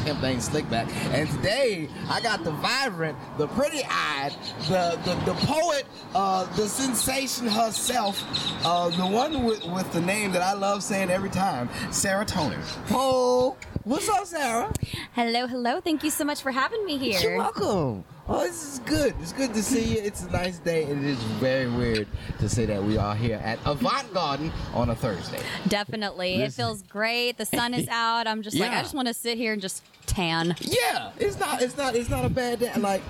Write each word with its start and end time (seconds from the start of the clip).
thing 0.00 0.14
pimp 0.14 0.22
named 0.22 0.40
Slickback. 0.40 0.90
And 1.12 1.28
today, 1.30 1.88
I 2.08 2.20
got 2.20 2.44
the 2.44 2.50
vibrant, 2.52 3.16
the 3.38 3.48
pretty-eyed, 3.48 4.32
the, 4.68 4.98
the, 5.04 5.32
the 5.32 5.34
poet, 5.46 5.86
uh, 6.14 6.44
the 6.56 6.68
sensation 6.68 7.46
herself, 7.46 8.22
uh, 8.64 8.90
the 8.90 9.06
one 9.06 9.44
with, 9.44 9.64
with 9.66 9.90
the 9.92 10.00
name 10.00 10.32
that 10.32 10.42
I 10.42 10.52
love 10.54 10.82
saying 10.82 11.10
every 11.10 11.30
time, 11.30 11.68
Sarah 11.90 12.24
Tonin. 12.24 12.60
Oh, 12.90 13.56
what's 13.84 14.08
up, 14.08 14.26
Sarah? 14.26 14.72
Hello, 15.14 15.46
hello. 15.46 15.80
Thank 15.80 16.04
you 16.04 16.10
so 16.10 16.24
much 16.24 16.42
for 16.42 16.50
having 16.50 16.84
me 16.84 16.98
here. 16.98 17.20
You're 17.20 17.38
welcome. 17.38 18.04
Oh, 18.28 18.44
this 18.44 18.74
is 18.74 18.78
good. 18.80 19.14
It's 19.20 19.32
good 19.32 19.52
to 19.54 19.62
see 19.62 19.82
you. 19.94 20.00
It's 20.00 20.22
a 20.22 20.30
nice 20.30 20.58
day, 20.58 20.84
and 20.84 21.04
it 21.04 21.10
is 21.10 21.18
very 21.40 21.68
weird 21.68 22.06
to 22.38 22.48
say 22.48 22.64
that 22.66 22.82
we 22.82 22.96
are 22.96 23.14
here 23.16 23.40
at 23.42 23.58
Avant 23.66 24.12
Garden 24.14 24.52
on 24.72 24.90
a 24.90 24.94
Thursday. 24.94 25.40
Definitely. 25.66 26.36
Listen. 26.36 26.44
It 26.46 26.66
feels 26.66 26.82
great. 26.82 27.38
The 27.38 27.46
sun 27.46 27.74
is 27.74 27.88
out. 27.90 28.28
I'm 28.28 28.42
just 28.42 28.56
like, 28.56 28.70
I 28.70 28.82
just 28.82 28.94
want 28.94 29.08
to 29.08 29.14
sit 29.14 29.36
here 29.36 29.52
and 29.52 29.60
just 29.60 29.82
tan. 30.06 30.54
Yeah, 30.60 31.10
it's 31.18 31.40
not. 31.40 31.60
It's 31.60 31.76
not. 31.76 31.96
It's 31.96 32.08
not 32.08 32.24
a 32.24 32.28
bad 32.30 32.60
day. 32.60 32.72
Like, 32.76 33.02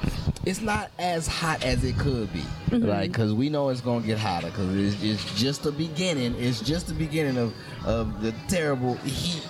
it's 0.46 0.60
not 0.60 0.90
as 0.98 1.26
hot 1.26 1.62
as 1.64 1.84
it 1.84 1.98
could 1.98 2.32
be. 2.32 2.40
Mm-hmm. 2.70 2.86
Like, 2.86 3.12
because 3.12 3.34
we 3.34 3.48
know 3.50 3.68
it's 3.68 3.80
gonna 3.80 4.06
get 4.06 4.18
hotter. 4.18 4.48
Because 4.48 4.74
it's, 4.74 5.02
it's 5.02 5.34
just 5.40 5.62
the 5.62 5.72
beginning. 5.72 6.34
It's 6.38 6.60
just 6.60 6.86
the 6.86 6.94
beginning 6.94 7.36
of 7.36 7.54
of 7.84 8.22
the 8.22 8.32
terrible 8.48 8.94
heat 8.96 9.46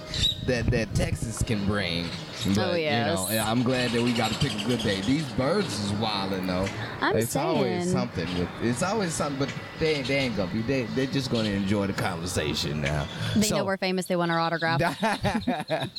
that 0.47 0.67
that 0.67 0.95
Texas 0.95 1.43
can 1.43 1.65
bring. 1.67 2.07
But, 2.49 2.59
Oh, 2.59 2.75
yes. 2.75 3.29
You 3.31 3.37
know, 3.37 3.43
I'm 3.45 3.63
glad 3.63 3.91
that 3.91 4.03
we 4.03 4.13
got 4.15 4.33
to 4.33 4.39
pick 4.39 4.53
a 4.61 4.65
good 4.65 4.81
day. 4.81 5.01
These 5.03 5.31
birds 5.33 5.79
is 5.85 5.93
wilding 5.93 6.47
though. 6.47 6.67
I'm 7.01 7.17
it's 7.17 7.37
always 7.37 7.91
something. 7.91 8.27
With, 8.39 8.49
it's 8.63 8.83
always 8.83 9.13
something. 9.13 9.39
But 9.39 9.55
they 9.79 9.97
ain't, 9.97 10.09
they 10.09 10.17
ain't 10.17 10.37
gonna 10.37 10.53
be. 10.53 10.63
They 10.63 10.85
they're 10.85 11.07
just 11.07 11.31
gonna 11.31 11.51
enjoy 11.51 11.87
the 11.87 11.93
conversation 11.93 12.81
now. 12.81 13.07
They 13.37 13.43
So- 13.43 13.59
know 13.59 13.65
we're 13.65 13.77
famous. 13.77 14.07
They 14.07 14.17
want 14.17 14.31
our 14.33 14.41
autograph. 14.41 14.81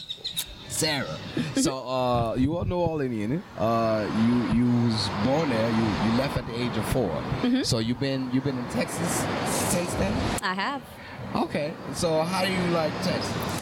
Sarah. 0.81 1.15
So 1.57 1.77
uh, 1.87 2.33
you 2.33 2.57
are 2.57 2.65
New 2.65 2.77
Orleanian. 2.77 3.39
Uh, 3.55 4.01
you 4.25 4.57
you 4.57 4.87
was 4.87 5.09
born 5.23 5.49
there. 5.49 5.69
You 5.69 5.85
you 6.05 6.17
left 6.17 6.37
at 6.37 6.47
the 6.47 6.55
age 6.59 6.75
of 6.75 6.85
4 6.87 7.07
Mm-hmm. 7.07 7.61
So 7.61 7.77
you've 7.77 7.99
been 7.99 8.31
you've 8.33 8.43
been 8.43 8.57
in 8.57 8.67
Texas 8.69 9.11
since 9.45 9.93
then. 10.01 10.11
I 10.41 10.55
have. 10.55 10.81
Okay. 11.35 11.73
So 11.93 12.23
how 12.23 12.43
do 12.43 12.51
you 12.51 12.65
like 12.73 12.91
Texas? 13.03 13.61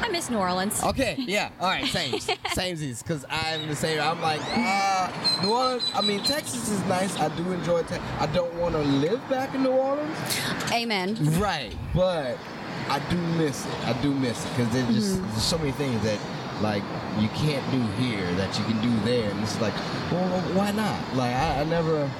I 0.00 0.08
miss 0.08 0.30
New 0.30 0.38
Orleans. 0.38 0.84
Okay. 0.84 1.16
Yeah. 1.18 1.50
All 1.58 1.66
right. 1.66 1.84
Same. 1.86 2.20
same 2.52 2.76
Because 2.76 3.24
I'm 3.28 3.66
the 3.66 3.74
same. 3.74 4.00
I'm 4.00 4.22
like 4.22 4.40
uh, 4.54 5.10
New 5.42 5.50
Orleans. 5.50 5.90
I 5.96 6.00
mean 6.00 6.22
Texas 6.22 6.68
is 6.70 6.80
nice. 6.86 7.18
I 7.18 7.28
do 7.36 7.50
enjoy. 7.50 7.82
Te- 7.82 8.06
I 8.20 8.26
don't 8.26 8.54
want 8.54 8.76
to 8.76 8.82
live 8.82 9.20
back 9.28 9.52
in 9.52 9.64
New 9.64 9.72
Orleans. 9.72 10.16
Amen. 10.70 11.16
Right, 11.40 11.74
but 11.92 12.38
I 12.90 12.98
do 13.10 13.16
miss 13.16 13.66
it. 13.66 13.74
I 13.86 13.92
do 14.02 14.14
miss 14.14 14.44
it 14.44 14.48
because 14.50 14.72
there's 14.72 14.94
just 14.94 15.16
mm-hmm. 15.16 15.30
there's 15.30 15.42
so 15.42 15.58
many 15.58 15.72
things 15.72 16.02
that 16.02 16.18
like 16.60 16.82
you 17.18 17.28
can't 17.28 17.68
do 17.70 17.80
here 18.02 18.26
that 18.34 18.58
you 18.58 18.64
can 18.64 18.80
do 18.80 19.04
there, 19.04 19.30
and 19.30 19.40
it's 19.40 19.60
like, 19.60 19.74
well, 20.10 20.40
why 20.54 20.70
not? 20.72 21.00
Like 21.14 21.34
I, 21.34 21.60
I 21.60 21.64
never, 21.64 22.10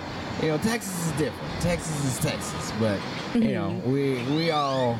you 0.42 0.48
know, 0.48 0.58
Texas 0.58 1.06
is 1.06 1.12
different. 1.12 1.60
Texas 1.60 2.04
is 2.04 2.18
Texas, 2.18 2.72
but 2.78 3.00
you 3.34 3.40
mm-hmm. 3.40 3.52
know, 3.52 3.82
we 3.84 4.22
we 4.34 4.50
all. 4.50 4.98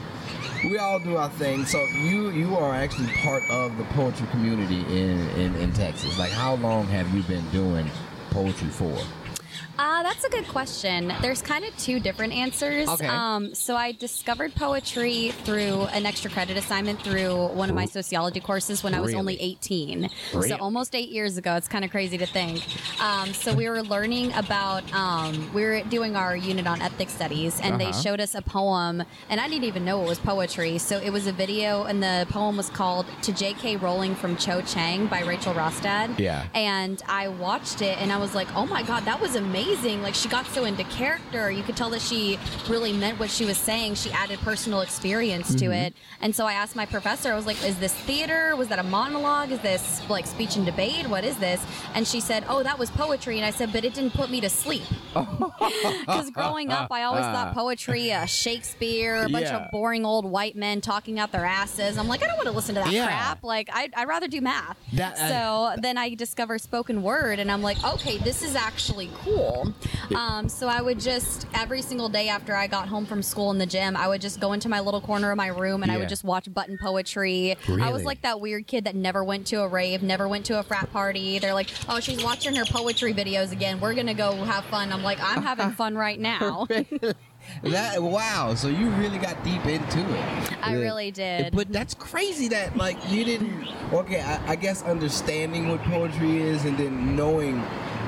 We 0.64 0.76
all 0.76 0.98
do 0.98 1.16
our 1.16 1.30
thing. 1.30 1.64
So 1.64 1.80
you 1.84 2.30
you 2.30 2.56
are 2.56 2.74
actually 2.74 3.06
part 3.22 3.44
of 3.48 3.78
the 3.78 3.84
poetry 3.84 4.26
community 4.28 4.80
in, 4.88 5.20
in, 5.30 5.54
in 5.54 5.72
Texas. 5.72 6.18
Like 6.18 6.32
how 6.32 6.56
long 6.56 6.86
have 6.88 7.14
you 7.14 7.22
been 7.22 7.48
doing 7.50 7.88
poetry 8.30 8.68
for? 8.68 8.98
Uh, 9.78 10.02
that's 10.02 10.24
a 10.24 10.28
good 10.30 10.46
question. 10.48 11.12
There's 11.22 11.40
kind 11.40 11.64
of 11.64 11.76
two 11.76 12.00
different 12.00 12.32
answers. 12.32 12.88
Okay. 12.88 13.06
Um, 13.06 13.54
so 13.54 13.76
I 13.76 13.92
discovered 13.92 14.54
poetry 14.56 15.30
through 15.44 15.82
an 15.92 16.04
extra 16.04 16.30
credit 16.30 16.56
assignment 16.56 17.00
through 17.02 17.48
one 17.48 17.68
of 17.70 17.76
my 17.76 17.84
sociology 17.84 18.40
courses 18.40 18.82
when 18.82 18.92
I 18.92 19.00
was 19.00 19.14
only 19.14 19.40
18. 19.40 20.10
Really? 20.34 20.48
So 20.48 20.56
almost 20.56 20.96
eight 20.96 21.10
years 21.10 21.36
ago. 21.36 21.54
It's 21.54 21.68
kind 21.68 21.84
of 21.84 21.92
crazy 21.92 22.18
to 22.18 22.26
think. 22.26 22.64
Um, 23.00 23.32
so 23.32 23.54
we 23.54 23.68
were 23.68 23.82
learning 23.82 24.32
about, 24.34 24.82
um, 24.92 25.48
we 25.54 25.62
were 25.62 25.80
doing 25.82 26.16
our 26.16 26.34
unit 26.36 26.66
on 26.66 26.82
ethnic 26.82 27.08
studies, 27.08 27.60
and 27.60 27.80
they 27.80 27.86
Uh-huh. 27.86 28.02
showed 28.02 28.20
us 28.20 28.34
a 28.34 28.42
poem, 28.42 29.04
and 29.30 29.40
I 29.40 29.48
didn't 29.48 29.64
even 29.64 29.84
know 29.84 30.02
it 30.02 30.08
was 30.08 30.18
poetry. 30.18 30.78
So 30.78 30.98
it 30.98 31.10
was 31.10 31.26
a 31.28 31.32
video, 31.32 31.84
and 31.84 32.02
the 32.02 32.26
poem 32.30 32.56
was 32.56 32.68
called 32.68 33.06
To 33.22 33.32
J.K. 33.32 33.76
Rowling 33.76 34.16
from 34.16 34.36
Cho 34.36 34.60
Chang 34.62 35.06
by 35.06 35.20
Rachel 35.20 35.54
Rostad. 35.54 36.18
Yeah. 36.18 36.46
And 36.54 37.00
I 37.08 37.28
watched 37.28 37.80
it 37.80 37.96
and 38.02 38.10
I 38.12 38.16
was 38.16 38.34
like, 38.34 38.48
oh 38.56 38.66
my 38.66 38.82
God, 38.82 39.04
that 39.04 39.20
was 39.20 39.36
amazing. 39.36 39.67
Like, 39.68 40.14
she 40.14 40.28
got 40.30 40.46
so 40.46 40.64
into 40.64 40.82
character. 40.84 41.50
You 41.50 41.62
could 41.62 41.76
tell 41.76 41.90
that 41.90 42.00
she 42.00 42.38
really 42.68 42.90
meant 42.92 43.20
what 43.20 43.28
she 43.30 43.44
was 43.44 43.58
saying. 43.58 43.96
She 43.96 44.10
added 44.12 44.38
personal 44.40 44.80
experience 44.80 45.54
to 45.56 45.66
Mm-hmm. 45.66 45.72
it. 45.72 45.94
And 46.22 46.34
so 46.34 46.46
I 46.46 46.54
asked 46.54 46.74
my 46.74 46.86
professor, 46.86 47.30
I 47.32 47.36
was 47.36 47.44
like, 47.44 47.62
is 47.64 47.78
this 47.78 47.92
theater? 47.92 48.56
Was 48.56 48.68
that 48.68 48.78
a 48.78 48.82
monologue? 48.82 49.50
Is 49.52 49.60
this 49.60 50.00
like 50.08 50.26
speech 50.26 50.56
and 50.56 50.64
debate? 50.64 51.06
What 51.08 51.22
is 51.24 51.36
this? 51.36 51.62
And 51.94 52.06
she 52.08 52.18
said, 52.20 52.44
oh, 52.48 52.62
that 52.62 52.78
was 52.78 52.90
poetry. 52.90 53.36
And 53.36 53.44
I 53.44 53.50
said, 53.50 53.70
but 53.72 53.84
it 53.84 53.92
didn't 53.92 54.14
put 54.14 54.30
me 54.30 54.40
to 54.40 54.48
sleep. 54.48 54.82
Because 56.00 56.30
growing 56.30 56.70
up, 56.70 56.90
I 56.90 57.02
always 57.04 57.24
thought 57.24 57.54
poetry, 57.54 58.12
uh, 58.12 58.24
Shakespeare, 58.24 59.24
a 59.24 59.28
bunch 59.28 59.46
Yeah. 59.46 59.66
of 59.66 59.70
boring 59.70 60.04
old 60.06 60.24
white 60.24 60.56
men 60.56 60.80
talking 60.80 61.18
out 61.18 61.32
their 61.32 61.44
asses. 61.44 61.98
I'm 61.98 62.08
like, 62.08 62.22
I 62.22 62.26
don't 62.26 62.36
want 62.36 62.48
to 62.48 62.54
listen 62.54 62.74
to 62.76 62.80
that 62.82 62.92
Yeah. 62.92 63.06
crap. 63.06 63.44
Like, 63.44 63.68
I'd, 63.72 63.92
I'd 63.94 64.08
rather 64.08 64.28
do 64.28 64.40
math. 64.40 64.76
That- 64.94 65.18
uh, 65.18 65.28
so 65.74 65.80
then 65.80 65.98
I 65.98 66.14
discover 66.14 66.58
spoken 66.58 67.02
word, 67.02 67.38
and 67.38 67.50
I'm 67.50 67.62
like, 67.62 67.82
okay, 67.84 68.16
this 68.18 68.42
is 68.42 68.54
actually 68.56 69.10
cool. 69.22 69.57
Um, 70.14 70.48
so 70.48 70.68
I 70.68 70.80
would 70.80 70.98
just 71.00 71.46
every 71.54 71.82
single 71.82 72.08
day 72.08 72.28
after 72.28 72.54
I 72.54 72.66
got 72.66 72.88
home 72.88 73.06
from 73.06 73.22
school 73.22 73.50
in 73.50 73.58
the 73.58 73.66
gym, 73.66 73.96
I 73.96 74.08
would 74.08 74.20
just 74.20 74.40
go 74.40 74.52
into 74.52 74.68
my 74.68 74.80
little 74.80 75.00
corner 75.00 75.30
of 75.30 75.36
my 75.36 75.48
room 75.48 75.82
and 75.82 75.92
I 75.92 75.96
would 75.98 76.08
just 76.08 76.24
watch 76.24 76.52
button 76.52 76.78
poetry. 76.78 77.56
I 77.80 77.92
was 77.92 78.04
like 78.04 78.22
that 78.22 78.40
weird 78.40 78.66
kid 78.66 78.84
that 78.84 78.94
never 78.94 79.22
went 79.24 79.46
to 79.48 79.62
a 79.62 79.68
rave, 79.68 80.02
never 80.02 80.28
went 80.28 80.46
to 80.46 80.58
a 80.58 80.62
frat 80.62 80.90
party. 80.92 81.38
They're 81.38 81.54
like, 81.54 81.68
oh, 81.88 82.00
she's 82.00 82.22
watching 82.22 82.54
her 82.54 82.64
poetry 82.64 83.12
videos 83.14 83.52
again. 83.52 83.80
We're 83.80 83.94
gonna 83.94 84.14
go 84.14 84.32
have 84.44 84.64
fun. 84.66 84.92
I'm 84.92 85.02
like, 85.02 85.18
I'm 85.22 85.42
having 85.42 85.70
fun 85.72 85.96
right 86.06 86.18
now. 86.18 86.66
That 87.62 88.02
wow! 88.02 88.54
So 88.54 88.68
you 88.68 88.90
really 88.90 89.16
got 89.18 89.42
deep 89.44 89.64
into 89.64 90.00
it. 90.00 90.58
I 90.62 90.74
Yeah. 90.74 90.80
really 90.80 91.10
did. 91.10 91.54
But 91.54 91.72
that's 91.72 91.94
crazy 91.94 92.48
that 92.48 92.76
like 92.76 92.96
you 93.10 93.24
didn't. 93.24 93.66
Okay, 93.92 94.20
I, 94.20 94.52
I 94.52 94.56
guess 94.56 94.82
understanding 94.82 95.68
what 95.68 95.82
poetry 95.84 96.42
is 96.42 96.64
and 96.64 96.76
then 96.76 97.16
knowing 97.16 97.62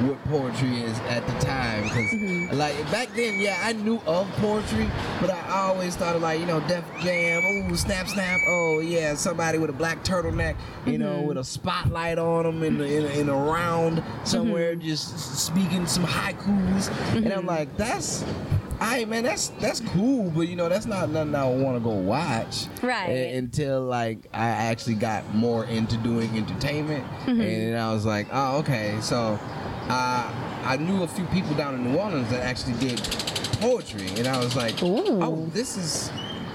what 0.06 0.22
poetry 0.24 0.80
is 0.82 0.98
at 1.00 1.26
the 1.26 1.32
time 1.44 1.82
because 1.84 2.10
Mm-hmm. 2.10 2.56
like 2.58 2.74
back 2.90 3.08
then, 3.14 3.40
yeah, 3.40 3.58
I 3.62 3.72
knew 3.72 4.00
of 4.06 4.28
poetry, 4.36 4.88
but 5.20 5.30
I 5.30 5.50
always 5.68 5.94
thought 5.96 6.16
of 6.16 6.22
like 6.22 6.40
you 6.40 6.46
know 6.46 6.60
Def 6.68 6.84
Jam, 7.00 7.42
oh 7.44 7.74
snap 7.76 8.08
snap, 8.08 8.40
oh 8.48 8.80
yeah, 8.80 9.14
somebody 9.14 9.58
with 9.58 9.70
a 9.70 9.74
black 9.74 10.02
turtleneck, 10.04 10.56
you 10.86 10.92
Mm-hmm. 10.94 11.02
know, 11.02 11.20
with 11.22 11.36
a 11.38 11.44
spotlight 11.44 12.18
on 12.18 12.44
them 12.44 12.62
in 12.62 12.80
in, 12.80 13.04
in 13.06 13.28
a 13.28 13.34
round 13.36 14.02
somewhere, 14.24 14.74
Mm-hmm. 14.74 14.86
just 14.88 15.18
speaking 15.38 15.86
some 15.86 16.04
haikus, 16.04 16.90
and 17.16 17.32
I'm 17.32 17.46
like, 17.46 17.76
that's. 17.76 18.24
I 18.82 19.04
man, 19.04 19.24
that's 19.24 19.48
that's 19.60 19.80
cool, 19.80 20.30
but 20.30 20.48
you 20.48 20.56
know 20.56 20.70
that's 20.70 20.86
not 20.86 21.10
nothing 21.10 21.34
I 21.34 21.44
want 21.44 21.76
to 21.76 21.80
go 21.80 21.90
watch. 21.90 22.64
Right. 22.82 23.10
A- 23.10 23.36
until 23.36 23.82
like 23.82 24.26
I 24.32 24.46
actually 24.48 24.94
got 24.94 25.34
more 25.34 25.66
into 25.66 25.98
doing 25.98 26.34
entertainment, 26.34 27.04
and 27.26 27.38
then 27.42 27.78
I 27.78 27.92
was 27.92 28.06
like, 28.06 28.28
oh 28.32 28.60
okay. 28.60 28.96
So 29.02 29.38
uh, 29.90 30.32
I 30.64 30.76
knew 30.76 31.02
a 31.02 31.08
few 31.08 31.24
people 31.26 31.54
down 31.54 31.74
in 31.74 31.92
New 31.92 31.98
Orleans 31.98 32.30
that 32.30 32.42
actually 32.42 32.74
did 32.74 33.00
poetry, 33.60 34.08
and 34.16 34.26
I 34.26 34.38
was 34.38 34.56
like, 34.56 34.82
Ooh. 34.82 35.22
oh, 35.22 35.46
this 35.52 35.76
is. 35.76 36.10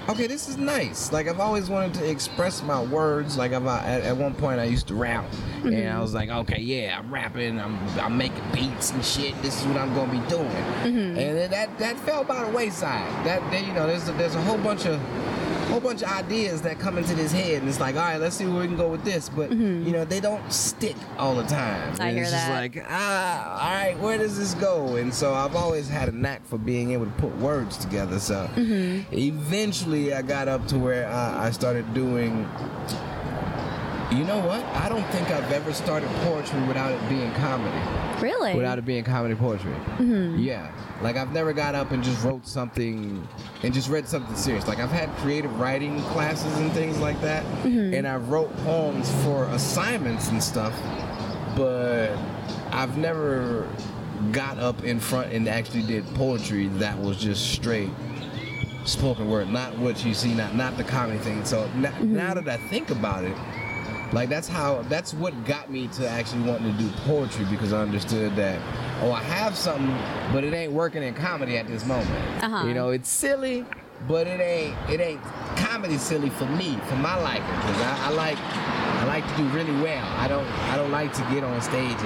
Okay, 0.08 0.28
this 0.28 0.48
is 0.48 0.56
nice. 0.56 1.10
Like 1.10 1.26
I've 1.26 1.40
always 1.40 1.68
wanted 1.68 1.92
to 1.94 2.08
express 2.08 2.62
my 2.62 2.80
words. 2.80 3.36
Like 3.36 3.52
I've, 3.52 3.66
at, 3.66 4.02
at 4.04 4.16
one 4.16 4.34
point 4.34 4.60
I 4.60 4.64
used 4.64 4.86
to 4.86 4.94
rap, 4.94 5.24
and 5.64 5.88
I 5.88 6.00
was 6.00 6.14
like, 6.14 6.28
okay, 6.28 6.60
yeah, 6.60 6.96
I'm 7.00 7.12
rapping. 7.12 7.58
I'm 7.58 7.76
I'm 7.98 8.16
making 8.16 8.44
beats 8.54 8.92
and 8.92 9.04
shit. 9.04 9.34
This 9.42 9.60
is 9.60 9.66
what 9.66 9.78
I'm 9.78 9.92
gonna 9.96 10.12
be 10.12 10.24
doing. 10.28 10.46
And 10.46 11.16
then 11.16 11.50
that 11.50 11.76
that 11.80 11.98
fell 11.98 12.22
by 12.22 12.44
the 12.44 12.52
wayside. 12.52 13.10
That 13.26 13.40
that, 13.50 13.66
you 13.66 13.72
know, 13.72 13.88
there's 13.88 14.08
a, 14.08 14.12
there's 14.12 14.36
a 14.36 14.42
whole 14.42 14.58
bunch 14.58 14.86
of 14.86 15.00
whole 15.80 15.90
bunch 15.90 16.02
of 16.02 16.08
ideas 16.08 16.62
that 16.62 16.78
come 16.78 16.96
into 16.96 17.14
this 17.14 17.32
head, 17.32 17.60
and 17.60 17.68
it's 17.68 17.80
like, 17.80 17.96
all 17.96 18.00
right, 18.02 18.18
let's 18.20 18.34
see 18.36 18.46
where 18.46 18.60
we 18.62 18.66
can 18.66 18.76
go 18.76 18.88
with 18.88 19.04
this. 19.04 19.28
But 19.28 19.52
you 19.52 19.92
know, 19.92 20.04
they 20.04 20.20
don't 20.20 20.50
stick 20.52 20.96
all 21.18 21.34
the 21.34 21.42
time. 21.44 21.94
I 22.00 22.08
And 22.08 22.16
hear 22.16 22.22
it's 22.22 22.32
just 22.32 22.46
that. 22.46 22.60
like, 22.60 22.84
ah, 22.88 23.62
all 23.62 23.70
right, 23.74 23.98
where 23.98 24.16
does 24.16 24.38
this 24.38 24.54
go? 24.54 24.96
And 24.96 25.12
so 25.12 25.34
I've 25.34 25.54
always 25.54 25.88
had 25.88 26.08
a 26.08 26.12
knack 26.12 26.46
for 26.46 26.56
being 26.58 26.92
able 26.92 27.04
to 27.04 27.12
put 27.12 27.36
words 27.38 27.76
together. 27.76 28.18
So 28.18 28.48
eventually, 28.56 30.14
I 30.14 30.22
got 30.22 30.48
up 30.48 30.66
to 30.68 30.78
where 30.78 31.08
I, 31.08 31.46
I 31.46 31.50
started 31.50 31.92
doing. 31.94 32.48
You 34.12 34.22
know 34.24 34.38
what? 34.38 34.64
I 34.66 34.88
don't 34.88 35.04
think 35.08 35.30
I've 35.30 35.50
ever 35.50 35.72
started 35.72 36.08
poetry 36.22 36.62
without 36.62 36.92
it 36.92 37.08
being 37.08 37.32
comedy 37.34 37.76
really? 38.22 38.54
without 38.54 38.78
it 38.78 38.84
being 38.84 39.02
comedy 39.02 39.34
poetry. 39.34 39.72
Mm-hmm. 39.98 40.38
Yeah, 40.38 40.70
like 41.02 41.16
I've 41.16 41.32
never 41.32 41.52
got 41.52 41.74
up 41.74 41.90
and 41.90 42.02
just 42.04 42.22
wrote 42.24 42.46
something 42.46 43.26
and 43.64 43.74
just 43.74 43.88
read 43.90 44.06
something 44.08 44.36
serious. 44.36 44.68
Like 44.68 44.78
I've 44.78 44.92
had 44.92 45.10
creative 45.16 45.58
writing 45.58 46.00
classes 46.04 46.56
and 46.58 46.70
things 46.72 46.98
like 46.98 47.20
that, 47.22 47.42
Mm-hmm. 47.64 47.94
and 47.94 48.06
I 48.06 48.16
wrote 48.16 48.56
poems 48.58 49.10
for 49.24 49.44
assignments 49.46 50.28
and 50.30 50.42
stuff, 50.42 50.72
but 51.56 52.16
I've 52.70 52.96
never 52.96 53.68
got 54.30 54.58
up 54.58 54.84
in 54.84 55.00
front 55.00 55.32
and 55.32 55.48
actually 55.48 55.82
did 55.82 56.06
poetry 56.14 56.68
that 56.78 56.96
was 56.98 57.16
just 57.18 57.50
straight 57.52 57.90
spoken 58.84 59.28
word, 59.28 59.50
not 59.50 59.76
what 59.78 60.04
you 60.04 60.14
see, 60.14 60.32
not 60.32 60.54
not 60.54 60.76
the 60.76 60.84
comedy 60.84 61.18
thing. 61.18 61.44
So 61.44 61.64
n- 61.74 61.82
Mm-hmm. 61.82 62.14
now 62.16 62.34
that 62.34 62.48
I 62.48 62.56
think 62.68 62.90
about 62.90 63.24
it, 63.24 63.36
like 64.12 64.28
that's 64.28 64.48
how 64.48 64.82
that's 64.82 65.12
what 65.14 65.32
got 65.44 65.70
me 65.70 65.88
to 65.88 66.08
actually 66.08 66.42
wanting 66.42 66.72
to 66.72 66.82
do 66.82 66.88
poetry 67.04 67.44
because 67.50 67.72
I 67.72 67.82
understood 67.82 68.36
that 68.36 68.60
oh 69.02 69.12
I 69.12 69.22
have 69.22 69.56
something, 69.56 69.96
but 70.32 70.44
it 70.44 70.52
ain't 70.54 70.72
working 70.72 71.02
in 71.02 71.14
comedy 71.14 71.56
at 71.58 71.66
this 71.66 71.84
moment. 71.84 72.44
Uh-huh. 72.44 72.66
You 72.66 72.74
know, 72.74 72.90
it's 72.90 73.08
silly, 73.08 73.64
but 74.08 74.26
it 74.26 74.40
ain't 74.40 74.76
it 74.90 75.00
ain't 75.00 75.22
comedy 75.56 75.98
silly 75.98 76.30
for 76.30 76.46
me, 76.46 76.78
for 76.86 76.96
my 76.96 77.16
liking, 77.16 77.46
because 77.46 77.80
I, 77.82 78.06
I 78.06 78.10
like 78.10 78.38
I 78.38 79.04
like 79.06 79.28
to 79.28 79.36
do 79.36 79.44
really 79.48 79.82
well. 79.82 80.06
I 80.18 80.28
don't 80.28 80.46
I 80.70 80.76
don't 80.76 80.90
like 80.92 81.12
to 81.14 81.22
get 81.32 81.42
on 81.44 81.60
stage 81.60 81.90
and 81.90 81.98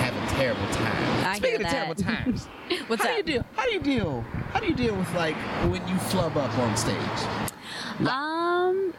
have 0.00 0.14
a 0.14 0.26
terrible 0.34 0.66
time. 0.74 1.26
I 1.26 1.36
Speaking 1.38 1.64
of 1.64 1.70
terrible 1.70 1.94
times, 1.94 2.46
What's 2.86 3.02
how 3.02 3.08
that? 3.08 3.26
do 3.26 3.32
you 3.32 3.38
deal? 3.38 3.46
How 3.56 3.64
do 3.64 3.72
you 3.72 3.80
deal? 3.80 4.20
How 4.52 4.60
do 4.60 4.66
you 4.66 4.74
deal 4.74 4.94
with 4.94 5.12
like 5.14 5.36
when 5.70 5.86
you 5.88 5.96
flub 5.96 6.36
up 6.36 6.56
on 6.58 6.76
stage? 6.76 6.96
Um, 8.06 8.94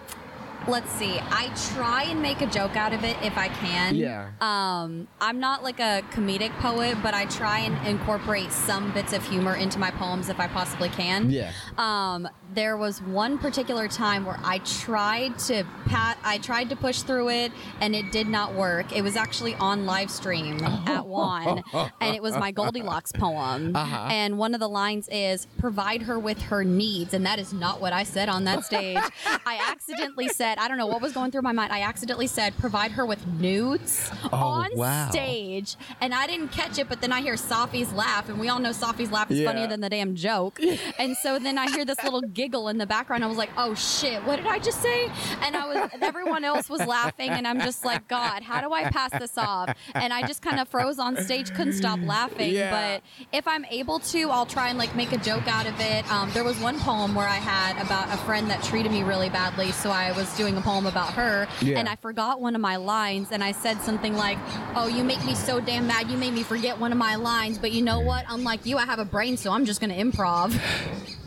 let's 0.68 0.92
see. 0.92 1.20
I 1.32 1.52
try 1.74 2.04
and 2.04 2.22
make 2.22 2.42
a 2.42 2.46
joke 2.46 2.76
out 2.76 2.94
of 2.94 3.04
it 3.04 3.18
if 3.24 3.38
I 3.38 3.48
can. 3.50 3.96
Yeah. 3.96 4.30
Um, 4.42 5.08
I'm 5.20 5.40
not 5.40 5.64
like 5.64 5.80
a 5.80 6.04
comedic 6.12 6.52
poet, 6.60 6.98
but 7.02 7.14
I 7.14 7.26
try 7.26 7.60
and 7.60 7.88
incorporate 7.88 8.52
some 8.52 8.92
bits 8.94 9.14
of 9.14 9.28
humor 9.28 9.56
into 9.56 9.80
my 9.80 9.92
poems 9.92 10.30
if 10.30 10.40
I 10.40 10.48
possibly 10.48 10.90
can. 10.90 11.30
Yeah. 11.30 11.52
Um, 11.78 12.28
there 12.54 12.76
was 12.76 13.02
one 13.02 13.38
particular 13.38 13.88
time 13.88 14.26
where 14.26 14.40
I 14.44 14.60
tried 14.60 15.40
to 15.40 15.64
pat, 15.86 16.18
I 16.24 16.38
tried 16.38 16.70
to 16.70 16.76
push 16.76 17.02
through 17.02 17.30
it, 17.30 17.52
and 17.80 17.96
it 17.96 18.12
did 18.12 18.28
not 18.28 18.54
work. 18.54 18.96
It 18.96 19.02
was 19.02 19.16
actually 19.16 19.56
on 19.56 19.86
live 19.86 20.12
stream 20.12 20.62
at 20.64 21.06
one, 21.06 21.64
and 22.02 22.16
it 22.16 22.22
was 22.22 22.36
my 22.38 22.52
Goldilocks 22.52 23.12
poem. 23.12 23.76
Uh-huh. 23.82 24.08
And 24.12 24.38
one 24.38 24.54
of 24.54 24.60
the 24.60 24.70
lines 24.70 25.08
is 25.12 25.48
"provide 25.58 26.04
her 26.04 26.20
with 26.20 26.40
her 26.44 26.64
needs," 26.64 27.14
and 27.14 27.26
that 27.26 27.40
is 27.40 27.52
not 27.52 27.82
what 27.82 27.94
I 27.94 28.04
said 28.04 28.30
on 28.30 28.44
that 28.44 28.64
stage. 28.64 28.98
I 29.26 29.60
accidentally 29.70 30.28
said, 30.28 30.51
I 30.60 30.68
don't 30.68 30.78
know 30.78 30.88
what 30.88 31.02
was 31.02 31.14
going 31.14 31.32
through 31.32 31.42
my 31.44 31.52
mind. 31.52 31.72
I 31.72 31.82
accidentally 31.82 32.28
said, 32.28 32.58
"Provide 32.58 32.92
her 32.92 33.06
with 33.06 33.26
nudes" 33.28 34.10
on 34.32 34.70
Oh, 34.74 34.76
wow. 34.78 35.10
stage, 35.10 35.76
and 36.00 36.14
I 36.14 36.28
didn't 36.28 36.50
catch 36.50 36.78
it. 36.78 36.88
But 36.90 37.02
then 37.02 37.12
I 37.12 37.22
hear 37.22 37.36
Safi's 37.36 37.92
laugh, 37.94 38.30
and 38.30 38.40
we 38.40 38.50
all 38.50 38.60
know 38.60 38.72
Safi's 38.72 39.12
laugh 39.12 39.30
is 39.32 39.40
Yeah. 39.40 39.48
funnier 39.48 39.68
than 39.68 39.82
the 39.82 39.90
damn 39.90 40.16
joke. 40.16 40.60
and 41.00 41.16
so 41.18 41.40
then 41.40 41.58
I 41.58 41.70
hear 41.72 41.86
this 41.86 42.02
little 42.04 42.22
giggle 42.22 42.68
in 42.70 42.78
the 42.78 42.86
background. 42.86 43.24
I 43.24 43.28
was 43.28 43.38
like, 43.38 43.52
"Oh 43.58 43.74
shit, 43.76 44.24
what 44.26 44.38
did 44.38 44.48
I 44.48 44.60
just 44.60 44.82
say?" 44.82 45.10
And 45.42 45.56
I 45.56 45.68
was, 45.68 45.90
everyone 46.02 46.44
else 46.44 46.70
was 46.70 46.86
laughing, 46.86 47.30
and 47.30 47.48
I'm 47.48 47.62
just 47.62 47.84
like, 47.86 48.08
"God, 48.08 48.44
how 48.44 48.62
do 48.62 48.74
I 48.74 48.90
pass 48.90 49.12
this 49.12 49.38
off?" 49.38 49.76
And 49.96 50.14
I 50.14 50.26
just 50.28 50.42
kind 50.42 50.60
of 50.60 50.68
froze 50.68 51.00
on 51.00 51.16
stage, 51.24 51.54
couldn't 51.54 51.74
stop 51.74 52.00
laughing. 52.02 52.54
Yeah. 52.54 52.72
But 52.72 53.04
if 53.32 53.48
I'm 53.48 53.66
able 53.66 54.00
to, 54.00 54.30
I'll 54.30 54.46
try 54.46 54.70
and 54.70 54.78
like 54.78 54.96
make 54.96 55.12
a 55.12 55.18
joke 55.18 55.48
out 55.48 55.66
of 55.68 55.80
it. 55.80 56.10
Um, 56.12 56.30
there 56.34 56.44
was 56.44 56.60
one 56.60 56.80
poem 56.80 57.16
where 57.16 57.28
I 57.28 57.36
had 57.36 57.78
about 57.84 58.14
a 58.14 58.18
friend 58.18 58.50
that 58.50 58.64
treated 58.64 58.92
me 58.92 59.04
really 59.04 59.30
badly, 59.30 59.72
so 59.72 59.92
I 59.92 60.12
was 60.12 60.36
doing 60.42 60.58
a 60.58 60.62
poem 60.62 60.88
about 60.88 61.14
her, 61.14 61.48
Yeah. 61.62 61.78
and 61.78 61.88
I 61.88 61.96
forgot 61.98 62.42
one 62.42 62.56
of 62.56 62.62
my 62.62 62.78
lines, 62.78 63.28
and 63.32 63.44
I 63.44 63.52
said 63.52 63.80
something 63.84 64.16
like, 64.18 64.40
"Oh, 64.76 64.88
you 64.88 65.04
make 65.04 65.24
me 65.24 65.36
so 65.36 65.60
damn 65.60 65.86
mad, 65.86 66.10
you 66.10 66.18
made 66.18 66.34
me 66.34 66.42
forget 66.42 66.80
one 66.80 66.92
of 66.92 66.98
my 66.98 67.16
lines." 67.16 67.60
But 67.60 67.72
you 67.74 67.84
know 67.84 68.00
what? 68.00 68.26
Unlike 68.28 68.66
you, 68.66 68.78
I 68.80 68.86
have 68.86 68.98
a 68.98 69.06
brain, 69.06 69.38
so 69.38 69.52
I'm 69.52 69.66
just 69.66 69.80
gonna 69.80 69.94
improv. 69.94 70.60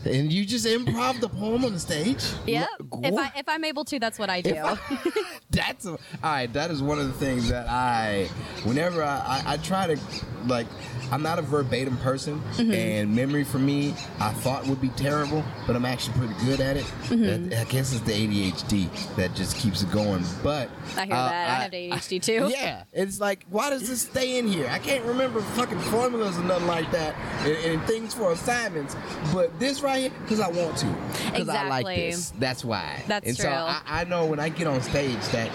And 0.05 0.31
you 0.31 0.45
just 0.45 0.65
improv 0.65 1.19
the 1.19 1.29
poem 1.29 1.65
on 1.65 1.73
the 1.73 1.79
stage? 1.79 2.23
Yeah, 2.45 2.65
If 3.03 3.15
I 3.17 3.31
if 3.39 3.49
I'm 3.49 3.63
able 3.63 3.83
to, 3.85 3.99
that's 3.99 4.19
what 4.19 4.29
I 4.29 4.41
do. 4.41 4.55
I- 4.55 4.77
that's 5.49 5.85
a, 5.85 5.91
all 5.91 5.97
right. 6.23 6.51
That 6.53 6.69
is 6.71 6.81
one 6.83 6.99
of 6.99 7.07
the 7.07 7.13
things 7.13 7.49
that 7.49 7.67
I, 7.69 8.25
whenever 8.63 9.01
I, 9.03 9.41
I, 9.45 9.53
I 9.53 9.57
try 9.57 9.87
to, 9.87 9.99
like, 10.47 10.67
I'm 11.11 11.21
not 11.21 11.37
a 11.39 11.41
verbatim 11.41 11.97
person, 11.97 12.41
Mm-hmm. 12.55 12.71
and 12.71 13.15
memory 13.15 13.43
for 13.43 13.59
me, 13.59 13.93
I 14.19 14.31
thought 14.31 14.65
would 14.67 14.81
be 14.81 14.89
terrible, 14.89 15.43
but 15.67 15.75
I'm 15.75 15.85
actually 15.85 16.17
pretty 16.17 16.33
good 16.45 16.59
at 16.61 16.77
it. 16.77 16.83
Mm-hmm. 17.07 17.49
That- 17.49 17.59
I 17.61 17.63
guess 17.65 17.91
it's 17.93 18.01
the 18.01 18.11
ADHD 18.13 19.15
that 19.15 19.33
just 19.35 19.57
keeps 19.57 19.81
it 19.83 19.91
going. 19.91 20.23
But 20.43 20.69
I 20.97 21.05
hear 21.05 21.15
uh, 21.15 21.29
that. 21.29 21.49
I 21.59 21.63
have 21.63 21.71
ADHD 21.71 22.21
too. 22.21 22.49
Yeah, 22.55 22.83
it's 22.93 23.19
like, 23.19 23.45
why 23.49 23.69
does 23.71 23.87
this 23.89 24.01
stay 24.03 24.37
in 24.37 24.47
here? 24.47 24.67
I 24.71 24.79
can't 24.79 25.03
remember 25.05 25.41
fucking 25.41 25.79
formulas 25.79 26.37
or 26.37 26.43
nothing 26.43 26.67
like 26.67 26.89
that, 26.91 27.15
and, 27.45 27.57
and 27.73 27.83
things 27.87 28.13
for 28.13 28.31
assignments. 28.31 28.95
But 29.33 29.57
this 29.59 29.81
right 29.81 29.94
because 30.03 30.39
I 30.39 30.47
want 30.49 30.77
to, 30.77 30.85
because 31.31 31.49
I 31.49 31.67
like 31.67 31.85
Exactly. 31.85 31.95
this. 31.95 32.33
That's 32.39 32.63
why. 32.65 33.03
That's 33.07 33.27
and 33.27 33.37
So. 33.37 33.49
I, 33.49 33.81
I 33.85 34.03
know 34.05 34.25
when 34.25 34.39
I 34.39 34.49
get 34.49 34.67
on 34.67 34.81
stage 34.81 35.19
that 35.29 35.49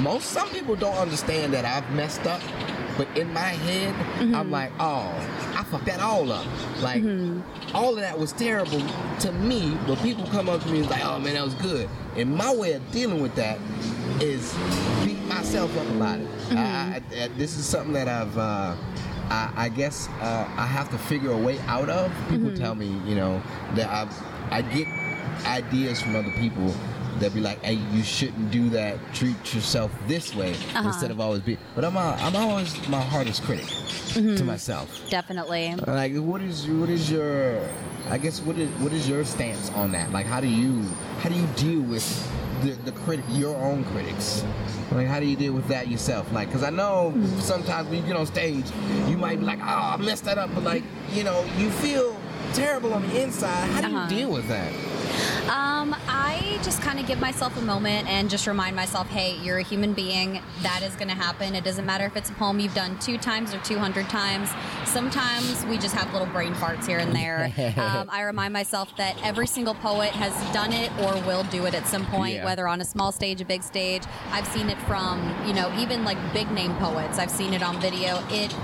most 0.00 0.26
some 0.30 0.48
people 0.50 0.76
don't 0.76 0.96
understand 0.96 1.52
that 1.54 1.64
I've 1.64 1.88
messed 1.94 2.26
up, 2.26 2.40
but 2.96 3.06
in 3.16 3.32
my 3.32 3.40
head, 3.40 3.94
Mm-hmm. 4.14 4.34
I'm 4.36 4.50
like, 4.50 4.70
oh, 4.78 5.10
I 5.56 5.64
fucked 5.64 5.86
that 5.86 6.00
all 6.00 6.30
up. 6.32 6.46
Like 6.80 7.02
Mm-hmm. 7.02 7.76
all 7.76 7.90
of 7.94 8.00
that 8.00 8.18
was 8.18 8.32
terrible 8.32 8.80
to 9.20 9.32
me, 9.32 9.76
but 9.86 9.98
people 9.98 10.24
come 10.28 10.48
up 10.48 10.62
to 10.62 10.68
me 10.68 10.80
and 10.80 10.90
like, 10.90 11.04
oh 11.04 11.18
man, 11.18 11.34
that 11.34 11.44
was 11.44 11.54
good. 11.54 11.88
And 12.16 12.34
my 12.34 12.54
way 12.54 12.72
of 12.74 12.90
dealing 12.92 13.20
with 13.20 13.34
that 13.34 13.58
is 14.20 14.54
beat 15.04 15.20
myself 15.24 15.76
up 15.76 15.88
about 15.90 16.20
it. 16.20 16.28
Mm-hmm. 16.48 16.58
I, 16.58 17.02
I, 17.20 17.24
I- 17.24 17.28
this 17.36 17.56
is 17.58 17.66
something 17.66 17.92
that 17.94 18.08
I've. 18.08 18.36
Uh, 18.38 18.74
I, 19.34 19.64
I 19.66 19.68
guess 19.68 20.08
uh, 20.20 20.46
I 20.56 20.66
have 20.66 20.88
to 20.90 20.98
figure 20.98 21.32
a 21.32 21.36
way 21.36 21.58
out 21.66 21.88
of. 21.88 22.12
People 22.28 22.50
Mm-hmm. 22.50 22.62
tell 22.62 22.74
me, 22.74 22.88
you 23.04 23.14
know, 23.16 23.42
that 23.74 23.88
I 23.88 24.02
I 24.58 24.62
get 24.62 24.86
ideas 25.46 26.00
from 26.02 26.14
other 26.16 26.32
people 26.38 26.68
that 27.20 27.32
be 27.34 27.40
like, 27.40 27.62
"Hey, 27.62 27.78
you 27.92 28.02
shouldn't 28.02 28.50
do 28.50 28.68
that. 28.70 28.98
Treat 29.14 29.54
yourself 29.54 29.90
this 30.06 30.34
way 30.34 30.52
Uh-huh. 30.52 30.88
instead 30.88 31.10
of 31.10 31.20
always 31.20 31.40
be." 31.42 31.58
But 31.74 31.84
I'm 31.84 31.96
a, 31.96 32.16
I'm 32.20 32.34
always 32.36 32.74
my 32.88 33.00
hardest 33.00 33.42
critic 33.42 33.66
Mm-hmm. 34.14 34.36
to 34.36 34.44
myself. 34.44 34.88
Definitely. 35.10 35.74
Like, 35.86 36.14
what 36.16 36.40
is 36.40 36.66
what 36.68 36.88
is 36.88 37.10
your? 37.10 37.60
I 38.10 38.18
guess 38.18 38.40
what 38.40 38.56
is 38.58 38.68
what 38.80 38.92
is 38.92 39.08
your 39.08 39.24
stance 39.24 39.70
on 39.72 39.90
that? 39.92 40.12
Like, 40.12 40.26
how 40.26 40.40
do 40.40 40.46
you 40.46 40.82
how 41.20 41.28
do 41.30 41.34
you 41.34 41.46
deal 41.56 41.80
with 41.82 42.04
the 42.62 42.72
the 42.84 42.92
critic, 42.92 43.24
your 43.30 43.56
own 43.56 43.82
critics? 43.92 44.44
Like, 44.92 45.08
how 45.08 45.18
do 45.18 45.26
you 45.26 45.34
deal 45.34 45.52
with 45.52 45.66
that 45.68 45.88
yourself? 45.88 46.30
Like, 46.32 46.46
because 46.48 46.62
I 46.62 46.70
know 46.70 47.12
sometimes 47.40 47.88
when 47.88 48.02
you 48.02 48.06
get 48.06 48.16
on 48.16 48.26
stage, 48.26 48.66
you 49.08 49.16
might 49.16 49.40
be 49.40 49.46
like, 49.46 49.58
"Oh, 49.60 49.94
I 49.94 49.96
messed 49.96 50.24
that 50.26 50.38
up," 50.38 50.50
but 50.54 50.62
like, 50.62 50.84
you 51.12 51.24
know, 51.24 51.44
you 51.58 51.70
feel 51.70 52.14
terrible 52.54 52.94
on 52.94 53.02
the 53.08 53.22
inside. 53.22 53.70
How 53.70 53.80
do 53.82 53.88
you 53.90 53.96
Uh-huh. 53.96 54.08
deal 54.08 54.30
with 54.30 54.48
that? 54.48 54.72
Um, 55.48 55.94
I 56.08 56.58
just 56.62 56.80
kind 56.80 56.98
of 56.98 57.06
give 57.06 57.20
myself 57.20 57.56
a 57.58 57.60
moment 57.60 58.08
and 58.08 58.30
just 58.30 58.46
remind 58.46 58.74
myself, 58.74 59.06
hey, 59.08 59.36
you're 59.42 59.58
a 59.58 59.62
human 59.62 59.92
being. 59.92 60.40
That 60.62 60.82
is 60.82 60.94
going 60.94 61.08
to 61.08 61.14
happen. 61.14 61.54
It 61.54 61.62
doesn't 61.64 61.84
matter 61.84 62.06
if 62.06 62.16
it's 62.16 62.30
a 62.30 62.32
poem 62.32 62.58
you've 62.58 62.74
done 62.74 62.98
two 62.98 63.18
times 63.18 63.52
or 63.52 63.58
200 63.58 64.08
times. 64.08 64.48
Sometimes 64.86 65.64
we 65.66 65.76
just 65.76 65.94
have 65.94 66.10
little 66.12 66.26
brain 66.28 66.54
farts 66.54 66.86
here 66.86 66.98
and 66.98 67.14
there. 67.14 67.52
um, 67.76 68.08
I 68.10 68.22
remind 68.22 68.52
myself 68.52 68.96
that 68.96 69.16
every 69.22 69.46
single 69.46 69.74
poet 69.74 70.10
has 70.12 70.32
done 70.54 70.72
it 70.72 70.90
or 71.02 71.12
will 71.26 71.44
do 71.44 71.66
it 71.66 71.74
at 71.74 71.86
some 71.86 72.06
point, 72.06 72.36
Yeah. 72.36 72.44
whether 72.44 72.66
on 72.66 72.80
a 72.80 72.84
small 72.84 73.12
stage, 73.12 73.40
a 73.40 73.44
big 73.44 73.62
stage. 73.62 74.02
I've 74.32 74.46
seen 74.48 74.70
it 74.70 74.78
from, 74.82 75.20
you 75.46 75.52
know, 75.52 75.70
even 75.78 76.04
like 76.04 76.18
big 76.32 76.50
name 76.50 76.74
poets. 76.76 77.18
I've 77.18 77.30
seen 77.30 77.52
it 77.52 77.62
on 77.62 77.78
video. 77.80 78.22
It 78.30 78.54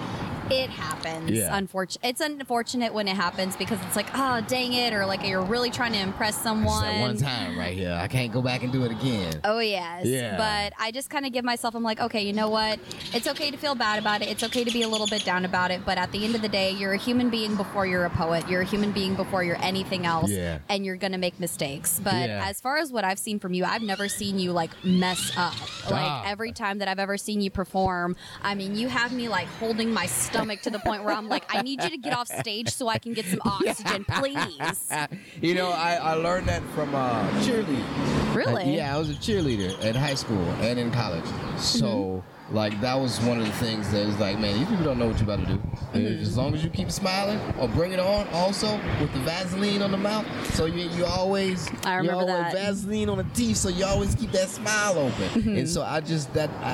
it 0.51 0.71
happens. 0.71 1.31
Yeah. 1.31 1.57
Unfortunate. 1.57 2.07
It's 2.09 2.21
unfortunate 2.21 2.93
when 2.93 3.09
it 3.09 3.17
happens 3.17 3.57
because 3.57 3.79
it's 3.87 3.97
like, 3.97 4.07
oh, 4.15 4.41
dang 4.49 4.73
it, 4.73 4.93
or 4.93 5.07
like 5.07 5.27
you're 5.27 5.43
really 5.43 5.71
trying 5.71 5.93
to 5.93 5.99
impress 5.99 6.41
someone. 6.41 6.83
that 6.83 7.01
one 7.01 7.17
time 7.17 7.59
right 7.59 7.77
here. 7.77 7.93
I 7.93 8.09
can't 8.09 8.33
go 8.33 8.43
back 8.43 8.63
and 8.63 8.73
do 8.73 8.85
it 8.85 8.91
again. 8.91 9.41
Oh 9.45 9.59
yes. 9.59 10.07
Yeah. 10.07 10.37
But 10.37 10.73
I 10.79 10.91
just 10.91 11.11
kind 11.11 11.27
of 11.27 11.33
give 11.33 11.45
myself. 11.45 11.75
I'm 11.75 11.83
like, 11.83 12.01
okay, 12.01 12.23
you 12.23 12.33
know 12.33 12.49
what? 12.49 12.79
It's 13.13 13.27
okay 13.27 13.51
to 13.51 13.57
feel 13.57 13.75
bad 13.75 13.99
about 13.99 14.23
it. 14.23 14.29
It's 14.29 14.43
okay 14.43 14.65
to 14.65 14.71
be 14.71 14.83
a 14.83 14.89
little 14.89 15.07
bit 15.07 15.25
down 15.25 15.45
about 15.45 15.71
it. 15.71 15.85
But 15.85 15.99
at 15.99 16.13
the 16.13 16.25
end 16.25 16.35
of 16.35 16.43
the 16.43 16.49
day, 16.49 16.71
you're 16.73 16.93
a 16.93 16.99
human 16.99 17.31
being 17.31 17.57
before 17.57 17.87
you're 17.87 18.05
a 18.05 18.11
poet. 18.11 18.49
You're 18.49 18.63
a 18.63 18.65
human 18.65 18.93
being 18.93 19.15
before 19.15 19.45
you're 19.45 19.63
anything 19.63 20.07
else. 20.07 20.31
Yeah. 20.31 20.59
And 20.69 20.85
you're 20.85 20.97
gonna 20.97 21.19
make 21.19 21.39
mistakes. 21.41 22.01
But 22.03 22.29
Yeah. 22.29 22.45
as 22.47 22.61
far 22.61 22.79
as 22.79 22.93
what 22.93 23.05
I've 23.05 23.19
seen 23.19 23.39
from 23.39 23.55
you, 23.55 23.65
I've 23.65 23.83
never 23.83 24.09
seen 24.09 24.39
you 24.39 24.53
like 24.53 24.71
mess 24.85 25.33
up. 25.37 25.55
Like 25.91 26.03
ah. 26.03 26.25
every 26.27 26.53
time 26.53 26.79
that 26.79 26.89
I've 26.89 26.99
ever 26.99 27.17
seen 27.17 27.41
you 27.41 27.51
perform, 27.51 28.17
I 28.43 28.55
mean, 28.55 28.75
you 28.75 28.89
have 28.89 29.13
me 29.13 29.29
like 29.29 29.47
holding 29.59 29.93
my 29.93 30.07
stomach 30.41 30.63
to 30.63 30.71
the 30.71 30.79
point 30.79 31.05
where 31.05 31.15
I'm 31.15 31.29
like, 31.29 31.45
I 31.49 31.63
need 31.63 31.83
you 31.83 31.91
to 31.91 31.99
get 31.99 32.13
off 32.17 32.29
stage 32.29 32.71
so 32.71 32.89
I 32.89 32.99
can 32.99 33.13
get 33.13 33.27
some 33.27 33.41
oxygen, 33.45 34.05
please. 34.05 34.91
you 35.41 35.55
know, 35.55 35.71
I, 35.71 35.95
I 35.97 36.15
learned 36.15 36.49
that 36.49 36.63
from 36.75 36.95
uh, 36.95 37.29
cheerleading. 37.43 38.35
Really? 38.35 38.63
Uh, 38.65 38.69
yeah, 38.69 38.95
I 38.95 38.99
was 38.99 39.11
a 39.11 39.15
cheerleader 39.15 39.83
at 39.85 39.97
high 39.97 40.15
school 40.15 40.43
and 40.61 40.79
in 40.79 40.91
college. 40.91 41.25
So, 41.59 41.87
Mm-hmm. 41.87 42.40
Like, 42.51 42.81
that 42.81 42.95
was 42.95 43.21
one 43.21 43.41
of 43.41 43.47
the 43.47 43.53
things 43.53 43.91
that 43.93 44.07
was 44.07 44.19
like, 44.19 44.39
man, 44.39 44.59
these 44.59 44.69
people 44.69 44.85
don't 44.85 44.99
know 44.99 45.07
what 45.07 45.21
you're 45.21 45.33
about 45.33 45.47
to 45.47 45.55
do. 45.55 45.59
Mm-hmm. 45.59 46.23
As 46.23 46.37
long 46.37 46.55
as 46.55 46.63
you 46.65 46.71
keep 46.71 46.91
smiling 46.91 47.39
or 47.59 47.69
bring 47.69 47.93
it 47.93 48.01
on, 48.01 48.27
also 48.29 48.77
with 49.01 49.13
the 49.13 49.19
Vaseline 49.21 49.83
on 49.83 49.91
the 49.91 49.97
mouth, 49.97 50.27
so 50.55 50.67
you 50.67 50.89
you 50.91 51.05
always 51.05 51.69
I 51.85 51.95
you 52.01 52.11
remember 52.11 52.33
always 52.33 52.53
that. 52.53 52.55
Vaseline 52.55 53.09
on 53.09 53.19
the 53.19 53.27
teeth, 53.35 53.57
so 53.57 53.69
you 53.69 53.85
always 53.85 54.15
keep 54.15 54.31
that 54.33 54.49
smile 54.49 54.99
open. 54.99 55.29
Mm-hmm. 55.31 55.57
And 55.59 55.69
so 55.69 55.83
I 55.83 56.01
just 56.01 56.33
that 56.35 56.51
I, 56.61 56.73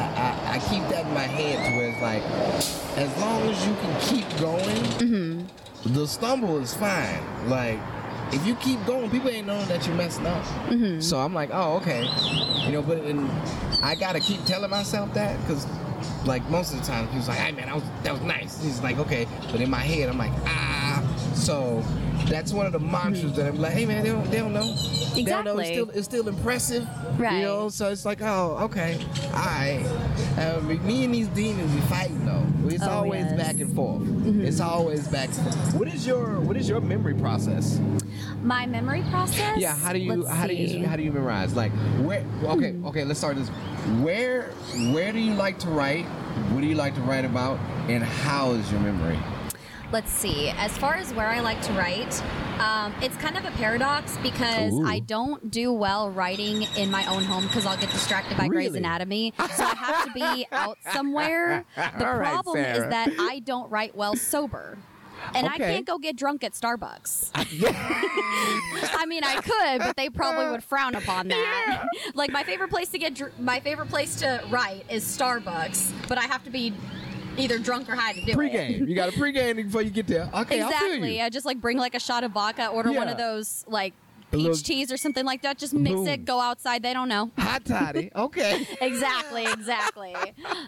I 0.51 0.55
I 0.57 0.59
keep 0.71 0.83
that 0.91 1.07
in 1.07 1.15
my 1.15 1.21
head 1.21 1.71
to 1.71 1.77
where 1.77 1.91
it's 1.91 2.03
like, 2.03 2.23
as 2.99 3.21
long 3.21 3.43
as 3.43 3.67
you 3.67 3.75
can 3.75 4.01
keep 4.01 4.39
going 4.39 4.67
Mm-hmm. 4.97 5.95
the 5.95 6.07
stumble 6.07 6.59
is 6.59 6.75
fine. 6.75 7.23
Like, 7.49 7.79
if 8.33 8.47
you 8.47 8.55
keep 8.57 8.85
going, 8.87 9.11
people 9.11 9.31
ain't 9.31 9.47
knowing 9.47 9.67
that 9.69 9.87
you're 9.87 9.97
messing 9.97 10.27
up. 10.27 10.43
Mm-hmm. 10.69 11.01
So 11.01 11.19
I'm 11.19 11.35
like, 11.35 11.51
oh, 11.53 11.77
okay. 11.77 12.09
You 12.67 12.73
know, 12.73 12.83
but 12.83 12.99
and 12.99 13.31
I 13.83 13.95
gotta 13.95 14.21
keep 14.21 14.45
telling 14.45 14.71
myself 14.71 15.13
that 15.15 15.41
because, 15.43 15.67
like, 16.25 16.49
most 16.51 16.73
of 16.73 16.81
the 16.81 16.87
time, 16.87 17.09
he 17.09 17.17
was 17.17 17.29
like, 17.29 17.39
hey, 17.39 17.53
man, 17.53 17.67
that 17.67 17.75
was, 17.75 17.85
that 18.03 18.13
was 18.13 18.23
nice. 18.23 18.63
He's 18.63 18.83
like, 18.83 18.99
okay. 18.99 19.27
But 19.53 19.61
in 19.61 19.71
my 19.71 19.81
head, 19.81 20.09
I'm 20.09 20.19
like, 20.19 20.33
ah. 20.45 21.03
So 21.35 21.85
that's 22.29 22.53
one 22.53 22.67
of 22.67 22.73
the 22.73 22.79
mantras 22.81 23.33
that 23.37 23.47
I'm 23.47 23.59
like, 23.61 23.73
hey 23.73 23.87
man, 23.87 24.03
they 24.03 24.11
don't, 24.11 24.31
they 24.31 24.39
don't 24.39 24.53
know. 24.53 24.75
They 25.15 25.23
don't 25.23 25.45
know. 25.45 25.59
It's 25.59 25.69
still, 25.71 25.91
it's 25.91 26.05
still 26.05 26.29
impressive. 26.29 26.87
Right. 27.19 27.37
You 27.39 27.43
know, 27.43 27.69
so 27.69 27.91
it's 27.91 28.05
like, 28.05 28.21
oh, 28.23 28.59
okay, 28.63 28.99
all 29.27 29.31
right. 29.33 29.85
Uh, 30.39 30.61
me 30.61 31.05
and 31.05 31.15
these 31.15 31.29
demons, 31.29 31.73
we 31.75 31.81
fighting 31.83 32.25
though. 32.27 32.45
It's 32.69 32.83
Oh, 32.83 32.91
always 32.91 33.21
yes. 33.21 33.29
Mm-hmm. 33.29 33.39
back 33.39 33.61
and 33.61 33.75
forth. 33.75 34.03
It's 34.45 34.61
always 34.61 35.07
back. 35.09 35.29
And 35.29 35.37
forth. 35.37 35.75
What 35.77 35.89
is 35.89 36.07
your 36.07 36.41
What 36.41 36.57
is 36.57 36.69
your 36.69 36.81
memory 36.81 37.15
process? 37.15 37.81
My 38.43 38.67
memory 38.67 39.05
process. 39.11 39.59
Yeah, 39.59 39.77
how 39.77 39.93
do 39.93 39.99
you 40.01 40.17
Let's 40.17 40.37
how 40.37 40.47
do 40.47 40.55
you 40.55 40.85
how 40.87 40.97
do 40.97 41.03
you 41.03 41.13
memorize? 41.13 41.55
Like 41.55 41.73
where 42.03 42.25
okay, 42.45 42.75
okay, 42.87 43.05
let's 43.05 43.19
start 43.21 43.37
this. 43.37 43.49
Where 44.03 44.51
where 44.93 45.13
do 45.13 45.21
you 45.21 45.35
like 45.35 45.59
to 45.61 45.69
write? 45.69 46.05
What 46.53 46.61
do 46.61 46.67
you 46.67 46.75
like 46.75 46.95
to 46.97 47.01
write 47.03 47.25
about? 47.25 47.59
And 47.89 48.03
how 48.03 48.53
is 48.53 48.71
your 48.71 48.81
memory? 48.81 49.19
Let's 49.93 50.11
see. 50.11 50.51
As 50.51 50.77
far 50.77 50.95
as 50.95 51.15
where 51.15 51.29
I 51.29 51.41
like 51.41 51.63
to 51.63 51.73
write, 51.75 52.23
um, 52.61 52.93
it's 53.01 53.17
kind 53.17 53.37
of 53.39 53.45
a 53.45 53.51
paradox 53.53 54.17
because 54.23 54.73
Ooh. 54.73 54.85
I 54.87 54.99
don't 54.99 55.51
do 55.51 55.73
well 55.73 56.11
writing 56.11 56.63
in 56.77 56.91
my 56.91 57.07
own 57.07 57.23
home 57.23 57.47
because 57.47 57.67
I'll 57.67 57.77
get 57.77 57.91
distracted 57.91 58.37
by 58.37 58.49
Grey's 58.49 58.69
Really? 58.69 58.79
Anatomy. 58.81 59.33
So 59.39 59.65
I 59.65 59.75
have 59.75 60.05
to 60.07 60.11
be 60.13 60.47
out 60.53 60.79
somewhere. 60.93 61.65
The 61.77 62.07
All 62.07 62.17
right, 62.19 62.33
problem 62.33 62.59
is 62.59 62.79
that 62.89 63.11
I 63.19 63.39
don't 63.41 63.71
write 63.71 63.95
well 63.95 64.17
sober. 64.17 64.77
And 65.35 65.49
I 65.49 65.57
can't 65.57 65.87
go 65.87 65.99
get 65.99 66.17
drunk 66.17 66.45
at 66.45 66.53
Starbucks. 66.53 67.31
I 67.35 69.07
mean, 69.07 69.25
I 69.25 69.37
could, 69.37 69.79
but 69.81 69.97
they 69.97 70.11
probably 70.11 70.51
would 70.51 70.63
frown 70.63 70.95
upon 70.95 71.29
that. 71.29 71.87
like 72.15 72.31
my 72.31 72.43
favorite 72.43 72.69
place 72.71 72.89
to 72.91 72.99
get 72.99 73.15
dr- 73.15 73.39
my 73.41 73.61
favorite 73.61 73.89
place 73.89 74.17
to 74.17 74.43
write 74.51 74.85
is 74.91 75.05
Starbucks, 75.05 75.93
but 76.09 76.19
I 76.19 76.25
have 76.25 76.45
to 76.45 76.51
be 76.51 76.75
either 77.39 77.59
drunk 77.59 77.89
or 77.89 77.95
high 77.95 78.13
to 78.13 78.21
do 78.21 78.33
it. 78.33 78.35
Pre-game. 78.35 78.87
You 78.89 78.95
got 78.95 79.09
a 79.09 79.13
pre-game 79.13 79.57
before 79.57 79.83
you 79.83 79.91
get 79.91 80.07
there. 80.07 80.29
Okay, 80.35 80.63
I 80.63 80.69
feel 80.69 80.69
Exactly. 80.69 81.19
you. 81.19 81.23
I 81.25 81.29
just 81.31 81.47
like 81.47 81.61
bring 81.61 81.79
like 81.79 81.95
a 81.95 82.01
shot 82.01 82.25
of 82.25 82.33
vodka, 82.33 82.69
order 82.69 82.93
one 82.93 83.09
of 83.09 83.17
those 83.17 83.65
like 83.69 83.95
peach 84.31 84.41
little- 84.43 84.57
teas 84.57 84.93
or 84.93 84.97
something 84.97 85.25
like 85.25 85.43
that. 85.43 85.59
Just 85.59 85.75
mix 85.75 85.95
Boom. 85.95 86.07
it, 86.09 86.25
go 86.25 86.41
outside. 86.41 86.83
They 86.83 86.93
don't 86.93 87.09
know. 87.09 87.31
Hot 87.39 87.65
toddy. 87.65 88.11
Okay. 88.17 88.67
exactly, 88.81 89.47
exactly. 89.47 90.15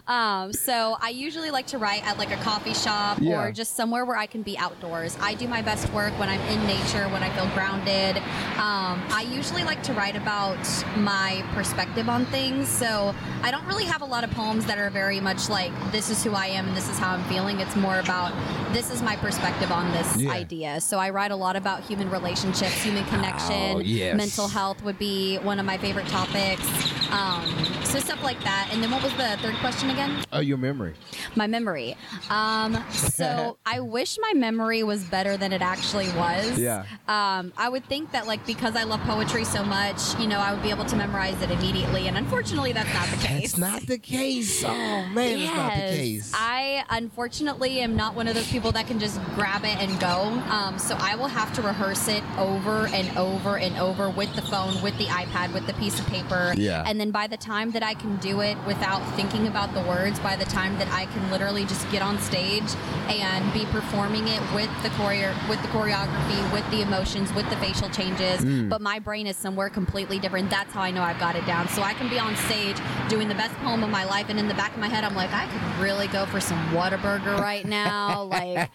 Um, 0.07 0.53
so 0.53 0.97
I 1.01 1.09
usually 1.09 1.51
like 1.51 1.67
to 1.67 1.77
write 1.77 2.05
at 2.05 2.17
like 2.17 2.31
a 2.31 2.37
coffee 2.37 2.73
shop 2.73 3.17
Yeah. 3.21 3.41
or 3.41 3.51
just 3.51 3.75
somewhere 3.75 4.05
where 4.05 4.17
I 4.17 4.25
can 4.25 4.41
be 4.43 4.57
outdoors. 4.57 5.17
I 5.21 5.33
do 5.33 5.47
my 5.47 5.61
best 5.61 5.91
work 5.93 6.17
when 6.19 6.29
I'm 6.29 6.41
in 6.41 6.65
nature, 6.67 7.07
when 7.09 7.23
I 7.23 7.29
feel 7.31 7.47
grounded. 7.53 8.17
Um, 8.57 9.01
I 9.11 9.27
usually 9.31 9.63
like 9.63 9.81
to 9.83 9.93
write 9.93 10.15
about 10.15 10.57
my 10.97 11.43
perspective 11.53 12.07
on 12.09 12.25
things. 12.27 12.67
So 12.67 13.13
I 13.43 13.51
don't 13.51 13.65
really 13.65 13.85
have 13.85 14.01
a 14.01 14.05
lot 14.05 14.23
of 14.23 14.31
poems 14.31 14.65
that 14.65 14.77
are 14.77 14.89
very 14.89 15.19
much 15.19 15.49
like 15.49 15.71
this 15.91 16.09
is 16.09 16.23
who 16.23 16.33
I 16.33 16.47
am 16.47 16.67
and 16.67 16.77
this 16.77 16.89
is 16.89 16.97
how 16.97 17.13
I'm 17.13 17.23
feeling. 17.25 17.59
It's 17.59 17.75
more 17.75 17.99
about 17.99 18.31
this 18.73 18.91
is 18.91 19.01
my 19.01 19.15
perspective 19.15 19.71
on 19.71 19.91
this 19.91 20.17
Yeah. 20.17 20.31
idea. 20.31 20.81
So 20.81 20.97
I 20.99 21.09
write 21.09 21.31
a 21.31 21.35
lot 21.35 21.55
about 21.55 21.81
human 21.83 22.09
relationships, 22.09 22.81
human 22.83 23.05
Oh, 23.51 23.79
yes. 23.79 24.15
mental 24.15 24.47
health 24.47 24.83
would 24.83 24.99
be 24.99 25.37
one 25.37 25.59
of 25.59 25.65
my 25.65 25.77
favorite 25.77 26.07
topics. 26.07 26.98
Um, 27.11 27.45
so 27.83 27.99
stuff 27.99 28.23
like 28.23 28.41
that. 28.43 28.69
And 28.71 28.83
then 28.83 28.91
what 28.91 29.01
was 29.03 29.13
the 29.13 29.37
third 29.41 29.55
question 29.55 29.89
again? 29.89 30.23
Oh, 30.31 30.39
your 30.39 30.57
memory. 30.57 30.93
My 31.35 31.47
memory. 31.47 31.95
Um, 32.29 32.83
so 32.91 33.57
I 33.65 33.79
wish 33.79 34.17
my 34.21 34.33
memory 34.33 34.83
was 34.83 35.03
better 35.03 35.37
than 35.37 35.51
it 35.53 35.61
actually 35.61 36.09
was. 36.09 36.59
Yeah. 36.59 36.85
Um, 37.07 37.51
I 37.57 37.69
would 37.69 37.85
think 37.85 38.11
that 38.11 38.27
like 38.27 38.45
because 38.45 38.75
I 38.75 38.83
love 38.83 38.99
poetry 39.01 39.43
so 39.43 39.63
much, 39.63 40.17
you 40.19 40.27
know, 40.27 40.39
I 40.39 40.53
would 40.53 40.61
be 40.61 40.69
able 40.69 40.85
to 40.85 40.95
memorize 40.95 41.41
it 41.41 41.51
immediately. 41.51 42.07
And 42.07 42.17
unfortunately, 42.17 42.73
that's 42.73 42.93
not 42.93 43.07
the 43.09 43.27
case. 43.27 43.43
It's 43.43 43.57
not 43.57 43.81
the 43.87 43.97
case. 43.97 44.63
Oh 44.63 44.69
man, 44.69 45.39
it's 45.39 45.55
not 45.55 45.73
the 45.73 45.97
case. 45.97 46.31
I 46.35 46.83
unfortunately 46.89 47.79
am 47.79 47.95
not 47.95 48.15
one 48.15 48.27
of 48.27 48.35
those 48.35 48.49
people 48.49 48.71
that 48.73 48.87
can 48.87 48.99
just 48.99 49.19
grab 49.35 49.63
it 49.63 49.77
and 49.77 49.99
go. 49.99 50.07
Um, 50.49 50.77
so 50.77 50.95
I 50.99 51.15
will 51.15 51.27
have 51.27 51.53
to 51.55 51.61
rehearse 51.61 52.07
it 52.07 52.23
over 52.37 52.87
and 52.87 53.17
over 53.17 53.57
and 53.57 53.77
over 53.77 54.09
with 54.09 54.33
the 54.35 54.41
phone, 54.43 54.81
with 54.83 54.97
the 54.97 55.05
iPad, 55.05 55.53
with 55.53 55.65
the 55.67 55.73
piece 55.73 55.99
of 55.99 56.05
paper. 56.07 56.53
Yeah. 56.55 56.83
And 56.85 56.98
then 56.99 57.11
by 57.11 57.27
the 57.27 57.37
time 57.37 57.71
that 57.71 57.83
I 57.83 57.93
can 57.93 58.17
do 58.17 58.41
it 58.41 58.57
without 58.65 58.99
thinking 59.15 59.47
about 59.47 59.73
the 59.73 59.81
words, 59.81 60.19
by 60.19 60.35
the 60.35 60.45
time 60.45 60.77
that 60.79 60.87
I 60.91 61.05
can 61.05 61.29
literally 61.31 61.65
just 61.65 61.89
get 61.91 62.01
on 62.01 62.17
stage 62.19 62.63
and 63.07 63.51
be 63.53 63.65
performing 63.65 64.27
it 64.27 64.41
with 64.53 64.69
the 64.83 64.89
choreo- 64.89 65.35
with 65.49 65.61
the 65.61 65.67
choreography, 65.69 66.51
with 66.53 66.69
the 66.71 66.81
emotions, 66.81 67.33
with 67.33 67.49
the 67.49 67.55
facial 67.57 67.89
changes, 67.89 68.41
Mm. 68.41 68.69
but 68.69 68.81
my 68.81 68.99
brain 68.99 69.27
is 69.27 69.35
somewhere 69.37 69.69
completely 69.69 70.19
different. 70.19 70.49
That's 70.49 70.73
how 70.73 70.81
I 70.81 70.91
know 70.91 71.01
I've 71.03 71.19
got 71.19 71.35
it 71.35 71.45
down. 71.45 71.67
So 71.69 71.81
I 71.81 71.93
can 71.93 72.09
be 72.09 72.19
on 72.19 72.35
stage 72.35 72.77
doing 73.09 73.27
the 73.27 73.35
best 73.35 73.53
poem 73.57 73.83
of 73.83 73.89
my 73.89 74.03
life, 74.05 74.27
and 74.29 74.39
in 74.39 74.47
the 74.47 74.53
back 74.53 74.73
of 74.73 74.79
my 74.79 74.87
head, 74.87 75.03
I'm 75.03 75.15
like, 75.15 75.33
I 75.33 75.45
could 75.47 75.83
really 75.83 76.07
go 76.07 76.25
for 76.27 76.39
some 76.39 76.59
Whataburger 76.69 77.37
right 77.39 77.65
now. 77.65 78.23
like 78.39 78.69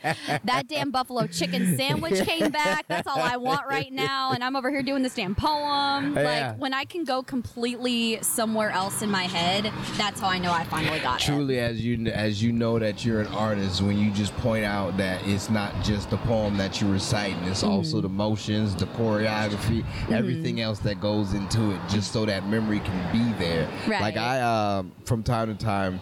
that 0.45 0.66
damn 0.69 0.90
buffalo 0.90 1.26
chicken 1.26 1.76
sandwich 1.76 2.25
came 2.26 2.50
back. 2.50 2.87
That's 2.88 3.07
all 3.07 3.19
I 3.21 3.37
want 3.37 3.66
right 3.69 3.93
now, 3.93 4.33
and 4.33 4.43
I'm 4.43 4.57
over 4.57 4.71
here 4.71 4.83
doing 4.83 5.02
this 5.02 5.14
damn 5.14 5.35
poem. 5.35 6.14
Yeah. 6.16 6.23
Like 6.50 6.59
when 6.61 6.75
I 6.75 6.85
can 6.85 7.04
go 7.04 7.23
completely 7.23 8.13
somewhere 8.23 8.71
else 8.71 9.02
in 9.02 9.11
my 9.11 9.25
head, 9.25 9.73
that's 9.97 10.21
how 10.21 10.28
I 10.28 10.38
know 10.38 10.52
I 10.52 10.64
finally 10.64 11.00
got 11.00 11.21
it. 11.23 11.25
Truly, 11.25 11.59
as 11.59 11.80
you 11.85 12.06
as 12.09 12.42
you 12.42 12.52
know 12.52 12.78
that 12.78 13.04
you're 13.04 13.21
an 13.23 13.28
artist, 13.28 13.80
when 13.83 13.99
you 13.99 14.11
just 14.11 14.37
point 14.38 14.64
out 14.64 14.97
that 14.99 15.26
it's 15.26 15.49
not 15.49 15.73
just 15.83 16.11
the 16.11 16.18
poem 16.18 16.56
that 16.59 16.80
you're 16.80 16.90
reciting, 16.92 17.42
it's 17.44 17.62
Mm-hmm. 17.62 17.73
also 17.73 18.00
the 18.00 18.09
motions, 18.09 18.75
the 18.76 18.87
choreography, 18.87 19.85
everything 20.11 20.61
else 20.61 20.78
that 20.80 21.00
goes 21.00 21.33
into 21.35 21.71
it, 21.73 21.80
just 21.88 22.12
so 22.12 22.26
that 22.26 22.47
memory 22.47 22.80
can 22.80 23.12
be 23.12 23.33
there. 23.38 23.66
Right. 23.88 24.00
Like 24.02 24.16
I, 24.16 24.40
um, 24.42 24.92
from 25.06 25.23
time 25.23 25.56
to 25.56 25.64
time, 25.64 26.00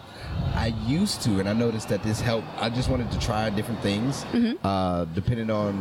I 0.55 0.67
used 0.85 1.21
to, 1.23 1.39
and 1.39 1.49
I 1.49 1.53
noticed 1.53 1.89
that 1.89 2.03
this 2.03 2.21
helped. 2.21 2.47
I 2.57 2.69
just 2.69 2.87
wanted 2.89 3.11
to 3.11 3.19
try 3.19 3.49
different 3.49 3.81
things, 3.81 4.23
Mm-hmm. 4.25 4.65
uh, 4.65 5.05
depending 5.05 5.49
on 5.49 5.73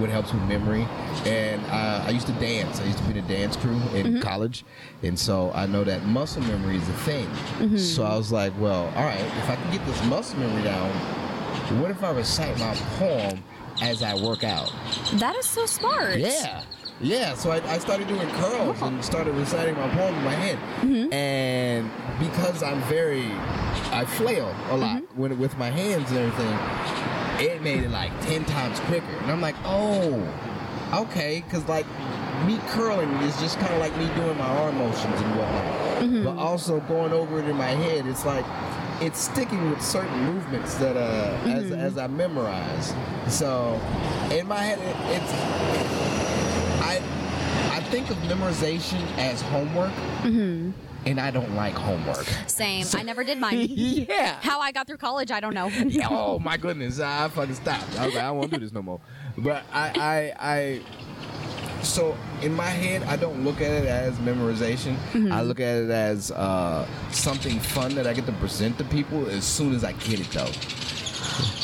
what 0.00 0.10
helps 0.10 0.32
with 0.32 0.42
memory. 0.44 0.86
And 1.26 1.60
uh, 1.66 2.04
I 2.06 2.10
used 2.10 2.26
to 2.28 2.32
dance. 2.34 2.80
I 2.80 2.84
used 2.84 2.98
to 2.98 3.04
be 3.04 3.18
in 3.18 3.24
a 3.24 3.28
dance 3.28 3.56
crew 3.56 3.74
in 3.94 4.06
Mm-hmm. 4.06 4.20
college, 4.20 4.64
and 5.02 5.18
so 5.18 5.50
I 5.54 5.66
know 5.66 5.82
that 5.84 6.04
muscle 6.06 6.42
memory 6.42 6.76
is 6.76 6.88
a 6.88 6.92
thing. 7.04 7.26
Mm-hmm. 7.58 7.76
So 7.78 8.04
I 8.04 8.16
was 8.16 8.30
like, 8.32 8.52
well, 8.58 8.84
all 8.96 9.04
right, 9.04 9.20
if 9.20 9.50
I 9.50 9.56
can 9.56 9.72
get 9.72 9.84
this 9.86 10.02
muscle 10.06 10.38
memory 10.38 10.62
down, 10.62 10.90
what 11.80 11.90
if 11.90 12.02
I 12.04 12.10
recite 12.12 12.58
my 12.58 12.74
poem 12.98 13.42
as 13.82 14.02
I 14.02 14.14
work 14.14 14.44
out? 14.44 14.72
That 15.14 15.34
is 15.36 15.46
so 15.46 15.66
smart. 15.66 16.18
Yeah. 16.18 16.62
Yeah, 17.00 17.34
so 17.34 17.50
I, 17.50 17.56
I 17.68 17.78
started 17.78 18.06
doing 18.06 18.28
curls 18.30 18.80
and 18.80 19.04
started 19.04 19.34
reciting 19.34 19.74
my 19.74 19.88
poem 19.88 20.14
in 20.14 20.22
my 20.24 20.34
head. 20.34 20.56
Mm-hmm. 20.82 21.12
And 21.12 21.90
because 22.20 22.62
I'm 22.62 22.80
very, 22.82 23.24
I 23.92 24.04
flail 24.04 24.54
a 24.70 24.76
lot 24.76 25.02
Mm-hmm. 25.02 25.20
when, 25.20 25.38
with 25.38 25.56
my 25.58 25.70
hands 25.70 26.10
and 26.10 26.18
everything, 26.18 27.46
it 27.46 27.62
made 27.62 27.82
it 27.82 27.90
like 27.90 28.12
10 28.22 28.44
times 28.46 28.80
quicker. 28.80 29.06
And 29.22 29.30
I'm 29.30 29.40
like, 29.40 29.56
oh, 29.64 30.26
okay, 30.94 31.42
because 31.44 31.66
like 31.68 31.86
me 32.46 32.58
curling 32.68 33.10
is 33.28 33.38
just 33.40 33.58
kind 33.58 33.72
of 33.72 33.78
like 33.80 33.96
me 33.96 34.06
doing 34.14 34.36
my 34.38 34.46
arm 34.46 34.78
motions 34.78 35.20
and 35.20 35.36
whatnot. 35.36 35.64
Mm-hmm. 36.02 36.24
But 36.24 36.36
also 36.38 36.80
going 36.80 37.12
over 37.12 37.38
it 37.40 37.48
in 37.48 37.56
my 37.56 37.66
head, 37.70 38.06
it's 38.06 38.24
like, 38.24 38.44
it's 39.00 39.18
sticking 39.20 39.70
with 39.70 39.82
certain 39.82 40.16
movements 40.24 40.74
that 40.76 40.96
uh, 40.96 41.00
as, 41.48 41.64
Mm-hmm. 41.64 41.72
as 41.74 41.98
I 41.98 42.06
memorize. 42.06 42.94
So 43.28 43.80
in 44.30 44.46
my 44.46 44.58
head, 44.62 44.78
it, 44.78 44.96
it's 45.20 45.32
I 46.82 47.02
I 47.76 47.80
think 47.90 48.10
of 48.10 48.16
memorization 48.18 49.00
as 49.18 49.40
homework, 49.42 49.92
and 51.06 51.20
I 51.20 51.30
don't 51.30 51.54
like 51.54 51.74
homework. 51.74 52.26
Same. 52.46 52.86
I 52.94 53.02
never 53.02 53.24
did 53.24 53.38
mine. 53.38 53.58
yeah. 53.70 54.38
How 54.40 54.60
I 54.60 54.72
got 54.72 54.86
through 54.86 54.98
college, 54.98 55.30
I 55.30 55.40
don't 55.40 55.54
know. 55.54 55.70
oh 56.10 56.38
my 56.38 56.56
goodness, 56.56 57.00
I 57.00 57.28
fucking 57.28 57.54
stopped. 57.54 57.98
I 57.98 58.06
was 58.06 58.14
like, 58.14 58.24
I 58.24 58.30
won't 58.30 58.50
do 58.50 58.58
this 58.58 58.72
no 58.72 58.82
more. 58.82 59.00
But 59.38 59.64
I, 59.72 60.32
I, 60.38 60.52
I. 60.52 61.82
So 61.82 62.16
in 62.42 62.54
my 62.54 62.68
head, 62.68 63.02
I 63.04 63.16
don't 63.16 63.42
look 63.42 63.60
at 63.60 63.70
it 63.72 63.86
as 63.86 64.14
memorization. 64.18 64.96
I 65.32 65.42
look 65.42 65.58
at 65.58 65.82
it 65.82 65.90
as 65.90 66.30
uh, 66.30 66.86
something 67.10 67.58
fun 67.58 67.96
that 67.96 68.06
I 68.06 68.12
get 68.12 68.26
to 68.26 68.32
present 68.32 68.78
to 68.78 68.84
people 68.84 69.28
as 69.28 69.44
soon 69.44 69.74
as 69.74 69.82
I 69.82 69.92
get 69.92 70.20
it, 70.20 70.30
though. 70.30 70.50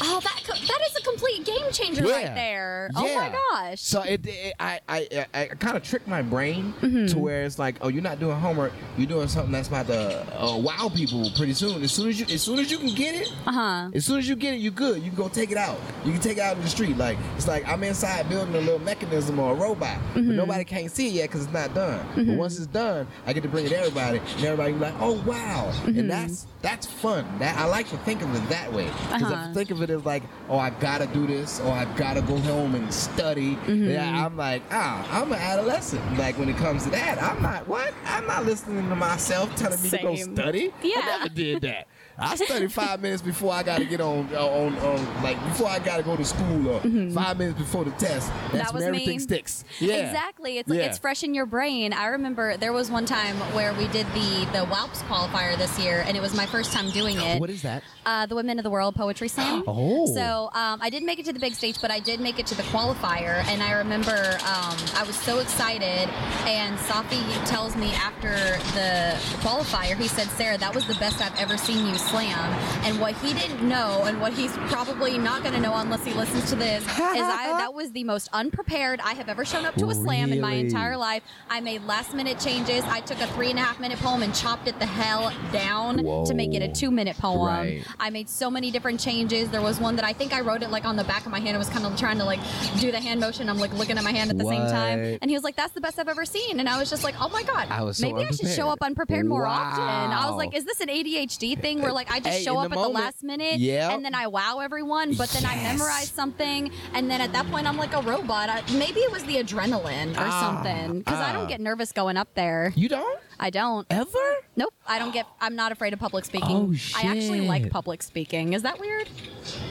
Oh, 0.01 0.21
that 0.23 0.43
that 0.47 0.81
is 0.89 0.97
a 0.97 1.03
complete 1.03 1.45
game 1.45 1.71
changer 1.73 2.03
right 2.05 2.35
there. 2.35 2.91
Oh 2.97 3.03
my 3.15 3.29
gosh. 3.53 3.81
So 3.81 4.03
it, 4.03 4.25
it 4.27 4.55
I 4.59 4.81
I, 4.89 5.27
I, 5.35 5.45
kind 5.47 5.77
of 5.77 5.83
trick 5.83 6.07
my 6.07 6.23
brain 6.23 6.73
Mm-hmm. 6.81 7.07
to 7.07 7.19
where 7.19 7.43
it's 7.45 7.59
like, 7.59 7.77
oh, 7.81 7.89
you're 7.89 8.03
not 8.03 8.19
doing 8.21 8.37
homework. 8.39 8.73
You're 8.97 9.07
doing 9.09 9.29
something 9.29 9.53
that's 9.53 9.69
about 9.69 9.87
to 9.89 10.41
uh, 10.41 10.57
wow 10.57 10.91
people 10.95 11.31
pretty 11.37 11.55
soon. 11.55 11.83
As 11.83 11.93
soon 11.93 12.09
as 12.09 12.19
you 12.21 12.27
as 12.33 12.43
soon 12.43 12.59
as 12.59 12.71
you 12.71 12.79
can 12.79 12.95
get 12.95 13.15
it, 13.15 13.33
Uh 13.47 13.53
huh. 13.53 13.91
as 13.95 14.05
soon 14.05 14.19
as 14.19 14.29
you 14.29 14.37
get 14.37 14.55
it, 14.55 14.59
you 14.59 14.71
good. 14.71 15.03
You 15.03 15.11
can 15.11 15.17
go 15.19 15.29
take 15.29 15.51
it 15.51 15.57
out. 15.59 15.79
You 16.05 16.13
can 16.13 16.21
take 16.21 16.39
it 16.39 16.43
out 16.43 16.57
in 16.57 16.63
the 16.63 16.69
street. 16.69 16.97
Like 16.97 17.19
it's 17.37 17.49
like 17.49 17.67
I'm 17.69 17.83
inside 17.85 18.29
building 18.29 18.55
a 18.55 18.61
little 18.61 18.79
mechanism 18.81 19.39
or 19.39 19.53
a 19.53 19.55
robot, 19.55 19.99
but 20.15 20.23
Mm-hmm. 20.23 20.37
nobody 20.37 20.65
can't 20.65 20.91
see 20.91 21.09
it 21.09 21.13
yet 21.15 21.29
because 21.29 21.45
it's 21.45 21.53
not 21.53 21.75
done. 21.75 22.05
But 22.17 22.37
once 22.37 22.57
it's 22.59 22.67
done, 22.67 23.07
I 23.27 23.33
get 23.33 23.43
to 23.43 23.49
bring 23.49 23.67
it 23.67 23.71
to 23.71 23.79
everybody, 23.79 24.19
and 24.19 24.45
everybody 24.45 24.73
be 24.73 24.79
like, 24.79 24.95
"Oh 25.01 25.21
wow!" 25.27 25.71
Mm-hmm. 25.85 25.99
And 25.99 26.11
that's 26.11 26.47
that's 26.63 26.87
fun. 26.87 27.25
That 27.39 27.57
I 27.59 27.67
like 27.67 27.89
to 27.91 27.97
think 27.99 28.23
of 28.23 28.35
it 28.35 28.49
that 28.49 28.73
way 28.73 28.87
because 28.87 29.23
Uh-huh. 29.23 29.49
I 29.51 29.55
think 29.55 29.71
of 29.71 29.83
it 29.83 29.91
as 29.91 30.05
like, 30.05 30.23
"Oh, 30.49 30.59
I 30.59 30.71
gotta 30.71 31.07
do 31.07 31.27
this," 31.27 31.61
or 31.61 31.71
"I 31.73 31.85
gotta 31.97 32.21
go 32.23 32.37
home 32.39 32.75
and 32.75 32.93
study." 32.93 33.55
Mm-hmm. 33.57 33.91
Yeah, 33.91 34.27
I'm 34.27 34.37
like, 34.37 34.63
ah, 34.71 35.07
I'm 35.11 35.31
an 35.33 35.39
adolescent. 35.39 36.03
Like 36.19 36.39
when 36.39 36.49
it 36.49 36.57
comes 36.57 36.85
to 36.85 36.91
that, 36.91 37.23
I'm 37.23 37.41
not 37.43 37.69
what? 37.69 37.95
I'm 38.07 38.27
not 38.27 38.45
listening 38.45 38.89
to 38.89 38.97
myself 38.97 39.55
telling 39.57 39.81
me 39.83 39.91
to 39.91 39.99
go 39.99 40.15
study. 40.17 40.73
Yeah. 40.83 40.95
I 40.97 41.19
never 41.19 41.29
did 41.29 41.63
that. 41.63 41.87
I 42.19 42.35
study 42.37 42.67
five 42.69 43.01
minutes 43.01 43.23
before 43.23 43.53
I 43.53 43.63
got 43.63 43.79
to 43.79 43.85
get 43.85 44.01
on, 44.01 44.35
on, 44.35 44.77
on, 44.79 45.23
like 45.23 45.43
before 45.45 45.69
I 45.69 45.79
got 45.79 45.99
to 45.99 46.03
go 46.03 46.17
to 46.17 46.25
school 46.25 46.69
or 46.69 46.81
five 47.13 47.39
minutes 47.39 47.59
before 47.59 47.85
the 47.85 47.91
test. 47.93 48.29
That's 48.29 48.29
Mm-hmm. 48.29 48.57
That 48.59 48.75
was 48.75 48.81
when 48.83 48.89
everything 48.89 49.17
me. 49.17 49.19
sticks. 49.21 49.65
Yeah. 49.79 49.95
Exactly. 50.07 50.59
It's 50.59 50.69
Yeah. 50.69 50.83
it's 50.83 50.99
fresh 50.99 51.23
in 51.23 51.33
your 51.35 51.47
brain. 51.47 51.93
I 51.93 52.07
remember 52.07 52.57
there 52.57 52.73
was 52.73 52.91
one 52.91 53.07
time 53.07 53.37
where 53.55 53.73
we 53.75 53.87
did 53.89 54.07
the 54.15 54.47
the 54.53 54.65
WOWPS 54.67 55.03
qualifier 55.09 55.57
this 55.57 55.79
year, 55.79 56.03
and 56.07 56.17
it 56.17 56.21
was 56.21 56.35
my 56.35 56.47
first 56.47 56.73
time 56.73 56.91
doing 56.91 57.19
it. 57.21 57.41
What 57.41 57.51
is 57.51 57.63
that? 57.63 57.83
Uh, 58.09 58.25
the 58.25 58.35
Women 58.35 58.59
of 58.59 58.63
the 58.63 58.71
World 58.71 58.95
Poetry 58.95 59.29
Slam. 59.29 59.65
Oh. 59.69 60.07
So 60.15 60.51
um, 60.55 60.81
I 60.81 60.89
didn't 60.89 61.05
make 61.05 61.19
it 61.19 61.27
to 61.27 61.33
the 61.33 61.39
big 61.39 61.55
stage, 61.55 61.79
but 61.81 61.91
I 61.91 62.01
did 62.01 62.21
make 62.21 62.39
it 62.39 62.47
to 62.47 62.55
the 62.55 62.63
qualifier, 62.65 63.45
and 63.49 63.63
I 63.63 63.73
remember 63.73 64.39
um, 64.47 64.77
I 64.97 65.05
was 65.07 65.15
so 65.15 65.41
excited. 65.41 66.09
And 66.49 66.79
Safi 66.79 67.23
tells 67.47 67.77
me 67.77 67.93
after 67.93 68.33
the 68.73 69.15
qualifier, 69.45 69.95
he 69.95 70.09
said, 70.09 70.27
"Sarah, 70.29 70.57
that 70.57 70.75
was 70.75 70.87
the 70.87 70.95
best 70.95 71.21
I've 71.21 71.39
ever 71.39 71.59
seen 71.59 71.87
you 71.87 71.97
slam." 71.97 72.39
And 72.87 72.99
what 72.99 73.15
he 73.17 73.35
didn't 73.35 73.63
know, 73.69 74.05
and 74.07 74.21
what 74.23 74.33
he's 74.33 74.53
probably 74.73 75.19
not 75.19 75.43
going 75.43 75.55
to 75.55 75.61
know 75.61 75.75
unless 75.75 76.05
he 76.05 76.15
listens 76.15 76.49
to 76.49 76.57
this, 76.57 76.83
is 76.85 76.89
I 76.97 77.55
that 77.59 77.75
was 77.75 77.93
the 77.93 78.05
most 78.05 78.31
unprepared 78.33 79.01
I 79.01 79.13
have 79.15 79.29
ever 79.29 79.45
shown 79.45 79.67
up 79.67 79.75
to 79.75 79.91
a 79.91 79.95
slam 79.95 80.33
in 80.33 80.41
my 80.41 80.55
entire 80.55 80.97
life. 80.97 81.23
I 81.51 81.61
made 81.61 81.85
last 81.85 82.15
minute 82.15 82.41
changes. 82.41 82.85
I 82.85 83.01
took 83.01 83.21
a 83.21 83.27
three 83.35 83.51
and 83.51 83.59
a 83.59 83.63
half 83.63 83.79
minute 83.81 83.99
poem 83.99 84.23
and 84.23 84.35
chopped 84.35 84.67
it 84.67 84.79
the 84.79 84.87
hell 84.87 85.31
down 85.53 85.99
to 86.25 86.33
make 86.33 86.55
it 86.55 86.63
a 86.63 86.73
two 86.73 86.91
minute 86.91 87.19
poem. 87.19 87.47
Right. 87.47 87.85
I 88.01 88.11
made 88.11 88.29
so 88.29 88.51
many 88.51 88.71
different 88.71 89.01
changes. 89.01 89.49
There 89.51 89.61
was 89.63 89.81
one 89.81 89.97
that 89.97 90.05
I 90.05 90.13
think 90.13 90.33
I 90.33 90.41
wrote 90.41 90.63
it 90.63 90.71
like 90.71 90.85
on 90.85 90.97
the 90.97 91.05
back 91.05 91.27
of 91.27 91.33
my 91.33 91.41
hand. 91.41 91.57
I 91.57 91.59
was 91.59 91.69
kind 91.69 91.85
of 91.85 91.97
trying 91.99 92.19
to 92.19 92.25
like 92.25 92.41
do 92.81 92.91
the 92.93 93.01
hand 93.01 93.21
motion. 93.21 93.49
I'm 93.49 93.59
like 93.59 93.73
looking 93.75 93.99
at 93.99 94.05
my 94.05 94.13
hand 94.13 94.31
at 94.31 94.39
the 94.39 94.45
same 94.45 94.63
time. 94.71 95.19
And 95.21 95.31
he 95.31 95.35
was 95.37 95.43
like, 95.45 95.57
"That's 95.57 95.73
the 95.73 95.81
best 95.81 95.99
I've 95.99 96.09
ever 96.09 96.25
seen." 96.25 96.61
And 96.61 96.69
I 96.69 96.79
was 96.79 96.91
just 96.91 97.05
like, 97.05 97.15
"Oh 97.21 97.29
my 97.29 97.43
god, 97.43 97.69
I 97.71 97.91
so 97.93 98.07
maybe 98.07 98.27
I 98.27 98.31
should 98.31 98.49
show 98.49 98.69
up 98.69 98.79
unprepared 98.83 99.27
more 99.27 99.47
often." 99.47 99.83
I 99.83 100.29
was 100.29 100.37
like, 100.37 100.55
"Is 100.55 100.65
this 100.65 100.81
an 100.81 100.89
ADHD 100.89 101.61
thing 101.61 101.83
where 101.83 101.93
like 101.93 102.11
I 102.11 102.21
just 102.21 102.39
Hey, 102.39 102.45
show 102.45 102.59
up 102.59 102.71
the 102.71 102.79
at 102.79 102.83
the 102.83 102.89
last 102.89 103.23
minute 103.23 103.59
Yep. 103.59 103.91
and 103.93 104.05
then 104.05 104.15
I 104.15 104.27
wow 104.29 104.61
everyone, 104.61 105.15
but 105.15 105.29
then 105.31 105.45
I 105.45 105.57
memorize 105.57 106.09
something 106.11 106.71
and 106.95 107.11
then 107.11 107.21
at 107.21 107.33
that 107.33 107.47
point 107.51 107.67
I'm 107.67 107.77
like 107.77 107.95
a 107.95 108.03
robot. 108.03 108.49
I, 108.49 108.63
maybe 108.73 109.01
it 109.01 109.11
was 109.11 109.25
the 109.25 109.37
adrenaline 109.37 110.13
or 110.17 110.21
Ah, 110.27 110.41
something 110.63 110.99
because 111.01 111.19
I 111.19 111.31
ah. 111.31 111.33
don't 111.33 111.49
get 111.49 111.61
nervous 111.61 111.93
going 111.93 112.17
up 112.17 112.29
there. 112.35 112.73
You 112.77 112.89
don't 112.89 113.21
I 113.41 113.51
don't. 113.51 113.87
ever? 113.91 114.35
Nope. 114.57 114.75
I 114.87 114.99
don't 114.99 115.13
get. 115.13 115.27
I'm 115.41 115.55
not 115.57 115.73
afraid 115.73 115.93
of 115.93 115.99
public 115.99 116.25
speaking. 116.25 116.57
Oh, 116.57 116.73
shit. 116.75 117.05
I 117.05 117.09
actually 117.09 117.43
like 117.43 117.71
public 117.71 118.03
speaking. 118.03 118.53
Is 118.53 118.63
that 118.63 118.79
weird? 118.81 119.09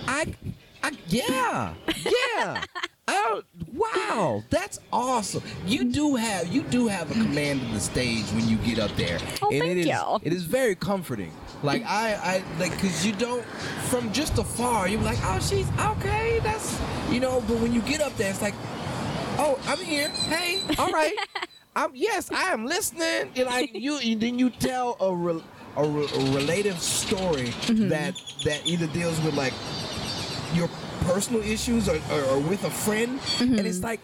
I, 0.08 0.34
I 0.84 0.92
yeah, 1.08 1.74
yeah. 2.38 2.64
Oh 3.10 3.42
wow, 3.74 4.44
that's 4.50 4.82
awesome. 4.92 5.42
You 5.66 5.86
do 5.86 6.16
have 6.18 6.48
you 6.54 6.62
do 6.64 6.88
have 6.88 7.10
a 7.10 7.14
command 7.14 7.62
of 7.62 7.72
the 7.74 7.80
stage 7.80 8.26
when 8.34 8.46
you 8.50 8.58
get 8.58 8.80
up 8.80 8.92
there, 8.98 9.18
Oh, 9.42 9.50
and 9.50 9.62
thank 9.62 9.72
it 9.72 9.78
is 9.78 9.86
you. 9.86 10.20
it 10.24 10.34
is 10.34 10.44
very 10.44 10.76
comforting. 10.76 11.32
Like 11.64 11.86
I 11.86 12.16
I 12.16 12.44
like 12.60 12.72
because 12.72 13.06
you 13.06 13.14
don't 13.14 13.46
from 13.90 14.12
just 14.12 14.38
afar 14.38 14.90
you're 14.90 15.00
like 15.02 15.20
oh 15.24 15.40
she's 15.40 15.70
okay 15.80 16.40
that's 16.44 16.78
you 17.10 17.22
know 17.22 17.42
but 17.48 17.58
when 17.60 17.72
you 17.74 17.80
get 17.84 18.02
up 18.02 18.14
there 18.18 18.30
it's 18.30 18.42
like 18.42 18.54
oh 19.40 19.58
I'm 19.68 19.78
here 19.80 20.10
hey 20.10 20.62
all 20.78 20.92
right 20.92 21.16
I'm 21.78 21.92
yes 21.94 22.32
I 22.32 22.52
am 22.54 22.66
listening. 22.66 23.32
Like 23.46 23.72
you 23.86 23.98
and 23.98 24.20
then 24.22 24.40
you 24.40 24.50
tell 24.50 24.98
a 25.00 25.14
re, 25.16 25.42
a, 25.78 25.84
re, 25.88 26.04
a 26.04 26.20
relative 26.36 26.80
story 26.82 27.54
Mm-hmm. 27.70 27.90
that 27.90 28.14
that 28.46 28.66
either 28.66 28.88
deals 28.88 29.20
with 29.22 29.36
like 29.36 29.54
your 30.54 30.70
personal 31.02 31.42
issues 31.42 31.88
or, 31.88 31.98
or, 32.12 32.22
or 32.32 32.40
with 32.40 32.64
a 32.64 32.70
friend. 32.72 33.20
And 33.40 33.60
it's 33.60 33.84
like 33.84 34.02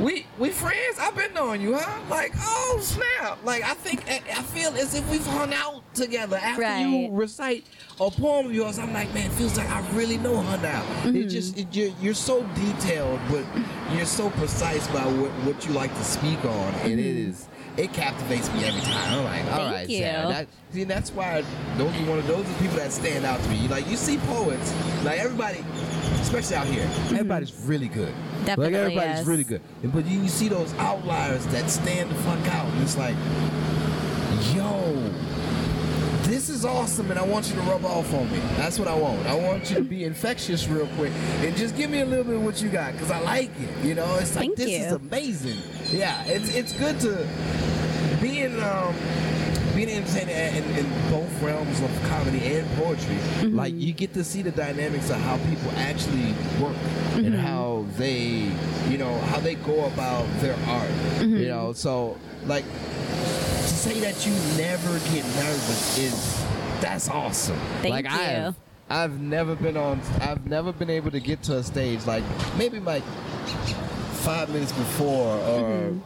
we 0.00 0.26
we 0.38 0.50
friends? 0.50 0.98
I've 0.98 1.14
been 1.14 1.32
knowing 1.34 1.60
you 1.60 1.76
huh? 1.76 2.00
Like 2.10 2.32
oh 2.38 2.78
snap. 2.82 3.38
Like 3.44 3.62
i 3.62 3.74
think 3.74 4.04
i, 4.08 4.22
I 4.30 4.42
feel 4.42 4.70
as 4.74 4.94
if 4.94 5.08
we've 5.10 5.26
hung 5.26 5.52
out 5.54 5.82
together. 5.94 6.36
After 6.36 6.78
you 6.80 7.10
recite 7.12 7.66
a 8.00 8.10
poem 8.10 8.46
of 8.46 8.52
yours 8.52 8.78
i'm 8.78 8.92
like 8.92 9.12
man 9.14 9.26
it 9.30 9.32
feels 9.34 9.56
like 9.56 9.70
i 9.70 9.80
really 9.90 10.18
know 10.18 10.40
her 10.40 10.56
now. 10.58 10.82
It 10.82 11.14
mm-hmm. 11.14 11.28
just 11.28 11.58
it, 11.58 11.68
you're, 11.74 11.92
you're 12.00 12.14
so 12.14 12.42
detailed 12.54 13.20
but 13.30 13.44
you're 13.92 14.06
so 14.06 14.30
precise 14.30 14.88
about 14.90 15.12
what, 15.12 15.30
what 15.44 15.66
you 15.66 15.72
like 15.72 15.94
to 15.94 16.04
speak 16.04 16.44
on 16.44 16.74
and 16.74 16.98
it 16.98 17.04
mm-hmm. 17.04 17.30
is 17.30 17.48
it 17.76 17.92
captivates 17.92 18.52
me 18.52 18.64
every 18.64 18.80
time. 18.80 19.14
I'm 19.14 19.24
like, 19.24 19.52
all 19.52 19.58
Thank 19.58 19.72
right, 19.74 19.88
you. 19.88 19.98
Sarah. 19.98 20.28
That, 20.28 20.46
see, 20.70 20.84
that's 20.84 21.10
why 21.10 21.42
those 21.76 21.94
are 21.96 22.08
one 22.08 22.18
of 22.18 22.26
those 22.26 22.48
are 22.48 22.54
people 22.54 22.76
that 22.76 22.92
stand 22.92 23.24
out 23.24 23.40
to 23.40 23.48
me. 23.48 23.66
Like 23.68 23.88
you 23.88 23.96
see 23.96 24.18
poets, 24.18 24.72
like 25.04 25.18
everybody, 25.18 25.64
especially 26.20 26.56
out 26.56 26.66
here, 26.66 26.88
everybody's 27.10 27.54
really 27.62 27.88
good. 27.88 28.12
Mm-hmm. 28.12 28.44
Definitely 28.44 28.72
like 28.72 28.82
everybody's 28.82 29.20
is. 29.20 29.26
really 29.26 29.44
good. 29.44 29.60
But 29.84 30.06
you, 30.06 30.20
you 30.20 30.28
see 30.28 30.48
those 30.48 30.72
outliers 30.74 31.46
that 31.46 31.70
stand 31.70 32.10
the 32.10 32.14
fuck 32.16 32.46
out, 32.48 32.66
and 32.72 32.82
it's 32.82 32.96
like, 32.96 33.16
yo, 34.54 34.94
this 36.34 36.48
is 36.48 36.64
awesome, 36.64 37.12
and 37.12 37.18
I 37.18 37.22
want 37.22 37.48
you 37.48 37.54
to 37.54 37.60
rub 37.60 37.84
off 37.84 38.12
on 38.12 38.28
me. 38.32 38.40
That's 38.56 38.76
what 38.76 38.88
I 38.88 38.94
want. 38.94 39.24
I 39.24 39.34
want 39.36 39.70
you 39.70 39.76
to 39.76 39.82
be 39.82 40.02
infectious 40.02 40.66
real 40.66 40.88
quick, 40.96 41.12
and 41.42 41.56
just 41.56 41.76
give 41.76 41.90
me 41.90 42.00
a 42.00 42.04
little 42.04 42.24
bit 42.24 42.34
of 42.34 42.44
what 42.44 42.60
you 42.60 42.68
got, 42.68 42.98
cause 42.98 43.12
I 43.12 43.20
like 43.20 43.52
it. 43.60 43.84
You 43.84 43.94
know, 43.94 44.16
it's 44.16 44.34
like 44.34 44.46
Thank 44.46 44.56
this 44.56 44.68
is 44.68 44.92
amazing. 44.92 45.58
Yeah, 45.92 46.24
it's 46.26 46.52
it's 46.52 46.72
good 46.72 46.98
to 47.00 47.24
be 48.20 48.40
in 48.40 48.60
um 48.60 48.92
being 49.76 49.90
entertained 49.90 50.30
in, 50.30 50.64
in, 50.78 51.10
both 51.10 51.42
realms 51.42 51.80
of 51.80 52.02
comedy 52.08 52.56
and 52.56 52.68
poetry. 52.78 53.14
Mm-hmm. 53.14 53.56
Like 53.56 53.74
you 53.74 53.92
get 53.92 54.12
to 54.14 54.24
see 54.24 54.42
the 54.42 54.52
dynamics 54.52 55.10
of 55.10 55.16
how 55.16 55.36
people 55.48 55.70
actually 55.76 56.32
work 56.60 56.76
and 57.14 57.34
Mm-hmm. 57.34 57.38
how 57.38 57.84
they, 57.96 58.50
you 58.88 58.98
know, 58.98 59.18
how 59.30 59.38
they 59.38 59.54
go 59.54 59.86
about 59.86 60.26
their 60.40 60.56
art. 60.66 60.90
Mm-hmm. 61.18 61.36
You 61.36 61.48
know, 61.48 61.72
so 61.72 62.16
like 62.46 62.64
say 63.84 64.00
that 64.00 64.26
you 64.26 64.32
never 64.56 64.98
get 65.12 65.26
nervous 65.36 65.98
is 65.98 66.42
that's 66.80 67.10
awesome. 67.10 67.58
Thank 67.82 67.92
like 67.92 68.06
I've, 68.06 68.54
I've 68.88 69.20
never 69.20 69.54
been 69.54 69.76
on 69.76 70.00
I've 70.22 70.46
never 70.46 70.72
been 70.72 70.88
able 70.88 71.10
to 71.10 71.20
get 71.20 71.42
to 71.44 71.58
a 71.58 71.62
stage 71.62 72.06
like 72.06 72.24
maybe 72.56 72.80
like 72.80 73.02
five 74.24 74.48
minutes 74.48 74.72
before 74.72 75.36
or 75.36 75.60
mm-hmm. 75.60 75.98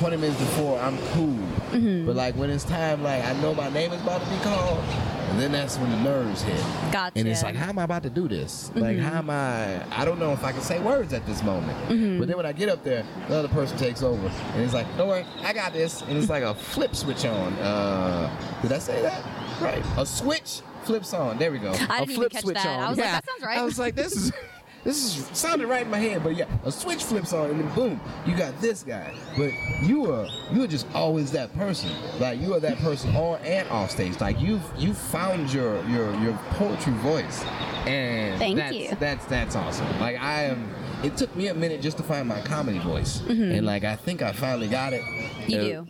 20 0.00 0.16
minutes 0.16 0.40
before 0.40 0.80
I'm 0.80 0.96
cool. 1.12 1.36
Mm-hmm. 1.72 2.06
But 2.06 2.16
like 2.16 2.34
when 2.34 2.48
it's 2.48 2.64
time 2.64 3.02
like 3.02 3.22
I 3.24 3.34
know 3.42 3.54
my 3.54 3.68
name 3.68 3.92
is 3.92 4.00
about 4.00 4.22
to 4.22 4.30
be 4.30 4.38
called 4.38 4.82
and 5.30 5.38
then 5.38 5.52
that's 5.52 5.76
when 5.76 5.90
the 5.90 5.96
nerves 5.98 6.42
hit. 6.42 6.60
Gotcha. 6.90 7.12
And 7.16 7.28
it's 7.28 7.44
like, 7.44 7.54
how 7.54 7.68
am 7.68 7.78
I 7.78 7.84
about 7.84 8.02
to 8.02 8.10
do 8.10 8.26
this? 8.26 8.72
Like, 8.74 8.96
mm-hmm. 8.96 9.04
how 9.04 9.18
am 9.18 9.30
I? 9.30 9.84
I 9.96 10.04
don't 10.04 10.18
know 10.18 10.32
if 10.32 10.42
I 10.42 10.50
can 10.50 10.60
say 10.60 10.80
words 10.80 11.12
at 11.12 11.24
this 11.24 11.44
moment. 11.44 11.78
Mm-hmm. 11.88 12.18
But 12.18 12.26
then 12.26 12.36
when 12.36 12.46
I 12.46 12.52
get 12.52 12.68
up 12.68 12.82
there, 12.82 13.04
the 13.28 13.36
other 13.36 13.48
person 13.48 13.78
takes 13.78 14.02
over, 14.02 14.26
and 14.26 14.62
it's 14.62 14.74
like, 14.74 14.88
don't 14.96 15.06
worry, 15.06 15.24
I 15.42 15.52
got 15.52 15.72
this. 15.72 16.02
And 16.02 16.18
it's 16.18 16.28
like 16.28 16.42
a 16.42 16.52
flip 16.52 16.96
switch 16.96 17.24
on. 17.24 17.52
Uh, 17.54 18.58
did 18.60 18.72
I 18.72 18.78
say 18.80 19.02
that? 19.02 19.24
Right. 19.60 19.84
A 19.98 20.04
switch 20.04 20.62
flips 20.82 21.14
on. 21.14 21.38
There 21.38 21.52
we 21.52 21.58
go. 21.58 21.70
I 21.70 21.72
a 21.72 21.76
didn't 21.76 22.02
even 22.02 22.14
flip 22.16 22.32
catch 22.32 22.42
switch 22.42 22.56
that. 22.56 22.66
on. 22.66 22.80
I 22.80 22.88
was 22.88 22.98
like, 22.98 23.06
Yeah. 23.06 23.12
that 23.12 23.26
sounds 23.26 23.42
right. 23.42 23.58
I 23.58 23.62
was 23.62 23.78
like, 23.78 23.94
this 23.94 24.16
is. 24.16 24.32
This 24.82 24.96
is 25.18 25.38
sounded 25.38 25.66
right 25.66 25.82
in 25.84 25.90
my 25.90 25.98
head, 25.98 26.22
but 26.22 26.36
yeah, 26.36 26.46
a 26.64 26.72
switch 26.72 27.04
flips 27.04 27.34
on, 27.34 27.50
and 27.50 27.60
then 27.60 27.74
boom, 27.74 28.00
you 28.26 28.34
got 28.34 28.58
this 28.62 28.82
guy. 28.82 29.12
But 29.36 29.52
you 29.82 30.10
are 30.10 30.26
you 30.50 30.62
are 30.62 30.66
just 30.66 30.86
always 30.94 31.30
that 31.32 31.52
person. 31.54 31.90
Like 32.18 32.40
you 32.40 32.54
are 32.54 32.60
that 32.60 32.78
person 32.78 33.14
on 33.14 33.38
and 33.40 33.68
off 33.68 33.90
stage. 33.90 34.18
Like 34.20 34.40
you've 34.40 34.62
you 34.78 34.94
found 34.94 35.52
your 35.52 35.84
your 35.86 36.14
your 36.20 36.32
poetry 36.52 36.94
voice, 36.94 37.44
and 37.86 38.38
Thank 38.38 38.56
that's, 38.56 38.74
you. 38.76 38.96
That's 38.98 39.24
that's 39.26 39.54
awesome. 39.56 39.86
Like 40.00 40.18
I 40.18 40.44
am. 40.44 40.72
It 41.04 41.16
took 41.16 41.34
me 41.36 41.48
a 41.48 41.54
minute 41.54 41.80
just 41.82 41.96
to 41.98 42.02
find 42.02 42.26
my 42.28 42.40
comedy 42.42 42.78
voice, 42.78 43.20
and 43.28 43.66
like 43.66 43.84
I 43.84 43.96
think 43.96 44.22
I 44.22 44.32
finally 44.32 44.68
got 44.68 44.92
it. 44.94 45.02
Mm-hmm. 45.02 45.50
You 45.50 45.58
Uh, 45.58 45.62
do. 45.84 45.86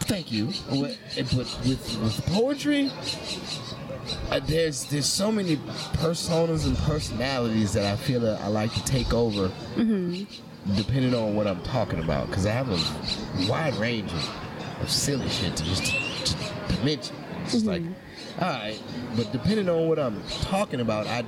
Thank 0.00 0.30
you. 0.32 0.46
But 0.70 0.98
but 1.16 1.58
with 1.66 1.98
with 2.00 2.26
poetry, 2.26 2.90
uh, 4.30 4.40
there's 4.40 4.84
there's 4.86 5.06
so 5.06 5.30
many 5.32 5.56
personas 5.94 6.66
and 6.66 6.76
personalities 6.78 7.72
that 7.72 7.84
I 7.92 7.96
feel 7.96 8.20
that 8.20 8.40
I 8.40 8.48
like 8.48 8.72
to 8.74 8.84
take 8.84 9.12
over, 9.12 9.50
depending 10.76 11.14
on 11.14 11.34
what 11.34 11.46
I'm 11.46 11.62
talking 11.62 12.02
about. 12.02 12.28
Because 12.28 12.46
I 12.46 12.52
have 12.52 12.68
a 12.70 13.48
wide 13.50 13.74
range 13.76 14.12
of, 14.12 14.30
of 14.82 14.90
silly 14.90 15.28
shit 15.28 15.56
to 15.56 15.64
just 15.64 15.84
to, 15.86 16.74
to 16.76 16.84
mention. 16.84 17.16
It's 17.42 17.52
just 17.52 17.66
like, 17.66 17.82
all 18.40 18.48
right, 18.48 18.80
but 19.16 19.30
depending 19.32 19.68
on 19.68 19.88
what 19.88 19.98
I'm 19.98 20.22
talking 20.42 20.80
about, 20.80 21.06
I 21.06 21.24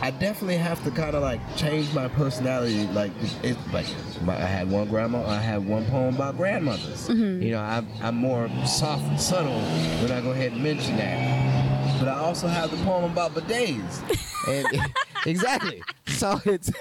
I 0.00 0.10
definitely 0.12 0.58
have 0.58 0.82
to 0.84 0.90
kind 0.90 1.14
of 1.14 1.22
like 1.22 1.40
change 1.56 1.92
my 1.92 2.08
personality. 2.08 2.86
Like 2.88 3.12
it's 3.42 3.58
like 3.72 3.86
my, 4.22 4.34
I 4.34 4.46
had 4.46 4.70
one 4.70 4.88
grandma, 4.88 5.26
I 5.26 5.36
had 5.40 5.66
one 5.66 5.84
poem 5.86 6.14
about 6.14 6.36
grandmothers. 6.36 7.08
Mm-hmm. 7.08 7.42
You 7.42 7.50
know, 7.52 7.60
I'm, 7.60 7.88
I'm 8.00 8.14
more 8.14 8.48
soft 8.64 9.04
and 9.04 9.20
subtle 9.20 9.60
when 10.00 10.12
I 10.12 10.20
go 10.20 10.30
ahead 10.30 10.52
and 10.52 10.62
mention 10.62 10.96
that. 10.98 11.98
But 11.98 12.08
I 12.08 12.18
also 12.18 12.46
have 12.46 12.70
the 12.70 12.76
poem 12.78 13.10
about 13.10 13.34
bidets. 13.34 14.24
And 14.48 14.66
exactly. 15.26 15.82
So 16.06 16.40
it's 16.46 16.66
she's 16.68 16.72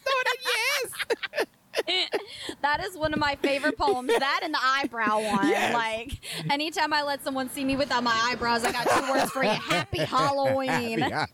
doing 0.00 0.26
it. 0.26 0.40
Yes. 0.44 1.46
That 2.62 2.82
is 2.84 2.96
one 2.96 3.12
of 3.12 3.18
my 3.18 3.36
favorite 3.36 3.76
poems. 3.76 4.08
That 4.08 4.40
and 4.42 4.52
the 4.54 4.58
eyebrow 4.62 5.16
one. 5.32 5.48
Yes. 5.48 5.74
Like 5.74 6.12
anytime 6.50 6.92
I 6.92 7.02
let 7.02 7.22
someone 7.22 7.48
see 7.50 7.64
me 7.64 7.76
without 7.76 8.02
my 8.02 8.18
eyebrows, 8.30 8.64
I 8.64 8.72
got 8.72 8.88
two 8.88 9.12
words 9.12 9.30
for 9.30 9.42
you. 9.44 9.50
Happy 9.50 9.98
Halloween. 10.04 10.98
Yeah. 11.00 11.26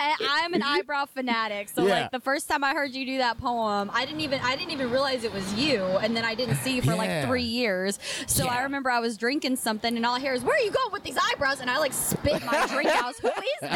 I'm 0.00 0.54
an 0.54 0.62
eyebrow 0.62 1.06
fanatic. 1.06 1.68
So 1.68 1.86
Yeah. 1.86 2.00
like 2.02 2.10
the 2.10 2.20
first 2.20 2.48
time 2.48 2.64
I 2.64 2.72
heard 2.74 2.92
you 2.92 3.04
do 3.06 3.18
that 3.18 3.38
poem, 3.38 3.90
I 3.92 4.04
didn't 4.04 4.20
even 4.22 4.40
I 4.42 4.56
didn't 4.56 4.72
even 4.72 4.90
realize 4.90 5.24
it 5.24 5.32
was 5.32 5.52
you. 5.54 5.82
And 5.84 6.16
then 6.16 6.24
I 6.24 6.34
didn't 6.34 6.56
see 6.56 6.76
you 6.76 6.82
for 6.82 6.92
Yeah. 6.92 6.94
like 6.96 7.26
three 7.26 7.42
years. 7.42 7.98
So 8.26 8.46
I 8.46 8.62
remember 8.62 8.90
I 8.90 9.00
was 9.00 9.16
drinking 9.16 9.56
something 9.56 9.96
and 9.96 10.04
all 10.04 10.16
I 10.16 10.20
hear 10.20 10.32
is, 10.34 10.42
Where 10.42 10.56
are 10.56 10.60
you 10.64 10.70
going 10.70 10.92
with 10.92 11.02
these 11.04 11.18
eyebrows? 11.32 11.60
And 11.60 11.70
I 11.70 11.78
like 11.78 11.92
spit 11.92 12.44
my 12.44 12.66
drink 12.66 12.90
out. 12.90 13.14
Who 13.20 13.28
is 13.28 13.70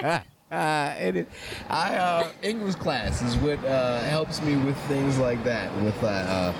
that? 0.00 0.24
Uh, 0.52 0.94
it 1.00 1.16
is. 1.16 1.26
I 1.70 1.94
uh, 1.96 2.28
English 2.42 2.74
class 2.74 3.22
is 3.22 3.36
what 3.36 3.64
uh, 3.64 4.00
helps 4.00 4.42
me 4.42 4.56
with 4.56 4.76
things 4.80 5.16
like 5.16 5.42
that. 5.44 5.74
With 5.82 6.00
uh, 6.04 6.08
uh, 6.08 6.54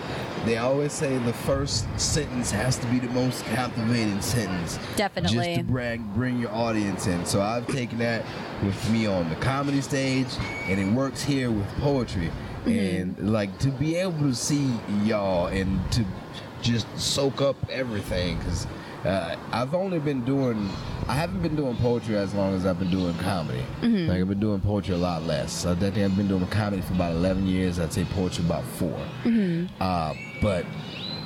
they 0.46 0.57
always 0.57 0.94
say 0.94 1.18
the 1.18 1.33
first 1.35 1.87
sentence 2.00 2.50
has 2.50 2.78
to 2.78 2.87
be 2.87 2.98
the 2.98 3.11
most 3.11 3.44
captivating 3.44 4.22
sentence. 4.22 4.78
Definitely. 4.96 5.44
Just 5.44 5.59
to 5.59 5.64
brag, 5.64 6.00
bring 6.14 6.38
your 6.38 6.50
audience 6.52 7.07
in. 7.07 7.26
So 7.26 7.42
I've 7.42 7.66
taken 7.66 7.98
that 7.98 8.24
with 8.64 8.90
me 8.90 9.07
on 9.07 9.28
the 9.28 9.37
comedy 9.37 9.83
stage, 9.83 10.28
and 10.68 10.81
it 10.81 10.90
works 10.94 11.22
here 11.22 11.50
with 11.50 11.68
poetry. 11.76 12.31
And 12.64 13.18
like 13.31 13.59
to 13.59 13.68
be 13.68 13.96
able 13.96 14.20
to 14.20 14.35
see 14.35 14.72
y'all 15.02 15.48
and 15.48 15.92
to 15.92 16.07
just 16.62 16.87
soak 16.98 17.42
up 17.42 17.57
everything 17.68 18.38
because 18.38 18.66
uh, 19.04 19.36
I've 19.52 19.74
only 19.74 19.98
been 19.98 20.24
doing 20.24 20.68
I 21.08 21.14
haven't 21.14 21.42
been 21.42 21.56
doing 21.56 21.76
poetry 21.76 22.16
as 22.16 22.32
long 22.34 22.54
as 22.54 22.64
I've 22.64 22.78
been 22.78 22.90
doing 22.90 23.14
comedy. 23.18 23.64
Like 23.82 24.20
I've 24.20 24.28
been 24.28 24.38
doing 24.40 24.60
poetry 24.60 24.94
a 24.94 24.98
lot 24.98 25.24
less. 25.24 25.66
I 25.66 25.74
think 25.74 25.96
I've 25.98 26.16
been 26.16 26.28
doing 26.28 26.46
comedy 26.46 26.82
for 26.82 26.94
about 26.94 27.12
11 27.12 27.46
years. 27.46 27.78
I'd 27.80 27.92
say 27.92 28.04
poetry 28.04 28.44
about 28.44 28.64
4 28.64 28.94
Uh, 29.80 30.14
but 30.40 30.64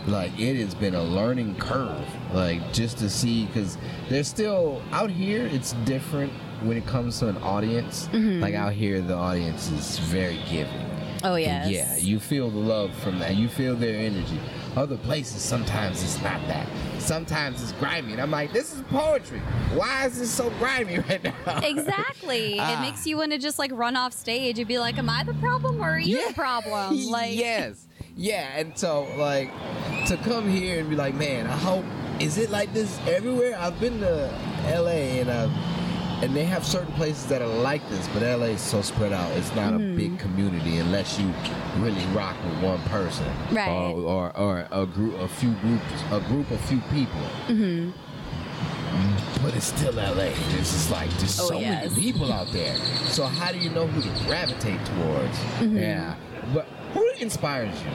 like 0.07 0.39
it 0.39 0.57
has 0.57 0.75
been 0.75 0.95
a 0.95 1.03
learning 1.03 1.57
curve. 1.57 2.07
Like 2.33 2.73
just 2.73 2.99
to 2.99 3.11
see 3.11 3.47
because 3.47 3.77
there's 4.09 4.29
still 4.29 4.81
out 4.93 5.11
here 5.11 5.47
it's 5.47 5.73
different 5.85 6.33
when 6.63 6.77
it 6.79 6.87
comes 6.87 7.19
to 7.19 7.29
an 7.29 7.37
audience. 7.39 8.09
Like 8.13 8.55
out 8.55 8.73
here 8.73 9.01
the 9.03 9.15
audience 9.15 9.71
is 9.71 9.99
very 9.99 10.41
giving. 10.49 10.87
Oh 11.25 11.35
yeah. 11.37 11.67
Yeah, 11.69 11.97
you 11.97 12.19
feel 12.21 12.51
the 12.51 12.59
love 12.59 12.95
from 12.95 13.19
that. 13.19 13.35
You 13.37 13.49
feel 13.49 13.75
their 13.77 13.99
energy. 13.99 14.41
Other 14.77 14.99
places, 14.99 15.41
sometimes 15.41 16.03
it's 16.03 16.23
not 16.23 16.39
that. 16.49 16.69
Sometimes 16.99 17.63
it's 17.63 17.73
grimy. 17.73 18.13
And 18.13 18.21
I'm 18.21 18.31
like, 18.31 18.53
this 18.53 18.75
is 18.75 18.83
poetry. 18.91 19.39
Why 19.75 20.05
is 20.07 20.19
this 20.19 20.31
so 20.31 20.51
grimy 20.59 20.99
right 21.09 21.23
now? 21.25 21.61
Exactly. 21.63 22.59
Ah. 22.61 22.77
It 22.77 22.81
makes 22.87 23.07
you 23.07 23.17
want 23.17 23.33
to 23.33 23.39
just 23.39 23.59
like 23.59 23.71
run 23.73 23.97
off 23.97 24.13
stage 24.13 24.59
and 24.59 24.69
be 24.69 24.79
like, 24.79 24.99
Am 24.99 25.09
I 25.09 25.25
the 25.25 25.33
problem 25.35 25.81
or 25.81 25.93
are 25.93 25.99
you 25.99 26.19
Yeah. 26.19 26.29
the 26.29 26.35
problem? 26.35 26.97
Like 27.11 27.37
yes. 27.37 27.87
Yeah, 28.17 28.49
and 28.59 28.77
so 28.77 29.07
like 29.17 29.51
to 30.09 30.17
come 30.19 30.49
here 30.49 30.81
and 30.81 30.89
be 30.91 30.97
like, 30.97 31.15
man, 31.15 31.47
I 31.47 31.57
hope 31.57 31.85
is 32.21 32.37
it 32.39 32.51
like 32.51 32.73
this 32.73 32.99
everywhere? 33.07 33.57
I've 33.59 33.79
been 33.81 34.01
to 34.01 34.31
LA 34.67 35.21
and 35.21 35.31
I've 35.31 35.51
and 36.23 36.35
they 36.35 36.45
have 36.45 36.65
certain 36.65 36.93
places 36.95 37.27
that 37.27 37.43
are 37.43 37.47
like 37.47 37.87
this, 37.91 38.09
but 38.09 38.23
LA 38.23 38.47
is 38.47 38.61
so 38.61 38.81
spread 38.83 39.13
out. 39.13 39.31
It's 39.33 39.55
not 39.55 39.75
a 39.75 39.77
Mm-hmm. 39.77 39.97
big 39.97 40.19
community 40.19 40.79
unless 40.79 41.19
you 41.19 41.33
really 41.79 42.05
rock 42.15 42.37
with 42.45 42.63
one 42.63 42.81
person, 42.85 43.27
Right. 43.53 43.69
Or, 43.69 44.01
or, 44.33 44.37
or 44.37 44.69
a 44.71 44.87
group, 44.87 45.15
a 45.21 45.29
few 45.29 45.53
groups, 45.61 45.85
a 46.11 46.21
group 46.21 46.51
of 46.51 46.61
few 46.63 46.81
people. 46.93 47.21
Mm-hmm. 47.49 47.91
But 49.43 49.55
it's 49.55 49.67
still 49.67 49.93
LA. 49.93 50.15
There's 50.15 50.73
just 50.73 50.91
like 50.91 51.11
there's 51.19 51.39
Oh, 51.39 51.49
so 51.49 51.59
yes. 51.61 51.91
many 51.91 52.03
people 52.03 52.33
out 52.33 52.51
there. 52.53 52.77
So 53.07 53.25
how 53.27 53.53
do 53.53 53.59
you 53.59 53.69
know 53.71 53.87
who 53.87 54.01
to 54.01 54.25
gravitate 54.25 54.85
towards? 54.87 55.37
Mm-hmm. 55.61 55.77
Yeah. 55.77 56.17
But 56.55 56.65
who 56.95 57.07
inspires 57.21 57.75
you? 57.83 57.91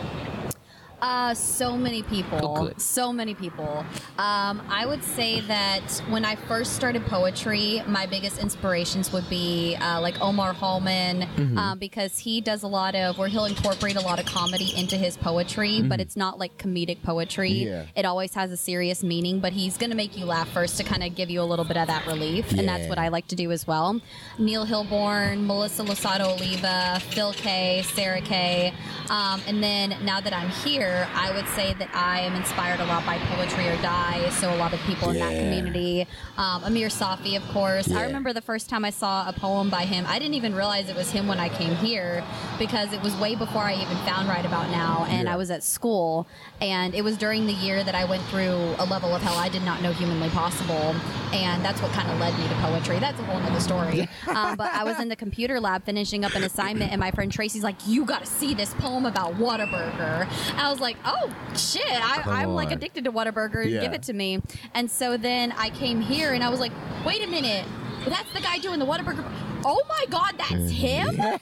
Uh, 1.01 1.33
so 1.33 1.75
many 1.77 2.03
people. 2.03 2.57
Oh. 2.59 2.71
So 2.77 3.11
many 3.11 3.33
people. 3.33 3.85
Um, 4.17 4.61
I 4.69 4.85
would 4.85 5.03
say 5.03 5.41
that 5.41 5.81
when 6.09 6.23
I 6.25 6.35
first 6.35 6.73
started 6.73 7.03
poetry, 7.05 7.81
my 7.87 8.05
biggest 8.05 8.37
inspirations 8.39 9.11
would 9.11 9.27
be 9.29 9.75
uh, 9.81 9.99
like 10.01 10.19
Omar 10.21 10.53
Holmon, 10.53 11.27
Mm-hmm. 11.31 11.57
um, 11.57 11.79
because 11.79 12.19
he 12.19 12.41
does 12.41 12.63
a 12.63 12.67
lot 12.67 12.93
of 12.95 13.17
where 13.17 13.27
he'll 13.27 13.45
incorporate 13.45 13.95
a 13.95 14.01
lot 14.01 14.19
of 14.19 14.25
comedy 14.25 14.73
into 14.75 14.95
his 14.95 15.17
poetry, 15.17 15.81
but 15.81 15.99
it's 15.99 16.15
not 16.15 16.37
like 16.37 16.57
comedic 16.57 17.01
poetry. 17.03 17.51
Mm-hmm. 17.51 17.67
Yeah. 17.67 17.85
It 17.95 18.05
always 18.05 18.33
has 18.35 18.51
a 18.51 18.57
serious 18.57 19.03
meaning, 19.03 19.39
but 19.39 19.53
he's 19.53 19.77
gonna 19.77 19.95
make 19.95 20.17
you 20.17 20.25
laugh 20.25 20.49
first 20.49 20.77
to 20.77 20.83
kind 20.83 21.03
of 21.03 21.15
give 21.15 21.29
you 21.29 21.41
a 21.41 21.43
little 21.51 21.65
bit 21.65 21.77
of 21.77 21.87
that 21.87 22.05
relief, 22.05 22.51
and 22.51 22.67
that's 22.67 22.87
what 22.87 22.97
I 22.99 23.07
like 23.07 23.27
to 23.27 23.35
do 23.35 23.51
as 23.51 23.65
well. 23.65 23.99
Neil 24.37 24.65
Hilborn, 24.65 25.45
Melissa 25.45 25.83
Lozada 25.83 26.25
Oliva, 26.25 26.99
Phil 27.09 27.33
Kaye, 27.33 27.83
Sarah 27.93 28.21
Kay, 28.21 28.73
um, 29.09 29.41
and 29.47 29.63
then 29.63 29.95
now 30.05 30.19
that 30.21 30.33
I'm 30.33 30.49
here, 30.49 30.90
I 31.13 31.31
would 31.35 31.47
say 31.49 31.73
that 31.75 31.89
I 31.93 32.21
am 32.21 32.35
inspired 32.35 32.79
a 32.79 32.85
lot 32.85 33.05
by 33.05 33.17
Poetry 33.19 33.67
or 33.67 33.75
Die. 33.81 34.29
So 34.31 34.53
a 34.53 34.57
lot 34.57 34.73
of 34.73 34.79
people 34.81 35.09
in 35.09 35.19
that 35.19 35.29
community, 35.37 36.07
um, 36.37 36.63
Amir 36.63 36.87
Safi, 36.89 37.35
of 37.37 37.43
course. 37.49 37.87
Yeah. 37.87 37.99
I 37.99 38.03
remember 38.05 38.33
the 38.33 38.41
first 38.41 38.69
time 38.69 38.83
I 38.85 38.89
saw 38.89 39.27
a 39.27 39.33
poem 39.33 39.69
by 39.69 39.83
him. 39.85 40.05
I 40.07 40.19
didn't 40.19 40.35
even 40.35 40.53
realize 40.55 40.89
it 40.89 40.95
was 40.95 41.11
him 41.11 41.27
when 41.27 41.39
I 41.39 41.49
came 41.49 41.75
here 41.75 42.23
because 42.59 42.93
it 42.93 43.01
was 43.01 43.15
way 43.15 43.35
before 43.35 43.61
I 43.63 43.73
even 43.75 43.97
found 44.05 44.27
Right 44.27 44.45
About 44.45 44.69
Now, 44.69 45.05
and 45.09 45.23
Yeah. 45.27 45.33
I 45.33 45.37
was 45.37 45.49
at 45.51 45.63
school, 45.63 46.27
and 46.59 46.93
it 46.93 47.03
was 47.03 47.17
during 47.17 47.45
the 47.47 47.53
year 47.53 47.83
that 47.83 47.95
I 47.95 48.05
went 48.05 48.23
through 48.25 48.75
a 48.79 48.85
level 48.85 49.15
of 49.15 49.21
hell 49.21 49.35
I 49.37 49.49
did 49.49 49.63
not 49.63 49.81
know 49.81 49.91
humanly 49.93 50.29
possible, 50.29 50.95
and 51.33 51.63
that's 51.63 51.81
what 51.81 51.91
kind 51.91 52.09
of 52.11 52.19
led 52.19 52.37
me 52.37 52.47
to 52.47 52.55
poetry. 52.55 52.99
That's 52.99 53.19
a 53.19 53.23
whole 53.23 53.37
other 53.41 53.59
story. 53.59 54.09
um, 54.27 54.57
but 54.57 54.71
I 54.73 54.83
was 54.83 54.99
in 54.99 55.07
the 55.09 55.15
computer 55.15 55.59
lab 55.59 55.85
finishing 55.85 56.25
up 56.25 56.35
an 56.35 56.43
assignment, 56.43 56.91
and 56.91 56.99
my 56.99 57.11
friend 57.11 57.31
Tracy's 57.31 57.63
like, 57.63 57.75
"You 57.87 58.05
got 58.05 58.19
to 58.21 58.25
see 58.25 58.53
this 58.53 58.73
poem 58.75 59.05
about 59.05 59.35
Whataburger." 59.35 60.27
I 60.57 60.69
was 60.69 60.79
like, 60.81 60.97
"Oh 61.05 61.33
shit, 61.55 61.83
I, 61.85 62.23
I'm 62.25 62.53
like 62.53 62.71
addicted 62.71 63.05
to 63.05 63.11
Whataburger. 63.11 63.69
Yeah. 63.69 63.81
Give 63.81 63.93
it 63.93 64.03
to 64.03 64.13
me." 64.13 64.41
And 64.73 64.89
so 64.89 65.17
then 65.17 65.53
I 65.53 65.69
came 65.69 66.01
here, 66.01 66.33
and 66.33 66.43
I 66.43 66.49
was 66.49 66.59
like, 66.59 66.71
"Wait 67.05 67.23
a 67.23 67.27
minute." 67.27 67.65
That's 68.05 68.31
the 68.33 68.41
guy 68.41 68.57
doing 68.57 68.79
the 68.79 68.85
Whataburger. 68.85 69.23
Oh 69.63 69.83
my 69.87 70.05
God, 70.09 70.33
that's 70.37 70.71
him! 70.71 71.15
I, 71.21 71.35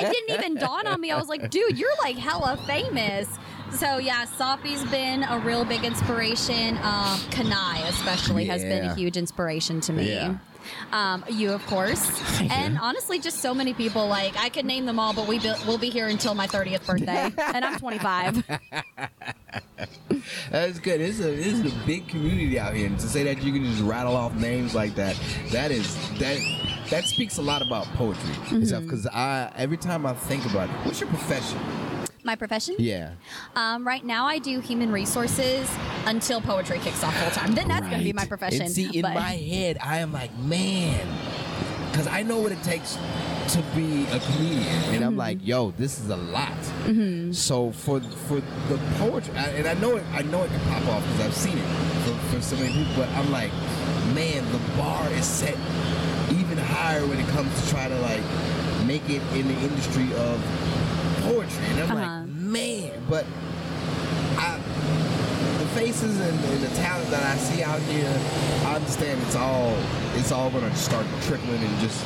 it 0.00 0.12
didn't 0.12 0.38
even 0.38 0.54
dawn 0.54 0.86
on 0.86 1.00
me. 1.00 1.10
I 1.10 1.18
was 1.18 1.26
like, 1.28 1.50
dude, 1.50 1.76
you're 1.76 1.90
like 2.02 2.16
hella 2.16 2.56
famous. 2.66 3.28
So 3.72 3.98
yeah, 3.98 4.24
Safi's 4.26 4.88
been 4.90 5.24
a 5.24 5.40
real 5.40 5.64
big 5.64 5.84
inspiration. 5.84 6.76
Um, 6.78 7.18
Kanai 7.30 7.86
especially 7.88 8.44
has 8.46 8.62
been 8.62 8.84
a 8.84 8.94
huge 8.94 9.16
inspiration 9.16 9.80
to 9.82 9.92
me. 9.92 10.08
Yeah. 10.08 10.36
Um, 10.92 11.24
you 11.28 11.52
of 11.52 11.64
course, 11.66 12.08
and 12.50 12.78
honestly, 12.78 13.18
just 13.18 13.38
so 13.38 13.54
many 13.54 13.74
people. 13.74 14.06
Like 14.06 14.36
I 14.36 14.48
could 14.48 14.64
name 14.64 14.86
them 14.86 14.98
all, 14.98 15.12
but 15.12 15.26
we 15.26 15.38
be, 15.38 15.52
we'll 15.66 15.78
be 15.78 15.90
here 15.90 16.08
until 16.08 16.34
my 16.34 16.46
30th 16.46 16.86
birthday, 16.86 17.32
and 17.38 17.64
I'm 17.64 17.78
25. 17.78 18.44
That's 20.50 20.78
good. 20.78 21.00
It's 21.00 21.20
a 21.20 21.32
it's 21.32 21.72
a 21.72 21.86
big 21.86 22.08
community 22.08 22.58
out 22.58 22.74
here, 22.74 22.86
and 22.86 22.98
to 22.98 23.08
say 23.08 23.22
that 23.24 23.42
you 23.42 23.52
can 23.52 23.64
just 23.64 23.82
rattle 23.82 24.16
off 24.16 24.34
names 24.34 24.74
like 24.74 24.94
that, 24.96 25.18
that 25.50 25.70
is 25.70 25.94
that 26.18 26.38
that 26.90 27.04
speaks 27.04 27.38
a 27.38 27.42
lot 27.42 27.62
about 27.62 27.86
poetry 27.94 28.30
itself. 28.58 28.84
Because 28.84 29.06
I 29.06 29.52
every 29.56 29.76
time 29.76 30.06
I 30.06 30.14
think 30.14 30.44
about 30.46 30.68
it, 30.68 30.74
what's 30.84 31.00
your 31.00 31.08
profession? 31.10 31.58
My 32.24 32.34
profession? 32.34 32.74
Yeah. 32.78 33.12
Um, 33.56 33.86
right 33.86 34.04
now, 34.04 34.26
I 34.26 34.38
do 34.38 34.60
human 34.60 34.92
resources 34.92 35.70
until 36.04 36.40
poetry 36.40 36.78
kicks 36.80 37.02
off 37.02 37.16
full 37.16 37.30
time. 37.30 37.54
Then 37.54 37.68
that's 37.68 37.86
going 37.86 37.98
to 37.98 38.04
be 38.04 38.12
my 38.12 38.26
profession. 38.26 38.62
And 38.62 38.70
see, 38.70 38.94
in 38.96 39.02
but- 39.02 39.14
my 39.14 39.32
head, 39.32 39.78
I 39.80 39.98
am 39.98 40.12
like, 40.12 40.36
man, 40.38 41.06
because 41.90 42.06
I 42.06 42.22
know 42.22 42.38
what 42.40 42.52
it 42.52 42.62
takes 42.62 42.98
to 43.54 43.62
be 43.74 44.04
a 44.06 44.18
comedian, 44.20 44.62
and 44.92 45.04
I'm 45.04 45.10
Mm-hmm. 45.12 45.18
like, 45.18 45.38
yo, 45.46 45.70
this 45.78 45.98
is 46.00 46.10
a 46.10 46.16
lot. 46.16 46.52
So 47.34 47.72
for 47.72 48.00
for 48.00 48.40
the 48.68 48.78
poetry, 48.98 49.34
I- 49.36 49.48
and 49.58 49.66
I 49.68 49.74
know 49.74 49.96
it, 49.96 50.04
I 50.12 50.20
know 50.22 50.42
it 50.42 50.50
can 50.50 50.60
pop 50.68 50.86
off 50.96 51.02
because 51.04 51.20
I've 51.26 51.34
seen 51.34 51.56
it 51.56 51.66
for, 52.04 52.14
for 52.36 52.42
so 52.42 52.56
many 52.56 52.72
people, 52.74 52.92
but 52.96 53.08
I'm 53.10 53.30
like, 53.30 53.52
man, 54.14 54.44
the 54.52 54.58
bar 54.76 55.08
is 55.12 55.24
set 55.24 55.56
higher 56.78 57.04
when 57.06 57.18
it 57.18 57.26
comes 57.28 57.50
to 57.62 57.70
try 57.70 57.88
to 57.88 57.98
like 58.00 58.22
make 58.86 59.02
it 59.10 59.22
in 59.34 59.48
the 59.48 59.58
industry 59.68 60.08
of 60.14 60.40
poetry, 61.22 61.64
and 61.70 61.80
I'm 61.80 61.90
Uh-huh. 61.96 62.20
like, 62.22 62.28
man, 62.28 62.92
but 63.10 63.24
I 64.38 64.58
the 65.58 65.66
faces 65.74 66.20
and, 66.20 66.38
and 66.44 66.62
the 66.62 66.74
talent 66.76 67.10
that 67.10 67.22
I 67.24 67.36
see 67.36 67.62
out 67.62 67.80
here, 67.82 68.08
I 68.66 68.76
understand 68.76 69.20
it's 69.22 69.36
all 69.36 69.74
it's 70.14 70.32
all 70.32 70.50
gonna 70.50 70.74
start 70.74 71.06
trickling 71.22 71.60
and 71.62 71.78
just 71.80 72.04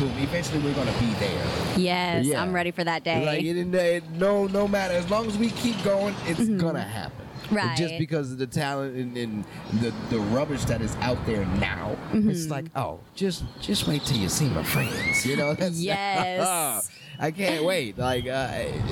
boom. 0.00 0.12
Eventually, 0.18 0.60
we're 0.60 0.74
gonna 0.74 0.92
be 1.00 1.12
there. 1.18 1.44
yes, 1.76 2.24
Yeah. 2.26 2.42
I'm 2.42 2.52
ready 2.52 2.70
for 2.72 2.84
that 2.84 3.04
day. 3.04 3.24
Like 3.24 3.42
it, 3.42 3.74
it, 3.74 4.04
no, 4.18 4.46
no 4.48 4.68
matter 4.68 4.94
as 4.94 5.08
long 5.10 5.26
as 5.26 5.36
we 5.38 5.50
keep 5.50 5.80
going, 5.84 6.14
it's 6.26 6.48
gonna 6.48 6.82
happen. 6.82 7.24
Mm-hmm. 7.48 7.56
Right. 7.56 7.76
Just 7.76 7.98
because 7.98 8.30
of 8.32 8.38
the 8.38 8.46
talent 8.46 8.94
and, 8.96 9.16
and 9.16 9.44
the 9.80 9.92
the 10.10 10.18
rubbish 10.18 10.64
that 10.66 10.80
is 10.82 10.94
out 10.96 11.18
there 11.26 11.44
now, 11.46 11.96
Mm-hmm. 12.12 12.30
it's 12.30 12.48
like, 12.50 12.66
oh, 12.76 13.00
just 13.14 13.44
just 13.60 13.86
wait 13.88 14.04
till 14.04 14.18
you 14.18 14.28
see 14.28 14.48
my 14.50 14.62
friends. 14.62 15.24
You 15.26 15.36
know? 15.36 15.54
That's, 15.58 15.80
Yes. 15.80 16.90
I 17.20 17.32
can't 17.32 17.64
wait. 17.64 17.98
Like 17.98 18.26
uh, 18.26 18.28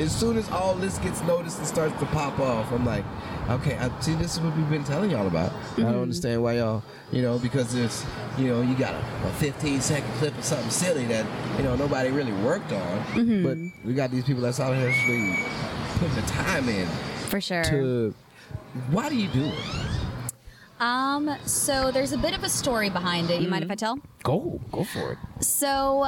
as 0.01 0.11
soon 0.15 0.37
as 0.37 0.49
all 0.51 0.75
this 0.75 0.99
gets 0.99 1.23
noticed 1.23 1.59
and 1.59 1.67
starts 1.67 1.97
to 2.01 2.07
pop 2.07 2.41
off, 2.41 2.73
I'm 2.73 2.85
like, 2.85 3.05
okay, 3.51 3.77
I 3.79 3.89
see. 4.01 4.15
This 4.15 4.35
is 4.35 4.41
what 4.41 4.57
we've 4.57 4.69
been 4.69 4.83
telling 4.85 5.11
y'all 5.13 5.27
about. 5.29 5.53
I 5.53 5.55
Mm-hmm. 5.55 5.83
don't 5.83 6.03
understand 6.03 6.43
why 6.43 6.55
y'all, 6.55 6.83
you 7.13 7.23
know, 7.23 7.39
because 7.39 7.75
it's, 7.77 8.05
you 8.37 8.49
know, 8.49 8.63
you 8.63 8.75
got 8.75 8.95
a, 8.95 9.29
a 9.29 9.31
15 9.35 9.81
second 9.81 10.11
clip 10.15 10.37
of 10.37 10.45
something 10.45 10.71
silly 10.71 11.05
that 11.07 11.25
you 11.57 11.63
know 11.63 11.77
nobody 11.77 12.11
really 12.11 12.33
worked 12.43 12.73
on, 12.73 12.99
Mm-hmm. 13.15 13.45
but 13.45 13.87
we 13.87 13.95
got 13.95 14.11
these 14.11 14.25
people 14.25 14.43
that's 14.43 14.59
out 14.59 14.75
here 14.75 14.93
putting 15.99 16.15
the 16.17 16.23
time 16.23 16.69
in 16.69 16.89
For 17.29 17.41
sure. 17.41 17.63
to. 17.65 18.15
Why 18.91 19.09
do 19.09 19.17
you 19.17 19.29
do 19.29 19.45
it? 19.47 19.55
Um, 20.81 21.35
so 21.47 21.91
there's 21.91 22.13
a 22.13 22.19
bit 22.19 22.37
of 22.37 22.45
a 22.45 22.49
story 22.49 22.91
behind 22.91 23.31
it. 23.31 23.41
You 23.41 23.49
mind 23.49 23.65
if 23.65 23.71
I 23.71 23.75
tell? 23.75 23.99
Go, 24.23 24.61
go 24.71 24.85
for 24.85 25.13
it. 25.13 25.19
So, 25.41 26.07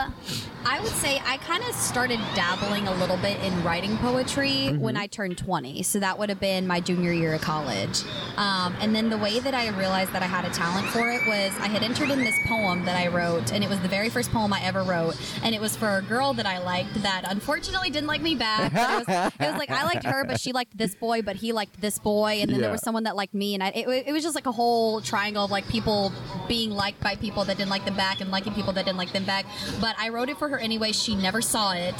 I 0.64 0.81
would 0.81 0.93
say 0.93 1.21
I 1.25 1.37
kind 1.38 1.62
of 1.62 1.75
started 1.75 2.19
dabbling 2.35 2.88
a 2.88 2.95
little 2.95 3.19
bit 3.19 3.38
in 3.43 3.62
writing 3.62 3.97
poetry 3.99 4.69
when 4.69 4.97
I 4.97 5.07
turned 5.07 5.37
20. 5.37 5.83
So, 5.83 5.99
that 6.01 6.19
would 6.19 6.31
have 6.31 6.41
been 6.41 6.67
my 6.67 6.81
junior 6.81 7.12
year 7.12 7.35
of 7.35 7.43
college. 7.43 8.03
Um, 8.37 8.75
and 8.81 8.95
then 8.95 9.11
the 9.11 9.19
way 9.19 9.38
that 9.38 9.53
I 9.53 9.69
realized 9.69 10.12
that 10.12 10.23
I 10.23 10.27
had 10.27 10.45
a 10.45 10.51
talent 10.51 10.87
for 10.88 11.11
it 11.11 11.27
was 11.27 11.53
I 11.61 11.69
had 11.69 11.83
entered 11.83 12.11
in 12.11 12.21
this 12.21 12.35
poem 12.47 12.85
that 12.87 12.97
I 12.97 13.09
wrote, 13.09 13.53
and 13.53 13.62
it 13.62 13.69
was 13.69 13.81
the 13.81 13.88
very 13.88 14.09
first 14.09 14.31
poem 14.31 14.53
I 14.53 14.62
ever 14.62 14.83
wrote. 14.83 15.17
And 15.43 15.55
it 15.55 15.61
was 15.61 15.77
for 15.77 15.99
a 15.99 16.03
girl 16.03 16.33
that 16.35 16.47
I 16.47 16.59
liked 16.59 16.95
that 17.03 17.23
unfortunately 17.27 17.91
didn't 17.91 18.09
like 18.09 18.23
me 18.23 18.35
back. 18.35 18.73
It, 18.73 19.07
was, 19.09 19.33
it 19.41 19.51
was 19.51 19.59
like 19.59 19.71
I 19.71 19.85
liked 19.85 20.05
her, 20.05 20.25
but 20.25 20.41
she 20.41 20.53
liked 20.53 20.77
this 20.77 20.95
boy, 20.95 21.21
but 21.23 21.37
he 21.37 21.53
liked 21.53 21.81
this 21.81 21.99
boy. 21.99 22.38
And 22.41 22.51
then 22.51 22.61
there 22.61 22.71
was 22.71 22.83
someone 22.83 23.05
that 23.05 23.17
liked 23.17 23.35
me. 23.35 23.55
And 23.55 23.62
I, 23.62 23.69
it, 23.69 24.07
it 24.09 24.12
was 24.12 24.23
just 24.23 24.35
like 24.35 24.47
a 24.47 24.53
whole 24.53 25.01
triangle 25.01 25.45
of 25.45 25.51
like 25.51 25.69
people 25.69 26.12
being 26.47 26.71
liked 26.71 27.01
by 27.01 27.14
people 27.17 27.45
that 27.45 27.59
didn't 27.59 27.71
like 27.71 27.85
them 27.85 27.97
back 27.97 28.21
and 28.21 28.31
liking 28.31 28.55
people 28.55 28.73
that 28.73 28.85
didn't 28.85 28.99
like 28.99 29.12
them 29.12 29.17
back. 29.24 29.46
But 29.81 29.96
I 29.98 30.09
wrote 30.11 30.28
it 30.28 30.38
for 30.38 30.48
her 30.48 30.59
anyway. 30.59 30.92
She 30.92 31.14
never 31.14 31.40
saw 31.42 31.72
it. 31.72 31.94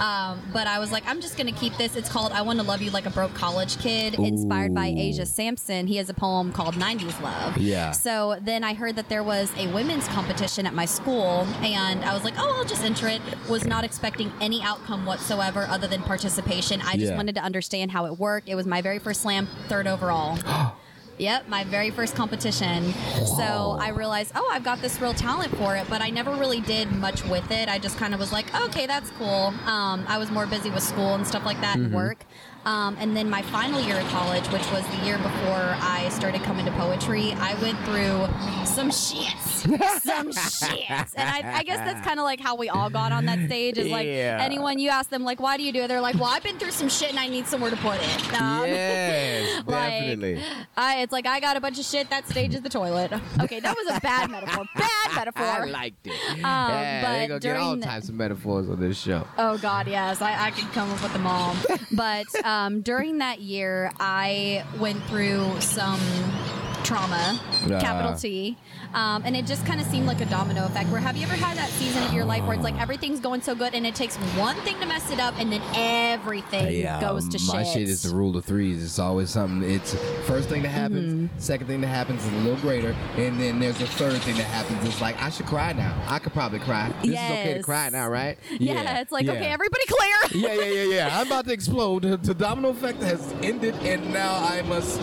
Um, 0.00 0.40
but 0.52 0.66
I 0.66 0.78
was 0.78 0.90
like, 0.92 1.04
I'm 1.06 1.20
just 1.20 1.36
going 1.36 1.52
to 1.52 1.58
keep 1.58 1.76
this. 1.76 1.96
It's 1.96 2.08
called 2.08 2.32
I 2.32 2.42
Want 2.42 2.58
to 2.60 2.64
Love 2.64 2.82
You 2.82 2.90
Like 2.90 3.06
a 3.06 3.10
Broke 3.10 3.34
College 3.34 3.78
Kid, 3.78 4.14
inspired 4.14 4.74
by 4.74 4.86
Asia 4.96 5.26
Samson. 5.26 5.86
He 5.86 5.96
has 5.96 6.08
a 6.08 6.14
poem 6.14 6.52
called 6.52 6.74
90s 6.74 7.20
Love. 7.22 7.58
Yeah. 7.58 7.90
So 7.92 8.36
then 8.42 8.64
I 8.64 8.74
heard 8.74 8.96
that 8.96 9.08
there 9.08 9.22
was 9.22 9.50
a 9.56 9.72
women's 9.72 10.06
competition 10.08 10.66
at 10.66 10.74
my 10.74 10.84
school, 10.84 11.46
and 11.62 12.04
I 12.04 12.14
was 12.14 12.24
like, 12.24 12.34
oh, 12.38 12.54
I'll 12.58 12.64
just 12.64 12.84
enter 12.84 13.08
it. 13.08 13.20
Was 13.48 13.64
not 13.64 13.84
expecting 13.84 14.32
any 14.40 14.62
outcome 14.62 15.06
whatsoever 15.06 15.66
other 15.68 15.86
than 15.86 16.02
participation. 16.02 16.80
I 16.82 16.94
just 16.94 17.10
Yeah. 17.12 17.16
wanted 17.16 17.34
to 17.36 17.42
understand 17.42 17.90
how 17.90 18.06
it 18.06 18.18
worked. 18.18 18.48
It 18.48 18.54
was 18.54 18.66
my 18.66 18.80
very 18.82 18.98
first 18.98 19.22
slam, 19.22 19.48
third 19.68 19.86
overall. 19.86 20.38
Yep, 21.18 21.48
my 21.48 21.64
very 21.64 21.90
first 21.90 22.16
competition. 22.16 22.92
So 23.36 23.76
I 23.80 23.90
realized, 23.90 24.32
oh, 24.34 24.48
I've 24.52 24.64
got 24.64 24.80
this 24.80 25.00
real 25.00 25.14
talent 25.14 25.56
for 25.56 25.76
it, 25.76 25.86
but 25.88 26.02
I 26.02 26.10
never 26.10 26.32
really 26.32 26.60
did 26.60 26.90
much 26.90 27.24
with 27.26 27.50
it. 27.50 27.68
I 27.68 27.78
just 27.78 27.98
kind 27.98 28.14
of 28.14 28.20
was 28.20 28.32
like, 28.32 28.52
okay, 28.62 28.86
that's 28.86 29.10
cool. 29.10 29.54
Um, 29.66 30.04
I 30.08 30.18
was 30.18 30.30
more 30.30 30.46
busy 30.46 30.70
with 30.70 30.82
school 30.82 31.14
and 31.14 31.26
stuff 31.26 31.44
like 31.44 31.60
that 31.60 31.76
and 31.76 31.94
work. 31.94 32.18
Um, 32.64 32.96
and 32.98 33.16
then 33.16 33.28
my 33.28 33.42
final 33.42 33.80
year 33.80 33.98
of 34.00 34.06
college, 34.08 34.46
which 34.48 34.68
was 34.72 34.84
the 34.88 35.04
year 35.04 35.18
before 35.18 35.76
I 35.80 36.08
started 36.10 36.42
coming 36.42 36.64
to 36.64 36.72
poetry, 36.72 37.32
I 37.34 37.54
went 37.60 37.78
through 37.84 38.26
some 38.66 38.90
shits, 38.90 39.43
some 40.02 40.30
shits, 40.30 41.12
and 41.16 41.28
I, 41.28 41.58
I 41.58 41.62
guess 41.62 41.78
that's 41.78 42.04
kind 42.06 42.18
of 42.20 42.24
like 42.24 42.40
how 42.40 42.54
we 42.56 42.68
all 42.68 42.90
got 42.90 43.12
on 43.12 43.24
that 43.26 43.38
stage. 43.46 43.78
Is 43.78 43.88
like 43.88 44.06
Yeah. 44.06 44.38
anyone 44.40 44.78
you 44.78 44.90
ask 44.90 45.08
them 45.10 45.24
like, 45.24 45.40
why 45.40 45.56
do 45.56 45.62
you 45.62 45.72
do 45.72 45.82
it? 45.82 45.88
They're 45.88 46.00
like, 46.00 46.16
well, 46.16 46.26
I've 46.26 46.42
been 46.42 46.58
through 46.58 46.70
some 46.72 46.88
shit 46.88 47.10
and 47.10 47.18
I 47.18 47.28
need 47.28 47.46
somewhere 47.46 47.70
to 47.70 47.76
put 47.76 47.96
it. 48.00 48.32
Um, 48.34 48.66
yes, 48.66 49.62
like, 49.66 49.90
definitely. 49.90 50.42
I, 50.76 51.02
it's 51.02 51.12
like 51.12 51.24
I 51.26 51.38
got 51.40 51.56
a 51.56 51.60
bunch 51.60 51.78
of 51.78 51.84
shit. 51.84 52.10
That 52.10 52.28
stage 52.28 52.54
is 52.54 52.62
the 52.62 52.68
toilet. 52.68 53.12
Okay, 53.40 53.60
that 53.60 53.74
was 53.76 53.96
a 53.96 54.00
bad 54.00 54.30
metaphor. 54.30 54.64
Bad 54.76 55.14
metaphor. 55.14 55.44
I 55.44 55.64
liked 55.64 56.06
it. 56.06 56.12
Um, 56.30 56.40
yeah, 56.40 57.02
but 57.02 57.18
get 57.20 57.30
all 57.32 57.38
during 57.38 57.80
the- 57.80 57.86
types 57.86 58.08
of 58.08 58.14
metaphors 58.16 58.68
on 58.68 58.80
this 58.80 58.98
show. 58.98 59.26
Oh 59.38 59.56
God, 59.58 59.86
yes, 59.86 60.20
I, 60.20 60.46
I 60.46 60.50
could 60.50 60.70
come 60.72 60.90
up 60.90 61.02
with 61.02 61.12
them 61.12 61.26
all. 61.26 61.54
But 61.92 62.26
um, 62.44 62.80
during 62.80 63.18
that 63.18 63.40
year, 63.40 63.92
I 64.00 64.64
went 64.78 65.02
through 65.04 65.60
some 65.60 66.00
trauma, 66.82 67.40
Ah. 67.70 67.78
capital 67.80 68.14
T, 68.14 68.58
um, 68.92 69.22
and 69.24 69.34
it 69.36 69.46
just 69.46 69.53
kind 69.62 69.80
of 69.80 69.86
seemed 69.86 70.06
like 70.06 70.20
a 70.20 70.26
domino 70.26 70.66
effect. 70.66 70.90
Where 70.90 71.00
have 71.00 71.16
you 71.16 71.24
ever 71.24 71.34
had 71.34 71.56
that 71.56 71.68
season 71.70 72.02
of 72.02 72.12
your 72.12 72.24
life 72.24 72.42
where 72.44 72.54
it's 72.54 72.64
like 72.64 72.80
everything's 72.80 73.20
going 73.20 73.40
so 73.42 73.54
good, 73.54 73.74
and 73.74 73.86
it 73.86 73.94
takes 73.94 74.16
one 74.36 74.56
thing 74.62 74.78
to 74.80 74.86
mess 74.86 75.10
it 75.10 75.20
up, 75.20 75.34
and 75.38 75.52
then 75.52 75.62
everything 75.74 76.82
goes 77.00 77.28
to 77.28 77.38
my 77.38 77.44
shit. 77.44 77.54
My 77.54 77.64
shit 77.64 77.88
is 77.88 78.02
the 78.02 78.14
rule 78.14 78.36
of 78.36 78.44
threes. 78.44 78.82
It's 78.84 78.98
always 78.98 79.30
something. 79.30 79.68
It's 79.68 79.94
first 80.26 80.48
thing 80.48 80.62
that 80.62 80.68
happens, 80.70 80.94
Mm-hmm. 81.14 81.38
second 81.38 81.66
thing 81.66 81.80
that 81.82 81.88
happens 81.88 82.24
is 82.24 82.32
a 82.32 82.36
little 82.36 82.56
greater, 82.60 82.94
and 83.16 83.38
then 83.40 83.60
there's 83.60 83.80
a 83.80 83.86
third 83.86 84.20
thing 84.22 84.36
that 84.36 84.44
happens. 84.44 84.84
It's 84.88 85.00
like 85.00 85.20
I 85.22 85.30
should 85.30 85.46
cry 85.46 85.72
now. 85.72 85.94
I 86.06 86.18
could 86.18 86.32
probably 86.32 86.58
cry. 86.60 86.92
This 87.02 87.10
is 87.10 87.16
okay 87.16 87.54
to 87.54 87.62
cry 87.62 87.88
now, 87.90 88.08
right? 88.08 88.38
yeah, 88.58 89.00
it's 89.00 89.12
like 89.12 89.24
yeah. 89.26 89.32
okay, 89.32 89.46
everybody 89.46 89.84
clear. 89.86 90.16
yeah, 90.48 90.54
yeah, 90.64 90.82
yeah, 90.82 90.94
yeah. 90.94 91.18
I'm 91.20 91.26
about 91.26 91.44
to 91.46 91.52
explode. 91.52 92.02
The 92.02 92.34
domino 92.34 92.70
effect 92.70 93.02
has 93.02 93.32
ended, 93.42 93.74
and 93.82 94.12
now 94.12 94.34
I 94.34 94.62
must 94.62 95.00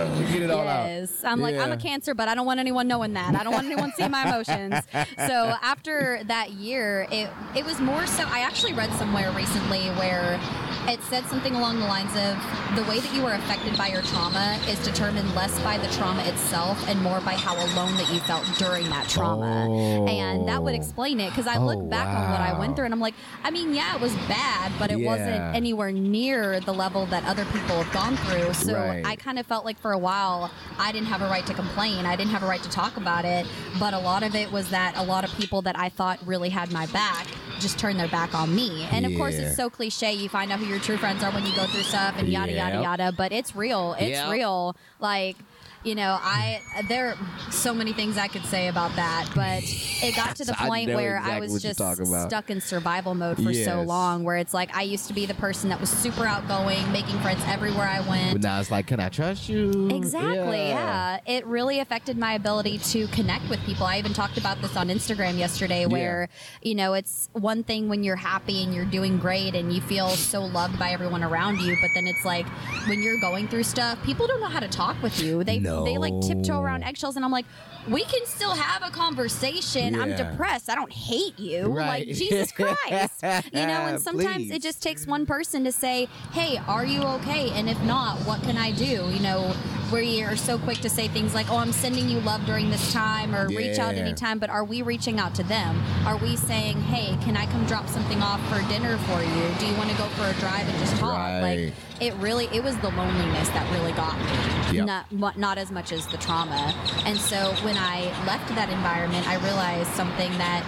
uh, 0.06 0.32
get 0.32 0.42
it 0.42 0.50
all 0.50 0.66
out. 0.66 0.86
Yes. 0.86 1.24
I'm 1.24 1.40
like, 1.40 1.56
I'm 1.56 1.72
a 1.72 1.76
cancer, 1.76 2.14
but 2.14 2.28
I 2.28 2.34
don't 2.34 2.46
want 2.46 2.60
anyone 2.60 2.88
knowing 2.88 3.12
that. 3.14 3.34
I 3.34 3.42
don't 3.44 3.52
want 3.52 3.66
anyone 3.66 3.92
seeing 3.96 4.10
my 4.10 4.24
emotions. 4.28 4.74
So 5.26 5.54
after 5.62 6.22
that 6.24 6.52
year, 6.52 7.06
it 7.10 7.30
it 7.54 7.64
was 7.64 7.80
more 7.80 8.06
so 8.06 8.24
I 8.26 8.40
actually 8.40 8.72
read 8.72 8.92
somewhere 8.94 9.30
recently 9.32 9.86
where 9.90 10.40
it 10.88 11.00
said 11.04 11.24
something 11.26 11.54
along 11.54 11.78
the 11.78 11.86
lines 11.86 12.10
of 12.16 12.76
the 12.76 12.82
way 12.88 13.00
that 13.00 13.14
you 13.14 13.24
are 13.26 13.34
affected 13.34 13.76
by 13.76 13.88
your 13.88 14.02
trauma 14.02 14.58
is 14.68 14.78
determined 14.84 15.34
less 15.34 15.58
by 15.62 15.78
the 15.78 15.86
trauma 15.88 16.22
itself 16.24 16.82
and 16.88 17.00
more 17.02 17.20
by 17.20 17.34
how 17.34 17.54
alone 17.54 17.94
that 17.96 18.12
you 18.12 18.18
felt 18.20 18.44
during 18.58 18.88
that 18.90 19.08
trauma. 19.08 19.68
And 20.08 20.48
that 20.48 20.62
would 20.62 20.72
Oh. 20.74 20.76
explain 20.76 21.20
it 21.20 21.30
because 21.30 21.46
I 21.46 21.56
Oh, 21.56 21.66
look 21.66 21.88
back 21.90 22.08
on 22.08 22.30
what 22.30 22.40
I 22.40 22.52
went 22.58 22.76
through 22.76 22.86
and 22.86 22.94
I'm 22.94 23.00
like, 23.00 23.14
I 23.44 23.50
mean, 23.50 23.74
yeah, 23.74 23.94
it 23.94 24.00
was 24.00 24.12
bad, 24.28 24.72
but 24.78 24.90
it 24.90 25.00
wasn't 25.04 25.54
anywhere 25.54 25.92
near 25.92 26.60
the 26.60 26.72
level 26.74 27.06
that 27.06 27.24
other 27.24 27.44
people 27.46 27.82
have 27.82 27.92
gone 27.92 28.16
through. 28.16 28.54
So 28.54 28.74
Right. 28.74 29.06
I 29.06 29.16
kind 29.16 29.38
of 29.38 29.46
felt 29.46 29.64
like 29.64 29.78
for 29.78 29.92
a 29.92 29.98
while 29.98 30.50
I 30.78 30.92
didn't 30.92 31.08
have 31.08 31.22
a 31.22 31.28
right 31.28 31.46
to 31.46 31.54
complain. 31.54 32.06
I 32.06 32.16
didn't 32.16 32.30
have 32.30 32.42
a 32.42 32.46
right 32.46 32.62
to 32.62 32.70
talk 32.70 32.96
about 32.96 33.24
it. 33.24 33.46
But 33.78 33.94
a 33.94 33.98
lot 33.98 34.22
of 34.22 34.34
it 34.34 34.50
was 34.50 34.70
that 34.70 34.96
a 34.96 35.02
lot 35.02 35.24
of 35.24 35.32
people 35.36 35.62
that 35.62 35.78
I 35.78 35.88
thought 35.88 36.18
really 36.26 36.48
had 36.48 36.72
my 36.72 36.86
back 36.86 37.26
just 37.60 37.78
turned 37.78 38.00
their 38.00 38.08
back 38.08 38.34
on 38.34 38.54
me. 38.54 38.88
And 38.90 39.04
of 39.04 39.14
course, 39.16 39.34
it's 39.34 39.54
so 39.56 39.68
cliche. 39.68 40.14
You 40.14 40.30
find 40.30 40.50
out 40.50 40.60
who 40.60 40.64
your 40.70 40.78
true 40.78 40.96
friends 40.96 41.22
are 41.24 41.32
when 41.32 41.44
you 41.44 41.54
go 41.54 41.66
through 41.66 41.82
stuff 41.82 42.14
and 42.16 42.28
yada, 42.28 42.52
yada, 42.52 42.80
yada. 42.82 43.12
But 43.12 43.32
it's 43.32 43.54
real. 43.56 43.94
It's 43.98 44.10
Yep. 44.10 44.30
real. 44.30 44.76
Like, 45.00 45.36
you 45.82 45.94
know, 45.94 46.18
I 46.20 46.60
there 46.88 47.08
are 47.08 47.50
so 47.50 47.72
many 47.72 47.92
things 47.92 48.18
I 48.18 48.28
could 48.28 48.44
say 48.44 48.68
about 48.68 48.94
that, 48.96 49.30
but 49.34 49.62
it 49.64 50.14
got 50.14 50.36
to 50.36 50.44
the 50.44 50.54
I 50.60 50.66
point 50.66 50.90
know 50.90 50.96
where 50.96 51.18
I 51.18 51.40
was 51.40 51.62
just 51.62 51.78
stuck 51.78 52.50
in 52.50 52.60
survival 52.60 53.14
mode 53.14 53.42
for 53.42 53.54
so 53.54 53.82
long, 53.82 54.24
where 54.24 54.36
it's 54.36 54.52
like 54.52 54.74
I 54.76 54.82
used 54.82 55.08
to 55.08 55.14
be 55.14 55.24
the 55.24 55.34
person 55.34 55.70
that 55.70 55.80
was 55.80 55.88
super 55.88 56.26
outgoing, 56.26 56.90
making 56.92 57.18
friends 57.20 57.42
everywhere 57.46 57.88
I 57.88 58.00
went. 58.00 58.32
But 58.32 58.42
now 58.42 58.60
it's 58.60 58.70
like, 58.70 58.88
can 58.88 59.00
I 59.00 59.08
trust 59.08 59.48
you? 59.48 59.88
Exactly, 59.90 60.68
yeah. 60.68 61.20
It 61.26 61.46
really 61.46 61.80
affected 61.80 62.18
my 62.18 62.34
ability 62.34 62.78
to 62.78 63.06
connect 63.08 63.48
with 63.48 63.60
people. 63.60 63.86
I 63.86 63.98
even 63.98 64.12
talked 64.12 64.36
about 64.36 64.60
this 64.60 64.76
on 64.76 64.88
Instagram 64.88 65.38
yesterday 65.38 65.86
where, 65.86 66.28
you 66.62 66.74
know, 66.74 66.92
it's 66.92 67.30
one 67.32 67.64
thing 67.64 67.88
when 67.88 68.04
you're 68.04 68.16
happy 68.16 68.62
and 68.62 68.74
you're 68.74 68.84
doing 68.84 69.18
great 69.18 69.54
and 69.54 69.72
you 69.72 69.80
feel 69.80 70.10
so 70.10 70.42
loved 70.42 70.78
by 70.78 70.90
everyone 70.90 71.22
around 71.22 71.60
you, 71.60 71.76
but 71.80 71.90
then 71.94 72.06
it's 72.06 72.24
like 72.24 72.46
when 72.86 73.02
you're 73.02 73.20
going 73.20 73.48
through 73.48 73.62
stuff, 73.62 74.02
people 74.04 74.26
don't 74.26 74.40
know 74.40 74.46
how 74.48 74.60
to 74.60 74.68
talk 74.68 75.00
with 75.02 75.22
you. 75.22 75.42
They 75.42 75.58
they 75.84 75.98
like 75.98 76.14
tiptoe 76.20 76.60
around 76.60 76.82
eggshells 76.82 77.16
and 77.16 77.24
I'm 77.24 77.30
like, 77.32 77.46
we 77.88 78.04
can 78.04 78.24
still 78.26 78.52
have 78.52 78.82
a 78.82 78.90
conversation. 78.90 79.98
I'm 80.00 80.16
depressed. 80.16 80.68
I 80.70 80.74
don't 80.74 80.92
hate 80.92 81.38
you. 81.38 81.66
Right. 81.66 82.06
Like 82.06 82.16
Jesus 82.16 82.52
Christ. 82.56 83.22
you 83.52 83.66
know, 83.66 83.86
and 83.86 84.00
sometimes 84.00 84.46
Please. 84.46 84.50
it 84.52 84.62
just 84.62 84.82
takes 84.82 85.06
one 85.06 85.26
person 85.26 85.64
to 85.64 85.72
say, 85.72 86.08
"Hey, 86.32 86.60
are 86.68 86.84
you 86.84 87.02
okay?" 87.02 87.50
And 87.50 87.68
if 87.68 87.80
not, 87.82 88.18
what 88.18 88.42
can 88.42 88.56
I 88.56 88.72
do? 88.72 89.08
You 89.10 89.20
know, 89.20 89.54
we 89.92 90.22
are 90.22 90.36
so 90.36 90.58
quick 90.58 90.78
to 90.78 90.90
say 90.90 91.08
things 91.08 91.34
like, 91.34 91.50
"Oh, 91.50 91.56
I'm 91.56 91.72
sending 91.72 92.08
you 92.08 92.20
love 92.20 92.44
during 92.46 92.70
this 92.70 92.92
time," 92.92 93.34
or 93.34 93.48
"Reach 93.48 93.78
out 93.78 93.94
anytime." 93.94 94.38
But 94.38 94.50
are 94.50 94.64
we 94.64 94.82
reaching 94.82 95.18
out 95.18 95.34
to 95.36 95.42
them? 95.42 95.82
Are 96.06 96.16
we 96.16 96.36
saying, 96.36 96.80
"Hey, 96.82 97.16
can 97.24 97.36
I 97.36 97.46
come 97.46 97.64
drop 97.66 97.88
something 97.88 98.22
off 98.22 98.40
for 98.48 98.60
dinner 98.68 98.98
for 98.98 99.22
you? 99.22 99.54
Do 99.58 99.66
you 99.66 99.74
want 99.76 99.90
to 99.90 99.96
go 99.96 100.04
for 100.10 100.24
a 100.26 100.34
drive 100.34 100.68
and 100.68 100.78
just 100.78 100.96
talk?" 100.96 101.16
Right. 101.16 101.40
Like 101.66 101.74
it 102.00 102.14
really, 102.14 102.46
it 102.46 102.64
was 102.64 102.76
the 102.78 102.88
loneliness 102.90 103.48
that 103.50 103.70
really 103.72 103.92
got 103.92 104.18
me. 104.18 104.76
Yep. 104.78 104.86
Not 105.12 105.38
not 105.38 105.58
as 105.58 105.70
much 105.70 105.92
as 105.92 106.06
the 106.06 106.16
trauma. 106.16 106.74
And 107.04 107.18
so 107.18 107.52
when 107.62 107.69
I 107.78 108.10
left 108.26 108.48
that 108.54 108.70
environment, 108.70 109.26
I 109.28 109.36
realized 109.36 109.90
something 109.90 110.30
that 110.38 110.64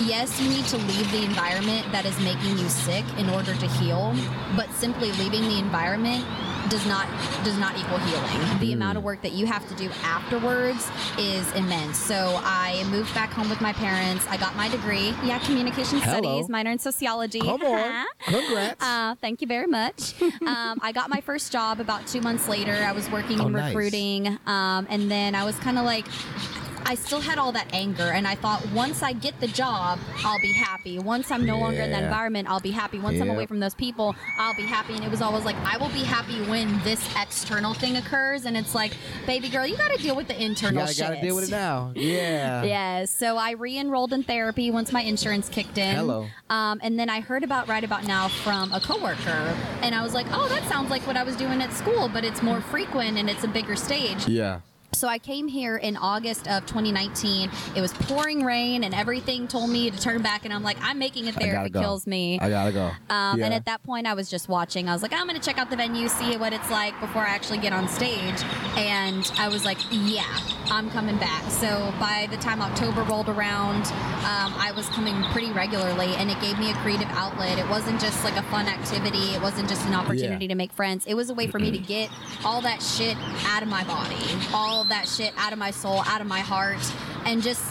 yes, 0.00 0.40
you 0.40 0.48
need 0.48 0.64
to 0.66 0.76
leave 0.76 1.10
the 1.12 1.24
environment 1.24 1.90
that 1.92 2.04
is 2.04 2.18
making 2.20 2.58
you 2.58 2.68
sick 2.68 3.04
in 3.18 3.28
order 3.30 3.54
to 3.54 3.66
heal, 3.66 4.14
but 4.56 4.70
simply 4.72 5.12
leaving 5.12 5.42
the 5.42 5.58
environment 5.58 6.24
does 6.68 6.84
not 6.86 7.06
does 7.44 7.56
not 7.58 7.78
equal 7.78 7.98
healing. 7.98 8.58
The 8.60 8.72
amount 8.72 8.98
of 8.98 9.04
work 9.04 9.22
that 9.22 9.32
you 9.32 9.46
have 9.46 9.66
to 9.68 9.74
do 9.74 9.88
afterwards 10.02 10.90
is 11.18 11.50
immense. 11.54 11.96
So 11.96 12.40
I 12.42 12.84
moved 12.90 13.14
back 13.14 13.30
home 13.30 13.48
with 13.48 13.60
my 13.60 13.72
parents. 13.72 14.26
I 14.28 14.36
got 14.36 14.54
my 14.56 14.68
degree. 14.68 15.14
Yeah, 15.24 15.38
communication 15.40 15.98
Hello. 16.00 16.18
studies, 16.20 16.48
minor 16.48 16.70
in 16.70 16.78
sociology. 16.78 17.40
Come 17.40 17.62
on. 17.62 18.06
Congrats. 18.24 18.82
Uh, 18.84 19.14
thank 19.20 19.40
you 19.40 19.46
very 19.46 19.66
much. 19.66 20.20
um, 20.22 20.78
I 20.82 20.92
got 20.92 21.08
my 21.10 21.20
first 21.20 21.52
job 21.52 21.80
about 21.80 22.06
two 22.06 22.20
months 22.20 22.48
later. 22.48 22.72
I 22.72 22.92
was 22.92 23.08
working 23.10 23.40
Oh, 23.40 23.46
in 23.46 23.52
nice. 23.52 23.74
recruiting, 23.74 24.26
um, 24.46 24.86
and 24.90 25.10
then 25.10 25.34
I 25.34 25.44
was 25.44 25.56
kind 25.60 25.78
of 25.78 25.84
like, 25.84 26.06
I 26.84 26.94
still 26.94 27.20
had 27.20 27.38
all 27.38 27.52
that 27.52 27.68
anger, 27.74 28.04
and 28.04 28.26
I 28.26 28.34
thought 28.34 28.66
once 28.72 29.02
I 29.02 29.12
get 29.12 29.38
the 29.40 29.46
job, 29.48 29.98
I'll 30.24 30.40
be 30.40 30.52
happy. 30.52 30.98
Once 30.98 31.30
I'm 31.30 31.44
no 31.44 31.58
longer 31.58 31.80
in 31.82 31.90
that 31.92 32.04
environment, 32.04 32.48
I'll 32.48 32.60
be 32.60 32.70
happy. 32.70 32.98
Once 32.98 33.20
I'm 33.20 33.28
away 33.30 33.46
from 33.46 33.60
those 33.60 33.74
people, 33.74 34.14
I'll 34.38 34.54
be 34.54 34.62
happy. 34.64 34.94
And 34.94 35.04
it 35.04 35.10
was 35.10 35.20
always 35.20 35.44
like, 35.44 35.56
I 35.56 35.76
will 35.76 35.88
be 35.90 36.02
happy 36.02 36.40
when 36.48 36.82
this 36.84 37.06
external 37.20 37.74
thing 37.74 37.96
occurs. 37.96 38.44
And 38.46 38.56
it's 38.56 38.74
like, 38.74 38.92
baby 39.26 39.48
girl, 39.48 39.66
you 39.66 39.76
got 39.76 39.90
to 39.92 39.98
deal 40.02 40.16
with 40.16 40.28
the 40.28 40.42
internal 40.42 40.86
shit. 40.86 40.98
gotta 41.06 41.20
deal 41.20 41.34
with 41.34 41.44
it 41.48 41.50
now. 41.50 41.92
Yeah. 41.94 42.62
Yeah, 42.68 43.04
so 43.06 43.36
I 43.36 43.52
re-enrolled 43.52 44.12
in 44.12 44.22
therapy 44.22 44.70
once 44.70 44.92
my 44.92 45.00
insurance 45.02 45.48
kicked 45.48 45.78
in. 45.78 45.94
Hello. 45.96 46.26
Um, 46.50 46.80
and 46.82 46.98
then 46.98 47.08
I 47.10 47.20
heard 47.20 47.42
about 47.44 47.66
right 47.68 47.82
about 47.84 48.04
now 48.04 48.28
from 48.28 48.72
a 48.72 48.80
coworker, 48.80 49.54
and 49.82 49.94
I 49.94 50.02
was 50.02 50.12
like, 50.14 50.26
"Oh, 50.32 50.48
that 50.48 50.64
sounds 50.68 50.90
like 50.90 51.06
what 51.06 51.16
I 51.16 51.22
was 51.22 51.36
doing 51.36 51.62
at 51.62 51.72
school, 51.72 52.08
but 52.08 52.24
it's 52.24 52.42
more 52.42 52.60
frequent 52.60 53.16
and 53.18 53.28
it's 53.30 53.44
a 53.44 53.48
bigger 53.48 53.76
stage." 53.76 54.26
Yeah. 54.28 54.60
So 54.92 55.06
I 55.06 55.18
came 55.18 55.46
here 55.48 55.76
in 55.76 55.96
August 55.96 56.48
of 56.48 56.64
2019. 56.66 57.50
It 57.76 57.80
was 57.80 57.92
pouring 57.92 58.42
rain, 58.42 58.84
and 58.84 58.94
everything 58.94 59.46
told 59.46 59.70
me 59.70 59.90
to 59.90 60.00
turn 60.00 60.22
back. 60.22 60.44
And 60.44 60.52
I'm 60.52 60.62
like, 60.62 60.78
I'm 60.82 60.98
making 60.98 61.26
it 61.26 61.36
there 61.36 61.60
if 61.60 61.66
it 61.66 61.70
go. 61.70 61.80
kills 61.80 62.06
me. 62.06 62.38
I 62.40 62.48
gotta 62.48 62.72
go. 62.72 62.90
Um, 63.10 63.38
yeah. 63.38 63.44
And 63.44 63.54
at 63.54 63.66
that 63.66 63.82
point, 63.82 64.06
I 64.06 64.14
was 64.14 64.28
just 64.30 64.48
watching. 64.48 64.88
I 64.88 64.92
was 64.92 65.02
like, 65.02 65.12
I'm 65.12 65.28
to 65.28 65.38
check 65.38 65.58
out 65.58 65.68
the 65.68 65.76
venue, 65.76 66.08
see 66.08 66.38
what 66.38 66.54
it's 66.54 66.70
like 66.70 66.98
before 67.00 67.20
I 67.22 67.28
actually 67.28 67.58
get 67.58 67.72
on 67.74 67.86
stage. 67.86 68.42
And 68.78 69.30
I 69.38 69.48
was 69.48 69.64
like, 69.66 69.76
yeah, 69.90 70.24
I'm 70.70 70.90
coming 70.90 71.18
back. 71.18 71.42
So 71.50 71.92
by 72.00 72.26
the 72.30 72.38
time 72.38 72.62
October 72.62 73.02
rolled 73.02 73.28
around, 73.28 73.84
um, 74.24 74.54
I 74.56 74.72
was 74.74 74.88
coming 74.88 75.22
pretty 75.32 75.52
regularly, 75.52 76.14
and 76.16 76.30
it 76.30 76.40
gave 76.40 76.58
me 76.58 76.70
a 76.70 76.74
creative 76.76 77.08
outlet. 77.10 77.58
It 77.58 77.68
wasn't 77.68 78.00
just 78.00 78.24
like 78.24 78.36
a 78.38 78.42
fun 78.44 78.66
activity, 78.66 79.34
it 79.34 79.42
wasn't 79.42 79.68
just 79.68 79.86
an 79.86 79.92
opportunity 79.94 80.46
Yeah. 80.46 80.48
to 80.48 80.54
make 80.54 80.72
friends. 80.72 81.04
It 81.06 81.14
was 81.14 81.28
a 81.28 81.34
way 81.34 81.46
for 81.46 81.58
me 81.58 81.70
to 81.72 81.78
get 81.94 82.08
all 82.44 82.62
that 82.62 82.82
shit 82.82 83.16
out 83.48 83.62
of 83.62 83.68
my 83.68 83.84
body, 83.84 84.16
all 84.54 84.77
that 84.84 85.08
shit 85.08 85.32
out 85.36 85.52
of 85.52 85.58
my 85.58 85.70
soul, 85.70 86.02
out 86.06 86.20
of 86.20 86.26
my 86.26 86.40
heart, 86.40 86.78
and 87.24 87.42
just. 87.42 87.62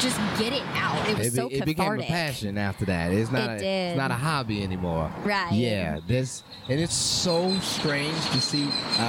Just 0.00 0.18
get 0.38 0.52
it 0.52 0.62
out. 0.74 1.08
It 1.08 1.18
was 1.18 1.26
it, 1.28 1.30
be- 1.32 1.36
so 1.36 1.48
it 1.48 1.64
became 1.64 2.00
a 2.00 2.02
passion 2.02 2.58
after 2.58 2.84
that. 2.86 3.12
It's 3.12 3.30
not 3.30 3.50
It 3.50 3.56
a, 3.56 3.58
did. 3.58 3.64
it's 3.90 3.98
not 3.98 4.10
a 4.10 4.14
hobby 4.14 4.62
anymore. 4.62 5.10
Right. 5.24 5.52
Yeah. 5.52 6.00
This 6.06 6.42
and 6.68 6.80
it's 6.80 6.94
so 6.94 7.56
strange 7.60 8.18
to 8.30 8.40
see 8.40 8.64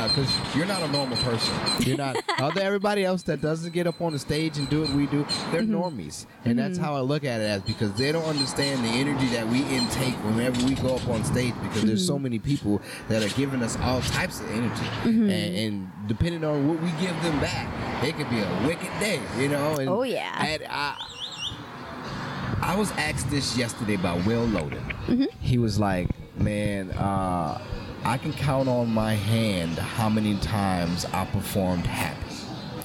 because 0.08 0.30
you're 0.56 0.66
not 0.66 0.82
a 0.82 0.88
normal 0.90 1.18
person. 1.18 1.54
You're 1.82 1.98
not. 1.98 2.18
Although 2.40 2.62
everybody 2.62 3.04
else 3.06 3.24
that 3.24 3.42
doesn't 3.42 3.74
get 3.74 3.88
up 3.88 4.02
on 4.02 4.14
the 4.14 4.20
stage 4.20 4.58
and 4.58 4.70
do 4.70 4.82
what 4.82 4.90
we 4.92 5.06
do, 5.08 5.26
they're 5.52 5.62
Mm-hmm. 5.66 5.76
normies, 5.76 6.26
and 6.44 6.60
that's 6.60 6.78
how 6.78 6.96
I 6.96 7.00
look 7.00 7.24
at 7.24 7.42
it 7.42 7.46
as 7.46 7.62
because 7.64 7.94
they 7.94 8.12
don't 8.12 8.26
understand 8.26 8.84
the 8.84 8.90
energy 8.90 9.28
that 9.28 9.48
we 9.48 9.64
intake 9.64 10.14
whenever 10.26 10.64
we 10.66 10.76
go 10.76 10.96
up 10.96 11.08
on 11.08 11.24
stage 11.24 11.54
because 11.64 11.84
there's 11.84 12.02
Mm-hmm. 12.04 12.14
so 12.16 12.20
many 12.20 12.40
people 12.40 12.82
that 13.08 13.24
are 13.24 13.36
giving 13.38 13.64
us 13.64 13.78
all 13.80 14.02
types 14.02 14.40
of 14.42 14.50
energy, 14.52 14.84
Mm-hmm. 15.04 15.30
and, 15.30 15.56
and 15.56 15.92
depending 16.08 16.44
on 16.44 16.68
what 16.68 16.80
we 16.82 16.90
give 17.02 17.16
them 17.24 17.40
back, 17.40 17.68
it 18.04 18.16
could 18.18 18.30
be 18.30 18.40
a 18.40 18.68
wicked 18.68 18.92
day, 19.00 19.20
you 19.40 19.48
know. 19.48 19.76
And 19.78 19.90
Oh, 19.90 20.04
yeah. 20.04 20.44
and 20.46 20.64
I, 20.70 20.96
I 22.62 22.76
was 22.76 22.92
asked 22.92 23.30
this 23.30 23.58
yesterday 23.58 23.96
by 23.96 24.14
Will 24.26 24.48
Loden. 24.48 24.84
Mm-hmm. 25.08 25.26
He 25.40 25.58
was 25.58 25.80
like, 25.80 26.10
"Man, 26.38 26.92
uh, 26.92 27.62
I 28.04 28.18
can 28.18 28.34
count 28.34 28.68
on 28.70 28.92
my 28.94 29.14
hand 29.14 29.78
how 29.78 30.10
many 30.10 30.38
times 30.40 31.06
I 31.14 31.26
performed 31.26 31.86
happy." 31.86 32.22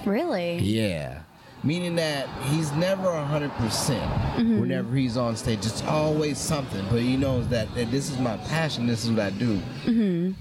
Really? 0.08 0.58
Yeah. 0.58 1.22
Meaning 1.62 1.96
that 1.96 2.26
he's 2.44 2.72
never 2.72 3.02
100% 3.08 3.50
Mm-hmm. 3.50 4.60
whenever 4.60 4.94
he's 4.96 5.18
on 5.18 5.36
stage. 5.36 5.66
It's 5.66 5.82
always 5.82 6.38
something, 6.38 6.82
but 6.88 7.00
he 7.02 7.18
knows 7.18 7.46
that, 7.48 7.74
that 7.74 7.90
this 7.90 8.08
is 8.10 8.18
my 8.18 8.38
passion, 8.38 8.86
this 8.86 9.04
is 9.04 9.10
what 9.10 9.20
I 9.20 9.30
do. 9.30 9.58
Mm-hmm. 9.84 10.32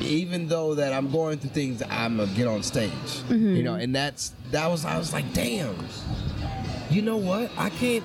Even 0.00 0.48
though 0.48 0.74
that 0.74 0.92
I'm 0.92 1.10
going 1.10 1.38
through 1.38 1.50
things, 1.50 1.82
I'm 1.88 2.18
gonna 2.18 2.32
get 2.32 2.46
on 2.46 2.62
stage. 2.62 2.90
Mm-hmm. 2.90 3.56
You 3.56 3.62
know, 3.62 3.74
and 3.74 3.94
that's 3.94 4.32
that 4.50 4.66
was 4.68 4.84
I 4.84 4.98
was 4.98 5.12
like, 5.12 5.32
damn. 5.32 5.76
You 6.90 7.02
know 7.02 7.16
what? 7.16 7.50
I 7.56 7.70
can't 7.70 8.04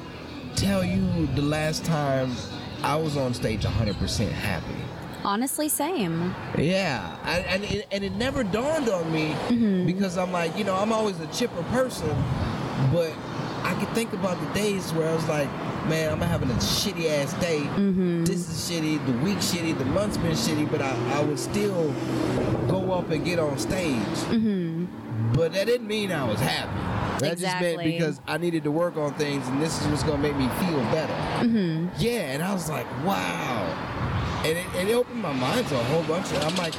tell 0.56 0.84
you 0.84 1.28
the 1.28 1.42
last 1.42 1.86
time 1.86 2.32
I 2.84 2.96
was 2.96 3.16
on 3.16 3.34
stage 3.34 3.62
100% 3.62 4.32
happy. 4.32 4.66
Honestly, 5.24 5.70
same. 5.70 6.34
Yeah, 6.58 7.16
I, 7.24 7.40
and 7.42 7.64
it, 7.64 7.88
and 7.92 8.04
it 8.04 8.14
never 8.14 8.44
dawned 8.44 8.90
on 8.90 9.12
me 9.12 9.36
because 9.86 10.18
I'm 10.18 10.32
like, 10.32 10.58
you 10.58 10.64
know, 10.64 10.76
I'm 10.76 10.92
always 10.92 11.20
a 11.20 11.28
chipper 11.28 11.62
person, 11.64 12.10
but 12.92 13.14
I 13.64 13.76
could 13.80 13.90
think 13.90 14.14
about 14.14 14.40
the 14.40 14.52
days 14.60 14.92
where 14.94 15.08
I 15.08 15.14
was 15.14 15.28
like, 15.30 15.50
man, 15.88 16.12
I'm 16.12 16.22
having 16.22 16.50
a 16.50 16.56
shitty 16.56 17.10
ass 17.10 17.34
day. 17.42 17.60
Mm-hmm. 17.60 18.24
This 18.26 18.50
is 18.50 18.70
shitty. 18.70 19.06
The 19.06 19.14
week 19.26 19.38
shitty. 19.40 19.78
The 19.78 19.86
month's 19.86 20.18
been 20.18 20.32
shitty, 20.32 20.70
but 20.72 20.82
I, 20.82 20.96
I 21.14 21.24
would 21.24 21.40
still 21.40 21.92
go 22.68 22.92
up 22.94 23.10
and 23.10 23.24
get 23.26 23.40
on 23.40 23.58
stage. 23.58 23.96
Mm-hmm. 24.30 25.34
But 25.34 25.54
that 25.54 25.66
didn't 25.68 25.88
mean 25.88 26.12
I 26.12 26.24
was 26.26 26.40
happy. 26.40 26.72
That 27.20 27.38
just 27.38 27.44
meant 27.44 27.64
Exactly. 27.64 27.92
because 27.92 28.22
I 28.28 28.38
needed 28.38 28.64
to 28.64 28.72
work 28.72 28.98
on 28.98 29.14
things, 29.14 29.48
and 29.48 29.62
this 29.62 29.80
is 29.82 29.88
what's 29.88 30.04
gonna 30.04 30.18
make 30.18 30.36
me 30.36 30.48
feel 30.66 30.80
better. 30.92 31.14
Mm-hmm. 31.46 31.88
Yeah, 32.00 32.32
and 32.34 32.42
I 32.44 32.52
was 32.54 32.70
like, 32.70 32.88
wow. 33.06 33.88
And 34.44 34.58
it, 34.58 34.66
and 34.76 34.90
it 34.90 34.94
opened 34.94 35.22
my 35.22 35.34
mind 35.34 35.68
to 35.68 35.80
a 35.80 35.84
whole 35.86 36.04
bunch 36.04 36.32
of. 36.32 36.44
I'm 36.44 36.56
like, 36.56 36.74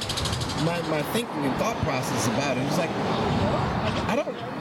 my, 0.65 0.81
my 0.89 1.01
thinking 1.13 1.45
and 1.45 1.55
thought 1.55 1.77
process 1.77 2.27
about 2.27 2.57
it 2.57 2.63
was 2.65 2.77
like, 2.77 2.89
I 4.09 4.15
don't. 4.17 4.52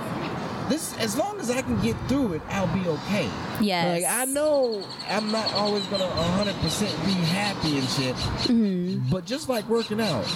This 0.69 0.97
as 0.99 1.17
long 1.17 1.39
as 1.41 1.51
I 1.51 1.63
can 1.63 1.81
get 1.83 1.97
through 2.09 2.35
it, 2.35 2.43
I'll 2.49 2.67
be 2.75 2.87
okay. 2.89 3.29
Yes. 3.61 4.03
Like 4.03 4.13
I 4.13 4.25
know 4.27 4.83
I'm 5.09 5.31
not 5.33 5.53
always 5.55 5.85
gonna 5.87 6.07
100 6.07 6.55
percent 6.57 6.93
be 7.05 7.13
happy 7.13 7.79
and 7.79 7.89
shit. 7.89 8.15
Mm-hmm. 8.47 9.11
But 9.11 9.25
just 9.27 9.49
like 9.49 9.69
working 9.69 10.01
out, 10.01 10.27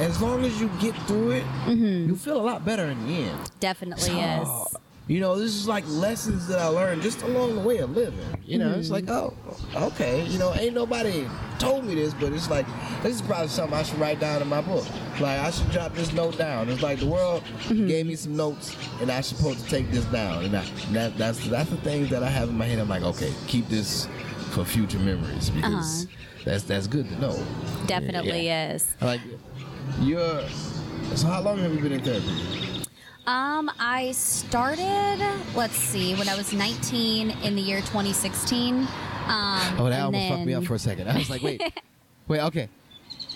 as 0.00 0.20
long 0.20 0.44
as 0.44 0.60
you 0.60 0.68
get 0.80 0.94
through 1.06 1.32
it, 1.32 1.44
Mm-hmm. 1.66 2.08
you 2.08 2.16
feel 2.16 2.40
a 2.40 2.42
lot 2.42 2.64
better 2.64 2.84
in 2.84 3.06
the 3.06 3.12
end. 3.24 3.50
Definitely 3.60 4.02
So, 4.02 4.18
is. 4.72 4.76
You 5.06 5.20
know, 5.20 5.38
this 5.38 5.54
is 5.54 5.68
like 5.68 5.84
lessons 5.86 6.46
that 6.48 6.58
I 6.58 6.66
learned 6.66 7.02
just 7.02 7.20
along 7.22 7.56
the 7.56 7.60
way 7.60 7.76
of 7.78 7.90
living. 7.90 8.18
You 8.46 8.58
know, 8.58 8.72
it's 8.72 8.88
like, 8.88 9.04
mm-hmm. 9.04 9.76
oh, 9.76 9.86
okay. 9.88 10.24
You 10.24 10.38
know, 10.38 10.54
ain't 10.54 10.74
nobody 10.74 11.28
told 11.58 11.84
me 11.84 11.94
this, 11.94 12.14
but 12.14 12.32
it's 12.32 12.48
like, 12.48 12.64
this 13.02 13.16
is 13.16 13.22
probably 13.22 13.48
something 13.48 13.78
I 13.78 13.82
should 13.82 13.98
write 13.98 14.18
down 14.18 14.40
in 14.40 14.48
my 14.48 14.62
book. 14.62 14.86
Like, 15.20 15.40
I 15.40 15.50
should 15.50 15.70
jot 15.70 15.94
this 15.94 16.10
note 16.14 16.38
down. 16.38 16.70
It's 16.70 16.82
like 16.82 17.00
the 17.00 17.06
world 17.06 17.42
mm-hmm. 17.44 17.86
gave 17.86 18.06
me 18.06 18.16
some 18.16 18.34
notes, 18.34 18.74
and 19.02 19.10
I 19.10 19.20
supposed 19.20 19.64
to 19.64 19.68
take 19.68 19.90
this 19.90 20.06
down. 20.06 20.44
And, 20.44 20.56
I, 20.56 20.64
and 20.86 20.96
that, 20.96 21.18
that's 21.18 21.46
that's 21.48 21.68
the 21.68 21.76
things 21.78 22.08
that 22.08 22.22
I 22.22 22.30
have 22.30 22.48
in 22.48 22.56
my 22.56 22.64
head. 22.64 22.78
I'm 22.78 22.88
like, 22.88 23.02
okay, 23.02 23.32
keep 23.46 23.68
this 23.68 24.08
for 24.52 24.64
future 24.64 24.98
memories 24.98 25.50
because 25.50 26.04
uh-huh. 26.04 26.14
that's 26.46 26.64
that's 26.64 26.86
good 26.86 27.08
to 27.10 27.20
know. 27.20 27.46
Definitely 27.86 28.46
Yeah. 28.46 28.72
is. 28.72 28.88
Like, 29.02 29.20
you're. 30.00 30.48
So 31.14 31.26
how 31.26 31.42
long 31.42 31.58
have 31.58 31.74
you 31.74 31.80
been 31.80 31.92
in 31.92 32.00
therapy? 32.00 32.73
Um, 33.26 33.70
I 33.78 34.12
started, 34.12 35.18
let's 35.54 35.76
see, 35.76 36.14
when 36.14 36.28
I 36.28 36.36
was 36.36 36.52
19 36.52 37.30
in 37.30 37.56
the 37.56 37.62
year 37.62 37.80
2016. 37.80 38.74
Um, 38.74 38.86
Oh, 39.78 39.88
that 39.88 40.02
almost 40.02 40.28
fucked 40.28 40.44
me 40.46 40.52
up 40.54 40.64
for 40.64 40.74
a 40.74 40.78
second. 40.78 41.08
I 41.08 41.16
was 41.16 41.30
like, 41.30 41.42
wait, 41.42 41.62
wait, 42.28 42.40
okay. 42.40 42.68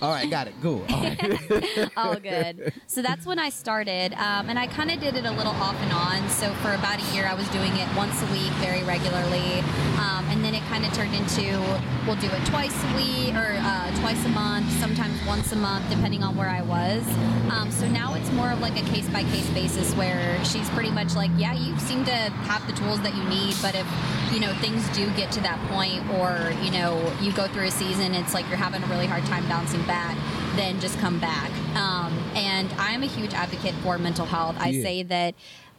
All 0.01 0.11
right, 0.11 0.31
got 0.31 0.47
it. 0.47 0.55
Cool. 0.63 0.85
All 0.89 1.03
right. 1.03 1.91
All 1.97 2.15
good. 2.15 2.73
So 2.87 3.03
that's 3.03 3.27
when 3.27 3.39
I 3.39 3.51
started, 3.51 4.13
um, 4.15 4.49
and 4.49 4.59
I 4.59 4.69
kind 4.69 4.91
of 4.91 5.01
did 5.01 5.17
it 5.17 5.25
a 5.25 5.31
little 5.33 5.53
off 5.53 5.77
and 5.83 5.93
on. 5.93 6.29
So 6.31 6.53
for 6.55 6.73
about 6.75 7.01
a 7.03 7.15
year, 7.15 7.27
I 7.27 7.35
was 7.35 7.49
doing 7.49 7.77
it 7.77 7.89
once 7.97 8.23
a 8.23 8.27
week, 8.27 8.53
very 8.63 8.85
regularly, 8.85 9.61
um, 9.99 10.25
and 10.31 10.45
then 10.45 10.55
it 10.55 10.63
kind 10.65 10.87
of 10.87 10.93
turned 10.93 11.15
into 11.15 11.59
we'll 12.07 12.17
do 12.17 12.29
it 12.29 12.47
twice 12.47 12.75
a 12.85 12.97
week 12.97 13.35
or 13.35 13.57
uh, 13.59 14.01
twice 14.01 14.25
a 14.25 14.29
month, 14.29 14.71
sometimes 14.79 15.21
once 15.27 15.53
a 15.53 15.57
month, 15.57 15.89
depending 15.91 16.23
on 16.23 16.37
where 16.37 16.49
I 16.49 16.63
was. 16.63 17.05
Um, 17.51 17.71
so 17.71 17.89
now 17.89 18.15
it's 18.15 18.31
more 18.33 18.53
of 18.53 18.61
like 18.61 18.81
a 18.81 18.85
case 18.91 19.09
by 19.09 19.25
case 19.25 19.49
basis 19.51 19.93
where 19.95 20.43
she's 20.45 20.69
pretty 20.71 20.91
much 20.91 21.17
like, 21.17 21.31
yeah, 21.37 21.55
you 21.55 21.77
seem 21.81 22.05
to 22.05 22.13
have 22.13 22.65
the 22.67 22.73
tools 22.73 23.01
that 23.03 23.17
you 23.17 23.25
need, 23.25 23.57
but 23.61 23.75
if 23.75 23.87
you 24.33 24.41
know 24.41 24.53
things 24.61 24.87
do 24.97 25.11
get 25.17 25.33
to 25.33 25.41
that 25.41 25.59
point, 25.69 26.09
or 26.19 26.53
you 26.63 26.71
know 26.71 26.97
you 27.21 27.33
go 27.33 27.49
through 27.49 27.67
a 27.67 27.71
season, 27.71 28.15
it's 28.15 28.33
like 28.33 28.47
you're 28.49 28.57
having 28.57 28.83
a 28.83 28.87
really 28.87 29.07
hard 29.07 29.25
time 29.27 29.47
bouncing 29.49 29.83
back 29.88 30.16
then 30.57 30.81
just 30.81 30.98
come 30.98 31.18
back. 31.20 31.51
Um, 31.77 32.12
and 32.35 32.68
I'm 32.79 33.03
a 33.05 33.07
huge 33.07 33.33
advocate 33.33 33.74
for 33.83 33.96
mental 33.98 34.27
health. 34.27 34.57
I 34.59 34.68
Yeah. 34.70 34.83
say 34.83 35.03
that 35.05 35.35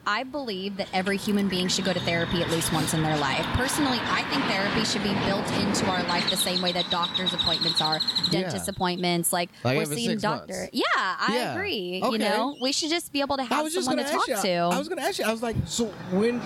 I 0.08 0.24
believe 0.24 0.78
that 0.78 0.88
every 0.94 1.18
human 1.18 1.50
being 1.50 1.68
should 1.68 1.84
go 1.84 1.92
to 1.94 2.00
therapy 2.00 2.42
at 2.42 2.50
least 2.50 2.72
once 2.72 2.94
in 2.94 3.04
their 3.04 3.18
life. 3.18 3.46
Personally, 3.54 4.00
I 4.06 4.24
think 4.24 4.44
therapy 4.46 4.86
should 4.86 5.04
be 5.04 5.14
built 5.26 5.46
into 5.60 5.86
our 5.88 6.02
life 6.04 6.30
the 6.30 6.38
same 6.38 6.62
way 6.62 6.72
that 6.72 6.90
doctor's 6.90 7.34
appointments 7.34 7.82
are, 7.82 8.00
dentist 8.32 8.68
Yeah. 8.68 8.72
appointments. 8.72 9.34
Like, 9.34 9.50
Like 9.64 9.78
we're 9.78 9.86
seeing 9.86 10.18
doctor. 10.18 10.54
months. 10.54 10.70
Yeah, 10.74 10.84
I 10.96 11.36
Yeah. 11.36 11.54
agree. 11.54 12.00
Okay. 12.02 12.12
You 12.14 12.18
know, 12.18 12.56
we 12.62 12.72
should 12.72 12.90
just 12.90 13.12
be 13.12 13.20
able 13.20 13.36
to 13.38 13.44
I 13.44 13.48
have 13.48 13.64
was 13.66 13.74
just 13.74 13.86
someone 13.86 14.06
gonna 14.06 14.18
talk 14.18 14.30
ask 14.30 14.44
you. 14.46 14.50
to. 14.52 14.58
I 14.60 14.78
was 14.80 14.88
gonna 14.88 15.02
ask 15.02 15.20
you. 15.20 15.26
I 15.26 15.32
was 15.32 15.44
like, 15.44 15.58
so 15.66 15.86
when? 16.12 16.42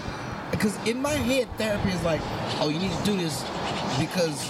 Because 0.51 0.75
in 0.87 1.01
my 1.01 1.13
head, 1.13 1.47
therapy 1.57 1.89
is 1.89 2.01
like, 2.03 2.21
oh, 2.59 2.69
you 2.69 2.79
need 2.79 2.91
to 2.91 3.03
do 3.05 3.15
this 3.17 3.43
because 3.99 4.49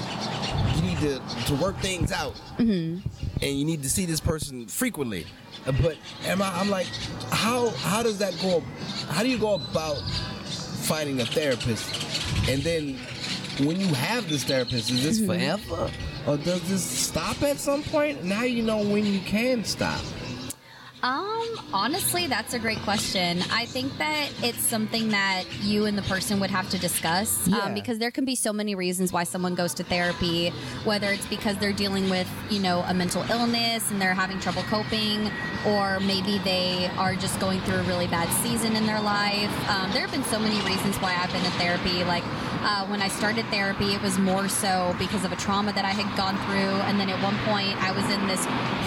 to 1.03 1.19
to 1.47 1.55
work 1.55 1.77
things 1.79 2.11
out, 2.11 2.35
Mm-hmm. 2.57 2.99
and 3.41 3.51
you 3.59 3.65
need 3.65 3.83
to 3.83 3.89
see 3.89 4.05
this 4.05 4.19
person 4.19 4.65
frequently. 4.67 5.25
But 5.65 5.97
am 6.25 6.41
I? 6.41 6.49
I'm 6.59 6.69
like, 6.69 6.87
how 7.31 7.69
how 7.69 8.03
does 8.03 8.17
that 8.19 8.33
go? 8.41 8.61
How 9.09 9.23
do 9.23 9.29
you 9.29 9.37
go 9.37 9.55
about 9.55 9.97
finding 10.89 11.21
a 11.21 11.25
therapist, 11.25 11.85
and 12.49 12.61
then 12.63 12.97
when 13.67 13.79
you 13.79 13.87
have 13.93 14.27
this 14.29 14.43
therapist, 14.43 14.89
is 14.91 15.03
this 15.03 15.19
Mm-hmm. 15.19 15.31
forever, 15.69 15.91
or 16.27 16.37
does 16.37 16.61
this 16.69 16.83
stop 16.83 17.41
at 17.43 17.57
some 17.59 17.83
point? 17.83 18.23
Now 18.23 18.43
you 18.43 18.63
know 18.63 18.77
when 18.83 19.05
you 19.05 19.19
can 19.21 19.63
stop. 19.63 20.01
Um, 21.03 21.59
honestly, 21.73 22.27
that's 22.27 22.53
a 22.53 22.59
great 22.59 22.79
question. 22.79 23.41
I 23.51 23.65
think 23.65 23.97
that 23.97 24.29
it's 24.41 24.61
something 24.63 25.09
that 25.09 25.43
you 25.61 25.85
and 25.85 25.97
the 25.97 26.01
person 26.03 26.39
would 26.39 26.49
have 26.49 26.69
to 26.69 26.79
discuss 26.79 27.45
Yeah. 27.45 27.57
um, 27.57 27.73
because 27.73 27.97
there 27.99 28.09
can 28.09 28.23
be 28.23 28.35
so 28.35 28.53
many 28.53 28.73
reasons 28.73 29.11
why 29.11 29.25
someone 29.25 29.53
goes 29.53 29.73
to 29.75 29.83
therapy, 29.83 30.51
whether 30.85 31.07
it's 31.11 31.25
because 31.25 31.57
they're 31.57 31.73
dealing 31.73 32.09
with, 32.09 32.27
you 32.49 32.59
know, 32.61 32.85
a 32.87 32.93
mental 32.93 33.21
illness 33.29 33.91
and 33.91 34.01
they're 34.01 34.13
having 34.13 34.39
trouble 34.39 34.63
coping, 34.63 35.29
or 35.67 35.99
maybe 35.99 36.37
they 36.45 36.89
are 36.97 37.15
just 37.15 37.37
going 37.41 37.59
through 37.61 37.79
a 37.79 37.83
really 37.83 38.07
bad 38.07 38.29
season 38.41 38.77
in 38.77 38.85
their 38.85 39.01
life. 39.01 39.51
Um, 39.69 39.91
there 39.91 40.01
have 40.01 40.11
been 40.11 40.23
so 40.23 40.39
many 40.39 40.55
reasons 40.61 40.95
why 41.01 41.13
I've 41.21 41.33
been 41.33 41.43
in 41.43 41.51
therapy. 41.51 42.05
Like 42.05 42.23
uh, 42.63 42.85
when 42.87 43.01
I 43.01 43.09
started 43.09 43.45
therapy, 43.47 43.93
it 43.93 44.01
was 44.01 44.17
more 44.17 44.47
so 44.47 44.95
because 44.97 45.25
of 45.25 45.33
a 45.33 45.35
trauma 45.35 45.73
that 45.73 45.83
I 45.83 45.91
had 45.91 46.15
gone 46.15 46.37
through. 46.45 46.79
And 46.87 46.97
then 46.97 47.09
at 47.09 47.21
one 47.21 47.37
point, 47.39 47.75
I 47.83 47.91
was 47.91 48.05
in 48.09 48.25
this 48.25 48.45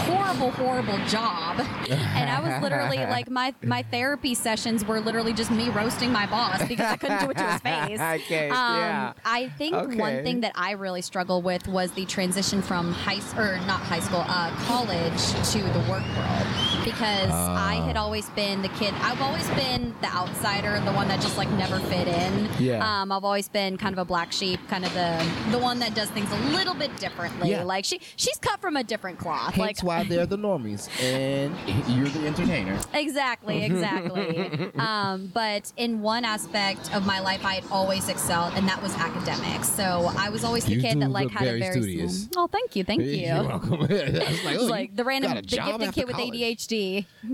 horrible, 0.08 0.50
horrible 0.52 0.96
job. 1.08 1.60
and 2.14 2.30
I 2.30 2.40
was 2.40 2.62
literally 2.62 2.98
like, 3.16 3.30
my, 3.30 3.54
my 3.62 3.82
therapy 3.82 4.34
sessions 4.34 4.84
were 4.84 5.00
literally 5.00 5.32
just 5.32 5.50
me 5.50 5.68
roasting 5.70 6.12
my 6.12 6.26
boss 6.26 6.66
because 6.66 6.86
I 6.86 6.96
couldn't 6.96 7.20
do 7.20 7.30
it 7.30 7.36
to 7.36 7.44
his 7.52 7.60
face. 7.62 8.00
Okay, 8.00 8.50
Um, 8.50 8.56
yeah. 8.56 9.12
I 9.24 9.48
think 9.58 9.74
Okay. 9.74 9.96
one 9.96 10.22
thing 10.22 10.40
that 10.40 10.52
I 10.54 10.72
really 10.72 11.02
struggle 11.02 11.42
with 11.42 11.66
was 11.68 11.90
the 11.92 12.04
transition 12.06 12.62
from 12.62 12.92
high 12.92 13.20
or 13.38 13.58
not 13.66 13.80
high 13.80 14.00
school, 14.00 14.24
uh, 14.26 14.50
college 14.66 15.20
to 15.52 15.58
the 15.62 15.80
work 15.90 16.02
world 16.16 16.75
because 16.86 17.30
I 17.30 17.76
Ah. 17.82 17.86
had 17.86 17.96
always 17.96 18.30
been 18.30 18.62
the 18.62 18.68
kid. 18.80 18.94
I've 19.02 19.20
always 19.20 19.46
been 19.50 19.92
the 20.00 20.06
outsider, 20.14 20.80
the 20.84 20.92
one 20.92 21.08
that 21.08 21.20
just 21.20 21.36
like 21.36 21.50
never 21.50 21.78
fit 21.80 22.06
in. 22.08 22.48
Yeah. 22.60 22.78
Um, 23.02 23.10
I've 23.12 23.24
always 23.24 23.48
been 23.48 23.76
kind 23.76 23.92
of 23.92 23.98
a 23.98 24.04
black 24.04 24.30
sheep, 24.32 24.60
kind 24.68 24.84
of 24.86 24.94
the 24.94 25.10
the 25.50 25.58
one 25.58 25.80
that 25.80 25.94
does 25.94 26.08
things 26.10 26.30
a 26.32 26.38
little 26.56 26.74
bit 26.74 26.96
differently. 26.96 27.50
Yeah. 27.50 27.64
Like 27.64 27.84
she 27.84 28.00
she's 28.16 28.38
cut 28.38 28.60
from 28.60 28.76
a 28.76 28.84
different 28.84 29.18
cloth. 29.18 29.54
Hence 29.54 29.58
like 29.58 29.82
why 29.82 30.04
they're 30.04 30.26
the 30.36 30.38
normies, 30.38 30.88
and 31.02 31.54
you're 31.88 32.08
the 32.08 32.26
entertainer. 32.26 32.78
Exactly, 32.94 33.64
exactly. 33.70 34.70
um, 34.78 35.30
but 35.34 35.72
in 35.76 36.00
one 36.02 36.24
aspect 36.24 36.94
of 36.94 37.04
my 37.04 37.18
life, 37.20 37.44
I 37.44 37.54
had 37.54 37.64
always 37.70 38.08
excelled, 38.08 38.52
and 38.54 38.68
that 38.68 38.80
was 38.82 38.94
academics. 38.96 39.68
So 39.68 40.10
I 40.16 40.28
was 40.30 40.44
always 40.44 40.64
the 40.64 40.74
You 40.76 40.80
kid 40.82 41.00
that 41.00 41.10
like 41.10 41.30
had 41.30 41.44
very 41.44 41.60
a 41.60 41.64
very 41.64 41.80
studious. 41.82 42.22
small- 42.24 42.44
Oh, 42.44 42.46
thank 42.48 42.76
you, 42.76 42.84
thank 42.84 43.00
you. 43.16 43.26
You're 43.26 43.42
welcome. 43.44 43.80
Like, 43.80 43.90
It's 43.90 44.62
oh, 44.62 44.66
like 44.66 44.90
you 44.90 44.96
the 44.96 45.04
random, 45.04 45.34
the 45.34 45.42
gifted 45.42 45.92
kid 45.94 46.06
with 46.06 46.16
college. 46.16 46.30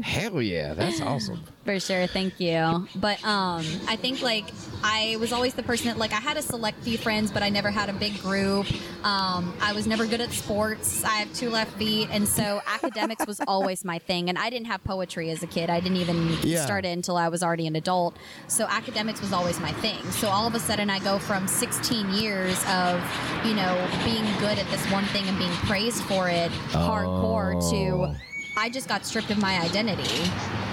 Hell 0.03 0.41
yeah, 0.43 0.75
that's 0.75 1.01
awesome. 1.11 1.43
For 1.65 1.79
sure, 1.79 2.07
thank 2.09 2.41
you. 2.41 2.89
But 2.97 3.23
um, 3.25 3.65
I 3.89 3.97
think 3.97 4.21
like 4.23 4.47
I 4.83 5.17
was 5.21 5.33
always 5.33 5.55
the 5.55 5.63
person 5.63 5.87
that 5.89 5.99
like 5.99 6.13
I 6.13 6.17
had 6.21 6.37
a 6.37 6.43
select 6.43 6.79
few 6.83 6.99
friends, 6.99 7.31
but 7.31 7.43
I 7.43 7.49
never 7.51 7.71
had 7.71 7.89
a 7.89 7.93
big 7.93 8.19
group. 8.21 8.67
Um, 9.05 9.55
I 9.61 9.73
was 9.73 9.87
never 9.87 10.07
good 10.07 10.21
at 10.21 10.31
sports. 10.33 11.05
I 11.05 11.17
have 11.17 11.33
two 11.35 11.51
left 11.51 11.73
feet, 11.79 12.09
and 12.11 12.27
so 12.27 12.61
academics 12.67 13.27
was 13.27 13.41
always 13.47 13.85
my 13.85 13.99
thing. 13.99 14.29
And 14.29 14.37
I 14.39 14.51
didn't 14.51 14.67
have 14.67 14.83
poetry 14.85 15.31
as 15.31 15.43
a 15.43 15.47
kid. 15.47 15.71
I 15.71 15.79
didn't 15.81 15.99
even 15.99 16.37
Yeah. 16.43 16.65
start 16.65 16.85
it 16.85 16.89
until 16.89 17.17
I 17.17 17.29
was 17.29 17.43
already 17.43 17.67
an 17.69 17.77
adult. 17.77 18.17
So 18.49 18.67
academics 18.69 19.21
was 19.21 19.33
always 19.33 19.61
my 19.61 19.73
thing. 19.75 20.03
So 20.13 20.29
all 20.29 20.47
of 20.49 20.55
a 20.55 20.61
sudden, 20.61 20.91
I 20.91 20.99
go 20.99 21.19
from 21.19 21.47
16 21.47 22.11
years 22.15 22.59
of 22.69 23.01
you 23.45 23.55
know 23.55 23.89
being 24.05 24.25
good 24.41 24.59
at 24.59 24.69
this 24.71 24.85
one 24.91 25.05
thing 25.07 25.27
and 25.29 25.39
being 25.39 25.53
praised 25.71 26.03
for 26.05 26.29
it, 26.29 26.51
hardcore 26.73 27.55
Oh. 27.55 27.71
to 27.71 28.17
I 28.57 28.69
just 28.69 28.87
got 28.87 29.07
stripped 29.07 29.31
of 29.31 29.39
my 29.39 29.59
identity. 29.61 30.31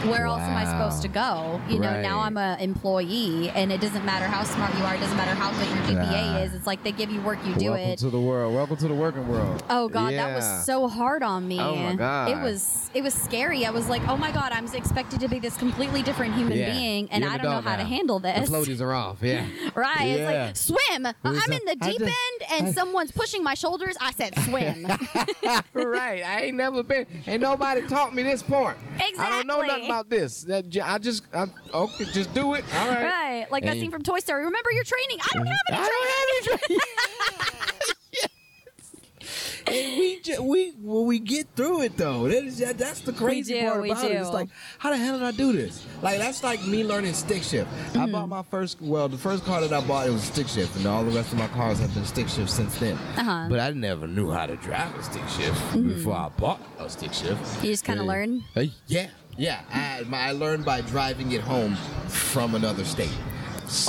Where 0.08 0.26
else 0.28 0.40
am 0.42 0.56
I 0.56 0.64
supposed 0.66 1.02
to 1.02 1.08
go? 1.10 1.60
You 1.68 1.78
know, 1.80 2.02
now 2.02 2.20
I'm 2.22 2.38
a 2.38 2.58
employee, 2.60 3.50
and 3.50 3.70
it 3.72 3.82
doesn't 3.82 4.06
matter 4.06 4.26
how 4.26 4.44
smart 4.44 4.74
you 4.78 4.84
are. 4.86 4.96
It 4.96 5.00
doesn't 5.00 5.18
matter 5.18 5.36
how 5.36 5.52
good 5.52 5.68
your 5.68 6.00
GPA 6.02 6.32
Nah. 6.32 6.38
is. 6.40 6.54
It's 6.54 6.66
like 6.66 6.84
they 6.84 6.92
give 6.94 7.12
you 7.12 7.20
work, 7.22 7.38
you 7.46 7.54
do 7.56 7.74
it. 7.74 7.80
Welcome 7.80 7.92
it. 7.92 8.00
to 8.00 8.10
the 8.10 8.20
world. 8.20 8.56
Welcome 8.56 8.78
to 8.78 8.88
the 8.88 8.94
working 8.94 9.28
world. 9.28 9.62
Oh 9.70 9.90
God, 9.90 10.14
that 10.14 10.34
was 10.34 10.66
so 10.66 10.88
hard 10.88 11.22
on 11.22 11.48
me. 11.48 11.60
Oh, 11.60 11.76
my 11.76 11.96
God. 11.96 12.30
It 12.32 12.42
was 12.42 12.90
it 12.94 13.04
was 13.04 13.14
scary. 13.14 13.66
I 13.66 13.72
was 13.72 13.88
like, 13.90 14.02
oh 14.08 14.16
my 14.18 14.32
God, 14.32 14.52
I'm 14.54 14.66
expected 14.74 15.20
to 15.20 15.28
be 15.28 15.40
this 15.40 15.58
completely 15.58 16.02
different 16.02 16.34
human 16.34 16.58
Yeah. 16.58 16.72
being, 16.72 17.10
and 17.12 17.24
You're 17.24 17.34
I 17.34 17.38
don't 17.38 17.52
know 17.52 17.70
how 17.70 17.76
to 17.76 17.84
handle 17.84 18.20
this. 18.20 18.50
The 18.50 18.56
floaties 18.56 18.82
are 18.82 18.94
off. 18.94 19.18
Yeah. 19.22 19.46
Right? 19.76 20.08
It's 20.08 20.20
Yeah. 20.20 20.46
like 20.46 20.56
swim. 20.58 21.06
I'm 21.24 21.52
in 21.52 21.60
the 21.66 21.76
deep 21.76 22.00
just- 22.00 22.02
end, 22.02 22.52
and 22.66 22.74
someone's 22.76 23.12
pushing 23.12 23.44
my 23.44 23.54
shoulders. 23.54 23.96
I 24.02 24.12
said 24.12 24.34
swim. 24.46 24.86
right. 25.74 26.24
I 26.26 26.42
ain't 26.46 26.58
never 26.58 26.84
been. 26.84 27.06
Ain't 27.28 27.42
nobody 27.42 27.82
taught 27.88 28.14
me 28.16 28.24
this 28.24 28.42
part. 28.42 28.78
I 28.98 29.30
don't 29.30 29.48
know 29.48 29.62
Exactly. 29.62 29.68
nothing 29.68 29.88
about 29.90 30.10
this. 30.10 30.44
That 30.44 30.70
j- 30.70 30.82
I 30.82 30.98
just. 30.98 31.24
I'm, 31.34 31.52
okay, 31.74 32.06
just 32.06 32.34
do 32.34 32.54
it. 32.54 32.64
All 32.76 32.88
right. 32.88 33.04
right? 33.04 33.52
Like 33.52 33.64
that 33.64 33.72
And- 33.74 33.80
scene 33.82 33.92
from 33.92 34.04
Toy 34.04 34.20
Story. 34.20 34.44
Remember 34.46 34.72
your 34.72 34.84
training? 34.84 35.18
I 35.22 35.28
don't 35.38 35.48
have 35.48 35.56
any 35.70 35.78
I 35.78 35.88
training. 35.88 36.46
don't 36.46 36.60
have 36.60 36.70
any 36.70 36.80
And 39.68 40.00
we 40.00 40.20
ju- 40.22 40.42
we 40.42 40.72
when 40.82 41.06
we 41.06 41.20
get 41.20 41.46
through 41.56 41.82
it 41.84 41.96
though, 41.96 42.24
that 42.28 42.44
is 42.44 42.58
that, 42.60 42.78
that's 42.80 43.02
the 43.02 43.14
crazy 43.14 43.54
do, 43.54 43.68
part 43.68 43.82
we 43.84 43.92
about 43.92 44.04
it. 44.06 44.14
do. 44.14 44.18
It's 44.20 44.32
like, 44.32 44.50
how 44.80 44.90
the 44.90 44.98
hell 44.98 45.20
did 45.20 45.28
I 45.28 45.32
do 45.32 45.52
this? 45.52 45.86
Like 46.02 46.18
that's 46.18 46.42
like 46.44 46.66
me 46.66 46.84
learning 46.84 47.14
stick 47.14 47.44
shift. 47.44 47.70
I 47.70 47.76
Mm-hmm. 48.00 48.12
bought 48.14 48.30
my 48.30 48.42
first 48.44 48.82
well, 48.82 49.08
the 49.08 49.18
first 49.18 49.46
car 49.46 49.62
that 49.62 49.72
I 49.72 49.86
bought 49.86 50.08
it 50.08 50.12
was 50.12 50.24
stick 50.24 50.48
shift, 50.48 50.76
and 50.78 50.88
all 50.88 51.04
the 51.04 51.12
rest 51.12 51.34
of 51.34 51.38
my 51.38 51.48
cars 51.50 51.78
have 51.80 51.94
been 51.94 52.06
stick 52.06 52.28
shift 52.30 52.50
since 52.50 52.80
then. 52.80 52.96
Uh-huh. 53.18 53.48
But 53.50 53.60
I 53.60 53.70
never 53.72 54.08
knew 54.08 54.32
how 54.32 54.48
to 54.48 54.56
drive 54.56 54.96
a 54.98 55.04
stick 55.04 55.28
shift 55.28 55.60
Mm-hmm. 55.74 55.90
before 55.90 56.16
I 56.16 56.30
bought 56.30 56.62
a 56.80 56.90
stick 56.90 57.14
shift. 57.14 57.64
You 57.64 57.70
just 57.72 57.86
kind 57.86 58.00
of 58.00 58.06
Uh, 58.06 58.10
learn. 58.10 58.44
uh, 58.56 58.64
yeah, 58.88 59.10
yeah. 59.40 59.62
I, 59.72 60.06
I 60.12 60.32
learned 60.34 60.66
by 60.66 60.82
driving 60.82 61.32
it 61.32 61.42
home 61.42 61.76
from 62.08 62.56
another 62.56 62.84
state. 62.84 63.18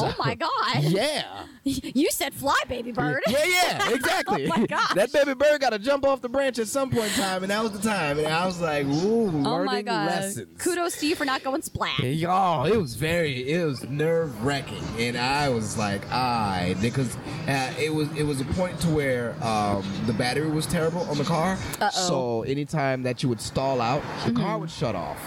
Oh 0.00 0.14
my 0.18 0.34
God! 0.34 0.82
Yeah. 0.82 1.44
You 1.62 2.08
said 2.10 2.32
fly, 2.34 2.56
baby 2.68 2.90
bird. 2.92 3.22
Yeah, 3.28 3.44
yeah, 3.44 3.90
exactly. 3.92 4.46
Oh 4.46 4.56
my 4.56 4.66
gosh. 4.66 4.94
that 4.94 5.12
baby 5.12 5.34
bird 5.34 5.60
got 5.60 5.70
to 5.70 5.78
jump 5.78 6.04
off 6.06 6.20
the 6.22 6.28
branch 6.28 6.58
at 6.58 6.68
some 6.68 6.90
point 6.90 7.06
in 7.16 7.22
time, 7.22 7.42
and 7.42 7.50
that 7.50 7.62
was 7.62 7.72
the 7.72 7.78
time. 7.86 8.18
And 8.18 8.28
I 8.28 8.46
was 8.46 8.60
like, 8.60 8.86
"Ooh, 8.86 9.26
learning 9.30 9.46
Oh 9.46 9.64
my 9.64 9.82
god! 9.82 10.06
lessons." 10.06 10.60
Kudos 10.62 10.98
to 11.00 11.06
you 11.06 11.14
for 11.16 11.24
not 11.24 11.42
going 11.42 11.62
splat. 11.62 11.98
Y'all, 12.00 12.64
it 12.64 12.76
was 12.76 12.94
very, 12.94 13.50
it 13.50 13.64
was 13.64 13.84
nerve 13.88 14.42
wracking, 14.44 14.82
and 14.98 15.16
I 15.18 15.48
was 15.50 15.76
like, 15.76 16.10
"I," 16.10 16.76
because 16.80 17.14
uh, 17.46 17.72
it 17.78 17.92
was, 17.92 18.08
it 18.16 18.22
was 18.24 18.40
a 18.40 18.44
point 18.46 18.80
to 18.80 18.88
where 18.88 19.32
um, 19.44 19.84
the 20.06 20.12
battery 20.14 20.48
was 20.50 20.66
terrible 20.66 21.02
on 21.10 21.18
the 21.18 21.24
car. 21.24 21.58
Uh-oh. 21.80 21.90
So 21.90 22.42
anytime 22.42 23.02
that 23.02 23.22
you 23.22 23.28
would 23.28 23.40
stall 23.40 23.80
out, 23.80 24.02
the 24.24 24.32
car 24.32 24.50
Mm-hmm. 24.52 24.60
would 24.62 24.70
shut 24.70 24.94
off. 24.94 25.18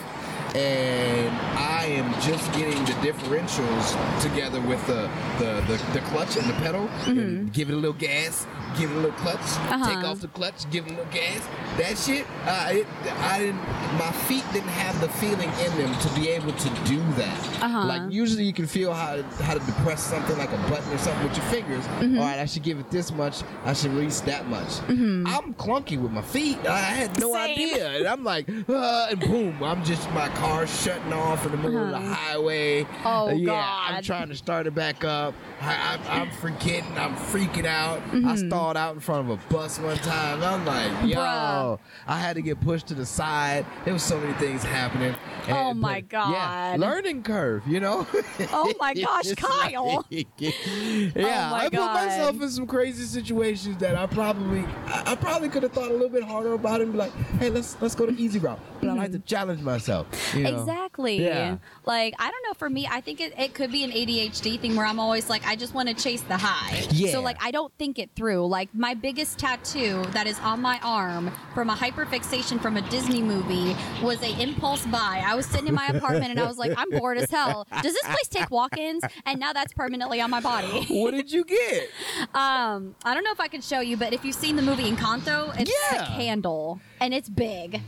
And 0.56 1.30
I 1.58 1.86
am 1.86 2.14
just 2.22 2.52
getting 2.54 2.78
the 2.86 2.92
differentials 3.02 4.22
together 4.22 4.62
with 4.62 4.86
the 4.88 5.10
the, 5.40 5.62
the, 5.68 5.82
the 5.94 6.00
clutch 6.08 6.38
and 6.38 6.46
the 6.48 6.54
pedal, 6.54 6.88
and 7.08 7.52
give 7.52 7.70
it 7.70 7.74
a 7.74 7.76
little 7.76 7.94
gas, 7.94 8.46
give 8.78 8.92
it 8.92 8.94
a 8.94 9.00
little 9.00 9.12
clutch, 9.18 9.40
take 9.40 9.48
Mm-hmm. 9.74 9.84
Uh-huh. 9.84 10.08
off 10.12 10.20
the 10.22 10.28
clutch, 10.28 10.70
give 10.70 10.86
it 10.86 10.92
a 10.92 10.96
little 10.96 11.12
gas. 11.12 11.42
That 11.78 11.98
shit, 11.98 12.26
uh, 12.46 12.70
it, 12.72 12.88
I 13.22 13.40
didn't. 13.40 13.62
My 13.98 14.12
feet 14.28 14.44
didn't 14.54 14.70
have 14.70 15.00
the 15.02 15.10
feeling 15.10 15.50
in 15.66 15.78
them 15.78 15.94
to 16.00 16.10
be 16.20 16.30
able 16.30 16.54
to 16.54 16.70
do 16.86 17.00
that. 17.14 17.40
Uh-huh. 17.64 17.86
Like 17.86 18.12
usually 18.12 18.44
you 18.44 18.54
can 18.54 18.68
feel 18.68 18.94
how 18.94 19.16
to, 19.16 19.24
how 19.44 19.54
to 19.56 19.60
depress 19.60 20.04
something 20.04 20.38
like 20.38 20.52
a 20.52 20.58
button 20.70 20.92
or 20.94 20.98
something 21.00 21.24
with 21.28 21.36
your 21.38 21.46
fingers. 21.48 21.84
Mm-hmm. 21.86 22.20
All 22.20 22.26
right, 22.26 22.40
I 22.40 22.46
should 22.46 22.64
give 22.64 22.80
it 22.80 22.90
this 22.92 23.12
much. 23.12 23.42
I 23.66 23.74
should 23.74 23.92
release 23.92 24.22
that 24.22 24.48
much. 24.48 24.80
I'm 24.88 25.54
clunky 25.56 26.00
with 26.00 26.12
my 26.12 26.22
feet. 26.22 26.58
I 26.68 26.78
had 26.80 27.20
no 27.20 27.34
Same. 27.34 27.52
idea, 27.52 27.90
and 27.98 28.08
I'm 28.08 28.24
like, 28.24 28.48
uh, 28.70 29.08
and 29.10 29.20
boom, 29.20 29.64
I'm 29.64 29.84
just 29.84 30.10
my 30.12 30.30
car 30.44 30.68
shutting 30.68 31.14
off 31.14 31.46
in 31.46 31.52
the 31.52 31.58
middle 31.58 31.86
of 31.86 31.92
the 31.92 32.00
highway. 32.00 32.86
Oh, 33.06 33.30
yeah, 33.30 33.46
God. 33.46 33.94
I'm 33.94 34.04
trying 34.04 34.28
to 34.28 34.36
start 34.36 34.68
it 34.68 34.76
back 34.76 35.06
up. 35.06 35.34
I, 35.62 35.94
I'm, 35.94 36.22
I'm 36.22 36.32
forgetting. 36.32 36.98
I'm 36.98 37.16
freaking 37.16 37.66
out. 37.66 38.00
Mm-hmm. 38.08 38.28
I 38.28 38.36
stalled 38.36 38.76
out 38.76 38.94
in 38.94 39.00
front 39.00 39.30
of 39.30 39.40
a 39.40 39.54
bus 39.54 39.80
one 39.80 39.96
time. 39.98 40.44
I'm 40.44 40.66
like, 40.66 41.10
yo, 41.10 41.18
Bruh. 41.18 41.80
I 42.08 42.20
had 42.20 42.36
to 42.36 42.42
get 42.42 42.60
pushed 42.60 42.88
to 42.88 42.94
the 42.94 43.06
side. 43.06 43.66
There 43.86 43.94
was 43.94 44.04
so 44.04 44.20
many 44.20 44.34
things 44.34 44.64
happening. 44.64 45.16
Oh, 45.48 45.74
my 45.74 46.02
but, 46.02 46.12
Yeah, 46.12 46.72
God. 46.72 46.80
learning 46.80 47.24
curve, 47.24 47.66
you 47.66 47.80
know. 47.80 48.06
Oh 48.52 48.74
my 48.80 48.94
gosh, 49.02 49.34
Kyle. 49.36 50.06
yeah, 50.10 51.52
Oh 51.52 51.56
I 51.56 51.70
put 51.70 51.80
myself 51.80 52.42
in 52.42 52.50
some 52.50 52.68
crazy 52.68 53.06
situations 53.06 53.78
that 53.78 53.96
I 53.96 54.06
probably, 54.08 54.66
I, 54.88 55.14
I 55.14 55.16
probably 55.16 55.48
could 55.48 55.64
have 55.64 55.72
thought 55.72 55.90
a 55.90 55.94
little 55.94 56.10
bit 56.10 56.24
harder 56.24 56.54
about 56.54 56.82
it 56.82 56.86
and 56.86 56.94
be 56.94 57.00
like, 57.00 57.14
hey, 57.40 57.50
let's 57.50 57.82
let's 57.82 57.96
go 57.96 58.06
the 58.06 58.14
easy 58.14 58.40
route. 58.40 58.60
But 58.82 58.90
I 58.90 58.94
like 58.94 59.12
to 59.14 59.20
challenge 59.20 59.62
myself. 59.62 60.08
You 60.36 60.44
know? 60.44 60.60
Exactly. 60.60 61.24
Yeah. 61.24 61.58
Like, 61.86 62.14
I 62.20 62.30
don't 62.32 62.44
know, 62.48 62.54
for 62.54 62.70
me, 62.70 62.88
I 62.90 63.02
think 63.02 63.20
it, 63.22 63.34
it 63.38 63.54
could 63.54 63.72
be 63.72 63.84
an 63.84 63.92
ADHD 63.92 64.60
thing 64.60 64.76
where 64.76 64.86
I'm 64.86 65.00
always 65.00 65.30
like, 65.30 65.46
I 65.46 65.56
just 65.56 65.74
want 65.74 65.90
to 65.90 65.96
chase 65.96 66.22
the 66.22 66.38
high. 66.38 66.86
Yeah. 66.92 67.12
So, 67.12 67.22
like, 67.22 67.38
I 67.44 67.52
don't 67.52 67.74
think 67.78 68.00
it 68.00 68.10
through. 68.16 68.46
Like, 68.48 68.70
my 68.74 68.94
biggest 68.94 69.38
tattoo 69.40 70.04
that 70.12 70.28
is 70.28 70.40
on 70.40 70.62
my 70.62 70.80
arm 70.84 71.32
from 71.54 71.70
a 71.70 71.76
hyperfixation 71.76 72.62
from 72.62 72.78
a 72.78 72.82
Disney 72.90 73.22
movie 73.22 73.76
was 74.02 74.22
a 74.22 74.42
impulse 74.42 74.86
buy. 74.86 75.24
I 75.26 75.36
was 75.36 75.46
sitting 75.46 75.68
in 75.68 75.76
my 75.76 75.88
apartment 75.88 76.32
and 76.32 76.40
I 76.40 76.46
was 76.48 76.58
like, 76.58 76.74
I'm 76.78 76.90
bored 76.90 77.18
as 77.18 77.30
hell. 77.30 77.68
Does 77.82 77.94
this 77.94 78.04
place 78.04 78.28
take 78.30 78.50
walk 78.52 78.78
ins? 78.78 79.04
And 79.26 79.40
now 79.40 79.54
that's 79.54 79.74
permanently 79.74 80.22
on 80.22 80.30
my 80.30 80.40
body. 80.42 80.86
What 81.04 81.12
did 81.12 81.32
you 81.32 81.44
get? 81.44 81.90
Um, 82.34 82.96
I 83.04 83.14
don't 83.14 83.24
know 83.24 83.32
if 83.32 83.40
I 83.40 83.48
can 83.48 83.62
show 83.62 83.80
you, 83.82 83.98
but 83.98 84.14
if 84.14 84.24
you've 84.24 84.36
seen 84.36 84.56
the 84.56 84.62
movie 84.62 84.90
Encanto, 84.90 85.54
it's 85.60 85.72
Yeah. 85.92 86.04
a 86.04 86.06
candle 86.16 86.80
and 87.02 87.14
it's 87.14 87.30
big. 87.30 87.82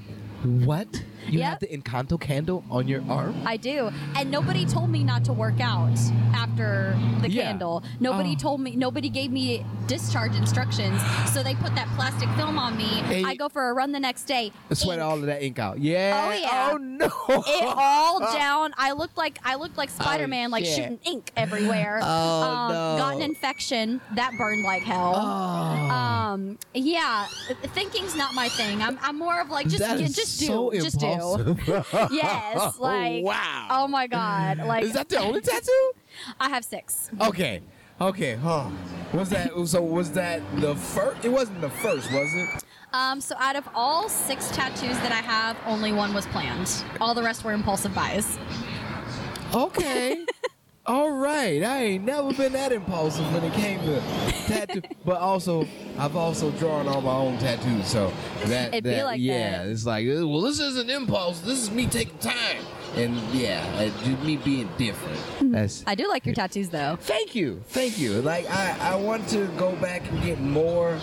What? 0.43 1.03
You 1.27 1.39
Yep. 1.39 1.49
have 1.49 1.59
the 1.59 1.67
Encanto 1.67 2.19
candle 2.19 2.63
on 2.69 2.87
your 2.87 3.03
arm. 3.09 3.35
I 3.45 3.57
do. 3.57 3.89
And 4.15 4.29
nobody 4.31 4.65
told 4.65 4.89
me 4.89 5.03
not 5.03 5.23
to 5.25 5.33
work 5.33 5.59
out 5.59 5.97
after 6.33 6.97
the 7.21 7.29
Yeah. 7.29 7.43
candle. 7.43 7.83
Nobody 7.99 8.33
Oh. 8.37 8.41
told 8.41 8.61
me, 8.61 8.75
nobody 8.75 9.09
gave 9.09 9.31
me 9.31 9.65
discharge 9.87 10.35
instructions. 10.35 11.01
So 11.33 11.43
they 11.43 11.55
put 11.55 11.73
that 11.75 11.87
plastic 11.95 12.29
film 12.31 12.57
on 12.57 12.75
me. 12.77 12.85
Hey. 12.85 13.23
I 13.23 13.35
go 13.35 13.49
for 13.49 13.69
a 13.69 13.73
run 13.73 13.91
the 13.91 13.99
next 13.99 14.23
day. 14.23 14.51
Sweat 14.71 14.99
all 14.99 15.15
of 15.15 15.25
that 15.25 15.43
ink 15.43 15.59
out. 15.59 15.79
Yeah. 15.79 16.27
Oh, 16.27 16.33
yeah. 16.33 16.69
Oh 16.73 16.77
no. 16.77 17.05
it 17.47 17.73
all 17.77 18.19
down. 18.33 18.73
I 18.77 18.91
looked 18.93 19.17
like 19.17 19.39
I 19.43 19.55
looked 19.55 19.77
like 19.77 19.89
Spider 19.89 20.27
Man, 20.27 20.51
like 20.51 20.65
shit. 20.65 20.75
shooting 20.75 20.99
ink 21.05 21.31
everywhere. 21.35 21.99
Oh, 22.05 22.41
um, 22.43 22.71
no. 22.71 22.97
Got 22.97 23.15
an 23.15 23.21
infection 23.23 23.99
that 24.15 24.31
burned 24.37 24.63
like 24.63 24.83
hell. 24.83 25.13
Oh. 25.15 25.19
Um, 25.95 26.57
yeah, 26.73 27.25
thinking's 27.73 28.15
not 28.15 28.33
my 28.33 28.49
thing. 28.49 28.81
I'm, 28.81 28.97
I'm 29.01 29.17
more 29.17 29.39
of 29.39 29.49
like 29.49 29.67
just 29.67 29.79
That 29.79 29.99
yeah, 29.99 30.05
is 30.05 30.15
just 30.15 30.39
do, 30.39 30.45
so 30.45 30.71
just 30.73 30.99
do. 30.99 31.05
Impulsive. 31.15 32.11
Yes, 32.11 32.77
like 32.79 33.23
wow. 33.23 33.67
Oh 33.69 33.87
my 33.87 34.07
god, 34.07 34.59
like 34.59 34.83
Is 34.83 34.93
that 34.93 35.09
the 35.09 35.17
only 35.17 35.41
tattoo? 35.41 35.91
I 36.39 36.49
have 36.49 36.63
six. 36.63 37.09
Okay. 37.21 37.61
Okay. 37.99 38.35
Huh. 38.35 38.69
Was 39.13 39.29
that 39.29 39.51
so? 39.67 39.81
Was 39.81 40.11
that 40.11 40.41
the 40.59 40.75
first? 40.75 41.23
It 41.25 41.29
wasn't 41.29 41.61
the 41.61 41.69
first, 41.69 42.11
was 42.11 42.33
it? 42.33 42.63
Um, 42.93 43.19
so 43.19 43.35
out 43.39 43.55
of 43.55 43.67
all 43.75 44.07
six 44.07 44.49
tattoos 44.51 44.97
that 44.99 45.11
I 45.11 45.21
have, 45.21 45.57
only 45.65 45.91
one 45.91 46.13
was 46.13 46.25
planned. 46.27 46.83
All 47.01 47.13
the 47.13 47.23
rest 47.23 47.43
were 47.43 47.51
impulsive 47.51 47.93
buys. 47.93 48.37
Okay. 49.53 50.25
All 50.87 51.09
right. 51.11 51.63
I 51.63 51.83
ain't 51.83 52.05
never 52.05 52.31
been 52.33 52.53
that 52.53 52.71
impulsive 52.71 53.25
when 53.33 53.43
it 53.43 53.53
came 53.53 53.79
to 53.81 53.99
tattoo. 54.47 54.81
But 55.05 55.19
also, 55.19 55.67
I've 55.99 56.15
also 56.15 56.49
drawn 56.51 56.87
all 56.87 57.01
my 57.01 57.13
own 57.13 57.37
tattoos. 57.37 57.87
So 57.87 58.11
that, 58.45 58.69
It'd 58.73 58.83
that- 58.85 59.05
like 59.05 59.21
yeah, 59.21 59.63
that. 59.63 59.67
it's 59.67 59.85
like, 59.85 60.05
well, 60.07 60.41
this 60.41 60.59
isn't 60.59 60.89
impulse. 60.89 61.39
This 61.41 61.59
is 61.59 61.71
me 61.71 61.85
taking 61.87 62.17
time. 62.19 62.57
And 62.95 63.17
yeah, 63.33 63.65
uh, 63.75 63.85
just 64.05 64.23
me 64.23 64.37
being 64.37 64.69
different. 64.77 65.51
That's. 65.51 65.83
I 65.85 65.95
do 65.95 66.07
like 66.07 66.25
your 66.25 66.33
tattoos 66.35 66.69
though. 66.69 66.97
Thank 67.01 67.35
you, 67.35 67.61
thank 67.67 67.97
you. 67.99 68.21
Like 68.21 68.49
I, 68.49 68.93
I 68.93 68.95
want 68.95 69.27
to 69.29 69.47
go 69.57 69.75
back 69.77 70.09
and 70.09 70.23
get 70.23 70.39
more, 70.39 70.97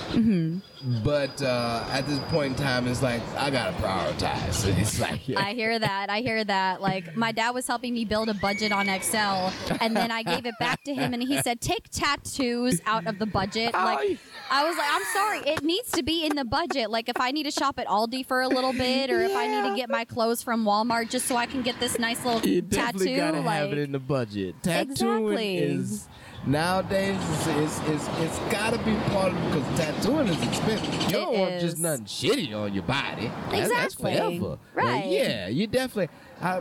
but 1.05 1.41
uh, 1.43 1.85
at 1.91 2.07
this 2.07 2.19
point 2.31 2.59
in 2.59 2.65
time, 2.65 2.87
it's 2.89 3.03
like 3.03 3.21
I 3.37 3.51
gotta 3.51 3.73
prioritize. 3.77 4.67
It's 4.83 4.99
like 4.99 5.21
I 5.37 5.53
hear 5.53 5.79
that. 5.79 6.09
I 6.11 6.21
hear 6.23 6.43
that. 6.45 6.81
Like 6.81 7.15
my 7.17 7.31
dad 7.31 7.51
was 7.51 7.67
helping 7.67 7.93
me 7.95 8.05
build 8.05 8.29
a 8.31 8.35
budget 8.35 8.73
on 8.73 8.89
Excel, 8.89 9.53
and 9.81 9.95
then 9.95 10.11
I 10.11 10.23
gave 10.23 10.47
it 10.47 10.55
back 10.59 10.83
to 10.85 10.95
him, 10.95 11.13
and 11.13 11.23
he 11.23 11.41
said, 11.43 11.61
"Take 11.61 11.91
tattoos 11.91 12.81
out 12.87 13.07
of 13.07 13.19
the 13.19 13.27
budget." 13.27 13.75
Like 13.75 14.19
I 14.51 14.67
was 14.67 14.77
like, 14.77 14.89
"I'm 14.91 15.05
sorry, 15.13 15.39
it 15.41 15.63
needs 15.63 15.91
to 15.93 16.03
be 16.03 16.25
in 16.25 16.37
the 16.37 16.45
budget. 16.45 16.91
Like 16.91 17.09
if 17.09 17.21
I 17.21 17.31
need 17.33 17.45
to 17.45 17.51
shop 17.51 17.79
at 17.79 17.87
Aldi 17.87 18.25
for 18.27 18.41
a 18.41 18.49
little 18.49 18.73
bit, 18.73 19.11
or 19.11 19.21
if 19.21 19.37
I 19.37 19.47
need 19.47 19.69
to 19.71 19.77
get 19.77 19.91
my 19.91 20.05
clothes 20.05 20.43
from 20.43 20.65
Walmart 20.65 21.11
just 21.11 21.27
so 21.27 21.37
I 21.37 21.47
can 21.47 21.63
get 21.63 21.79
this 21.83 21.99
nice 21.99 22.25
little 22.25 22.49
You 22.49 22.63
definitely 22.63 23.07
tattoo, 23.07 23.17
gotta 23.19 23.41
like 23.41 23.57
have 23.61 23.73
it 23.73 23.79
in 23.79 23.93
the 23.93 23.99
budget. 23.99 24.55
tattooing 24.63 25.33
Exactly. 25.33 25.57
is 25.59 26.09
nowadays 26.47 27.17
it's, 27.21 27.47
it's, 27.49 27.89
it's, 27.89 28.09
it's 28.21 28.39
gotta 28.53 28.79
be 28.79 28.95
part 29.13 29.33
of 29.33 29.37
it 29.37 29.53
because 29.53 29.79
tattooing 29.81 30.29
is 30.29 30.43
expensive. 30.43 30.95
You 30.95 31.01
It 31.09 31.11
don't 31.13 31.39
want 31.39 31.53
is. 31.55 31.63
just 31.63 31.79
nothing 31.79 32.05
shitty 32.05 32.55
on 32.55 32.73
your 32.73 32.85
body. 32.85 33.27
That- 33.51 33.69
that's 33.69 33.95
Exactly. 33.95 34.39
forever. 34.39 34.59
Right. 34.75 35.07
yeah, 35.07 35.49
you 35.49 35.67
definitely. 35.67 36.15
I, 36.41 36.59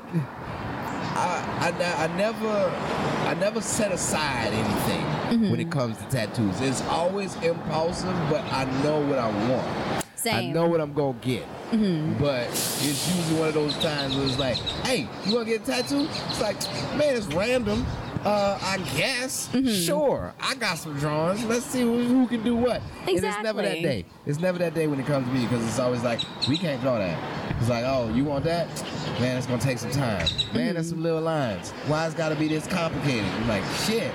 I, 1.13 1.73
I, 1.77 2.03
I 2.05 2.17
never 2.17 2.71
I 3.27 3.33
never 3.35 3.61
set 3.61 3.91
aside 3.91 4.53
anything 4.53 5.05
Mm-hmm. 5.31 5.49
when 5.51 5.59
it 5.61 5.71
comes 5.71 5.95
to 5.97 6.03
tattoos. 6.09 6.59
It's 6.59 6.81
always 6.87 7.33
impulsive, 7.37 8.13
but 8.29 8.43
I 8.51 8.65
know 8.83 8.99
what 8.99 9.17
I 9.17 9.29
want. 9.49 10.00
Same. 10.21 10.51
I 10.51 10.53
know 10.53 10.67
what 10.67 10.79
I'm 10.79 10.93
gonna 10.93 11.17
get. 11.21 11.43
Mm-hmm. 11.71 12.21
But 12.21 12.47
it's 12.47 13.15
usually 13.15 13.39
one 13.39 13.47
of 13.47 13.53
those 13.53 13.75
times 13.77 14.15
where 14.15 14.25
it's 14.25 14.39
like, 14.39 14.57
hey, 14.85 15.07
you 15.25 15.35
wanna 15.35 15.45
get 15.45 15.61
a 15.61 15.65
tattoo? 15.65 16.07
It's 16.29 16.41
like, 16.41 16.61
man, 16.97 17.15
it's 17.15 17.27
random. 17.27 17.85
Uh, 18.23 18.59
I 18.61 18.77
guess. 18.95 19.49
Mm-hmm. 19.49 19.85
Sure. 19.85 20.33
I 20.39 20.55
got 20.55 20.77
some 20.77 20.97
drawings. 20.99 21.43
Let's 21.45 21.65
see 21.65 21.81
who, 21.81 22.03
who 22.03 22.27
can 22.27 22.43
do 22.43 22.55
what. 22.55 22.81
And 23.07 23.17
it's 23.17 23.21
never 23.21 23.61
that 23.61 23.81
day. 23.81 24.05
It's 24.25 24.39
never 24.39 24.59
that 24.59 24.73
day 24.73 24.87
when 24.87 24.99
it 24.99 25.05
comes 25.05 25.27
to 25.27 25.33
me 25.33 25.43
because 25.43 25.65
it's 25.65 25.79
always 25.79 26.03
like, 26.03 26.19
we 26.47 26.57
can't 26.57 26.81
draw 26.81 26.97
that. 26.97 27.17
It's 27.59 27.69
like, 27.69 27.83
oh, 27.85 28.11
you 28.13 28.23
want 28.23 28.43
that? 28.45 28.67
Man, 29.19 29.37
it's 29.37 29.47
gonna 29.47 29.61
take 29.61 29.79
some 29.79 29.91
time. 29.91 30.27
Man, 30.53 30.75
that's 30.75 30.87
mm-hmm. 30.87 30.95
some 30.95 31.03
little 31.03 31.21
lines. 31.21 31.71
Why 31.87 32.05
it's 32.05 32.15
gotta 32.15 32.35
be 32.35 32.47
this 32.47 32.67
complicated? 32.67 33.25
I'm 33.25 33.47
like, 33.47 33.63
shit. 33.85 34.11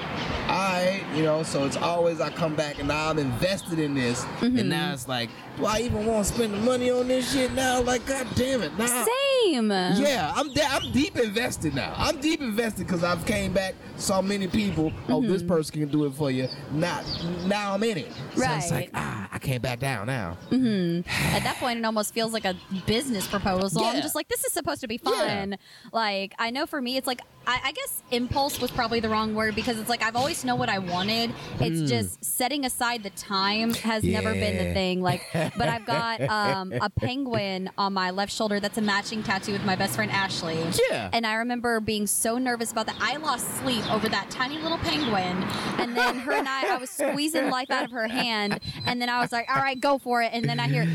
Alright, 0.48 1.02
you 1.14 1.24
know, 1.24 1.42
so 1.42 1.64
it's 1.64 1.76
always 1.76 2.20
I 2.20 2.30
come 2.30 2.54
back 2.54 2.78
and 2.78 2.86
now 2.86 3.10
I'm 3.10 3.18
invested 3.18 3.80
in 3.80 3.94
this. 3.94 4.24
And 4.40 4.56
mm-hmm. 4.56 4.68
now 4.68 4.92
it's 4.92 5.08
like, 5.08 5.28
do 5.56 5.66
I 5.66 5.80
even 5.80 6.06
want 6.06 6.26
to 6.26 6.32
spend 6.32 6.54
the 6.54 6.58
money 6.58 6.88
on 6.90 7.08
this 7.08 7.32
shit 7.32 7.52
now? 7.52 7.80
Like, 7.82 8.06
god 8.06 8.28
damn 8.36 8.62
it. 8.62 8.76
Now 8.78 8.86
Same. 8.86 9.70
yeah, 9.70 10.32
I'm 10.36 10.52
de- 10.52 10.64
I'm 10.64 10.92
deep 10.92 11.16
invested 11.16 11.74
now. 11.74 11.94
I'm 11.96 12.20
deep 12.20 12.40
invested 12.40 12.86
because 12.86 13.02
I've 13.02 13.24
came 13.26 13.52
back, 13.52 13.74
saw 13.96 14.20
many 14.22 14.46
people. 14.46 14.92
Oh, 15.08 15.20
this 15.22 15.42
Mm-hmm. 15.42 15.48
person 15.48 15.80
can 15.80 15.88
do 15.88 16.04
it 16.06 16.14
for 16.14 16.30
you. 16.30 16.48
Not 16.72 17.04
now 17.46 17.74
I'm 17.74 17.82
in 17.82 17.98
it. 17.98 18.12
So 18.34 18.42
it's 18.44 18.70
like 18.70 18.70
Right. 18.70 18.90
ah, 18.94 19.28
I 19.32 19.38
can't 19.38 19.62
back 19.62 19.80
down 19.80 20.06
now. 20.06 20.36
Mm-hmm. 20.50 21.08
At 21.34 21.42
that 21.44 21.56
point, 21.56 21.78
it 21.78 21.84
almost 21.84 22.12
feels 22.14 22.32
like 22.32 22.44
a 22.44 22.54
business 22.86 23.26
proposal. 23.26 23.82
Yeah. 23.82 23.88
I'm 23.90 24.02
just 24.02 24.14
like, 24.14 24.28
this 24.28 24.44
is 24.44 24.52
supposed 24.52 24.80
to 24.82 24.88
be 24.88 24.98
fun. 24.98 25.50
Yeah. 25.52 25.56
Like, 25.92 26.34
I 26.38 26.50
know 26.50 26.66
for 26.66 26.80
me, 26.80 26.96
it's 26.96 27.06
like, 27.06 27.20
I, 27.46 27.60
I 27.66 27.72
guess 27.72 28.02
impulse 28.10 28.60
was 28.60 28.70
probably 28.72 28.98
the 29.00 29.08
wrong 29.08 29.34
word 29.34 29.54
because 29.54 29.78
it's 29.78 29.88
like 29.88 30.02
I've 30.02 30.16
always 30.16 30.44
known 30.44 30.58
what 30.58 30.68
I 30.68 30.78
wanted. 30.80 31.32
It's 31.60 31.88
just 31.88 32.24
setting 32.24 32.64
aside 32.64 33.02
the 33.04 33.10
time 33.10 33.72
has 33.74 34.02
never 34.04 34.32
been 34.32 34.56
the. 34.58 34.64
Yeah. 34.64 34.74
thing. 34.74 35.00
Like, 35.00 35.22
but 35.32 35.68
I've 35.68 35.86
got 35.86 36.20
um, 36.28 36.72
a 36.72 36.90
penguin 36.90 37.70
on 37.78 37.92
my 37.92 38.10
left 38.10 38.32
shoulder 38.32 38.58
that's 38.60 38.76
a 38.78 38.82
matching 38.82 39.22
tattoo 39.22 39.52
with 39.52 39.64
my 39.64 39.76
best 39.76 39.94
friend 39.94 40.10
Ashley. 40.10 40.58
Yeah. 40.90 41.08
And 41.12 41.24
I 41.26 41.34
remember 41.36 41.78
being 41.80 42.06
so 42.08 42.36
nervous 42.36 42.72
about 42.72 42.86
that. 42.86 42.96
I 43.00 43.16
lost 43.16 43.46
sleep 43.58 43.85
over 43.90 44.08
that 44.08 44.30
tiny 44.30 44.58
little 44.58 44.78
penguin. 44.78 45.42
And 45.78 45.96
then 45.96 46.18
her 46.20 46.32
and 46.32 46.48
I, 46.48 46.74
I 46.74 46.78
was 46.78 46.90
squeezing 46.90 47.50
life 47.50 47.70
out 47.70 47.84
of 47.84 47.90
her 47.90 48.08
hand. 48.08 48.60
And 48.86 49.00
then 49.00 49.08
I 49.08 49.20
was 49.20 49.32
like, 49.32 49.46
all 49.48 49.60
right, 49.62 49.78
go 49.80 49.98
for 49.98 50.22
it. 50.22 50.30
And 50.32 50.48
then 50.48 50.58
I 50.60 50.68
hear, 50.68 50.86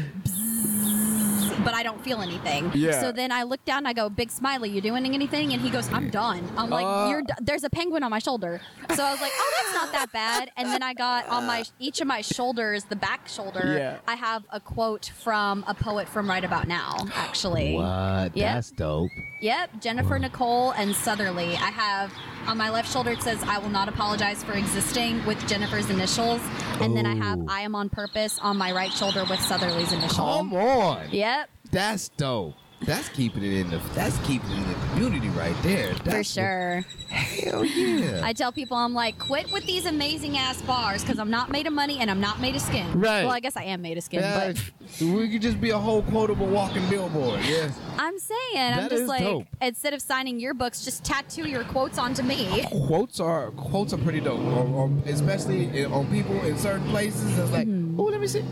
but 1.64 1.76
I 1.76 1.84
don't 1.84 2.04
feel 2.04 2.22
anything. 2.22 2.72
Yeah. 2.74 3.00
So 3.00 3.12
then 3.12 3.32
I 3.32 3.44
look 3.44 3.64
down 3.66 3.80
and 3.80 3.88
I 3.88 3.94
go, 3.94 4.10
Big 4.10 4.32
Smiley, 4.32 4.70
you 4.72 4.82
doing 4.82 5.06
anything? 5.06 5.54
And 5.54 5.62
he 5.62 5.70
goes, 5.70 5.92
I'm 5.94 6.10
done. 6.10 6.48
I'm 6.58 6.70
like, 6.72 6.86
Uh. 6.86 7.08
you're. 7.10 7.22
Do-. 7.22 7.34
There's 7.40 7.64
a 7.64 7.70
penguin 7.70 8.02
on 8.04 8.10
my 8.10 8.18
shoulder. 8.20 8.62
So 8.96 9.04
I 9.04 9.12
was 9.12 9.22
like, 9.22 9.32
oh, 9.36 9.54
that's 9.62 9.74
not 9.76 9.92
that 9.92 10.12
bad. 10.12 10.52
And 10.58 10.70
then 10.70 10.82
I 10.82 10.94
got 10.96 11.28
on 11.30 11.46
my 11.46 11.64
each 11.80 12.02
of 12.02 12.08
my 12.08 12.22
shoulders, 12.22 12.86
the 12.86 12.96
back 12.96 13.28
shoulder. 13.28 13.76
Yeah. 13.78 13.98
I 14.08 14.16
have 14.16 14.44
a 14.52 14.60
quote 14.60 15.12
from 15.16 15.64
a 15.68 15.74
poet 15.76 16.10
from 16.10 16.28
right 16.28 16.44
about 16.44 16.68
now. 16.68 17.06
Actually. 17.14 17.76
What? 17.76 18.36
Yep. 18.36 18.56
That's 18.56 18.72
dope. 18.72 19.12
Yep, 19.42 19.82
Jennifer 19.82 20.20
Nicole 20.20 20.72
and 20.72 20.96
Southerly. 20.96 21.56
I 21.56 21.72
have 21.72 22.12
on 22.48 22.58
my 22.58 22.70
left 22.70 22.92
shoulder 22.92 23.12
it 23.12 23.22
says 23.22 23.42
I 23.44 23.58
will 23.60 23.70
not 23.70 23.88
apologize 23.88 24.44
for 24.44 24.54
existing 24.54 25.24
with 25.26 25.46
Jennifer's 25.48 25.90
initials. 25.90 26.42
And 26.80 26.96
then 26.96 27.06
I 27.06 27.16
have 27.16 27.40
I 27.48 27.62
am 27.62 27.76
on 27.76 27.90
purpose 27.90 28.40
on 28.40 28.58
my 28.58 28.72
right 28.72 28.92
shoulder 28.92 29.24
with 29.30 29.40
Southerly's 29.42 29.92
initial. 29.92 30.26
Come 30.26 30.54
on. 30.54 31.08
Yep, 31.12 31.50
That's 31.72 32.10
dope. 32.10 32.56
That's 32.86 33.10
keeping 33.10 33.44
it 33.44 33.54
in 33.54 33.70
the 33.70 33.78
that's 33.94 34.18
keeping 34.20 34.50
it 34.50 34.58
in 34.58 34.68
the 34.68 34.88
community 34.88 35.30
right 35.30 35.56
there. 35.62 35.94
for 35.96 36.04
That's 36.04 36.32
sure. 36.32 36.84
Hell 37.10 37.64
yeah. 37.64 38.22
I 38.24 38.34
tell 38.34 38.52
people 38.52 38.76
I'm 38.76 38.94
like, 38.94 39.20
quit 39.20 39.52
with 39.52 39.66
these 39.66 39.86
amazing 39.86 40.38
ass 40.38 40.62
bars 40.62 41.04
because 41.04 41.20
I'm 41.20 41.30
not 41.30 41.50
made 41.52 41.68
of 41.68 41.74
money 41.74 42.00
and 42.00 42.10
I'm 42.10 42.20
not 42.20 42.40
made 42.40 42.56
of 42.56 42.62
skin. 42.62 42.88
Right. 43.00 43.24
Well, 43.24 43.34
I 43.34 43.40
guess 43.40 43.56
I 43.56 43.64
am 43.64 43.82
made 43.82 43.98
of 43.98 44.04
skin, 44.04 44.22
Yeah, 44.22 44.54
but 44.54 44.72
we 45.02 45.30
could 45.30 45.42
just 45.42 45.62
be 45.62 45.70
a 45.70 45.78
whole 45.78 46.02
quotable 46.04 46.48
walking 46.48 46.88
billboard. 46.90 47.42
Yes. 47.44 47.78
I'm 47.98 48.18
saying 48.18 48.74
I'm 48.74 48.90
just 48.90 49.06
like 49.06 49.22
dope. 49.22 49.48
instead 49.62 49.94
of 49.94 50.02
signing 50.02 50.40
your 50.40 50.54
books, 50.54 50.84
just 50.84 51.04
tattoo 51.04 51.48
your 51.48 51.64
quotes 51.66 52.00
onto 52.00 52.24
me. 52.24 52.66
quotes 52.88 53.20
are 53.20 53.52
quotes 53.52 53.94
are 53.94 53.98
pretty 54.00 54.22
dope, 54.22 54.40
or, 54.40 54.66
or 54.66 54.92
especially 55.06 55.86
on 55.86 56.08
people 56.08 56.40
in 56.42 56.58
certain 56.58 56.88
places. 56.90 57.38
It's 57.38 57.52
like, 57.52 57.68
mm-hmm. 57.68 58.00
let 58.00 58.11
me 58.22 58.28
see. 58.28 58.44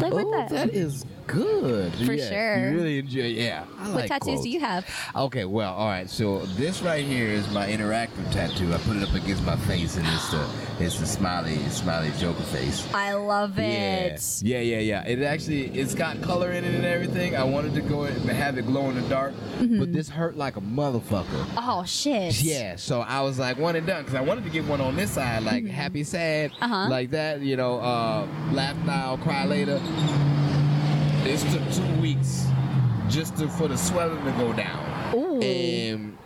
Like 0.00 0.12
oh, 0.14 0.30
that. 0.32 0.48
that 0.50 0.70
is 0.70 1.04
good. 1.28 1.92
For 1.94 2.12
Yeah, 2.12 2.28
sure. 2.28 2.70
You 2.70 2.76
really 2.76 2.98
enjoy. 2.98 3.20
Yeah. 3.26 3.64
I 3.78 3.82
what 3.88 3.94
like 3.94 4.08
tattoos 4.08 4.24
quotes. 4.24 4.42
do 4.42 4.48
you 4.50 4.60
have? 4.60 4.84
Okay, 5.14 5.44
well, 5.44 5.72
all 5.74 5.86
right. 5.88 6.10
So 6.10 6.40
this 6.56 6.82
right 6.82 7.04
here 7.04 7.28
is 7.28 7.48
my 7.52 7.68
interactive 7.68 8.30
tattoo. 8.32 8.72
I 8.74 8.78
put 8.78 8.96
it 8.96 9.02
up 9.08 9.14
against 9.14 9.44
my 9.44 9.56
face, 9.56 9.96
and 9.96 10.06
it's 10.08 10.30
the 10.30 10.48
it's 10.80 10.98
the 10.98 11.06
smiley 11.06 11.58
smiley 11.68 12.10
Joker 12.18 12.42
face. 12.44 12.92
I 12.92 13.12
love 13.14 13.58
it. 13.58 14.20
yeah, 14.42 14.58
yeah, 14.58 14.78
yeah. 14.78 15.04
It 15.06 15.22
actually 15.22 15.66
it's 15.66 15.94
got 15.94 16.20
color 16.22 16.50
in 16.52 16.64
it 16.64 16.74
and 16.74 16.84
everything. 16.84 17.36
I 17.36 17.44
wanted 17.44 17.74
to 17.74 17.80
go 17.82 18.02
and 18.04 18.18
have 18.30 18.58
it 18.58 18.66
glow 18.66 18.88
in 18.90 18.96
the 19.00 19.08
dark, 19.08 19.32
Mm-hmm. 19.62 19.78
but 19.78 19.92
this 19.92 20.08
hurt 20.08 20.36
like 20.36 20.56
a 20.56 20.60
motherfucker. 20.60 21.46
Oh 21.56 21.84
shit. 21.86 22.42
Yeah, 22.42 22.74
so 22.76 23.00
I 23.00 23.20
was 23.20 23.38
like, 23.38 23.58
one 23.58 23.76
and 23.76 23.86
done, 23.86 24.02
because 24.02 24.16
I 24.16 24.22
wanted 24.22 24.42
to 24.44 24.50
get 24.50 24.64
one 24.64 24.80
on 24.80 24.96
this 24.96 25.12
side, 25.12 25.44
like 25.44 25.66
happy, 25.66 26.02
sad, 26.02 26.50
Uh-huh. 26.60 26.88
like 26.90 27.10
that, 27.10 27.40
you 27.42 27.56
know, 27.56 27.78
uh, 27.78 28.26
laugh 28.50 28.76
now, 28.84 29.10
I'll 29.10 29.18
cry 29.18 29.44
later. 29.44 29.78
This 31.24 31.42
took 31.52 31.62
two 31.72 32.00
weeks 32.00 32.46
just 33.08 33.36
to, 33.38 33.48
for 33.48 33.68
the 33.68 33.76
swelling 33.76 34.24
to 34.24 34.30
go 34.32 34.52
down, 34.52 35.14
Ooh. 35.14 35.40
and 35.40 36.16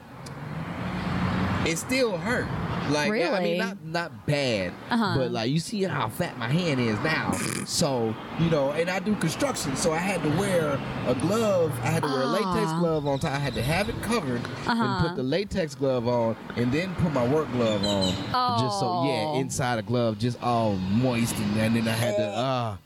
it 1.66 1.76
still 1.76 2.16
hurt. 2.16 2.46
Like 2.90 3.08
I 3.08 3.10
Really? 3.10 3.40
mean, 3.44 3.58
not 3.58 3.84
not 3.84 4.26
bad, 4.26 4.72
Uh-huh. 4.90 5.14
but 5.18 5.32
like 5.32 5.50
you 5.50 5.58
see 5.60 5.82
how 5.84 6.08
fat 6.08 6.38
my 6.38 6.48
hand 6.48 6.80
is 6.80 6.98
now. 7.00 7.32
So 7.66 8.14
you 8.38 8.48
know, 8.50 8.70
and 8.72 8.88
I 8.90 8.98
do 9.00 9.14
construction, 9.16 9.76
so 9.76 9.92
I 9.92 9.98
had 9.98 10.22
to 10.22 10.28
wear 10.38 10.78
a 11.08 11.14
glove. 11.14 11.72
I 11.82 11.88
had 11.88 12.02
to 12.02 12.08
wear 12.08 12.22
a 12.22 12.26
latex 12.26 12.70
Ah. 12.72 12.78
glove 12.80 13.06
on 13.06 13.18
top. 13.18 13.32
I 13.32 13.38
had 13.38 13.54
to 13.54 13.62
have 13.62 13.88
it 13.88 14.00
covered 14.02 14.40
Uh-huh. 14.66 14.82
and 14.82 15.06
put 15.08 15.16
the 15.16 15.22
latex 15.22 15.74
glove 15.74 16.06
on, 16.06 16.36
and 16.56 16.70
then 16.72 16.94
put 16.96 17.12
my 17.12 17.26
work 17.26 17.50
glove 17.52 17.84
on. 17.86 18.12
Just 18.60 18.78
so 18.80 19.04
yeah, 19.06 19.24
Oh. 19.34 19.38
inside 19.40 19.78
a 19.78 19.82
glove, 19.82 20.18
just 20.18 20.40
all 20.42 20.74
moist, 20.76 21.34
and, 21.36 21.56
and 21.58 21.76
then 21.76 21.88
I 21.88 21.92
had 21.92 22.16
to 22.16 22.32
ah. 22.36 22.76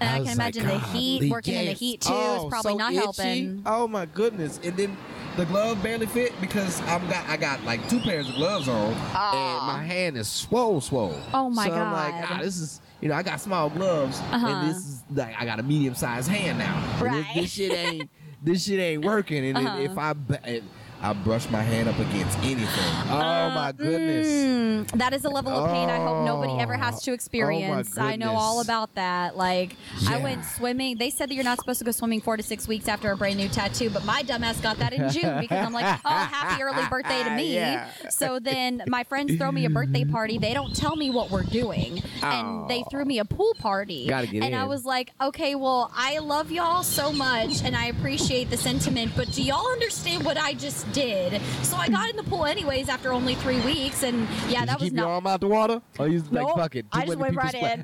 And 0.00 0.10
I, 0.10 0.18
was 0.20 0.28
can 0.28 0.36
imagine 0.36 0.68
like, 0.68 0.80
the 0.80 0.86
heat, 0.98 1.18
"Golly, 1.18 1.30
working 1.30 1.54
in 1.54 1.66
the 1.66 1.72
heat 1.72 2.00
too, 2.02 2.12
Oh, 2.14 2.46
is 2.46 2.50
probably 2.50 2.72
so 2.72 2.78
not 2.78 2.92
itchy. 2.92 3.00
helping. 3.02 3.62
Oh 3.66 3.88
my 3.88 4.06
goodness! 4.06 4.60
And 4.62 4.76
then 4.76 4.96
the 5.38 5.44
glove 5.46 5.80
barely 5.82 6.06
fit 6.06 6.38
because 6.40 6.80
I'm 6.82 7.06
got 7.08 7.26
I 7.28 7.36
got 7.36 7.62
like 7.64 7.88
two 7.88 8.00
pairs 8.00 8.28
of 8.28 8.34
gloves 8.34 8.66
on, 8.68 8.92
and 8.92 9.66
my 9.66 9.82
hand 9.86 10.16
is 10.18 10.28
swole, 10.28 10.80
swole. 10.80 11.14
Oh, 11.32 11.48
my 11.48 11.66
so 11.68 11.72
I'm 11.74 11.92
like, 11.92 12.28
God. 12.28 12.38
ah, 12.38 12.42
this 12.42 12.58
is 12.58 12.80
you 13.00 13.08
know 13.08 13.14
I 13.14 13.22
got 13.22 13.40
small 13.40 13.70
gloves, 13.70 14.18
Uh-huh. 14.32 14.46
and 14.46 14.68
this 14.70 14.76
is 14.78 15.02
like 15.14 15.34
I 15.40 15.44
got 15.44 15.60
a 15.60 15.62
medium 15.62 15.94
sized 15.94 16.28
hand 16.28 16.58
now. 16.58 16.74
And 16.76 17.14
this- 17.14 17.24
Right. 17.26 17.34
This, 17.36 17.50
shit 17.52 17.72
ain't 17.72 18.10
this 18.42 18.64
shit 18.64 18.80
ain't 18.80 19.04
working. 19.04 19.44
And 19.46 19.58
Uh-huh. 19.58 19.78
if 19.80 19.96
I 19.96 20.12
ba- 20.12 20.60
I 21.00 21.12
brush 21.12 21.48
my 21.50 21.62
hand 21.62 21.88
up 21.88 21.98
against 21.98 22.36
anything, 22.38 22.66
oh 23.10 23.50
my 23.50 23.72
goodness. 23.76 24.26
Mm, 24.26 24.98
that 24.98 25.12
is 25.12 25.24
a 25.24 25.28
level 25.28 25.52
of 25.52 25.70
pain 25.70 25.88
I 25.88 25.96
hope 25.98 26.24
nobody 26.24 26.60
ever 26.60 26.74
has 26.76 26.96
Oh. 26.96 27.00
to 27.04 27.12
experience. 27.12 27.96
I 27.96 28.16
know 28.16 28.34
all 28.34 28.60
about 28.60 28.94
that. 28.96 29.36
Like 29.36 29.76
I 30.08 30.16
went 30.18 30.44
swimming. 30.44 30.98
They 30.98 31.10
said 31.10 31.28
that 31.30 31.34
you're 31.34 31.44
not 31.44 31.58
supposed 31.60 31.78
to 31.78 31.84
go 31.84 31.90
swimming 31.92 32.20
four 32.20 32.36
to 32.36 32.42
six 32.42 32.66
weeks 32.66 32.88
after 32.88 33.12
a 33.12 33.16
brand 33.16 33.36
new 33.36 33.48
tattoo, 33.48 33.90
but 33.90 34.04
my 34.04 34.22
dumbass 34.22 34.60
got 34.62 34.78
that 34.78 34.92
in 34.92 35.08
June 35.10 35.38
because 35.40 35.64
I'm 35.64 35.72
like, 35.72 36.00
oh, 36.04 36.08
happy 36.10 36.62
early 36.68 36.84
birthday 36.88 37.22
to 37.24 37.30
me. 37.36 37.54
Yeah. 37.54 37.88
So 38.10 38.38
then 38.40 38.82
my 38.88 39.04
friends 39.04 39.36
throw 39.36 39.52
me 39.52 39.64
a 39.66 39.70
birthday 39.70 40.04
party. 40.10 40.38
They 40.38 40.54
don't 40.54 40.74
tell 40.74 40.96
me 40.96 41.10
what 41.10 41.30
we're 41.30 41.44
doing, 41.44 42.02
and 42.22 42.68
they 42.68 42.80
Oh. 42.80 42.88
threw 42.90 43.04
me 43.04 43.18
a 43.20 43.24
pool 43.24 43.54
party. 43.58 44.06
Gotta 44.08 44.26
get 44.26 44.42
and 44.42 44.54
I 44.54 44.64
was 44.64 44.84
like, 44.84 45.12
okay, 45.20 45.54
well, 45.54 45.92
I 45.94 46.18
love 46.18 46.50
y'all 46.50 46.82
so 46.82 47.12
much, 47.12 47.62
and 47.62 47.76
I 47.76 47.86
appreciate 47.86 48.50
the 48.50 48.56
sentiment, 48.56 49.12
but 49.16 49.30
do 49.32 49.42
y'all 49.42 49.66
understand 49.68 50.24
what 50.24 50.36
I 50.36 50.54
just 50.54 50.87
did? 50.92 51.40
So 51.62 51.76
I 51.76 51.88
got 51.88 52.08
in 52.10 52.16
the 52.16 52.22
pool 52.24 52.44
anyways 52.46 52.88
after 52.88 53.12
only 53.12 53.34
three 53.36 53.60
weeks, 53.60 54.02
and 54.02 54.26
yeah, 54.48 54.60
Did 54.60 54.68
that 54.68 54.68
you 54.68 54.72
was 54.74 54.82
keep 54.84 54.92
not. 54.94 55.02
your 55.02 55.10
arm 55.12 55.26
out 55.26 55.40
the 55.40 55.48
water? 55.48 55.80
Or 55.98 56.08
you 56.08 56.18
like 56.30 56.32
Nope. 56.46 56.56
fuck 56.56 56.76
it? 56.76 56.86
I 56.92 57.06
just 57.06 57.18
went 57.18 57.36
right 57.36 57.54
splat- 57.54 57.78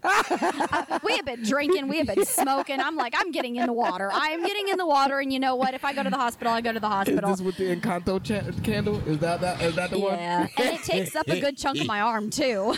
in. 0.90 1.00
we 1.04 1.16
have 1.16 1.24
been 1.26 1.42
drinking, 1.42 1.88
we 1.88 1.98
have 1.98 2.06
been 2.06 2.24
smoking. 2.24 2.80
I'm 2.80 2.96
like, 2.96 3.14
I'm 3.16 3.30
getting 3.30 3.56
in 3.56 3.66
the 3.66 3.72
water. 3.72 4.10
I 4.12 4.28
am 4.28 4.42
getting 4.44 4.68
in 4.68 4.76
the 4.76 4.86
water, 4.86 5.20
and 5.20 5.32
you 5.32 5.38
know 5.40 5.56
what? 5.56 5.74
If 5.74 5.84
I 5.84 5.92
go 5.92 6.02
to 6.02 6.10
the 6.10 6.16
hospital, 6.16 6.52
I 6.52 6.60
go 6.60 6.72
to 6.72 6.80
the 6.80 6.88
hospital. 6.88 7.30
Is 7.30 7.38
this 7.38 7.44
with 7.46 7.56
the 7.56 7.74
Encanto 7.74 8.22
cha- 8.22 8.50
candle? 8.62 8.96
Is 9.08 9.18
that 9.18 9.40
that? 9.40 9.60
Is 9.62 9.74
that 9.76 9.90
the 9.90 9.98
one? 9.98 10.14
yeah, 10.18 10.46
and 10.56 10.74
it 10.76 10.82
takes 10.82 11.14
up 11.16 11.28
a 11.28 11.40
good 11.40 11.56
chunk 11.56 11.80
of 11.80 11.86
my 11.86 12.00
arm 12.00 12.30
too. 12.30 12.74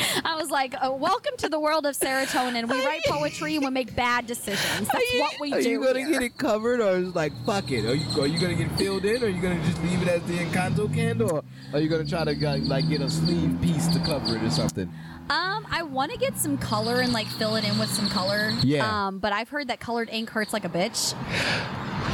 I 0.24 0.36
was 0.36 0.50
like, 0.50 0.74
oh, 0.82 0.94
"Welcome 0.94 1.32
to 1.38 1.48
the 1.48 1.58
world 1.60 1.86
of 1.86 1.96
serotonin. 1.96 2.68
We 2.68 2.84
write 2.84 3.02
poetry 3.06 3.56
and 3.56 3.64
we 3.64 3.70
make 3.70 3.94
bad 3.94 4.26
decisions. 4.26 4.88
That's 4.88 5.14
what 5.14 5.34
we 5.40 5.50
do. 5.50 5.56
Are 5.56 5.60
you 5.60 5.84
gonna 5.84 5.98
here. 6.00 6.10
get 6.10 6.22
it 6.22 6.38
covered, 6.38 6.80
or 6.80 6.96
is 6.96 7.14
like 7.14 7.32
fuck 7.44 7.70
it? 7.70 7.84
Are 7.84 7.94
you 7.94 8.22
are 8.22 8.26
you 8.26 8.38
gonna 8.38 8.54
get 8.54 8.70
filled 8.78 9.04
in, 9.04 9.22
or 9.22 9.26
are 9.26 9.28
you 9.28 9.40
gonna 9.40 9.62
just 9.64 9.82
leave 9.82 10.02
it 10.02 10.08
as 10.08 10.22
the 10.22 10.38
Encanto 10.38 10.92
candle, 10.92 11.36
or 11.36 11.42
are 11.72 11.80
you 11.80 11.88
gonna 11.88 12.04
try 12.04 12.24
to 12.24 12.60
like, 12.60 12.88
get 12.88 13.00
a 13.00 13.10
sleeve 13.10 13.56
piece 13.62 13.86
to 13.88 13.98
cover 14.00 14.36
it 14.36 14.42
or 14.42 14.50
something? 14.50 14.92
Um, 15.30 15.64
I 15.70 15.84
want 15.84 16.10
to 16.10 16.18
get 16.18 16.36
some 16.36 16.58
color 16.58 17.00
and 17.00 17.12
like 17.12 17.28
fill 17.28 17.54
it 17.54 17.64
in 17.64 17.78
with 17.78 17.90
some 17.90 18.08
color. 18.08 18.52
Yeah. 18.62 19.06
Um, 19.06 19.20
but 19.20 19.32
I've 19.32 19.48
heard 19.48 19.68
that 19.68 19.78
colored 19.78 20.08
ink 20.10 20.30
hurts 20.30 20.52
like 20.52 20.64
a 20.64 20.68
bitch. 20.68 21.14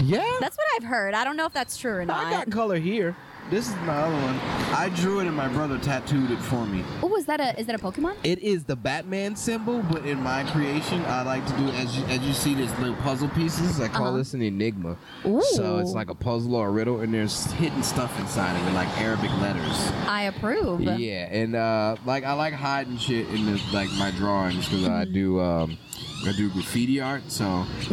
Yeah, 0.04 0.22
That's 0.40 0.56
what 0.58 0.66
I've 0.76 0.84
heard. 0.84 1.14
I 1.14 1.24
don't 1.24 1.36
know 1.38 1.46
if 1.46 1.54
that's 1.54 1.78
true 1.78 1.92
or 1.92 2.02
I 2.02 2.04
not. 2.04 2.30
got 2.30 2.50
color 2.50 2.78
here. 2.78 3.16
This 3.48 3.68
is 3.68 3.74
my 3.86 3.94
other 3.96 4.14
one. 4.26 4.34
I 4.74 4.88
drew 4.96 5.20
it 5.20 5.28
and 5.28 5.36
my 5.36 5.46
brother 5.46 5.78
tattooed 5.78 6.32
it 6.32 6.38
for 6.40 6.66
me. 6.66 6.82
Oh, 7.00 7.14
is 7.16 7.26
that 7.26 7.38
a 7.40 7.58
is 7.60 7.66
that 7.66 7.76
a 7.76 7.78
Pokemon? 7.78 8.16
It 8.24 8.40
is 8.40 8.64
the 8.64 8.74
Batman 8.74 9.36
symbol, 9.36 9.84
but 9.84 10.04
in 10.04 10.20
my 10.20 10.42
creation, 10.50 11.00
I 11.06 11.22
like 11.22 11.46
to 11.46 11.52
do 11.56 11.68
as 11.68 11.96
you, 11.96 12.04
as 12.06 12.20
you 12.22 12.32
see 12.32 12.54
this 12.54 12.76
little 12.80 12.96
puzzle 12.96 13.28
pieces. 13.28 13.80
I 13.80 13.86
call 13.86 14.08
Uh-huh. 14.08 14.16
this 14.16 14.34
an 14.34 14.42
enigma. 14.42 14.96
Ooh. 15.24 15.40
So 15.52 15.78
it's 15.78 15.92
like 15.92 16.10
a 16.10 16.14
puzzle 16.14 16.56
or 16.56 16.66
a 16.66 16.70
riddle, 16.72 17.00
and 17.02 17.14
there's 17.14 17.44
hidden 17.52 17.84
stuff 17.84 18.18
inside 18.18 18.60
of 18.60 18.66
it, 18.66 18.72
like 18.72 18.88
Arabic 18.98 19.30
letters. 19.40 19.92
I 20.08 20.22
approve. 20.22 20.80
Yeah, 20.80 21.28
and 21.30 21.54
uh, 21.54 21.96
like 22.04 22.24
I 22.24 22.32
like 22.32 22.52
hiding 22.52 22.98
shit 22.98 23.28
in 23.28 23.46
the, 23.46 23.62
like 23.72 23.90
my 23.92 24.10
drawings 24.10 24.68
because 24.68 24.88
I 24.88 25.04
do 25.04 25.38
um, 25.40 25.78
I 26.26 26.32
do 26.32 26.50
graffiti 26.50 27.00
art. 27.00 27.22
So 27.30 27.44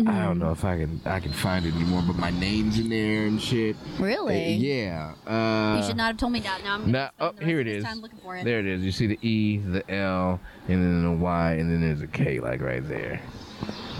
I 0.07 0.23
don't 0.23 0.39
know 0.39 0.51
if 0.51 0.63
I 0.65 0.77
can 0.77 0.99
I 1.05 1.19
can 1.19 1.31
find 1.31 1.65
it 1.65 1.73
anymore, 1.75 2.03
but 2.05 2.15
my 2.15 2.31
name's 2.31 2.79
in 2.79 2.89
there 2.89 3.25
and 3.27 3.41
shit. 3.41 3.75
Really? 3.99 4.53
Yeah. 4.53 5.13
Uh, 5.27 5.77
You 5.79 5.84
should 5.88 5.97
not 5.97 6.07
have 6.07 6.17
told 6.17 6.31
me 6.34 6.39
that. 6.41 6.63
Now 6.63 6.73
I'm 6.75 6.91
Now, 6.91 7.09
gonna 7.19 7.34
oh, 7.39 7.45
here 7.45 7.59
it 7.59 7.67
is. 7.67 7.75
it 7.77 7.79
of 7.79 7.86
Time 7.86 7.99
looking 8.01 8.19
for 8.19 8.36
it. 8.38 8.43
There 8.45 8.59
it 8.59 8.65
is. 8.65 8.81
You 8.84 8.91
see 8.91 9.07
the 9.07 9.19
E, 9.21 9.57
the 9.57 9.89
L, 9.91 10.39
and 10.67 10.84
then 10.84 11.03
the 11.03 11.11
Y, 11.11 11.51
and 11.53 11.71
then 11.71 11.81
there's 11.81 12.01
a 12.01 12.07
K, 12.07 12.39
like 12.39 12.61
right 12.61 12.88
there. 12.88 13.19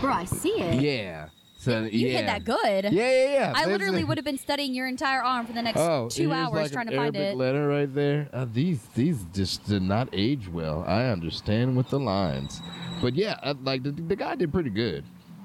Bro, 0.02 0.12
I 0.14 0.26
see 0.26 0.50
it. 0.60 0.82
Yeah. 0.82 1.28
So 1.60 1.84
You 1.84 2.10
yeah. 2.10 2.18
hit 2.18 2.26
that 2.26 2.44
good. 2.44 2.92
Yeah, 2.92 3.10
yeah, 3.10 3.34
yeah. 3.34 3.54
I 3.56 3.66
literally 3.68 4.04
would 4.04 4.18
have 4.18 4.26
been 4.26 4.38
studying 4.38 4.74
your 4.74 4.86
entire 4.86 5.24
arm 5.24 5.46
for 5.46 5.54
the 5.54 5.62
next 5.62 5.80
Oh, 5.80 6.10
two 6.12 6.34
hours 6.34 6.54
like 6.64 6.72
trying 6.74 6.88
an 6.88 6.92
to 6.94 6.98
find 7.00 7.16
Arabic 7.16 7.36
it. 7.36 7.38
letter 7.38 7.68
right 7.70 7.94
there. 7.96 8.28
Uh, 8.34 8.46
these 8.52 8.82
these 8.96 9.24
just 9.34 9.66
did 9.66 9.82
not 9.82 10.10
age 10.12 10.50
well. 10.50 10.84
I 10.86 11.06
understand 11.06 11.78
with 11.78 11.90
the 11.90 12.02
lines, 12.02 12.62
but 13.04 13.14
yeah, 13.16 13.38
uh, 13.44 13.54
like 13.64 13.84
the, 13.84 13.92
the 13.92 14.16
guy 14.16 14.34
did 14.36 14.52
pretty 14.52 14.70
good. 14.72 15.04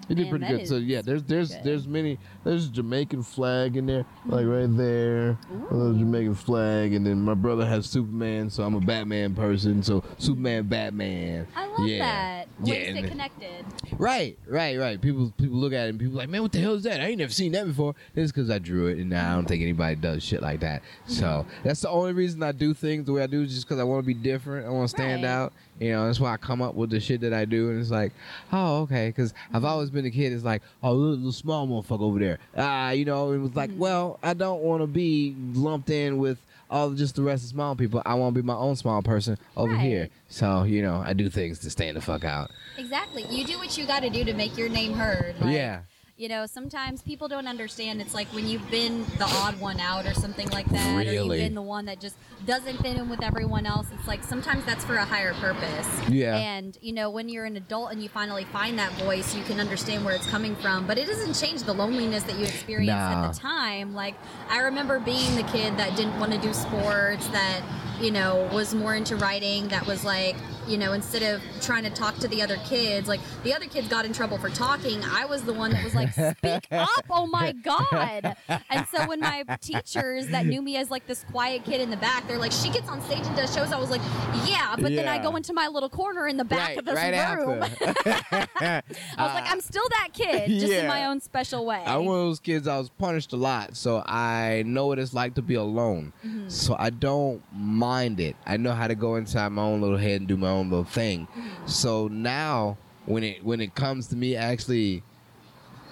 He 0.09 0.15
did 0.15 0.31
Man, 0.31 0.39
pretty 0.41 0.57
good. 0.57 0.67
So 0.69 0.77
yeah, 0.77 1.03
there's 1.03 1.23
there's 1.25 1.51
good. 1.53 1.65
there's 1.65 1.87
many 1.87 2.19
there's 2.43 2.65
a 2.67 2.71
Jamaican 2.71 3.23
flag 3.25 3.77
in 3.77 3.85
there, 3.85 4.07
like 4.25 4.47
right 4.47 4.75
there, 4.75 5.37
a 5.71 5.75
little 5.75 5.93
Jamaican 5.99 6.35
flag, 6.35 6.95
and 6.95 7.07
then 7.07 7.21
my 7.21 7.35
brother 7.35 7.67
has 7.67 7.85
Superman, 7.85 8.49
so 8.49 8.63
I'm 8.63 8.75
a 8.75 8.81
Batman 8.81 9.35
person. 9.35 9.83
So 9.83 10.03
Superman, 10.17 10.67
Batman. 10.67 11.47
I 11.55 11.67
love 11.67 11.87
yeah. 11.87 11.99
that. 11.99 12.49
Yeah, 12.65 12.75
Ways 12.75 12.87
to 12.95 12.99
and 13.01 13.09
connected. 13.09 13.67
Right, 13.99 14.39
right, 14.49 14.79
right. 14.79 14.99
People 14.99 15.31
people 15.37 15.59
look 15.59 15.75
at 15.75 15.87
it 15.87 15.91
and 15.91 16.01
people 16.01 16.17
like, 16.17 16.31
man, 16.31 16.41
what 16.41 16.53
the 16.53 16.61
hell 16.61 16.75
is 16.75 16.85
that? 16.85 17.03
I 17.03 17.09
ain't 17.09 17.19
never 17.19 17.31
seen 17.33 17.53
that 17.53 17.67
before. 17.67 17.95
It's 18.17 18.33
because 18.33 18.51
I 18.51 18.59
drew 18.59 18.87
it, 18.87 18.97
and 18.97 19.13
I 19.15 19.35
don't 19.35 19.45
think 19.47 19.61
anybody 19.63 19.97
does 19.97 20.23
shit 20.23 20.41
like 20.41 20.61
that. 20.61 20.83
So 21.07 21.45
that's 21.65 21.81
the 21.83 21.91
only 21.91 22.15
reason 22.15 22.43
I 22.43 22.53
do 22.53 22.73
things 22.73 23.05
the 23.05 23.13
way 23.13 23.23
I 23.23 23.27
do 23.27 23.43
is 23.43 23.53
just 23.55 23.67
because 23.69 23.79
I 23.79 23.85
want 23.85 24.03
to 24.03 24.07
be 24.07 24.15
different. 24.15 24.67
I 24.67 24.71
want 24.71 24.89
to 24.89 24.97
stand 24.97 25.23
Right. 25.25 25.29
out. 25.29 25.53
You 25.81 25.93
know, 25.93 26.07
that's 26.07 26.19
why 26.19 26.33
I 26.33 26.37
come 26.37 26.61
up 26.61 26.75
with 26.75 26.91
the 26.91 27.01
shit 27.01 27.21
that 27.21 27.33
I 27.33 27.45
do, 27.45 27.71
and 27.71 27.81
it's 27.81 27.91
like, 27.91 28.13
oh, 28.53 28.83
okay, 28.83 29.09
because 29.09 29.33
I've 29.53 29.65
always 29.65 29.91
been 29.91 30.07
a 30.07 30.11
kid. 30.11 30.33
It's 30.33 30.45
like, 30.45 30.63
oh, 30.83 30.93
little, 30.93 31.17
little 31.17 31.33
small 31.33 31.69
motherfucker 31.69 32.01
over 32.01 32.19
there. 32.19 32.39
Ah, 32.57 32.91
you 32.91 33.05
know, 33.05 33.33
it 33.33 33.39
was 33.39 33.55
like, 33.55 33.71
well, 33.77 34.19
I 34.23 34.35
don't 34.35 34.63
want 34.63 34.83
to 34.83 34.87
be 34.87 35.37
lumped 35.55 35.91
in 35.91 36.19
with 36.19 36.39
all 36.71 36.91
just 36.91 37.15
the 37.15 37.23
rest 37.23 37.45
of 37.45 37.51
small 37.51 37.77
people. 37.77 38.03
I 38.05 38.15
want 38.15 38.35
to 38.35 38.43
be 38.43 38.47
my 38.47 38.55
own 38.55 38.77
small 38.77 39.03
person 39.03 39.39
over 39.57 39.77
here. 39.77 40.09
So 40.29 40.65
you 40.65 40.83
know, 40.83 41.03
I 41.05 41.13
do 41.13 41.31
things 41.31 41.61
to 41.61 41.71
stand 41.71 41.97
the 41.97 42.01
fuck 42.01 42.25
out. 42.25 42.51
Exactly. 42.77 43.25
You 43.31 43.45
do 43.45 43.59
what 43.59 43.77
you 43.79 43.87
got 43.87 44.01
to 44.01 44.11
do 44.11 44.25
to 44.25 44.35
make 44.35 44.57
your 44.59 44.69
name 44.69 44.95
heard. 44.95 45.41
Like, 45.41 45.55
yeah. 45.55 45.81
You 46.19 46.29
know, 46.29 46.47
sometimes 46.47 47.01
people 47.01 47.29
don't 47.29 47.47
understand. 47.47 48.01
It's 48.01 48.13
like 48.13 48.27
when 48.35 48.49
you've 48.49 48.69
been 48.73 49.05
the 49.19 49.25
odd 49.25 49.61
one 49.61 49.79
out 49.79 50.05
or 50.05 50.15
something 50.15 50.49
like 50.49 50.67
that, 50.71 51.07
or 51.07 51.13
you've 51.13 51.29
been 51.29 51.55
the 51.55 51.63
one 51.63 51.85
that 51.85 52.01
just 52.01 52.17
doesn't 52.45 52.79
fit 52.79 52.97
in 52.97 53.09
with 53.09 53.23
everyone 53.23 53.67
else. 53.67 53.87
It's 53.97 54.09
like 54.09 54.25
sometimes 54.25 54.65
that's 54.65 54.85
for 54.85 54.97
a 54.97 55.05
higher 55.05 55.33
purpose. 55.35 55.87
Yeah. 56.09 56.37
And, 56.37 56.77
you 56.83 56.93
know, 56.93 57.09
when 57.09 57.29
you're 57.29 57.45
an 57.45 57.57
adult 57.57 57.93
and 57.93 58.03
you 58.03 58.09
finally 58.09 58.43
find 58.47 58.77
that 58.81 58.91
voice, 58.95 59.33
you 59.37 59.45
can 59.45 59.61
understand 59.61 60.05
where 60.05 60.13
it's 60.13 60.27
coming 60.27 60.57
from. 60.57 60.89
But 60.89 60.99
it 60.99 61.07
doesn't 61.07 61.35
change 61.35 61.63
the 61.63 61.73
loneliness 61.73 62.25
that 62.25 62.37
you 62.37 62.47
experienced 62.47 62.89
Nah. 62.97 63.27
at 63.27 63.33
the 63.33 63.39
time. 63.39 63.95
Like, 63.95 64.17
I 64.51 64.63
remember 64.63 64.99
being 64.99 65.37
the 65.37 65.45
kid 65.45 65.77
that 65.77 65.97
didn't 65.97 66.19
want 66.19 66.33
to 66.33 66.39
do 66.39 66.53
sports, 66.53 67.29
that, 67.29 67.63
you 68.01 68.11
know, 68.11 68.49
was 68.53 68.75
more 68.75 68.97
into 68.97 69.15
writing, 69.15 69.69
that 69.69 69.87
was 69.87 70.05
like, 70.05 70.35
you 70.69 70.79
know, 70.79 70.93
instead 70.93 71.23
of 71.23 71.43
trying 71.61 71.85
to 71.85 71.91
talk 71.91 72.17
to 72.19 72.29
the 72.29 72.43
other 72.43 72.57
kids, 72.65 73.09
like 73.09 73.21
the 73.43 73.55
other 73.55 73.67
kids 73.67 73.89
got 73.89 74.05
in 74.05 74.13
trouble 74.13 74.39
for 74.39 74.51
talking. 74.51 75.03
I 75.05 75.25
was 75.25 75.43
the 75.43 75.55
one 75.55 75.71
that 75.73 75.83
was 75.83 75.95
like, 75.95 76.13
speak 76.13 76.67
up. 76.71 77.05
Oh 77.11 77.27
my 77.27 77.53
God. 77.53 78.37
And 78.71 78.87
so 78.89 79.07
when 79.09 79.21
my 79.21 79.45
teachers 79.61 80.29
that 80.29 80.47
knew 80.47 80.63
me 80.63 80.77
as 80.77 80.91
like 80.91 81.07
this 81.07 81.25
quiet 81.31 81.65
kid 81.65 81.81
in 81.81 81.91
the 81.91 81.97
back, 81.97 82.27
they're 82.29 82.39
like, 82.39 82.53
she 82.53 82.71
gets 82.71 82.89
on 82.89 83.01
stage 83.03 83.27
and 83.27 83.37
does 83.37 83.55
shows. 83.55 83.73
I 83.73 83.79
was 83.79 83.91
like, 83.91 84.03
yeah, 84.47 84.75
but 84.77 84.93
then 84.95 85.09
I 85.09 85.19
go 85.19 85.37
into 85.37 85.53
my 85.53 85.69
little 85.69 85.89
corner 85.89 86.27
in 86.27 86.37
the 86.37 86.45
back 86.45 86.77
of 86.77 86.85
this 86.85 86.95
room. 86.95 87.63
I 87.83 88.83
was 89.19 89.35
like, 89.35 89.51
I'm 89.51 89.61
still 89.61 89.89
that 89.91 90.09
kid, 90.13 90.49
just 90.61 90.73
in 90.73 90.87
my 90.87 91.07
own 91.07 91.21
special 91.21 91.65
way. 91.65 91.83
I'm 91.87 92.05
one 92.05 92.19
of 92.19 92.25
those 92.27 92.41
kids. 92.41 92.69
I 92.69 92.79
was 92.79 92.91
punished 92.91 93.33
a 93.33 93.37
lot, 93.37 93.77
so 93.77 94.03
I 94.07 94.65
know 94.67 94.87
what 94.87 94.99
it's 94.99 95.15
like 95.15 95.35
to 95.35 95.43
be 95.43 95.55
alone. 95.55 96.13
Mm-hmm. 96.25 96.49
So 96.49 96.77
I 96.79 96.91
don't 96.91 97.43
mind 97.53 98.21
it. 98.21 98.37
I 98.47 98.57
know 98.57 98.73
how 98.73 98.89
to 98.89 98.95
go 98.95 99.17
inside 99.17 99.49
my 99.53 99.63
own 99.63 99.81
little 99.81 99.97
head 99.97 100.21
and 100.21 100.29
do 100.29 100.37
my 100.37 100.49
own 100.49 100.58
little 100.65 100.85
thing. 100.85 101.29
So 101.67 102.09
now, 102.09 102.77
when 103.07 103.23
it 103.25 103.45
when 103.45 103.61
it 103.61 103.75
comes 103.75 104.09
to 104.09 104.17
me 104.17 104.37
actually 104.37 105.03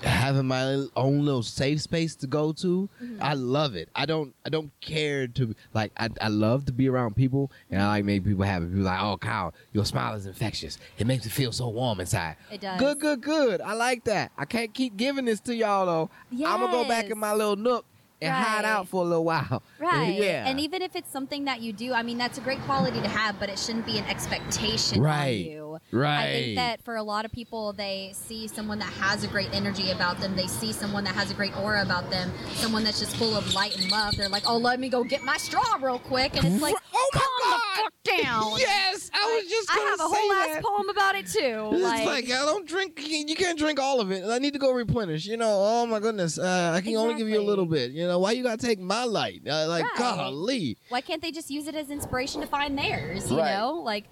having 0.03 0.47
my 0.47 0.87
own 0.95 1.25
little 1.25 1.43
safe 1.43 1.81
space 1.81 2.14
to 2.14 2.27
go 2.27 2.53
to, 2.53 2.89
Mm-hmm. 3.03 3.23
I 3.23 3.33
love 3.35 3.75
it. 3.75 3.89
I 3.95 4.05
don't 4.07 4.35
I 4.45 4.51
don't 4.51 4.71
care 4.81 5.27
to 5.27 5.55
like. 5.73 5.93
I, 5.97 6.11
I 6.21 6.29
love 6.29 6.67
to 6.67 6.73
be 6.73 6.89
around 6.89 7.17
people, 7.17 7.51
and 7.71 7.81
I 7.83 7.87
like 7.89 8.05
make 8.05 8.25
people 8.25 8.45
happy. 8.45 8.67
People 8.67 8.83
like, 8.83 9.01
oh, 9.03 9.17
Kyle, 9.17 9.55
your 9.73 9.85
smile 9.87 10.14
is 10.14 10.27
infectious. 10.27 10.79
It 10.99 11.07
makes 11.07 11.25
me 11.25 11.31
feel 11.31 11.53
so 11.53 11.69
warm 11.69 12.01
inside. 12.01 12.37
It 12.51 12.61
does. 12.61 12.79
Good, 12.79 13.01
good, 13.01 13.21
good. 13.23 13.61
I 13.62 13.73
like 13.73 14.05
that. 14.05 14.33
I 14.37 14.45
can't 14.45 14.73
keep 14.75 14.97
giving 14.97 15.25
this 15.25 15.41
to 15.41 15.55
y'all 15.55 15.87
though. 15.87 16.11
I'm 16.47 16.61
gonna 16.61 16.73
go 16.73 16.87
back 16.87 17.07
in 17.11 17.19
my 17.19 17.33
little 17.33 17.57
nook 17.57 17.85
and 18.21 18.33
hide 18.33 18.64
out 18.64 18.89
for 18.89 19.03
a 19.03 19.07
little 19.07 19.25
while. 19.25 19.62
Right. 19.79 20.14
Yeah. 20.14 20.49
And 20.49 20.59
even 20.59 20.81
if 20.83 20.97
it's 20.97 21.11
something 21.12 21.45
that 21.45 21.61
you 21.61 21.73
do, 21.73 21.93
I 21.93 22.03
mean, 22.03 22.17
that's 22.19 22.39
a 22.39 22.41
great 22.41 22.61
quality 22.62 23.01
to 23.03 23.09
have, 23.09 23.39
but 23.39 23.51
it 23.51 23.59
shouldn't 23.59 23.85
be 23.87 23.99
an 23.99 24.05
expectation 24.07 25.01
Right. 25.03 25.45
on 25.47 25.53
you. 25.53 25.79
right. 25.93 26.19
I 26.25 26.33
think 26.33 26.57
that 26.57 26.83
for 26.83 26.97
a 26.97 27.03
lot 27.03 27.25
of 27.27 27.31
people, 27.33 27.73
they 27.75 28.11
see 28.14 28.49
someone 28.49 28.79
that 28.79 28.89
has 28.95 29.23
a 29.23 29.29
great 29.29 29.51
energy 29.53 29.91
about 29.91 30.19
them. 30.19 30.35
They 30.35 30.47
see 30.47 30.73
someone 30.73 31.05
that 31.05 31.14
has 31.14 31.31
a 31.31 31.35
great 31.35 31.57
aura 31.59 31.83
about 31.83 32.11
them. 32.11 32.33
Someone 32.55 32.85
that's 32.85 32.99
just 32.99 33.14
full 33.17 33.37
of 33.37 33.53
light 33.55 33.77
and 33.79 33.91
love. 33.91 34.17
They're 34.17 34.29
like, 34.31 34.45
"Oh, 34.49 34.57
let 34.57 34.81
me 34.81 34.89
go 34.89 35.05
get 35.05 35.23
my 35.23 35.37
straw 35.37 35.77
real 35.81 35.99
quick," 35.99 36.37
and 36.37 36.47
it's 36.47 36.62
like, 36.62 36.75
Oh 36.95 37.11
my 37.14 37.21
"Calm 37.21 37.31
God. 37.45 37.61
the 37.77 37.83
fuck 37.83 38.23
down." 38.25 38.59
Yes, 38.59 39.11
I 39.12 39.37
was 39.37 39.51
just. 39.51 39.71
I 39.71 39.79
have 39.91 40.01
a 40.01 40.03
whole 40.05 40.29
that. 40.31 40.49
ass 40.57 40.64
poem 40.64 40.89
about 40.89 41.14
it 41.17 41.27
too. 41.27 41.71
It's 41.77 41.83
like, 41.83 42.07
like, 42.07 42.25
I 42.27 42.45
don't 42.47 42.67
drink. 42.67 42.99
You 43.07 43.37
can't 43.37 43.59
drink 43.59 43.79
all 43.79 44.01
of 44.01 44.11
it. 44.11 44.25
I 44.25 44.39
need 44.39 44.55
to 44.55 44.59
go 44.59 44.73
replenish. 44.73 45.27
You 45.27 45.37
know. 45.37 45.51
Oh 45.51 45.87
my 45.87 46.01
goodness. 46.01 46.39
Uh, 46.39 46.73
I 46.75 46.81
can 46.81 46.97
only 46.97 47.14
give 47.14 47.29
you 47.29 47.39
a 47.41 47.43
little 47.45 47.67
bit. 47.67 47.91
You 47.93 48.05
know. 48.05 48.05
Why 48.18 48.32
you 48.32 48.42
gotta 48.42 48.64
take 48.64 48.78
my 48.80 49.04
light? 49.04 49.42
Uh, 49.48 49.66
like 49.68 49.84
Right. 49.84 49.98
golly. 49.98 50.76
why 50.88 51.00
can't 51.00 51.20
they 51.22 51.30
just 51.32 51.50
use 51.50 51.66
it 51.66 51.74
as 51.74 51.90
inspiration 51.90 52.40
to 52.40 52.46
find 52.46 52.78
theirs 52.78 53.30
you 53.30 53.38
Right. 53.38 53.54
know 53.57 53.74
like 53.84 54.04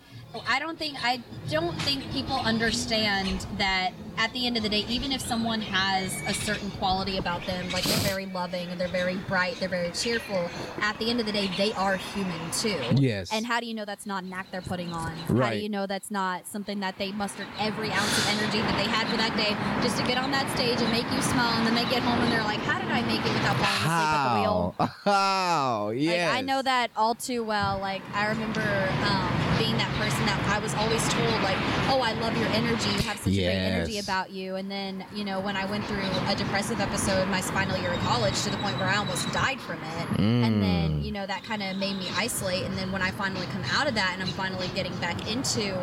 i 0.49 0.59
don't 0.59 0.79
think 0.79 0.97
i 1.05 1.21
don't 1.51 1.77
think 1.83 2.11
people 2.13 2.37
understand 2.37 3.47
that 3.59 3.93
at 4.17 4.33
the 4.33 4.47
end 4.47 4.57
of 4.57 4.63
the 4.63 4.69
day 4.69 4.85
even 4.89 5.11
if 5.13 5.21
someone 5.21 5.61
has 5.61 6.15
a 6.29 6.33
certain 6.35 6.71
quality 6.73 7.19
about 7.19 7.45
them 7.47 7.69
like 7.71 7.83
they're 7.85 7.97
very 8.09 8.27
loving 8.27 8.69
and 8.69 8.81
they're 8.81 8.87
very 8.89 9.17
bright 9.29 9.57
they're 9.59 9.69
very 9.69 9.91
cheerful 9.91 10.49
at 10.81 10.97
the 10.99 11.11
end 11.11 11.19
of 11.19 11.27
the 11.27 11.33
day 11.33 11.51
they 11.57 11.73
are 11.75 11.97
human 11.97 12.51
too 12.53 12.79
Yes. 12.95 13.31
and 13.33 13.45
how 13.45 13.59
do 13.61 13.67
you 13.67 13.75
know 13.75 13.85
that's 13.85 14.07
not 14.07 14.23
an 14.23 14.33
act 14.33 14.53
they're 14.53 14.61
putting 14.63 14.93
on 14.93 15.13
Right. 15.29 15.45
how 15.47 15.51
do 15.55 15.59
you 15.59 15.69
know 15.69 15.87
that's 15.87 16.11
not 16.11 16.47
something 16.47 16.79
that 16.81 16.97
they 16.97 17.11
mustered 17.13 17.47
every 17.59 17.91
ounce 17.91 18.19
of 18.19 18.29
energy 18.41 18.59
that 18.59 18.77
they 18.77 18.89
had 18.91 19.09
for 19.09 19.17
that 19.17 19.37
day 19.37 19.57
just 19.83 19.97
to 20.01 20.07
get 20.07 20.17
on 20.19 20.31
that 20.31 20.49
stage 20.57 20.81
and 20.81 20.91
make 20.93 21.11
you 21.13 21.21
smile 21.23 21.53
and 21.59 21.67
then 21.67 21.75
they 21.75 21.89
get 21.91 22.03
home 22.03 22.19
and 22.21 22.31
they're 22.33 22.45
like 22.45 22.61
how 22.61 22.79
did 22.81 22.89
i 22.91 23.03
make 23.03 23.21
it 23.21 23.33
without 23.33 23.57
falling 23.57 23.81
asleep 23.81 23.91
at 23.91 24.35
the 24.35 24.41
wheel? 24.41 24.75
How? 25.05 25.91
Yes. 25.91 26.29
like, 26.33 26.39
I 26.39 26.41
know 26.47 26.63
that 26.63 26.91
all 26.97 27.15
too 27.15 27.43
well. 27.45 27.79
Like 27.81 28.03
I 28.15 28.29
remember 28.29 28.61
um, 29.05 29.54
being 29.59 29.77
that 29.79 29.91
person 30.01 30.25
that 30.27 30.39
I 30.49 30.59
was 30.59 30.75
always 30.75 31.03
told, 31.09 31.43
like, 31.43 31.57
"Oh, 31.89 32.01
I 32.03 32.13
love 32.21 32.37
your 32.37 32.49
energy. 32.49 32.91
You 32.91 33.03
have 33.03 33.19
such 33.19 33.33
a 33.33 33.45
great 33.45 33.65
energy 33.71 33.99
about 33.99 34.31
you." 34.31 34.57
And 34.57 34.71
then, 34.71 35.05
you 35.15 35.25
know, 35.25 35.41
when 35.41 35.57
I 35.57 35.65
went 35.67 35.85
through 35.87 36.05
a 36.29 36.35
depressive 36.35 36.81
episode 36.81 37.23
in 37.23 37.31
my 37.31 37.41
final 37.41 37.77
year 37.79 37.93
of 37.93 38.01
college 38.01 38.41
to 38.43 38.51
the 38.51 38.57
point 38.59 38.79
where 38.79 38.89
I 38.89 38.97
almost 38.97 39.31
died 39.33 39.61
from 39.61 39.79
it, 39.83 40.19
and 40.19 40.63
then, 40.63 41.01
Mm. 41.01 41.05
you 41.05 41.13
know, 41.13 41.27
that 41.27 41.43
kind 41.45 41.63
of 41.63 41.77
made 41.77 41.97
me 41.99 42.09
isolate. 42.17 42.65
And 42.65 42.77
then 42.79 42.91
when 42.93 43.03
I 43.03 43.11
finally 43.11 43.47
come 43.53 43.63
out 43.77 43.87
of 43.87 43.95
that 43.95 44.11
and 44.15 44.23
I'm 44.23 44.29
finally 44.35 44.69
getting 44.75 44.95
back 44.97 45.29
into 45.31 45.75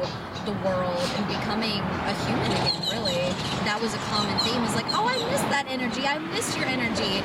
the 0.45 0.51
world 0.65 1.01
and 1.17 1.27
becoming 1.27 1.79
a 1.79 2.13
human 2.25 2.51
again, 2.51 2.81
really, 2.91 3.21
that 3.65 3.79
was 3.81 3.93
a 3.93 4.01
common 4.09 4.37
theme. 4.39 4.61
Was 4.61 4.75
like, 4.75 4.87
"Oh, 4.93 5.07
I 5.07 5.17
miss 5.31 5.41
that 5.53 5.65
energy. 5.69 6.07
I 6.07 6.17
missed 6.17 6.57
your 6.57 6.67
energy. 6.67 7.21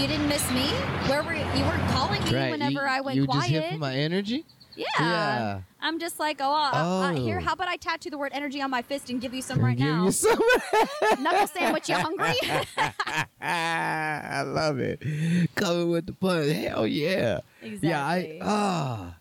You 0.00 0.06
didn't 0.06 0.28
miss 0.28 0.48
me. 0.50 0.68
Where 1.08 1.22
were 1.22 1.34
you? 1.34 1.44
You 1.56 1.64
weren't 1.64 1.86
calling 1.90 2.22
me 2.24 2.34
Right. 2.34 2.50
whenever 2.50 2.72
you, 2.72 2.80
I 2.80 3.00
went 3.00 3.16
you 3.16 3.26
quiet." 3.26 3.40
just 3.40 3.50
here 3.50 3.72
for 3.72 3.78
my 3.78 3.94
energy. 3.94 4.44
Yeah. 4.76 4.86
Yeah. 5.00 5.60
I'm 5.80 5.98
just 5.98 6.18
like, 6.20 6.38
oh, 6.40 6.52
uh, 6.52 6.70
uh, 6.72 7.12
here, 7.12 7.38
Oh. 7.40 7.44
how 7.44 7.52
about 7.54 7.68
I 7.68 7.76
tattoo 7.76 8.08
the 8.10 8.18
word 8.18 8.32
energy 8.34 8.62
on 8.62 8.70
my 8.70 8.82
fist 8.82 9.10
and 9.10 9.20
give 9.20 9.34
you 9.34 9.42
some 9.42 9.58
right 9.60 9.76
Give 9.76 9.86
now? 9.86 10.04
you 10.04 10.12
some. 10.12 10.38
Knuckle 11.20 11.46
sandwich, 11.48 11.88
you 11.88 11.96
hungry? 11.96 12.34
I 13.40 14.42
love 14.46 14.78
it. 14.78 15.00
Coming 15.54 15.90
with 15.90 16.06
the 16.06 16.12
punch. 16.12 16.52
Hell 16.52 16.86
yeah. 16.86 17.40
Exactly. 17.62 17.88
Yeah, 17.88 18.04
I 18.04 18.38
ah 18.42 19.14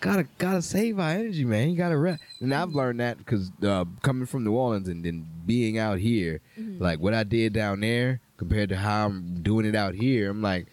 gotta 0.00 0.24
gotta 0.38 0.62
save 0.62 0.98
our 0.98 1.10
energy, 1.10 1.44
man. 1.44 1.70
You 1.70 1.76
gotta 1.76 1.96
rest. 1.96 2.22
And 2.40 2.52
I've 2.54 2.70
learned 2.74 3.00
that 3.00 3.18
because 3.18 3.50
uh, 3.62 3.84
coming 4.02 4.26
from 4.26 4.44
New 4.44 4.52
Orleans 4.52 4.88
and 4.88 5.04
then 5.04 5.26
being 5.46 5.78
out 5.78 5.98
here, 5.98 6.40
Mm-hmm. 6.58 6.82
like 6.82 6.98
what 7.00 7.14
I 7.14 7.22
did 7.24 7.52
down 7.52 7.80
there 7.80 8.20
compared 8.36 8.68
to 8.70 8.76
how 8.76 9.06
I'm 9.06 9.42
doing 9.42 9.64
it 9.66 9.74
out 9.74 9.94
here, 9.94 10.30
I'm 10.30 10.42
like, 10.42 10.66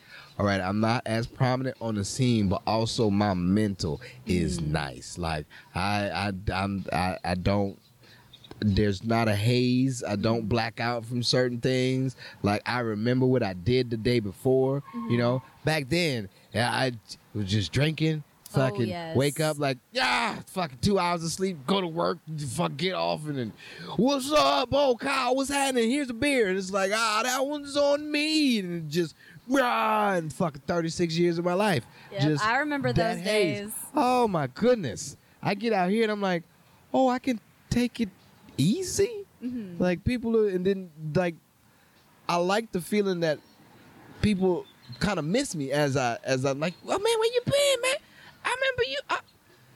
all 0.43 0.49
right, 0.49 0.59
I'm 0.59 0.81
not 0.81 1.03
as 1.05 1.25
prominent 1.25 1.77
on 1.79 1.95
the 1.95 2.03
scene, 2.03 2.49
but 2.49 2.61
also 2.67 3.09
my 3.09 3.33
mental 3.33 4.01
is 4.25 4.59
Mm. 4.59 4.67
nice. 4.71 5.17
Like 5.17 5.45
I 5.73 6.09
I 6.09 6.33
I'm 6.53 6.83
I, 6.91 7.17
I 7.23 7.35
don't 7.35 7.79
there's 8.59 9.03
not 9.05 9.29
a 9.29 9.35
haze. 9.35 10.03
I 10.05 10.17
don't 10.17 10.49
black 10.49 10.81
out 10.81 11.05
from 11.05 11.23
certain 11.23 11.59
things. 11.61 12.17
Like 12.41 12.61
I 12.65 12.79
remember 12.79 13.25
what 13.25 13.41
I 13.41 13.53
did 13.53 13.89
the 13.89 13.95
day 13.97 14.19
before. 14.19 14.83
You 15.09 15.17
know, 15.17 15.41
back 15.63 15.87
then 15.87 16.27
yeah, 16.53 16.69
I 16.69 16.91
was 17.33 17.45
just 17.49 17.71
drinking. 17.71 18.25
Oh, 18.55 18.59
Fucking 18.59 18.87
yes. 18.87 19.15
wake 19.17 19.39
up 19.39 19.57
like 19.57 19.77
yeah, 19.93 20.35
fucking 20.47 20.77
two 20.81 20.99
hours 20.99 21.23
of 21.23 21.31
sleep, 21.31 21.57
go 21.65 21.79
to 21.81 21.87
work, 21.87 22.19
fuck 22.49 22.75
get 22.77 22.93
off, 22.93 23.25
and 23.27 23.37
then 23.39 23.53
what's 23.95 24.31
up, 24.31 24.69
oh 24.73 24.95
Kyle, 24.95 25.35
what's 25.35 25.49
happening? 25.49 25.89
Here's 25.89 26.11
a 26.11 26.13
beer, 26.13 26.49
and 26.49 26.57
it's 26.57 26.69
like 26.69 26.91
ah, 26.93 27.21
that 27.23 27.43
one's 27.47 27.75
on 27.77 28.11
me, 28.11 28.59
and 28.59 28.91
just 28.91 29.15
rah, 29.47 30.19
fucking 30.29 30.61
thirty 30.67 30.89
six 30.89 31.17
years 31.17 31.37
of 31.37 31.45
my 31.45 31.53
life. 31.53 31.85
Yep, 32.11 32.21
just 32.21 32.45
I 32.45 32.59
remember 32.59 32.93
those 32.93 33.19
haze. 33.19 33.59
days. 33.61 33.71
Oh 33.95 34.27
my 34.27 34.47
goodness. 34.47 35.17
I 35.41 35.55
get 35.55 35.73
out 35.73 35.89
here 35.89 36.03
and 36.03 36.11
I'm 36.11 36.21
like, 36.21 36.43
oh, 36.93 37.09
I 37.09 37.19
can 37.19 37.39
take 37.69 37.99
it 37.99 38.09
easy. 38.57 39.25
Mm-hmm. 39.43 39.81
Like 39.81 40.03
people 40.05 40.37
are, 40.37 40.47
and 40.47 40.65
then 40.65 40.89
like, 41.15 41.35
I 42.29 42.37
like 42.37 42.71
the 42.71 42.79
feeling 42.79 43.19
that 43.21 43.39
people 44.21 44.65
kind 44.99 45.19
of 45.19 45.25
miss 45.25 45.53
me 45.55 45.71
as 45.71 45.97
I 45.97 46.17
as 46.23 46.45
I'm 46.45 46.59
like, 46.59 46.73
oh 46.85 46.87
man, 46.87 46.99
where 47.01 47.33
you 47.33 47.41
been, 47.45 47.81
man? 47.81 47.95
I 48.45 48.55
remember 48.59 48.83
you. 48.89 48.99
Uh, 49.09 49.17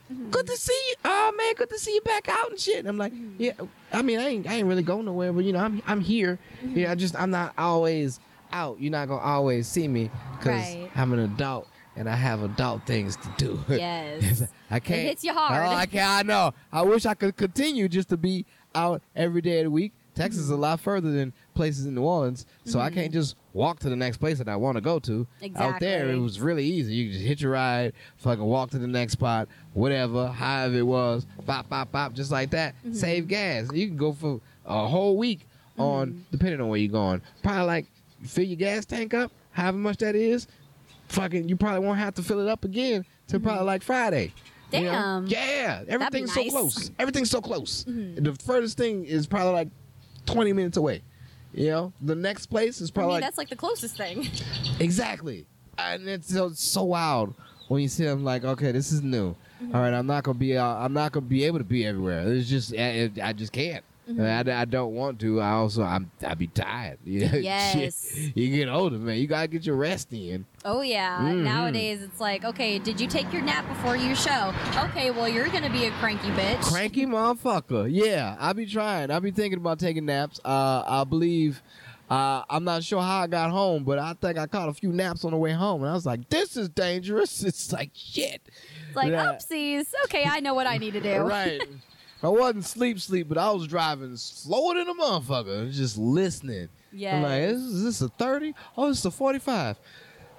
Mm-hmm. 0.09 0.29
Good 0.29 0.47
to 0.47 0.55
see 0.55 0.81
you. 0.87 0.95
Oh 1.03 1.33
man, 1.37 1.53
good 1.55 1.69
to 1.69 1.77
see 1.77 1.93
you 1.93 1.99
back 1.99 2.29
out 2.29 2.49
and 2.49 2.57
shit. 2.57 2.77
And 2.79 2.87
I'm 2.87 2.97
like, 2.97 3.11
Mm-hmm. 3.11 3.43
yeah. 3.43 3.51
I 3.91 4.01
mean, 4.01 4.19
I 4.19 4.27
ain't 4.29 4.47
I 4.47 4.53
ain't 4.53 4.65
really 4.65 4.81
going 4.81 5.03
nowhere, 5.03 5.33
but 5.33 5.43
you 5.43 5.51
know, 5.51 5.59
I'm 5.59 5.81
I'm 5.85 5.99
here. 5.99 6.39
Mm-hmm. 6.63 6.79
Yeah, 6.79 6.91
I 6.93 6.95
just 6.95 7.13
I'm 7.19 7.29
not 7.29 7.53
always 7.57 8.21
out. 8.51 8.79
You're 8.79 8.91
not 8.91 9.07
gonna 9.07 9.21
always 9.21 9.67
see 9.67 9.87
me 9.87 10.09
because 10.37 10.75
Right. 10.75 10.89
I'm 10.95 11.13
an 11.13 11.19
adult 11.19 11.67
and 11.95 12.07
I 12.07 12.15
have 12.15 12.43
adult 12.43 12.85
things 12.85 13.15
to 13.17 13.29
do. 13.37 13.59
Yes. 13.69 14.43
I 14.71 14.79
can't. 14.79 14.99
It 14.99 15.03
hits 15.03 15.23
you 15.23 15.33
hard. 15.33 15.65
Oh, 15.65 15.75
I 15.75 15.85
can't. 15.85 16.09
I 16.09 16.21
know. 16.23 16.53
I 16.71 16.81
wish 16.81 17.05
I 17.05 17.13
could 17.13 17.35
continue 17.35 17.87
just 17.87 18.09
to 18.09 18.17
be 18.17 18.45
out 18.75 19.01
every 19.15 19.41
day 19.41 19.59
of 19.59 19.65
the 19.65 19.71
week. 19.71 19.93
Texas 20.17 20.41
is 20.41 20.49
a 20.49 20.53
mm-hmm. 20.53 20.63
lot 20.63 20.79
further 20.79 21.11
than 21.11 21.31
places 21.53 21.85
in 21.85 21.93
New 21.93 22.01
Orleans, 22.01 22.47
so 22.65 22.79
I 22.79 22.89
can't 22.89 23.07
mm-hmm. 23.07 23.13
just 23.13 23.35
walk 23.53 23.79
to 23.79 23.89
the 23.89 23.95
next 23.95 24.17
place 24.17 24.39
that 24.39 24.49
I 24.49 24.55
want 24.55 24.75
to 24.75 24.81
go 24.81 24.97
to. 24.99 25.27
Exactly. 25.41 25.73
Out 25.75 25.79
there, 25.79 26.09
it 26.09 26.17
was 26.17 26.41
really 26.41 26.65
easy. 26.65 26.95
You 26.95 27.05
could 27.05 27.13
just 27.13 27.25
hit 27.25 27.41
your 27.41 27.51
ride, 27.51 27.93
fucking 28.17 28.43
walk 28.43 28.71
to 28.71 28.79
the 28.79 28.87
next 28.87 29.13
spot, 29.13 29.47
whatever, 29.73 30.27
however 30.27 30.75
it 30.75 30.87
was, 30.87 31.27
pop, 31.45 31.69
pop, 31.69 31.91
pop, 31.91 32.13
just 32.13 32.31
like 32.31 32.49
that. 32.49 32.73
Mm-hmm. 32.79 32.93
Save 32.93 33.27
gas. 33.27 33.71
You 33.71 33.87
can 33.87 33.97
go 33.97 34.11
for 34.11 34.41
a 34.65 34.87
whole 34.87 35.17
week 35.17 35.47
on, 35.77 36.25
depending 36.31 36.61
on 36.61 36.69
where 36.69 36.79
you're 36.79 36.91
going. 36.91 37.21
Probably 37.43 37.65
like 37.65 37.85
fill 38.23 38.45
your 38.45 38.57
gas 38.57 38.85
tank 38.85 39.13
up, 39.13 39.31
however 39.51 39.77
much 39.77 39.97
that 39.97 40.15
is. 40.15 40.47
Fucking, 41.09 41.47
you 41.47 41.55
probably 41.55 41.85
won't 41.85 41.99
have 41.99 42.15
to 42.15 42.23
fill 42.23 42.39
it 42.39 42.49
up 42.49 42.65
again 42.65 43.05
till 43.27 43.39
probably 43.39 43.65
like 43.65 43.81
Friday. 43.81 44.33
You 44.71 44.81
know? 44.81 44.91
Damn. 44.91 45.27
Yeah, 45.27 45.83
everything's 45.87 46.35
nice. 46.35 46.45
so 46.47 46.51
close. 46.51 46.91
Everything's 46.99 47.29
so 47.29 47.41
close. 47.41 47.85
Mm-hmm. 47.85 48.23
The 48.23 48.33
furthest 48.35 48.77
thing 48.77 49.05
is 49.05 49.25
probably 49.25 49.53
like 49.53 49.69
20 50.25 50.53
minutes 50.53 50.77
away. 50.77 51.01
You 51.53 51.69
know, 51.69 51.93
the 52.01 52.15
next 52.15 52.47
place 52.47 52.81
is 52.81 52.91
I 52.91 52.93
probably 52.93 53.07
mean, 53.07 53.21
like 53.21 53.23
that's 53.23 53.37
like 53.37 53.49
the 53.49 53.55
closest 53.55 53.97
thing. 53.97 54.27
exactly, 54.79 55.47
and 55.77 56.07
it's 56.07 56.31
so, 56.31 56.47
it's 56.47 56.63
so 56.63 56.83
wild 56.83 57.33
when 57.67 57.81
you 57.81 57.87
see 57.87 58.03
them 58.03 58.23
like, 58.23 58.43
okay, 58.43 58.71
this 58.71 58.91
is 58.91 59.01
new. 59.01 59.35
Mm-hmm. 59.63 59.75
All 59.75 59.81
right, 59.81 59.93
I'm 59.93 60.05
not 60.05 60.23
gonna 60.23 60.37
be, 60.37 60.57
uh, 60.57 60.63
I'm 60.63 60.93
not 60.93 61.13
gonna 61.13 61.25
be 61.25 61.45
able 61.45 61.57
to 61.57 61.63
be 61.63 61.85
everywhere. 61.85 62.31
It's 62.31 62.49
just, 62.49 62.75
I, 62.77 63.09
I 63.23 63.33
just 63.33 63.53
can't. 63.53 63.83
Mm-hmm. 64.09 64.49
I, 64.49 64.61
I 64.61 64.65
don't 64.65 64.93
want 64.93 65.19
to. 65.19 65.41
I 65.41 65.51
also, 65.51 65.83
I'm, 65.83 66.09
I 66.25 66.33
be 66.33 66.47
tired. 66.47 66.99
You 67.05 67.27
know? 67.29 67.37
Yes. 67.37 68.17
You 68.35 68.49
get 68.55 68.69
older, 68.69 68.97
man. 68.97 69.17
You 69.17 69.27
gotta 69.27 69.47
get 69.47 69.65
your 69.65 69.75
rest 69.75 70.13
in. 70.13 70.45
Oh 70.63 70.81
yeah. 70.81 71.19
Mhm. 71.19 71.43
Nowadays 71.43 72.01
it's 72.01 72.19
like, 72.19 72.43
okay, 72.45 72.79
did 72.79 72.99
you 73.01 73.07
take 73.07 73.31
your 73.33 73.41
nap 73.41 73.67
before 73.67 73.95
your 73.97 74.15
show? 74.15 74.53
Okay, 74.85 75.11
well 75.11 75.27
you're 75.27 75.47
gonna 75.49 75.69
be 75.69 75.85
a 75.85 75.91
cranky 75.91 76.29
bitch. 76.29 76.61
Cranky 76.63 77.05
motherfucker. 77.05 77.87
Yeah, 77.91 78.35
I 78.39 78.53
be 78.53 78.65
trying. 78.65 79.11
I 79.11 79.19
be 79.19 79.31
thinking 79.31 79.59
about 79.59 79.79
taking 79.79 80.05
naps. 80.05 80.39
Uh, 80.45 80.83
I 80.87 81.03
believe. 81.03 81.61
Uh, 82.09 82.41
I'm 82.49 82.63
not 82.63 82.85
sure 82.85 83.01
how 83.01 83.23
I 83.23 83.27
got 83.27 83.51
home, 83.51 83.83
but 83.83 83.99
I 83.99 84.13
think 84.13 84.37
I 84.37 84.47
caught 84.47 84.69
a 84.69 84.73
few 84.73 84.93
naps 84.93 85.25
on 85.25 85.31
the 85.31 85.37
way 85.37 85.51
home, 85.51 85.81
and 85.81 85.89
I 85.91 85.93
was 85.93 86.05
like, 86.05 86.29
"This 86.29 86.55
is 86.55 86.69
dangerous." 86.69 87.43
It's 87.47 87.73
like 87.73 87.89
shit. 87.93 88.41
It's 88.87 88.95
like, 88.95 89.11
Yeah. 89.11 89.25
oopsies. 89.33 89.87
Okay, 90.05 90.23
I 90.23 90.39
know 90.39 90.53
what 90.53 90.67
I 90.67 90.77
need 90.77 90.93
to 90.93 91.01
do. 91.01 91.17
Right. 91.17 91.61
I 92.23 92.29
wasn't 92.29 92.65
sleep 92.65 92.99
sleep, 92.99 93.29
but 93.29 93.37
I 93.37 93.51
was 93.51 93.67
driving 93.67 94.15
slower 94.17 94.75
than 94.75 94.89
a 94.89 94.93
motherfucker, 94.93 95.71
just 95.71 95.97
listening. 95.97 96.69
I'm 97.17 97.23
like, 97.23 97.41
is, 97.41 97.61
is 97.61 97.83
this 97.83 98.01
a 98.01 98.09
30? 98.09 98.55
Oh, 98.75 98.89
it's 98.89 99.05
a 99.05 99.11
45. 99.11 99.77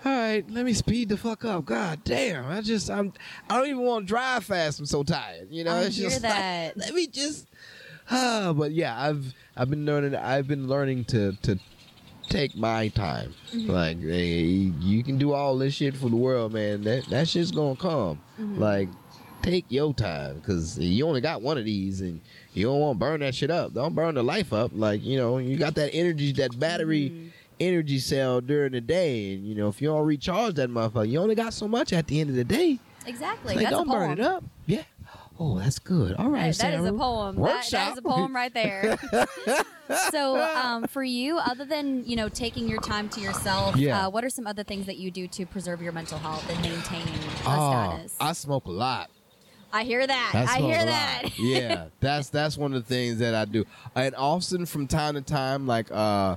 All 0.05 0.13
right, 0.13 0.49
let 0.51 0.65
me 0.65 0.73
speed 0.75 1.09
the 1.09 1.17
fuck 1.17 1.45
up. 1.45 1.65
God 1.65 2.05
damn, 2.05 2.47
I 2.47 2.61
just 2.61 2.89
I'm 2.89 3.13
I 3.51 3.57
don't 3.57 3.67
even 3.67 3.83
want 3.83 4.07
to 4.07 4.09
drive 4.09 4.45
fast. 4.45 4.79
I'm 4.79 4.87
so 4.87 5.03
tired. 5.03 5.49
You 5.51 5.65
know, 5.65 5.75
I 5.75 5.83
it's 5.83 5.97
hear 5.97 6.09
just 6.09 6.23
that. 6.23 6.77
Like, 6.77 6.87
let 6.87 6.95
me 6.95 7.07
just. 7.09 7.47
Ah, 8.11 8.53
but 8.57 8.71
yeah, 8.71 8.99
I've 8.99 9.35
I've 9.57 9.69
been 9.69 9.85
learning. 9.85 10.15
I've 10.15 10.47
been 10.47 10.69
learning 10.69 11.07
to 11.07 11.33
to 11.43 11.59
take 12.29 12.57
my 12.57 12.89
time. 12.89 13.35
Mm-hmm. 13.53 13.71
Like, 13.71 14.01
hey, 14.01 14.43
you 14.43 15.03
can 15.03 15.19
do 15.19 15.33
all 15.33 15.59
this 15.59 15.75
shit 15.75 15.97
for 15.97 16.09
the 16.09 16.17
world, 16.17 16.53
man. 16.53 16.83
That 16.85 17.07
that 17.07 17.29
shit's 17.29 17.51
gonna 17.51 17.77
come. 17.77 18.21
Mm-hmm. 18.41 18.59
Like, 18.59 18.89
take 19.43 19.65
your 19.69 19.93
time 19.95 20.37
because 20.39 20.79
you 20.79 21.07
only 21.07 21.21
got 21.21 21.43
one 21.43 21.59
of 21.59 21.65
these, 21.65 22.01
and 22.01 22.21
you 22.55 22.67
don't 22.67 22.81
want 22.81 22.97
to 22.97 22.99
burn 23.01 23.21
that 23.21 23.35
shit 23.35 23.51
up. 23.51 23.73
Don't 23.75 23.95
burn 23.95 24.15
the 24.15 24.23
life 24.23 24.53
up. 24.53 24.71
Like, 24.75 25.05
you 25.05 25.17
know, 25.19 25.39
you 25.39 25.57
got 25.57 25.75
that 25.77 25.91
energy, 25.95 26.33
that 26.33 26.59
battery 26.59 27.33
energy 27.61 27.99
cell 27.99 28.41
during 28.41 28.73
the 28.73 28.81
day, 28.81 29.35
and 29.35 29.45
you 29.45 29.55
know 29.55 29.69
if 29.69 29.83
you 29.83 29.89
don't 29.89 30.07
recharge 30.07 30.55
that 30.55 30.71
motherfucker, 30.71 31.09
you 31.09 31.19
only 31.19 31.35
got 31.35 31.53
so 31.53 31.67
much 31.67 31.93
at 31.93 32.07
the 32.07 32.21
end 32.21 32.31
of 32.31 32.37
the 32.37 32.45
day. 32.45 32.79
Exactly. 33.07 33.55
Like, 33.55 33.65
That's 33.65 33.77
don't 33.77 33.89
a 33.89 33.91
poem. 33.91 34.01
burn 34.01 34.11
it 34.13 34.21
up. 34.21 34.45
Yeah. 34.67 34.83
Oh, 35.41 35.59
that's 35.59 35.79
good. 35.79 36.15
All 36.17 36.29
right, 36.31 36.53
That- 36.55 36.73
that 36.73 36.81
is 36.81 36.87
a 36.87 36.93
poem. 36.93 37.37
That, 37.37 37.41
Workshop. 37.41 37.71
that 37.71 37.93
is 37.93 37.99
a 37.99 38.03
poem 38.03 38.35
right 38.35 38.53
there. 38.53 38.99
so, 40.11 40.37
um, 40.41 40.87
for 40.89 41.03
you, 41.05 41.39
other 41.39 41.65
than 41.65 42.05
you 42.05 42.17
know 42.17 42.29
taking 42.29 42.69
your 42.69 42.81
time 42.81 43.09
to 43.11 43.21
yourself, 43.21 43.77
Yeah. 43.77 44.07
uh, 44.07 44.11
what 44.11 44.25
are 44.25 44.31
some 44.31 44.47
other 44.47 44.65
things 44.65 44.87
that 44.87 44.97
you 44.97 45.11
do 45.11 45.27
to 45.29 45.47
preserve 45.47 45.81
your 45.81 45.93
mental 45.93 46.19
health 46.19 46.45
and 46.51 46.61
maintain 46.61 47.03
a 47.03 47.13
Oh, 47.47 47.95
status? 47.97 48.17
I 48.21 48.33
smoke 48.33 48.67
a 48.67 48.71
lot. 48.73 49.11
I 49.73 49.85
hear 49.85 50.07
that. 50.07 50.33
I, 50.35 50.57
I 50.57 50.61
hear 50.61 50.85
that. 50.85 51.23
yeah, 51.39 51.87
that's 52.01 52.31
that's 52.31 52.57
one 52.57 52.73
of 52.75 52.83
the 52.87 52.89
things 52.95 53.19
that 53.19 53.35
I 53.35 53.45
do. 53.45 53.65
And 53.95 54.15
often 54.17 54.65
from 54.67 54.87
time 54.87 55.15
to 55.15 55.21
time, 55.23 55.67
like 55.67 55.91
uh, 55.91 56.37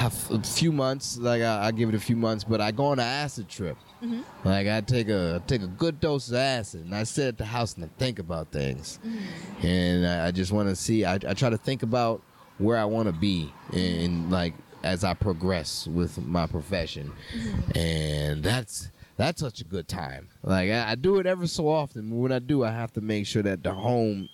a 0.00 0.10
few 0.42 0.72
months, 0.72 1.18
like 1.18 1.42
I, 1.42 1.66
I 1.66 1.70
give 1.72 1.88
it 1.88 1.94
a 1.94 2.00
few 2.00 2.16
months, 2.16 2.44
but 2.44 2.60
I 2.60 2.70
go 2.70 2.86
on 2.86 2.98
an 2.98 3.04
acid 3.06 3.48
trip. 3.48 3.76
Mm-hmm. 4.02 4.20
Like 4.48 4.66
I 4.68 4.80
take 4.80 5.08
a 5.08 5.42
take 5.46 5.62
a 5.62 5.66
good 5.66 6.00
dose 6.00 6.28
of 6.28 6.36
acid, 6.36 6.84
and 6.84 6.94
I 6.94 7.02
sit 7.04 7.26
at 7.28 7.38
the 7.38 7.44
house 7.44 7.74
and 7.74 7.84
I 7.84 7.88
think 7.98 8.18
about 8.18 8.50
things, 8.52 8.98
Mm-hmm. 9.04 9.66
and 9.66 10.06
I, 10.06 10.26
I 10.28 10.30
just 10.30 10.52
want 10.52 10.68
to 10.68 10.76
see. 10.76 11.04
I, 11.04 11.14
I 11.14 11.34
try 11.34 11.50
to 11.50 11.58
think 11.58 11.82
about 11.82 12.22
where 12.58 12.76
I 12.78 12.84
want 12.84 13.06
to 13.06 13.12
be, 13.12 13.52
and 13.72 14.30
like 14.30 14.54
as 14.84 15.02
I 15.04 15.14
progress 15.14 15.86
with 15.88 16.16
my 16.24 16.46
profession, 16.46 17.12
Mm-hmm. 17.36 17.78
and 17.78 18.42
that's 18.44 18.88
that's 19.18 19.40
such 19.40 19.60
a 19.60 19.64
good 19.64 19.86
time. 19.88 20.28
Like 20.42 20.70
I, 20.70 20.92
I 20.92 20.94
do 20.94 21.18
it 21.18 21.26
ever 21.26 21.46
so 21.46 21.68
often. 21.68 22.08
but 22.08 22.16
When 22.16 22.32
I 22.32 22.38
do, 22.38 22.64
I 22.64 22.70
have 22.70 22.92
to 22.94 23.02
make 23.02 23.26
sure 23.26 23.42
that 23.42 23.62
the 23.62 23.74
home 23.74 24.30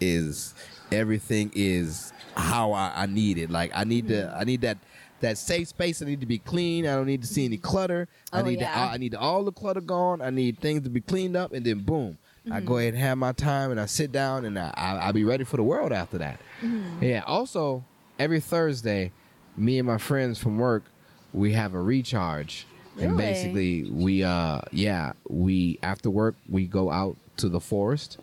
is 0.00 0.54
everything 0.90 1.50
is 1.54 2.12
how 2.36 2.72
I, 2.72 2.92
I 2.94 3.06
need 3.06 3.36
it. 3.36 3.50
Like 3.50 3.72
I 3.74 3.84
need 3.84 4.08
to 4.08 4.34
I 4.34 4.44
need 4.44 4.62
that 4.62 4.78
that 5.20 5.36
safe 5.36 5.68
space. 5.68 6.00
I 6.00 6.06
need 6.06 6.20
to 6.20 6.26
be 6.26 6.38
clean. 6.38 6.86
I 6.86 6.94
don't 6.94 7.06
need 7.06 7.22
to 7.22 7.26
see 7.28 7.44
any 7.44 7.56
clutter. 7.58 8.06
I 8.32 8.40
Oh, 8.40 8.44
need 8.44 8.60
yeah. 8.60 8.72
to, 8.72 8.92
I 8.92 8.96
need 8.96 9.14
all 9.16 9.42
the 9.44 9.50
clutter 9.52 9.80
gone. 9.80 10.22
I 10.22 10.30
need 10.30 10.60
things 10.60 10.82
to 10.84 10.88
be 10.90 11.00
cleaned 11.00 11.36
up, 11.36 11.52
and 11.52 11.66
then 11.66 11.80
boom. 11.80 12.16
I 12.46 12.50
mm-hmm. 12.50 12.66
go 12.66 12.78
ahead 12.78 12.94
and 12.94 13.02
have 13.02 13.18
my 13.18 13.32
time, 13.32 13.72
and 13.72 13.80
I 13.80 13.86
sit 13.86 14.12
down, 14.12 14.44
and 14.44 14.56
I, 14.56 14.72
I 14.76 14.96
I'll 14.98 15.12
be 15.12 15.24
ready 15.24 15.42
for 15.42 15.56
the 15.56 15.64
world 15.64 15.92
after 15.92 16.18
that. 16.18 16.38
Mm-hmm. 16.62 17.02
Yeah. 17.02 17.24
Also, 17.26 17.84
every 18.20 18.38
Thursday, 18.38 19.10
me 19.56 19.78
and 19.78 19.88
my 19.88 19.98
friends 19.98 20.38
from 20.38 20.56
work, 20.58 20.84
we 21.32 21.52
have 21.54 21.74
a 21.74 21.82
recharge, 21.82 22.64
and 23.00 23.16
basically 23.16 23.84
we 23.90 24.22
uh 24.24 24.60
yeah 24.72 25.12
we 25.28 25.78
after 25.82 26.10
work 26.10 26.34
we 26.48 26.66
go 26.66 26.90
out 26.90 27.16
to 27.38 27.48
the 27.48 27.60
forest 27.60 28.18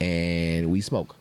and 0.00 0.70
we 0.70 0.80
smoke. 0.80 1.16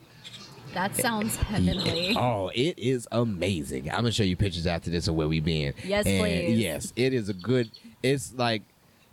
That 0.74 0.95
sounds 0.95 1.36
heavenly. 1.36 2.16
Oh, 2.18 2.51
it 2.53 2.78
is 2.78 3.07
amazing. 3.12 3.89
I'm 3.89 3.97
gonna 3.97 4.12
show 4.12 4.24
you 4.24 4.36
pictures 4.36 4.68
after 4.68 4.91
this 4.91 5.07
of 5.07 5.16
where 5.16 5.28
we 5.28 5.39
been. 5.39 5.74
Yes, 5.84 6.05
and 6.05 6.20
please. 6.20 6.60
Yes, 6.60 6.93
it 6.95 7.14
is 7.14 7.28
a 7.30 7.34
good. 7.34 7.72
It's 8.03 8.34
like 8.36 8.62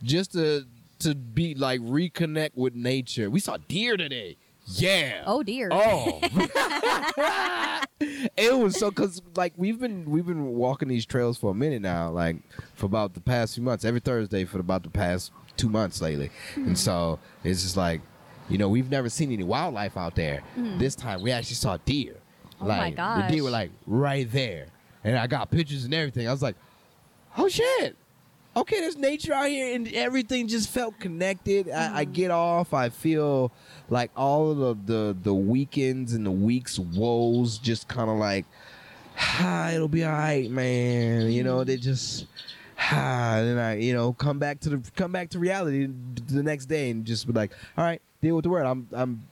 just 0.03 0.33
to 0.33 0.65
to 0.99 1.15
be 1.15 1.55
like 1.55 1.79
reconnect 1.81 2.51
with 2.55 2.75
nature. 2.75 3.29
We 3.31 3.39
saw 3.39 3.57
deer 3.67 3.97
today. 3.97 4.37
Yeah. 4.67 5.23
Oh 5.25 5.43
dear. 5.43 5.69
Oh. 5.71 6.19
it 8.37 8.57
was 8.57 8.77
so 8.77 8.89
because 8.91 9.21
like 9.35 9.53
we've 9.55 9.79
been 9.79 10.09
we've 10.09 10.25
been 10.25 10.55
walking 10.55 10.89
these 10.89 11.05
trails 11.05 11.37
for 11.37 11.51
a 11.51 11.55
minute 11.55 11.81
now, 11.81 12.09
like 12.09 12.37
for 12.75 12.85
about 12.85 13.13
the 13.13 13.21
past 13.21 13.55
few 13.55 13.63
months, 13.63 13.85
every 13.85 14.01
Thursday 14.01 14.43
for 14.43 14.59
about 14.59 14.83
the 14.83 14.89
past 14.89 15.31
two 15.55 15.69
months 15.69 16.01
lately, 16.01 16.29
and 16.55 16.67
hmm. 16.67 16.73
so 16.73 17.19
it's 17.43 17.63
just 17.63 17.77
like, 17.77 18.01
you 18.49 18.57
know, 18.57 18.67
we've 18.67 18.91
never 18.91 19.09
seen 19.09 19.31
any 19.31 19.43
wildlife 19.43 19.95
out 19.95 20.15
there. 20.15 20.41
Hmm. 20.55 20.77
This 20.77 20.95
time 20.95 21.21
we 21.21 21.31
actually 21.31 21.55
saw 21.55 21.77
deer. 21.85 22.17
Oh 22.59 22.65
my 22.65 22.89
like 22.89 22.95
the 22.95 23.27
deer 23.33 23.43
were 23.43 23.49
like 23.49 23.71
right 23.85 24.29
there, 24.29 24.67
and 25.03 25.17
I 25.17 25.27
got 25.27 25.49
pictures 25.49 25.85
and 25.85 25.93
everything. 25.93 26.27
I 26.27 26.31
was 26.31 26.41
like, 26.41 26.55
oh 27.37 27.47
shit. 27.47 27.95
Okay, 28.57 28.79
there's 28.79 28.97
nature 28.97 29.33
out 29.33 29.49
here, 29.49 29.75
and 29.75 29.87
everything 29.93 30.47
just 30.47 30.69
felt 30.69 30.99
connected. 30.99 31.69
I, 31.69 31.99
I 31.99 32.03
get 32.05 32.31
off. 32.31 32.73
I 32.73 32.89
feel 32.89 33.51
like 33.87 34.09
all 34.17 34.49
of 34.49 34.57
the 34.57 34.73
the, 34.93 35.17
the 35.21 35.33
weekends 35.33 36.13
and 36.13 36.25
the 36.25 36.31
weeks 36.31 36.79
woes 36.79 37.59
just 37.59 37.87
kind 37.87 38.09
of 38.09 38.17
like, 38.17 38.47
ah, 39.19 39.69
it'll 39.69 39.87
be 39.87 40.03
all 40.03 40.11
right, 40.11 40.49
man. 40.49 41.29
You 41.29 41.43
know, 41.43 41.63
they 41.63 41.77
just, 41.77 42.25
ah, 42.79 43.35
and 43.37 43.47
then 43.47 43.57
I, 43.59 43.77
you 43.77 43.93
know, 43.93 44.13
come 44.13 44.39
back 44.39 44.59
to 44.61 44.69
the 44.69 44.91
come 44.95 45.11
back 45.11 45.29
to 45.29 45.39
reality 45.39 45.87
the 46.25 46.41
next 46.41 46.65
day 46.65 46.89
and 46.89 47.05
just 47.05 47.27
be 47.27 47.33
like, 47.33 47.51
all 47.77 47.83
right, 47.83 48.01
deal 48.23 48.35
with 48.35 48.41
the 48.41 48.49
world. 48.49 48.65
I'm 48.65 48.87
I'm 48.91 49.23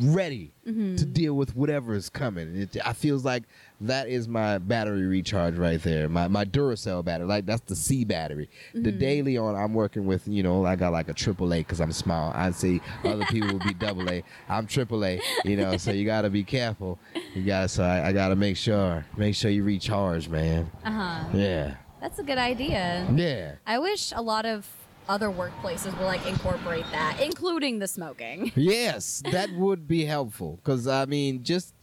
ready 0.00 0.52
to 0.64 1.04
deal 1.04 1.34
with 1.34 1.54
whatever 1.56 1.94
is 1.94 2.08
coming. 2.08 2.54
It, 2.56 2.76
I 2.84 2.92
feels 2.92 3.24
like 3.24 3.44
that 3.80 4.08
is 4.08 4.26
my 4.26 4.58
battery 4.58 5.06
recharge 5.06 5.56
right 5.56 5.82
there. 5.82 6.08
My 6.08 6.28
my 6.28 6.44
Duracell 6.44 7.04
battery, 7.04 7.26
like 7.26 7.46
that's 7.46 7.62
the 7.62 7.76
C 7.76 8.04
battery. 8.04 8.48
The 8.74 8.90
daily 8.92 9.36
on, 9.38 9.54
I'm 9.54 9.74
working 9.74 10.06
with. 10.06 10.26
You 10.26 10.42
know, 10.42 10.64
I 10.66 10.76
got 10.76 10.92
like 10.92 11.08
a 11.08 11.14
triple 11.14 11.52
A 11.54 11.58
because 11.58 11.80
I'm 11.80 11.92
small. 11.92 12.32
I 12.34 12.50
see 12.50 12.80
other 13.04 13.24
people 13.26 13.52
will 13.52 13.64
be 13.66 13.74
double 13.78 14.08
A. 14.10 14.22
I'm 14.48 14.66
triple 14.66 15.04
A. 15.04 15.20
You 15.44 15.56
know, 15.56 15.76
so 15.76 15.92
you 15.92 16.04
got 16.04 16.22
to 16.22 16.30
be 16.30 16.42
careful. 16.44 16.98
You 17.34 17.42
gotta. 17.44 17.68
so 17.68 17.84
I, 17.84 18.08
I 18.08 18.12
got 18.12 18.28
to 18.28 18.36
make 18.36 18.56
sure 18.56 19.04
make 19.16 19.34
sure 19.34 19.50
you 19.50 19.62
recharge, 19.64 20.28
man. 20.28 20.70
Uh 20.84 20.90
huh. 20.90 21.24
Yeah, 21.34 21.74
That's 22.00 22.18
a 22.18 22.22
good 22.24 22.38
idea. 22.38 23.06
yeah. 23.14 23.54
I 23.66 23.78
wish 23.78 24.12
a 24.14 24.22
lot 24.22 24.46
of 24.46 24.66
other 25.08 25.28
workplaces 25.28 25.96
will 25.98 26.06
like 26.06 26.26
incorporate 26.26 26.84
that, 26.92 27.20
including 27.20 27.78
the 27.78 27.88
smoking. 27.88 28.52
Yes, 28.66 29.22
that 29.30 29.50
would 29.52 29.86
be 29.86 30.04
helpful 30.04 30.58
because 30.62 30.88
I 30.88 31.04
mean, 31.04 31.44
just 31.44 31.74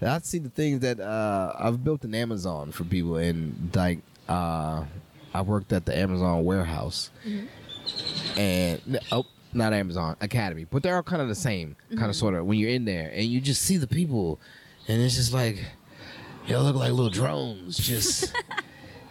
I 0.00 0.18
see 0.20 0.38
the 0.38 0.48
things 0.48 0.80
that 0.80 1.00
uh, 1.00 1.52
I've 1.58 1.82
built 1.84 2.04
an 2.04 2.14
Amazon 2.14 2.72
for 2.72 2.84
people, 2.84 3.16
and 3.16 3.70
like 3.74 3.98
uh, 4.28 4.84
I 5.34 5.42
worked 5.42 5.72
at 5.72 5.84
the 5.84 5.96
Amazon 5.96 6.44
warehouse, 6.44 7.10
and 8.36 8.98
oh, 9.12 9.24
not 9.52 9.72
Amazon 9.72 10.16
Academy, 10.20 10.64
but 10.70 10.82
they're 10.82 10.96
all 10.96 11.02
kind 11.02 11.22
of 11.22 11.28
the 11.28 11.34
same, 11.34 11.76
kind 11.96 12.08
of 12.08 12.16
sort 12.16 12.34
of. 12.34 12.46
When 12.46 12.58
you're 12.58 12.70
in 12.70 12.84
there 12.84 13.10
and 13.12 13.24
you 13.24 13.40
just 13.40 13.62
see 13.62 13.76
the 13.76 13.86
people, 13.86 14.40
and 14.88 15.02
it's 15.02 15.16
just 15.16 15.32
like 15.32 15.64
y'all 16.46 16.62
look 16.62 16.76
like 16.76 16.92
little 16.92 17.10
drones, 17.10 17.76
just. 17.76 18.32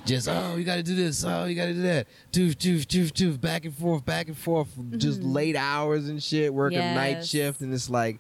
Just 0.05 0.27
oh, 0.29 0.55
you 0.55 0.63
got 0.63 0.75
to 0.75 0.83
do 0.83 0.95
this. 0.95 1.23
Oh, 1.25 1.45
you 1.45 1.55
got 1.55 1.65
to 1.65 1.73
do 1.73 1.81
that. 1.81 2.07
Doof, 2.31 2.55
doof, 2.55 2.85
doof, 2.85 3.11
doof, 3.11 3.41
back 3.41 3.65
and 3.65 3.73
forth, 3.75 4.05
back 4.05 4.27
and 4.27 4.37
forth. 4.37 4.69
Just 4.97 5.21
late 5.21 5.55
hours 5.55 6.07
and 6.09 6.21
shit. 6.21 6.53
Working 6.53 6.79
night 6.79 7.25
shift, 7.25 7.61
and 7.61 7.73
it's 7.73 7.89
like 7.89 8.19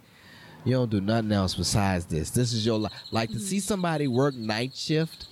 you 0.63 0.73
don't 0.73 0.89
do 0.89 0.99
nothing 0.99 1.31
else 1.31 1.53
besides 1.53 2.05
this. 2.05 2.31
This 2.31 2.53
is 2.53 2.65
your 2.65 2.79
life. 2.79 2.91
Like 3.11 3.29
to 3.31 3.39
see 3.39 3.59
somebody 3.59 4.07
work 4.07 4.33
night 4.35 4.75
shift, 4.75 5.27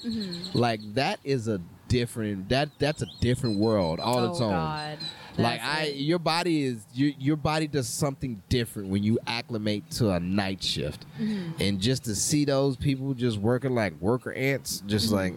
like 0.54 0.80
that 0.94 1.20
is 1.24 1.48
a 1.48 1.60
different. 1.88 2.50
That 2.50 2.70
that's 2.78 3.02
a 3.02 3.08
different 3.20 3.58
world 3.60 4.00
all 4.00 4.20
oh 4.20 4.32
its 4.32 4.40
own. 4.42 4.52
God. 4.52 4.98
Like 5.36 5.62
I, 5.64 5.86
your 5.96 6.20
body 6.20 6.64
is 6.66 6.86
your 6.94 7.10
your 7.18 7.36
body 7.36 7.66
does 7.66 7.90
something 7.90 8.44
different 8.50 8.90
when 8.90 9.02
you 9.02 9.18
acclimate 9.26 9.90
to 9.94 10.12
a 10.12 10.20
night 10.20 10.62
shift, 10.64 11.08
Mm-hmm. 11.20 11.60
and 11.60 11.80
just 11.82 12.04
to 12.04 12.14
see 12.14 12.46
those 12.46 12.78
people 12.78 13.16
just 13.16 13.40
working 13.40 13.74
like 13.74 13.94
worker 14.00 14.32
ants, 14.34 14.84
just 14.86 15.08
Mm-hmm. 15.08 15.16
like 15.16 15.34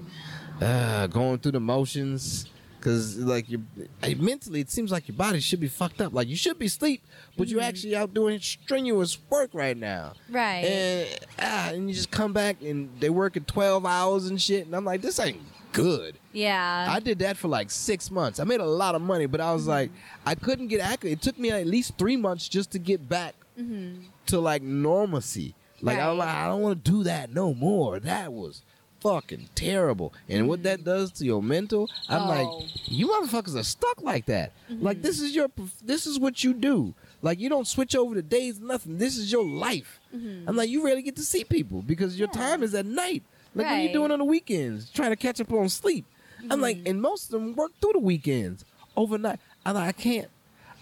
uh, 0.60 1.06
going 1.08 1.38
through 1.38 1.52
the 1.52 1.60
motions. 1.60 2.46
Cause 2.80 3.16
like 3.16 3.50
you 3.50 3.64
mentally, 4.16 4.60
it 4.60 4.70
seems 4.70 4.92
like 4.92 5.08
your 5.08 5.16
body 5.16 5.40
should 5.40 5.58
be 5.58 5.66
fucked 5.66 6.00
up. 6.00 6.12
Like 6.12 6.28
you 6.28 6.36
should 6.36 6.56
be 6.56 6.66
asleep, 6.66 7.02
but 7.36 7.48
you're 7.48 7.60
actually 7.60 7.96
out 7.96 8.14
doing 8.14 8.38
strenuous 8.38 9.18
work 9.28 9.50
right 9.54 9.76
now. 9.76 10.12
Mm-hmm. 10.26 10.36
Right. 10.36 10.64
And 10.64 11.18
ah, 11.40 11.68
and 11.70 11.88
you 11.88 11.94
just 11.96 12.12
come 12.12 12.32
back 12.32 12.62
and 12.62 12.88
they 13.00 13.10
working 13.10 13.42
twelve 13.44 13.84
hours 13.84 14.28
and 14.28 14.40
shit, 14.40 14.66
and 14.66 14.76
I'm 14.76 14.84
like, 14.84 15.02
this 15.02 15.18
ain't 15.18 15.40
good. 15.72 16.14
yeah. 16.32 16.86
I 16.88 17.00
did 17.00 17.18
that 17.20 17.36
for 17.36 17.48
like 17.48 17.72
six 17.72 18.08
months. 18.08 18.38
I 18.38 18.44
made 18.44 18.60
a 18.60 18.64
lot 18.66 18.94
of 18.94 19.02
money, 19.02 19.26
but 19.26 19.40
I 19.40 19.52
was 19.52 19.66
like, 19.66 19.90
I 20.24 20.36
couldn't 20.36 20.68
get 20.68 20.80
accurate. 20.80 21.14
It 21.14 21.22
took 21.22 21.40
me 21.40 21.50
at 21.50 21.66
least 21.66 21.98
three 21.98 22.16
months 22.16 22.48
just 22.48 22.70
to 22.72 22.78
get 22.78 23.08
back 23.08 23.34
to 24.26 24.38
like 24.38 24.62
normalcy. 24.62 25.54
Like 25.82 25.98
I'm 25.98 26.18
like, 26.18 26.28
I 26.28 26.46
don't 26.46 26.62
want 26.62 26.84
to 26.84 26.90
do 26.90 27.02
that 27.04 27.34
no 27.34 27.52
more. 27.52 27.98
That 27.98 28.32
was 28.32 28.62
fucking 29.06 29.48
terrible. 29.54 30.12
And 30.28 30.48
what 30.48 30.62
that 30.64 30.82
does 30.84 31.12
to 31.12 31.24
your 31.24 31.42
mental, 31.42 31.88
I'm 32.08 32.22
Oh. 32.22 32.28
like, 32.28 32.70
you 32.86 33.08
motherfuckers 33.08 33.54
are 33.58 33.62
stuck 33.62 34.02
like 34.02 34.26
that. 34.26 34.52
Mm-hmm. 34.70 34.84
Like 34.84 35.02
this 35.02 35.20
is 35.20 35.34
your, 35.34 35.48
this 35.84 36.06
is 36.06 36.18
what 36.18 36.42
you 36.42 36.52
do. 36.52 36.94
Like 37.22 37.38
you 37.38 37.48
don't 37.48 37.66
switch 37.66 37.94
over 37.94 38.14
the 38.14 38.22
days, 38.22 38.58
nothing. 38.60 38.98
This 38.98 39.16
is 39.16 39.30
your 39.30 39.44
life. 39.44 40.00
Mm-hmm. 40.14 40.48
I'm 40.48 40.56
like, 40.56 40.68
you 40.68 40.84
rarely 40.84 41.02
get 41.02 41.16
to 41.16 41.22
see 41.22 41.44
people 41.44 41.82
because 41.82 42.18
your 42.18 42.28
Yeah. 42.34 42.40
time 42.40 42.62
is 42.62 42.74
at 42.74 42.86
night. 42.86 43.22
Like 43.54 43.66
what 43.66 43.74
are 43.74 43.80
you 43.80 43.92
doing 43.92 44.10
on 44.10 44.18
the 44.18 44.24
weekends? 44.24 44.90
Trying 44.90 45.10
to 45.10 45.16
catch 45.16 45.40
up 45.40 45.52
on 45.52 45.68
sleep. 45.68 46.04
I'm 46.50 46.60
like, 46.60 46.78
mm-hmm. 46.78 46.88
and 46.88 47.02
most 47.02 47.26
of 47.26 47.30
them 47.30 47.54
work 47.54 47.72
through 47.80 47.92
the 47.94 47.98
weekends 48.00 48.64
overnight. 48.96 49.40
I'm 49.64 49.74
like, 49.74 49.88
I 49.88 49.92
can't. 49.92 50.28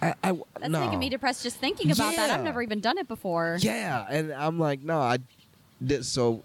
I, 0.03 0.15
I 0.23 0.33
That's 0.59 0.69
no. 0.71 0.81
making 0.81 0.99
me 0.99 1.09
depressed 1.09 1.43
just 1.43 1.57
thinking 1.57 1.91
about 1.91 2.17
that. 2.17 2.31
I've 2.31 2.43
never 2.45 2.61
even 2.63 2.81
done 2.81 2.99
it 2.99 3.07
before. 3.09 3.57
Yeah, 3.61 4.05
and 4.11 4.33
I'm 4.33 4.59
like, 4.59 4.81
no, 4.83 4.99
I. 4.99 5.19
That, 5.81 6.05
so 6.05 6.43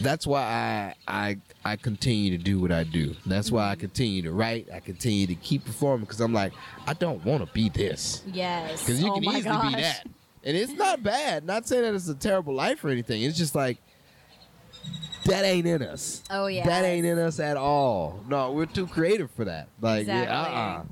that's 0.00 0.26
why 0.26 0.40
I 0.42 0.94
I 1.06 1.36
I 1.64 1.76
continue 1.76 2.36
to 2.36 2.42
do 2.42 2.60
what 2.60 2.72
I 2.72 2.84
do. 2.84 3.14
That's 3.26 3.50
why 3.52 3.70
I 3.70 3.76
continue 3.76 4.22
to 4.22 4.32
write. 4.32 4.68
I 4.72 4.80
continue 4.80 5.26
to 5.28 5.34
keep 5.36 5.64
performing 5.64 6.04
because 6.06 6.20
I'm 6.20 6.32
like, 6.32 6.52
I 6.86 6.94
don't 6.94 7.24
want 7.24 7.46
to 7.46 7.52
be 7.52 7.68
this 7.68 8.22
Yes. 8.26 8.80
because 8.84 9.02
you 9.02 9.10
oh 9.10 9.14
can 9.14 9.24
easily 9.24 9.42
gosh. 9.42 9.74
be 9.74 9.80
that, 9.82 10.06
and 10.44 10.56
it's 10.56 10.72
not 10.72 11.02
bad. 11.02 11.44
Not 11.44 11.68
saying 11.68 11.82
that 11.82 11.94
it's 11.94 12.08
a 12.08 12.14
terrible 12.14 12.54
life 12.54 12.84
or 12.84 12.88
anything. 12.88 13.22
It's 13.22 13.38
just 13.38 13.54
like 13.54 13.78
that 15.26 15.44
ain't 15.44 15.66
in 15.66 15.82
us. 15.82 16.22
Oh 16.30 16.46
yeah. 16.48 16.66
That 16.66 16.84
ain't 16.84 17.06
in 17.06 17.18
us 17.18 17.38
at 17.38 17.56
all. 17.56 18.24
No, 18.28 18.50
we're 18.52 18.66
too 18.66 18.86
creative 18.88 19.30
for 19.30 19.44
that. 19.44 19.68
Like, 19.80 20.06
yeah, 20.08 20.22
Exactly. 20.22 20.56
uh-uh. 20.56 20.82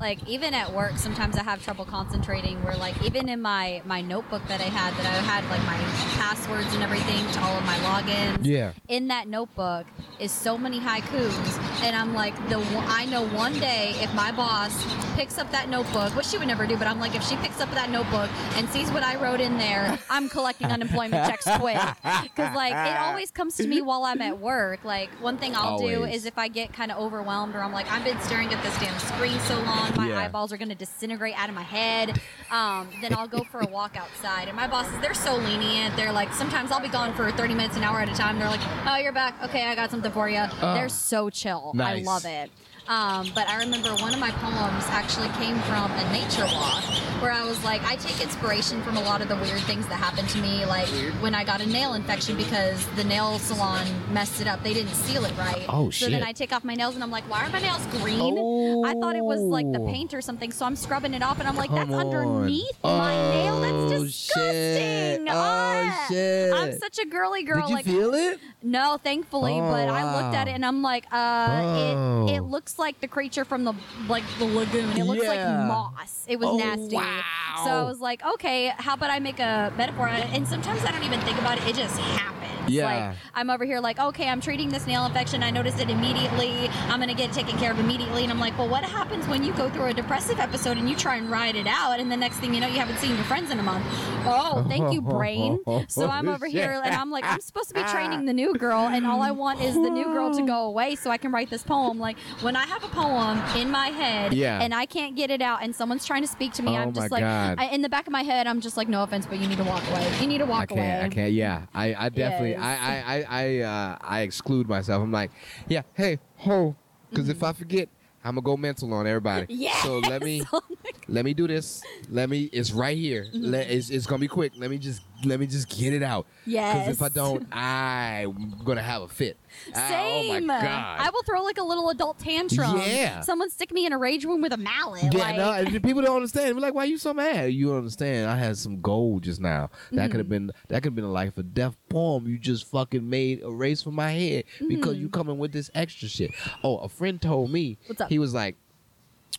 Like 0.00 0.18
even 0.28 0.54
at 0.54 0.72
work 0.72 0.96
sometimes 0.96 1.36
i 1.36 1.42
have 1.42 1.62
trouble 1.62 1.84
concentrating 1.84 2.62
where 2.64 2.76
like 2.76 2.94
even 3.04 3.28
in 3.28 3.40
my 3.42 3.82
my 3.84 4.00
notebook 4.00 4.42
that 4.48 4.60
i 4.60 4.64
had 4.64 4.92
that 4.94 5.06
i 5.06 5.16
had 5.26 5.44
like 5.50 5.62
my 5.66 5.76
passwords 6.20 6.72
and 6.74 6.82
everything 6.82 7.26
to 7.32 7.40
all 7.42 7.56
of 7.56 7.64
my 7.64 7.76
logins 7.78 8.38
Yeah. 8.42 8.72
in 8.88 9.08
that 9.08 9.26
notebook 9.28 9.86
is 10.18 10.30
so 10.32 10.56
many 10.56 10.78
haikus 10.80 11.82
and 11.82 11.96
i'm 11.96 12.14
like 12.14 12.34
the 12.48 12.58
i 12.88 13.04
know 13.06 13.26
one 13.28 13.58
day 13.58 13.92
if 13.96 14.12
my 14.14 14.30
boss 14.32 14.72
picks 15.16 15.36
up 15.38 15.50
that 15.50 15.68
notebook 15.68 16.14
which 16.14 16.26
she 16.26 16.38
would 16.38 16.46
never 16.48 16.66
do 16.66 16.76
but 16.76 16.86
i'm 16.86 17.00
like 17.00 17.14
if 17.16 17.24
she 17.24 17.36
picks 17.36 17.60
up 17.60 17.70
that 17.72 17.90
notebook 17.90 18.30
and 18.56 18.68
sees 18.70 18.90
what 18.92 19.02
i 19.02 19.16
wrote 19.16 19.40
in 19.40 19.58
there 19.58 19.98
i'm 20.10 20.28
collecting 20.28 20.68
unemployment 20.68 21.26
checks 21.28 21.46
quick. 21.58 21.76
Because 22.22 22.54
like 22.54 22.72
it 22.72 23.00
always 23.00 23.30
comes 23.30 23.56
to 23.56 23.66
me 23.66 23.80
while 23.82 24.04
i'm 24.04 24.20
at 24.22 24.38
work. 24.38 24.84
Like 24.84 25.10
one 25.20 25.38
thing 25.38 25.54
i'll 25.56 25.78
do 25.78 26.04
is 26.04 26.24
if 26.26 26.38
i 26.38 26.46
get 26.48 26.72
kind 26.72 26.92
of 26.92 26.98
overwhelmed 26.98 27.54
or 27.54 27.62
i'm 27.62 27.72
like 27.72 27.90
i've 27.90 28.04
been 28.04 28.20
staring 28.20 28.52
at 28.52 28.62
this 28.62 28.78
damn 28.78 28.96
screen 29.00 29.38
so 29.40 29.56
long 29.62 29.87
my 29.96 30.08
Yeah. 30.08 30.20
eyeballs 30.20 30.52
are 30.52 30.56
going 30.56 30.68
to 30.68 30.74
disintegrate 30.74 31.34
out 31.38 31.48
of 31.48 31.54
my 31.54 31.62
head 31.62 32.20
um, 32.50 32.88
then 33.02 33.12
i'll 33.14 33.28
go 33.28 33.44
for 33.44 33.60
a 33.60 33.66
walk 33.66 33.96
outside. 33.96 34.48
And 34.48 34.56
my 34.56 34.66
bosses 34.66 34.98
they're 35.00 35.12
so 35.14 35.36
lenient. 35.36 35.94
They're 35.96 36.12
like 36.12 36.32
sometimes 36.32 36.70
i'll 36.72 36.80
be 36.80 36.88
gone 36.88 37.12
for 37.14 37.30
30 37.30 37.54
minutes 37.54 37.76
an 37.76 37.82
hour 37.82 38.00
at 38.00 38.08
a 38.08 38.14
time. 38.14 38.38
They're 38.38 38.48
like 38.48 38.60
oh 38.86 38.96
you're 38.96 39.12
back. 39.12 39.34
Okay 39.44 39.64
i 39.66 39.74
got 39.74 39.90
something 39.90 40.10
for 40.12 40.28
you 40.28 40.44
they're 40.60 40.88
so 40.88 41.28
chill. 41.30 41.74
I 41.78 42.00
love 42.00 42.24
it 42.24 42.50
um, 42.88 43.26
but 43.34 43.48
I 43.48 43.58
remember 43.58 43.90
one 43.96 44.14
of 44.14 44.20
my 44.20 44.30
poems 44.30 44.84
actually 44.88 45.28
came 45.40 45.58
from 45.62 45.90
a 45.90 46.12
nature 46.12 46.44
walk 46.54 46.82
where 47.20 47.32
I 47.32 47.44
was 47.44 47.62
like, 47.64 47.82
I 47.84 47.96
take 47.96 48.20
inspiration 48.22 48.80
from 48.82 48.96
a 48.96 49.02
lot 49.02 49.20
of 49.20 49.28
the 49.28 49.34
weird 49.36 49.60
things 49.62 49.86
that 49.88 49.96
happened 49.96 50.28
to 50.30 50.38
me, 50.40 50.64
like 50.66 50.86
when 51.20 51.34
I 51.34 51.42
got 51.44 51.60
a 51.60 51.66
nail 51.66 51.94
infection 51.94 52.36
because 52.36 52.86
the 52.96 53.02
nail 53.04 53.38
salon 53.40 53.84
messed 54.12 54.40
it 54.40 54.46
up. 54.46 54.62
They 54.62 54.72
didn't 54.72 54.94
seal 54.94 55.24
it 55.24 55.36
right. 55.36 55.64
Oh, 55.68 55.90
So 55.90 56.08
then. 56.08 56.22
I 56.22 56.32
take 56.32 56.52
off 56.52 56.64
my 56.64 56.74
nails 56.74 56.94
and 56.94 57.02
I'm 57.02 57.10
like, 57.10 57.24
why 57.28 57.44
are 57.44 57.50
my 57.50 57.60
nails 57.60 57.84
green? 57.86 58.38
I 58.86 58.94
thought 58.94 59.16
it 59.16 59.24
was 59.24 59.40
like 59.40 59.70
the 59.72 59.80
Oh. 59.80 59.86
paint 59.86 60.14
or 60.14 60.20
something. 60.22 60.52
So 60.52 60.64
I'm 60.64 60.76
scrubbing 60.76 61.12
it 61.12 61.22
off 61.22 61.40
and 61.40 61.48
I'm 61.48 61.56
like, 61.56 61.70
Come 61.70 61.78
that's 61.78 61.90
on. 61.92 62.14
underneath 62.14 62.78
my 62.84 63.14
nail. 63.32 63.60
That's 63.60 63.74
Oh, 63.74 63.88
disgusting. 64.04 64.52
shit. 64.52 65.20
Oh, 65.28 65.34
Ah. 65.34 66.06
shit. 66.08 66.52
I'm 66.54 66.78
such 66.78 66.98
a 67.00 67.06
girly 67.06 67.42
girl. 67.42 67.62
Did 67.62 67.68
you 67.70 67.74
like, 67.74 67.84
feel 67.84 68.14
it? 68.14 68.38
no, 68.62 68.96
thankfully, 69.02 69.54
Oh, 69.60 69.70
but 69.70 69.88
I 69.88 70.20
looked 70.22 70.34
at 70.36 70.46
it 70.48 70.52
and 70.52 70.64
I'm 70.64 70.82
like, 70.82 71.04
uh, 71.12 71.48
Oh. 71.50 72.26
it 72.26 72.36
it 72.38 72.42
looks 72.42 72.77
like 72.78 73.00
the 73.00 73.08
creature 73.08 73.44
from 73.44 73.64
the 73.64 73.74
like 74.08 74.24
the 74.38 74.44
lagoon. 74.44 74.96
It 74.96 75.04
looks 75.04 75.22
Yeah. 75.22 75.28
like 75.28 75.68
moss. 75.68 76.24
It 76.28 76.38
was 76.38 76.48
Oh, 76.48 76.56
nasty. 76.56 76.96
wow. 76.96 77.22
So 77.64 77.70
I 77.70 77.82
was 77.82 78.00
like, 78.00 78.24
okay, 78.34 78.68
how 78.76 78.94
about 78.94 79.10
I 79.10 79.18
make 79.18 79.40
a 79.40 79.72
metaphor? 79.76 80.08
And 80.08 80.46
sometimes 80.46 80.84
I 80.84 80.92
don't 80.92 81.04
even 81.04 81.20
think 81.20 81.38
about 81.38 81.58
it. 81.58 81.66
It 81.66 81.76
just 81.76 81.98
happens. 81.98 82.57
Yeah. 82.70 83.08
Like 83.10 83.16
I'm 83.34 83.50
over 83.50 83.64
here 83.64 83.80
like, 83.80 83.98
okay, 83.98 84.28
I'm 84.28 84.40
treating 84.40 84.68
this 84.68 84.86
nail 84.86 85.04
infection. 85.06 85.42
I 85.42 85.50
noticed 85.50 85.80
it 85.80 85.90
immediately. 85.90 86.68
I'm 86.88 87.00
gonna 87.00 87.14
get 87.14 87.32
taken 87.32 87.56
care 87.58 87.70
of 87.72 87.78
immediately. 87.78 88.22
And 88.22 88.32
I'm 88.32 88.38
like, 88.40 88.56
well, 88.58 88.68
what 88.68 88.84
happens 88.84 89.26
when 89.28 89.42
you 89.44 89.52
go 89.54 89.68
through 89.70 89.86
a 89.86 89.94
depressive 89.94 90.38
episode 90.38 90.76
and 90.78 90.88
you 90.88 90.96
try 90.96 91.16
and 91.16 91.30
ride 91.30 91.56
it 91.56 91.66
out, 91.66 92.00
and 92.00 92.10
the 92.10 92.16
next 92.16 92.36
thing 92.38 92.54
you 92.54 92.60
know, 92.60 92.66
you 92.66 92.78
haven't 92.78 92.98
seen 92.98 93.14
your 93.14 93.24
friends 93.24 93.50
in 93.50 93.58
a 93.58 93.62
month? 93.62 93.84
Oh, 94.26 94.64
thank 94.68 94.92
you, 94.92 95.00
brain. 95.00 95.58
So 95.88 96.08
I'm 96.08 96.28
over 96.28 96.46
here 96.58 96.80
and 96.84 96.94
I'm 96.94 97.10
like, 97.10 97.24
I'm 97.24 97.40
supposed 97.40 97.68
to 97.68 97.74
be 97.74 97.82
training 97.84 98.26
the 98.26 98.32
new 98.32 98.54
girl, 98.54 98.86
and 98.88 99.06
all 99.06 99.22
I 99.22 99.30
want 99.30 99.60
is 99.60 99.74
the 99.74 99.90
new 99.90 100.04
girl 100.04 100.34
to 100.34 100.42
go 100.46 100.64
away 100.66 100.94
so 100.96 101.10
I 101.10 101.16
can 101.18 101.32
write 101.32 101.50
this 101.50 101.62
poem. 101.62 101.98
Like 101.98 102.18
when 102.40 102.56
I 102.56 102.66
have 102.66 102.84
a 102.84 102.88
poem 102.88 103.38
in 103.56 103.70
my 103.70 103.88
head 103.88 104.32
Yeah. 104.34 104.60
and 104.60 104.74
I 104.74 104.86
can't 104.86 105.16
get 105.16 105.30
it 105.30 105.42
out, 105.42 105.62
and 105.62 105.74
someone's 105.74 106.04
trying 106.04 106.22
to 106.22 106.28
speak 106.28 106.52
to 106.54 106.62
me, 106.62 106.72
Oh 106.76 106.80
I'm 106.82 106.92
just 106.92 107.10
like, 107.10 107.22
I, 107.22 107.66
in 107.72 107.82
the 107.82 107.88
back 107.88 108.06
of 108.06 108.12
my 108.12 108.22
head, 108.22 108.46
I'm 108.46 108.60
just 108.60 108.76
like, 108.76 108.88
no 108.88 109.02
offense, 109.02 109.26
but 109.26 109.38
you 109.38 109.46
need 109.48 109.58
to 109.58 109.64
walk 109.64 109.82
away. 109.90 110.10
You 110.20 110.26
need 110.26 110.38
to 110.38 110.46
walk 110.46 110.64
I 110.72 110.74
can't. 110.74 110.78
away. 110.78 111.00
I 111.04 111.08
can't. 111.08 111.32
Yeah. 111.32 111.62
I, 111.74 111.94
I 111.94 112.08
definitely. 112.08 112.56
I 112.60 112.74
I 112.74 113.02
I 113.16 113.26
I, 113.28 113.58
uh, 113.60 113.98
I 114.00 114.20
exclude 114.20 114.68
myself. 114.68 115.02
I'm 115.02 115.12
like, 115.12 115.30
yeah. 115.68 115.82
Hey, 115.94 116.18
ho. 116.36 116.74
Because 117.10 117.28
if 117.28 117.42
I 117.42 117.52
forget, 117.52 117.88
I'm 118.24 118.34
gonna 118.34 118.42
go 118.44 118.56
mental 118.56 118.92
on 118.92 119.06
everybody. 119.06 119.46
Yeah. 119.54 119.82
So 119.82 119.98
let 120.00 120.22
me 120.22 120.42
Oh 120.52 120.60
let 121.08 121.24
me 121.24 121.34
do 121.34 121.48
this. 121.48 121.82
Let 122.10 122.28
me. 122.28 122.44
It's 122.52 122.72
right 122.72 122.96
here. 122.96 123.24
Mm-hmm. 123.24 123.44
Let, 123.44 123.70
it's, 123.70 123.90
it's 123.90 124.06
gonna 124.06 124.20
be 124.20 124.28
quick. 124.28 124.52
Let 124.56 124.70
me 124.70 124.78
just 124.78 125.02
let 125.24 125.40
me 125.40 125.46
just 125.46 125.68
get 125.68 125.92
it 125.92 126.02
out. 126.02 126.26
Yes. 126.46 126.78
Because 126.78 126.96
if 126.96 127.02
I 127.02 127.08
don't, 127.08 127.46
I'm 127.52 128.54
gonna 128.64 128.82
have 128.82 129.02
a 129.02 129.08
fit. 129.08 129.36
Ah, 129.74 129.88
Same. 129.88 130.44
Oh 130.44 130.46
my 130.46 130.60
god. 130.60 131.00
I 131.00 131.10
will 131.10 131.22
throw 131.24 131.42
like 131.42 131.58
a 131.58 131.62
little 131.62 131.90
adult 131.90 132.18
tantrum. 132.18 132.76
Yeah. 132.78 133.20
Someone 133.22 133.50
stick 133.50 133.72
me 133.72 133.84
in 133.86 133.92
a 133.92 133.98
rage 133.98 134.24
room 134.24 134.40
with 134.40 134.52
a 134.52 134.56
mallet. 134.56 135.12
Yeah, 135.12 135.18
like, 135.18 135.72
no, 135.72 135.80
people 135.80 136.02
don't 136.02 136.16
understand. 136.16 136.54
We're 136.54 136.62
like, 136.62 136.74
why 136.74 136.82
are 136.84 136.86
you 136.86 136.98
so 136.98 137.12
mad? 137.12 137.52
You 137.52 137.68
don't 137.68 137.78
understand. 137.78 138.30
I 138.30 138.36
had 138.36 138.56
some 138.56 138.80
gold 138.80 139.22
just 139.24 139.40
now. 139.40 139.70
That 139.92 140.10
could 140.10 140.18
have 140.20 140.26
Mm-hmm. 140.26 140.46
been 140.46 140.52
that 140.68 140.76
could 140.82 140.90
have 140.90 140.94
been 140.94 141.04
a 141.04 141.10
life 141.12 141.36
or 141.36 141.42
death 141.42 141.76
poem. 141.88 142.26
You 142.28 142.38
just 142.38 142.66
fucking 142.70 143.08
made 143.08 143.42
a 143.42 143.50
race 143.50 143.82
for 143.82 143.90
my 143.90 144.12
head 144.12 144.44
because 144.68 144.92
Mm-hmm. 144.94 145.02
you 145.02 145.08
coming 145.08 145.38
with 145.38 145.52
this 145.52 145.70
extra 145.74 146.08
shit. 146.08 146.30
Oh, 146.62 146.78
a 146.78 146.88
friend 146.88 147.20
told 147.20 147.50
me. 147.50 147.78
What's 147.86 148.00
up? 148.00 148.08
He 148.08 148.18
was 148.18 148.34
like, 148.34 148.56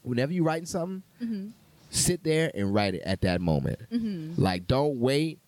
whenever 0.03 0.33
you 0.33 0.43
writing 0.43 0.65
something, 0.65 1.03
Mm-hmm. 1.23 1.47
sit 1.89 2.23
there 2.23 2.51
and 2.53 2.73
write 2.73 2.95
it 2.95 3.01
at 3.05 3.21
that 3.21 3.39
moment. 3.41 3.79
Like, 4.37 4.67
don't 4.67 4.99
wait. 4.99 5.39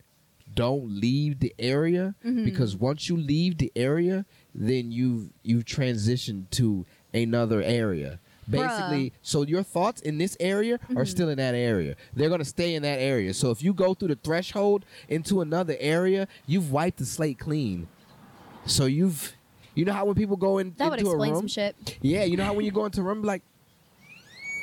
Don't 0.54 0.90
leave 1.00 1.40
the 1.40 1.54
area 1.60 2.16
Mm-hmm. 2.26 2.44
because 2.46 2.76
once 2.76 3.08
you 3.10 3.16
leave 3.18 3.58
the 3.58 3.72
area, 3.76 4.26
then 4.54 4.92
you've 4.92 5.30
you've 5.44 5.66
transitioned 5.66 6.50
to 6.52 6.86
another 7.14 7.62
area. 7.62 8.20
Basically, 8.50 9.14
so 9.22 9.44
your 9.44 9.64
thoughts 9.64 10.02
in 10.02 10.18
this 10.18 10.36
area 10.40 10.78
Mm-hmm. 10.80 10.98
are 10.98 11.06
still 11.06 11.30
in 11.30 11.38
that 11.38 11.56
area. 11.56 11.96
They're 12.16 12.30
gonna 12.30 12.44
stay 12.44 12.76
in 12.76 12.84
that 12.84 13.00
area. 13.00 13.34
So 13.34 13.52
if 13.52 13.64
you 13.64 13.74
go 13.74 13.94
through 13.94 14.10
the 14.10 14.16
threshold 14.16 14.84
into 15.08 15.40
another 15.42 15.76
area, 15.80 16.28
you've 16.48 16.72
wiped 16.72 16.98
the 16.98 17.06
slate 17.06 17.40
clean. 17.40 17.88
So 18.66 18.86
you've, 18.86 19.34
you 19.74 19.86
know 19.86 19.94
how 19.94 20.06
when 20.06 20.16
people 20.16 20.36
go 20.38 20.58
in 20.58 20.74
that 20.78 20.90
would 20.90 21.00
into 21.00 21.12
a 21.12 21.18
room, 21.18 21.36
some 21.36 21.48
shit. 21.48 21.98
yeah, 22.02 22.24
you 22.26 22.36
know 22.38 22.44
how 22.44 22.54
when 22.54 22.66
you 22.66 22.72
go 22.72 22.86
into 22.86 23.02
a 23.02 23.04
room, 23.04 23.24
like, 23.24 23.42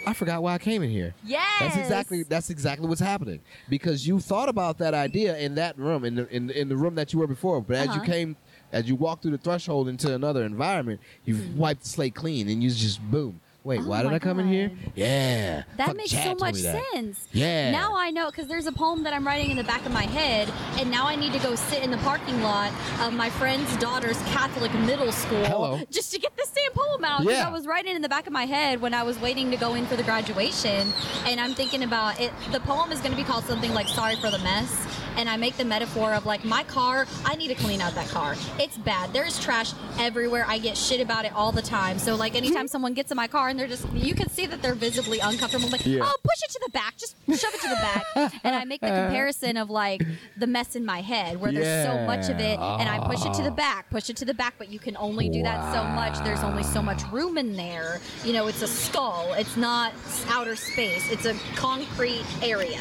I 0.07 0.15
forgot 0.15 0.43
why 0.43 0.55
I 0.55 0.59
came 0.59 0.83
in 0.83 0.91
here. 0.91 1.15
Yes. 1.25 1.43
That's 1.61 1.77
exactly 1.77 2.23
that's 2.23 2.51
exactly 2.51 2.87
what's 2.89 3.01
happening 3.01 3.41
because 3.69 4.07
you 4.07 4.21
thought 4.21 4.49
about 4.49 4.79
that 4.79 4.95
idea 4.95 5.37
in 5.39 5.55
that 5.57 5.79
room 5.79 6.05
in 6.05 6.15
the 6.15 6.29
in, 6.35 6.51
in 6.51 6.69
the 6.69 6.77
room 6.77 6.95
that 6.95 7.13
you 7.13 7.19
were 7.19 7.27
before, 7.27 7.61
but 7.61 7.77
as 7.77 7.87
you 7.89 7.93
Uh-huh. 7.95 8.05
came 8.05 8.37
as 8.73 8.89
you 8.89 8.95
walked 8.95 9.23
through 9.23 9.33
the 9.33 9.39
threshold 9.39 9.89
into 9.89 10.15
another 10.15 10.45
environment, 10.45 11.01
you've 11.25 11.57
wiped 11.57 11.83
the 11.83 11.89
slate 11.89 12.15
clean 12.15 12.49
and 12.49 12.63
you 12.63 12.71
just 12.71 13.01
boom. 13.11 13.41
Wait. 13.65 13.81
Oh 13.81 13.89
why 13.89 14.03
did 14.03 14.13
I 14.13 14.19
come 14.19 14.39
in 14.41 14.49
here? 14.49 14.71
Yeah, 14.95 15.65
That 15.77 15.89
Fuck 15.89 15.97
makes 15.97 16.11
Chad 16.11 16.39
so 16.39 16.45
much 16.45 16.55
sense. 16.55 17.27
Yeah. 17.33 17.71
Now 17.71 17.95
I 17.97 18.11
know 18.11 18.31
because 18.31 18.47
there's 18.47 18.67
a 18.67 18.73
poem 18.73 19.03
that 19.03 19.13
I'm 19.13 19.27
writing 19.27 19.51
in 19.51 19.57
the 19.57 19.65
back 19.65 19.85
of 19.85 19.93
my 19.93 20.05
head, 20.05 20.49
and 20.79 20.91
now 20.91 21.07
I 21.07 21.17
need 21.17 21.33
to 21.33 21.39
go 21.41 21.55
sit 21.55 21.83
in 21.83 21.91
the 21.91 21.97
parking 21.99 22.41
lot 22.43 22.73
of 23.01 23.13
my 23.13 23.29
friend's 23.29 23.77
daughter's 23.79 24.17
Catholic 24.23 24.73
middle 24.75 25.11
school 25.13 25.45
Hello. 25.45 25.81
just 25.91 26.13
to 26.13 26.19
get 26.21 26.35
this 26.37 26.51
damn 26.51 26.73
poem 26.73 27.05
out. 27.05 27.21
Because 27.23 27.37
Yeah. 27.39 27.49
I 27.49 27.53
was 27.53 27.67
writing 27.67 27.95
in 27.97 28.01
the 28.03 28.09
back 28.09 28.27
of 28.27 28.33
my 28.33 28.47
head 28.47 28.81
when 28.81 28.95
I 28.95 29.03
was 29.03 29.19
waiting 29.21 29.51
to 29.51 29.57
go 29.57 29.75
in 29.75 29.87
for 29.87 29.97
the 29.97 30.03
graduation, 30.05 30.93
and 31.27 31.41
I'm 31.41 31.53
thinking 31.53 31.83
about 31.83 32.21
it. 32.21 32.33
The 32.53 32.61
poem 32.61 32.93
is 32.93 33.01
going 33.01 33.11
to 33.13 33.17
be 33.19 33.25
called 33.25 33.45
something 33.45 33.75
like 33.75 33.89
"Sorry 33.89 34.17
for 34.17 34.31
the 34.31 34.39
Mess," 34.39 34.73
and 35.19 35.29
I 35.29 35.37
make 35.37 35.57
the 35.57 35.65
metaphor 35.65 36.15
of 36.15 36.25
like 36.25 36.45
my 36.45 36.63
car. 36.63 37.07
I 37.25 37.35
need 37.35 37.49
to 37.49 37.55
clean 37.55 37.81
out 37.81 37.95
that 37.97 38.09
car. 38.09 38.37
It's 38.59 38.79
bad. 38.79 39.13
There's 39.13 39.39
trash 39.39 39.73
everywhere. 39.99 40.45
I 40.49 40.59
get 40.59 40.77
shit 40.77 41.01
about 41.01 41.25
it 41.25 41.33
all 41.35 41.53
the 41.53 41.61
time. 41.61 41.99
So 41.99 42.15
like 42.15 42.37
anytime 42.37 42.59
mm-hmm. 42.59 42.67
someone 42.69 42.95
gets 42.95 43.11
in 43.11 43.17
my 43.17 43.27
car 43.27 43.49
and 43.49 43.59
they're 43.59 43.67
just, 43.67 43.87
you 43.93 44.15
can 44.15 44.31
see 44.31 44.47
that 44.47 44.63
they're 44.63 44.75
visibly 44.75 45.19
uncomfortable. 45.19 45.69
Like, 45.69 45.85
Yeah. 45.85 46.05
oh, 46.05 46.17
push 46.23 46.43
it 46.45 46.51
to 46.53 46.61
the 46.65 46.71
back. 46.71 46.97
Just 46.97 47.17
shove 47.27 47.53
it 47.53 47.61
to 47.61 47.69
the 47.69 47.75
back. 47.75 48.33
and 48.45 48.55
I 48.55 48.65
make 48.65 48.81
the 48.81 48.87
comparison 49.05 49.57
of 49.57 49.71
like 49.71 50.03
the 50.37 50.47
mess 50.47 50.77
in 50.77 50.85
my 50.85 51.01
head 51.01 51.41
where 51.41 51.51
there's 51.51 51.87
so 51.87 52.07
much 52.07 52.29
of 52.29 52.39
it, 52.39 52.59
and 52.59 52.89
I 52.89 53.07
push 53.07 53.27
it 53.27 53.35
to 53.35 53.43
the 53.43 53.51
ah. 53.51 53.55
back, 53.55 53.91
push 53.91 54.09
it 54.11 54.17
to 54.19 54.25
the 54.25 54.35
back, 54.35 54.55
but 54.59 54.71
you 54.71 54.79
can 54.79 54.97
only 54.97 55.29
do 55.29 55.43
that 55.43 55.75
so 55.75 55.83
much. 55.85 56.19
There's 56.25 56.45
only 56.45 56.63
so 56.63 56.81
much 56.81 57.03
room 57.11 57.37
in 57.39 57.57
there. 57.57 58.01
You 58.25 58.33
know, 58.33 58.47
it's 58.47 58.63
a 58.63 58.69
skull. 58.69 59.33
It's 59.35 59.57
not 59.57 59.93
outer 60.29 60.55
space. 60.55 61.11
It's 61.11 61.25
a 61.27 61.35
concrete 61.57 62.25
area. 62.43 62.81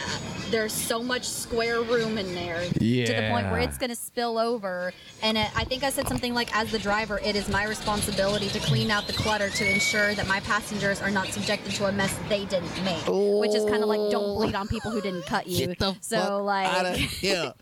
There's 0.50 0.74
so 0.74 1.04
much 1.04 1.24
square 1.28 1.82
room 1.82 2.18
in 2.18 2.27
there 2.36 2.62
to 2.62 3.14
the 3.14 3.26
point 3.30 3.50
where 3.50 3.60
it's 3.60 3.78
going 3.78 3.90
to 3.90 3.96
spill 3.96 4.38
over. 4.38 4.92
And 5.22 5.38
it, 5.38 5.50
I 5.56 5.64
think 5.64 5.84
I 5.84 5.90
said 5.90 6.08
something 6.08 6.34
like, 6.34 6.56
as 6.56 6.72
the 6.72 6.80
driver, 6.80 7.20
it 7.24 7.36
is 7.36 7.50
my 7.50 7.64
responsibility 7.66 8.48
to 8.50 8.60
clean 8.60 8.92
out 8.92 9.08
the 9.08 9.14
clutter 9.14 9.50
to 9.50 9.72
ensure 9.72 10.14
that 10.14 10.28
my 10.28 10.40
passengers 10.42 11.02
are 11.02 11.12
not 11.12 11.28
subjected 11.28 11.74
to 11.74 11.86
a 11.86 11.92
mess 11.92 12.18
they 12.30 12.46
didn't 12.46 12.84
make. 12.84 13.04
Which 13.08 13.56
is 13.56 13.64
kind 13.66 13.84
of 13.84 13.90
like, 13.90 14.10
don't 14.10 14.34
bleed 14.36 14.56
on 14.56 14.68
people 14.68 14.92
who 14.92 15.02
didn't 15.02 15.26
cut 15.26 15.48
you. 15.48 15.68
Get 15.68 15.80
the 15.80 15.96
so 16.02 16.18
fuck 16.18 16.44
like, 16.44 17.10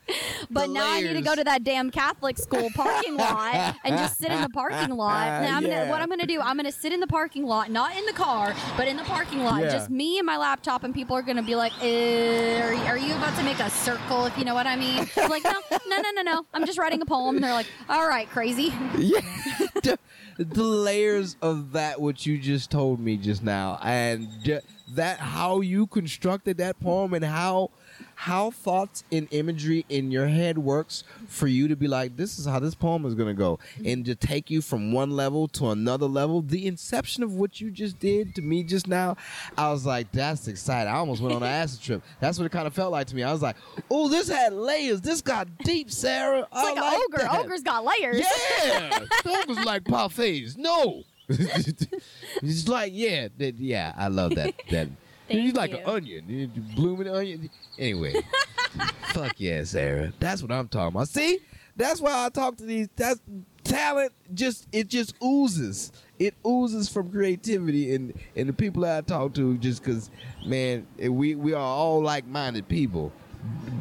but 0.49 0.67
The 0.67 0.73
now 0.73 0.85
I 0.91 1.01
need 1.01 1.13
to 1.13 1.21
go 1.21 1.35
to 1.35 1.43
that 1.43 1.63
damn 1.63 1.91
Catholic 1.91 2.37
school 2.37 2.69
parking 2.71 3.15
lot 3.17 3.75
and 3.83 3.97
just 3.97 4.17
sit 4.17 4.31
in 4.31 4.41
the 4.41 4.49
parking 4.49 4.89
lot. 4.95 5.27
And 5.27 5.47
I'm 5.47 5.63
Yeah. 5.65 5.79
gonna, 5.79 5.89
what 5.91 6.01
I'm 6.01 6.09
gonna 6.09 6.25
do, 6.27 6.41
I'm 6.41 6.55
gonna 6.57 6.71
sit 6.71 6.93
in 6.93 6.99
the 6.99 7.07
parking 7.07 7.45
lot, 7.45 7.69
not 7.71 7.95
in 7.97 8.05
the 8.05 8.13
car, 8.13 8.55
but 8.77 8.87
in 8.87 8.97
the 8.97 9.03
parking 9.03 9.43
lot, 9.43 9.61
Yeah. 9.61 9.71
just 9.71 9.89
me 9.89 10.17
and 10.17 10.25
my 10.25 10.37
laptop, 10.37 10.83
and 10.83 10.93
people 10.93 11.15
are 11.15 11.21
gonna 11.21 11.43
be 11.43 11.55
like, 11.55 11.73
eh, 11.81 12.85
are 12.87 12.97
you 12.97 13.15
about 13.15 13.35
to 13.37 13.43
make 13.43 13.59
a 13.59 13.69
circle? 13.69 14.25
If 14.25 14.37
you 14.37 14.45
know 14.45 14.54
what 14.55 14.65
I 14.65 14.75
mean? 14.75 15.07
Like, 15.15 15.43
no, 15.43 15.53
no, 15.71 16.01
no, 16.01 16.11
no, 16.15 16.21
no. 16.21 16.45
I'm 16.53 16.65
just 16.65 16.79
writing 16.79 17.01
a 17.01 17.05
poem. 17.05 17.35
And 17.35 17.43
they're 17.43 17.53
like, 17.53 17.67
all 17.89 18.07
right, 18.07 18.27
crazy. 18.29 18.73
yeah. 18.97 19.19
the, 19.83 19.99
the 20.37 20.63
layers 20.63 21.35
of 21.41 21.73
that 21.73 22.01
what 22.01 22.25
you 22.25 22.37
just 22.37 22.71
told 22.71 22.99
me 22.99 23.17
just 23.17 23.43
now 23.43 23.79
and 23.83 24.27
that 24.93 25.19
how 25.19 25.61
you 25.61 25.87
constructed 25.87 26.57
that 26.57 26.79
poem 26.79 27.13
and 27.13 27.25
how 27.25 27.69
how 28.25 28.49
thoughts 28.49 29.03
and 29.11 29.27
imagery 29.29 29.85
in 29.87 30.09
your 30.09 30.25
head 30.25 30.57
works 30.57 31.03
for 31.27 31.45
you 31.45 31.67
to 31.67 31.75
be 31.75 31.87
like, 31.87 32.17
this 32.17 32.39
is 32.39 32.47
how 32.47 32.57
this 32.57 32.73
poem 32.73 33.05
is 33.05 33.13
gonna 33.13 33.35
go, 33.35 33.59
mm-hmm. 33.75 33.85
and 33.85 34.03
to 34.03 34.15
take 34.15 34.49
you 34.49 34.63
from 34.63 34.91
one 34.91 35.11
level 35.11 35.47
to 35.47 35.69
another 35.69 36.07
level. 36.07 36.41
The 36.41 36.65
inception 36.65 37.21
of 37.21 37.35
what 37.35 37.61
you 37.61 37.69
just 37.69 37.99
did 37.99 38.33
to 38.33 38.41
me 38.41 38.63
just 38.63 38.87
now, 38.87 39.15
I 39.55 39.69
was 39.69 39.85
like, 39.85 40.11
that's 40.11 40.47
exciting. 40.47 40.91
I 40.91 40.95
almost 40.95 41.21
went 41.21 41.35
on 41.35 41.43
an 41.43 41.49
acid 41.61 41.83
trip. 41.83 42.01
That's 42.19 42.39
what 42.39 42.45
it 42.45 42.51
kind 42.51 42.65
of 42.65 42.73
felt 42.73 42.91
like 42.91 43.05
to 43.07 43.15
me. 43.15 43.21
I 43.21 43.31
was 43.31 43.43
like, 43.43 43.57
oh, 43.91 44.09
this 44.09 44.27
had 44.27 44.53
layers. 44.53 45.01
This 45.01 45.21
got 45.21 45.47
deep, 45.59 45.91
Sarah. 45.91 46.39
It's 46.39 46.51
like, 46.51 46.77
I 46.79 46.95
an 46.95 47.01
ogre. 47.05 47.17
that. 47.19 47.39
Ogre's 47.41 47.61
got 47.61 47.85
layers. 47.85 48.25
Yeah, 48.65 48.99
was 49.47 49.59
like 49.59 49.83
parfaits. 49.83 50.57
No, 50.57 51.03
it's 51.29 52.67
like 52.67 52.91
yeah, 52.95 53.27
yeah. 53.37 53.93
I 53.95 54.07
love 54.07 54.33
that. 54.33 54.55
That 54.71 54.89
Thank 55.27 55.39
he's 55.41 55.53
like 55.53 55.71
you. 55.71 55.77
an 55.77 55.85
onion, 55.85 56.25
you 56.29 56.47
blooming 56.75 57.07
onion. 57.07 57.49
Anyway, 57.79 58.13
fuck 59.13 59.33
yeah, 59.37 59.63
Sarah. 59.63 60.13
That's 60.19 60.41
what 60.41 60.51
I'm 60.51 60.67
talking 60.67 60.95
about. 60.95 61.07
See, 61.09 61.39
that's 61.75 61.99
why 62.01 62.25
I 62.25 62.29
talk 62.29 62.57
to 62.57 62.63
these. 62.63 62.87
That's 62.95 63.19
talent. 63.63 64.11
Just 64.33 64.67
it 64.71 64.87
just 64.87 65.15
oozes. 65.23 65.91
It 66.19 66.33
oozes 66.45 66.87
from 66.89 67.11
creativity 67.11 67.95
and 67.95 68.13
and 68.35 68.47
the 68.49 68.53
people 68.53 68.83
that 68.83 68.97
I 68.97 69.01
talk 69.01 69.33
to. 69.35 69.57
Just 69.57 69.83
because, 69.83 70.09
man, 70.45 70.85
we 70.97 71.35
we 71.35 71.53
are 71.53 71.59
all 71.59 72.01
like 72.01 72.25
minded 72.27 72.67
people. 72.67 73.11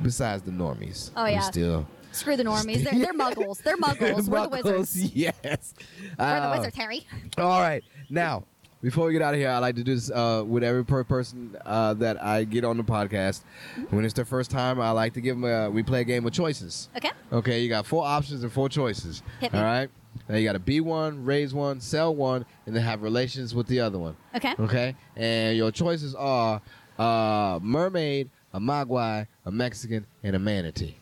Besides 0.02 0.42
the 0.42 0.50
normies. 0.50 1.10
Oh, 1.16 1.24
yeah. 1.24 1.40
still 1.40 1.86
Screw 2.12 2.36
the 2.36 2.44
normies. 2.44 2.84
They're, 2.84 2.98
they're 2.98 3.12
muggles. 3.14 3.62
They're 3.62 3.78
muggles. 3.78 4.28
We're 4.28 4.42
the 4.42 4.48
wizards. 4.50 4.94
Muggles, 4.94 5.10
Yes. 5.14 5.74
We're 6.02 6.16
the 6.16 6.22
Uh, 6.22 6.54
wizards, 6.58 6.76
Harry. 6.76 7.06
All 7.38 7.60
right. 7.60 7.82
Now, 8.10 8.44
before 8.84 9.06
we 9.06 9.14
get 9.14 9.22
out 9.22 9.32
of 9.32 9.40
here, 9.40 9.48
I 9.48 9.58
like 9.58 9.76
to 9.76 9.82
do 9.82 9.94
this 9.94 10.10
uh, 10.10 10.44
with 10.46 10.62
every 10.62 10.84
per 10.84 11.04
person 11.04 11.56
uh, 11.64 11.94
that 11.94 12.22
I 12.22 12.44
get 12.44 12.64
on 12.64 12.76
the 12.76 12.84
podcast. 12.84 13.40
When 13.88 14.04
it's 14.04 14.12
their 14.12 14.26
first 14.26 14.50
time, 14.50 14.78
I 14.78 14.90
like 14.90 15.14
to 15.14 15.22
give 15.22 15.40
them 15.40 15.44
a, 15.50 15.70
we 15.70 15.82
play 15.82 16.02
a 16.02 16.04
game 16.04 16.26
of 16.26 16.32
choices. 16.32 16.90
Okay. 16.94 17.10
Okay, 17.32 17.62
you 17.62 17.70
got 17.70 17.86
four 17.86 18.04
options 18.04 18.42
and 18.42 18.52
four 18.52 18.68
choices. 18.68 19.22
Hit 19.40 19.54
me. 19.54 19.58
All 19.58 19.64
right. 19.64 19.88
Now 20.28 20.36
you 20.36 20.44
got 20.46 20.52
to 20.52 20.58
be 20.58 20.80
one, 20.80 21.24
raise 21.24 21.54
one, 21.54 21.80
sell 21.80 22.14
one, 22.14 22.44
and 22.66 22.76
then 22.76 22.82
have 22.82 23.02
relations 23.02 23.54
with 23.54 23.68
the 23.68 23.80
other 23.80 23.98
one. 23.98 24.16
Okay. 24.36 24.54
Okay. 24.60 24.96
And 25.16 25.56
your 25.56 25.70
choices 25.70 26.14
are 26.14 26.60
uh, 26.98 27.58
mermaid, 27.62 28.28
a 28.52 28.60
mogwai, 28.60 29.26
a 29.46 29.50
Mexican, 29.50 30.06
and 30.22 30.36
a 30.36 30.38
manatee. 30.38 30.96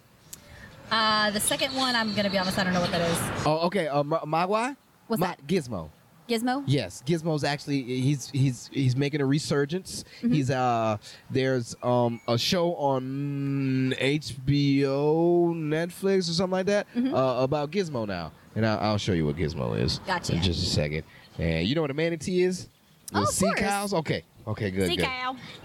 Uh, 0.89 1.31
the 1.31 1.41
second 1.41 1.75
one, 1.75 1.97
I'm 1.97 2.15
gonna 2.15 2.31
be 2.31 2.39
honest, 2.39 2.59
I 2.59 2.65
don't 2.65 2.75
know 2.75 2.81
what 2.81 2.93
that 2.93 3.11
is. 3.11 3.45
Oh, 3.45 3.67
okay. 3.67 3.89
Mo- 3.89 4.23
mogwai. 4.25 4.77
What's 5.09 5.21
that? 5.21 5.45
Gizmo. 5.49 5.91
Gizmo. 6.33 6.63
Yes, 6.67 7.03
Gizmo's 7.07 7.45
actually 7.45 7.83
he's 7.83 8.31
he's 8.31 8.69
he's 8.73 8.97
making 8.97 9.21
a 9.21 9.27
resurgence. 9.27 10.05
Mm-hmm. 10.19 10.33
He's 10.33 10.51
uh 10.51 10.97
there's 11.31 11.75
um 11.83 12.21
a 12.29 12.39
show 12.39 12.75
on 12.77 13.95
HBO, 13.99 15.55
Netflix 15.55 16.29
or 16.31 16.33
something 16.33 16.53
like 16.53 16.67
that 16.67 16.87
Mm-hmm. 16.95 17.15
uh, 17.15 17.43
about 17.43 17.71
Gizmo 17.71 18.07
now, 18.07 18.33
and 18.55 18.67
I'll, 18.67 18.79
I'll 18.79 18.99
show 18.99 19.13
you 19.13 19.27
what 19.27 19.37
Gizmo 19.37 19.79
is. 19.79 19.99
Gotcha. 20.07 20.35
In 20.35 20.43
just 20.43 20.63
a 20.63 20.67
second. 20.67 21.05
And 21.39 21.67
you 21.67 21.75
know 21.75 21.81
what 21.83 21.91
a 21.91 21.95
manatee 21.95 22.43
is? 22.43 22.69
The 23.13 23.21
Oh, 23.21 23.25
sea 23.25 23.47
course. 23.47 23.59
cows. 23.61 23.95
Okay. 23.95 24.23
Okay. 24.47 24.71
Good. 24.71 24.89
Sea 24.89 24.97
good. 24.97 25.05
cow. 25.07 25.37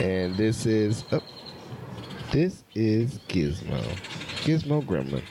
and 0.00 0.36
this 0.36 0.66
is 0.66 1.04
oh, 1.12 1.20
this 2.32 2.62
is 2.74 3.18
Gizmo. 3.28 3.82
Gizmo 4.44 4.84
Gremlin. 4.84 5.22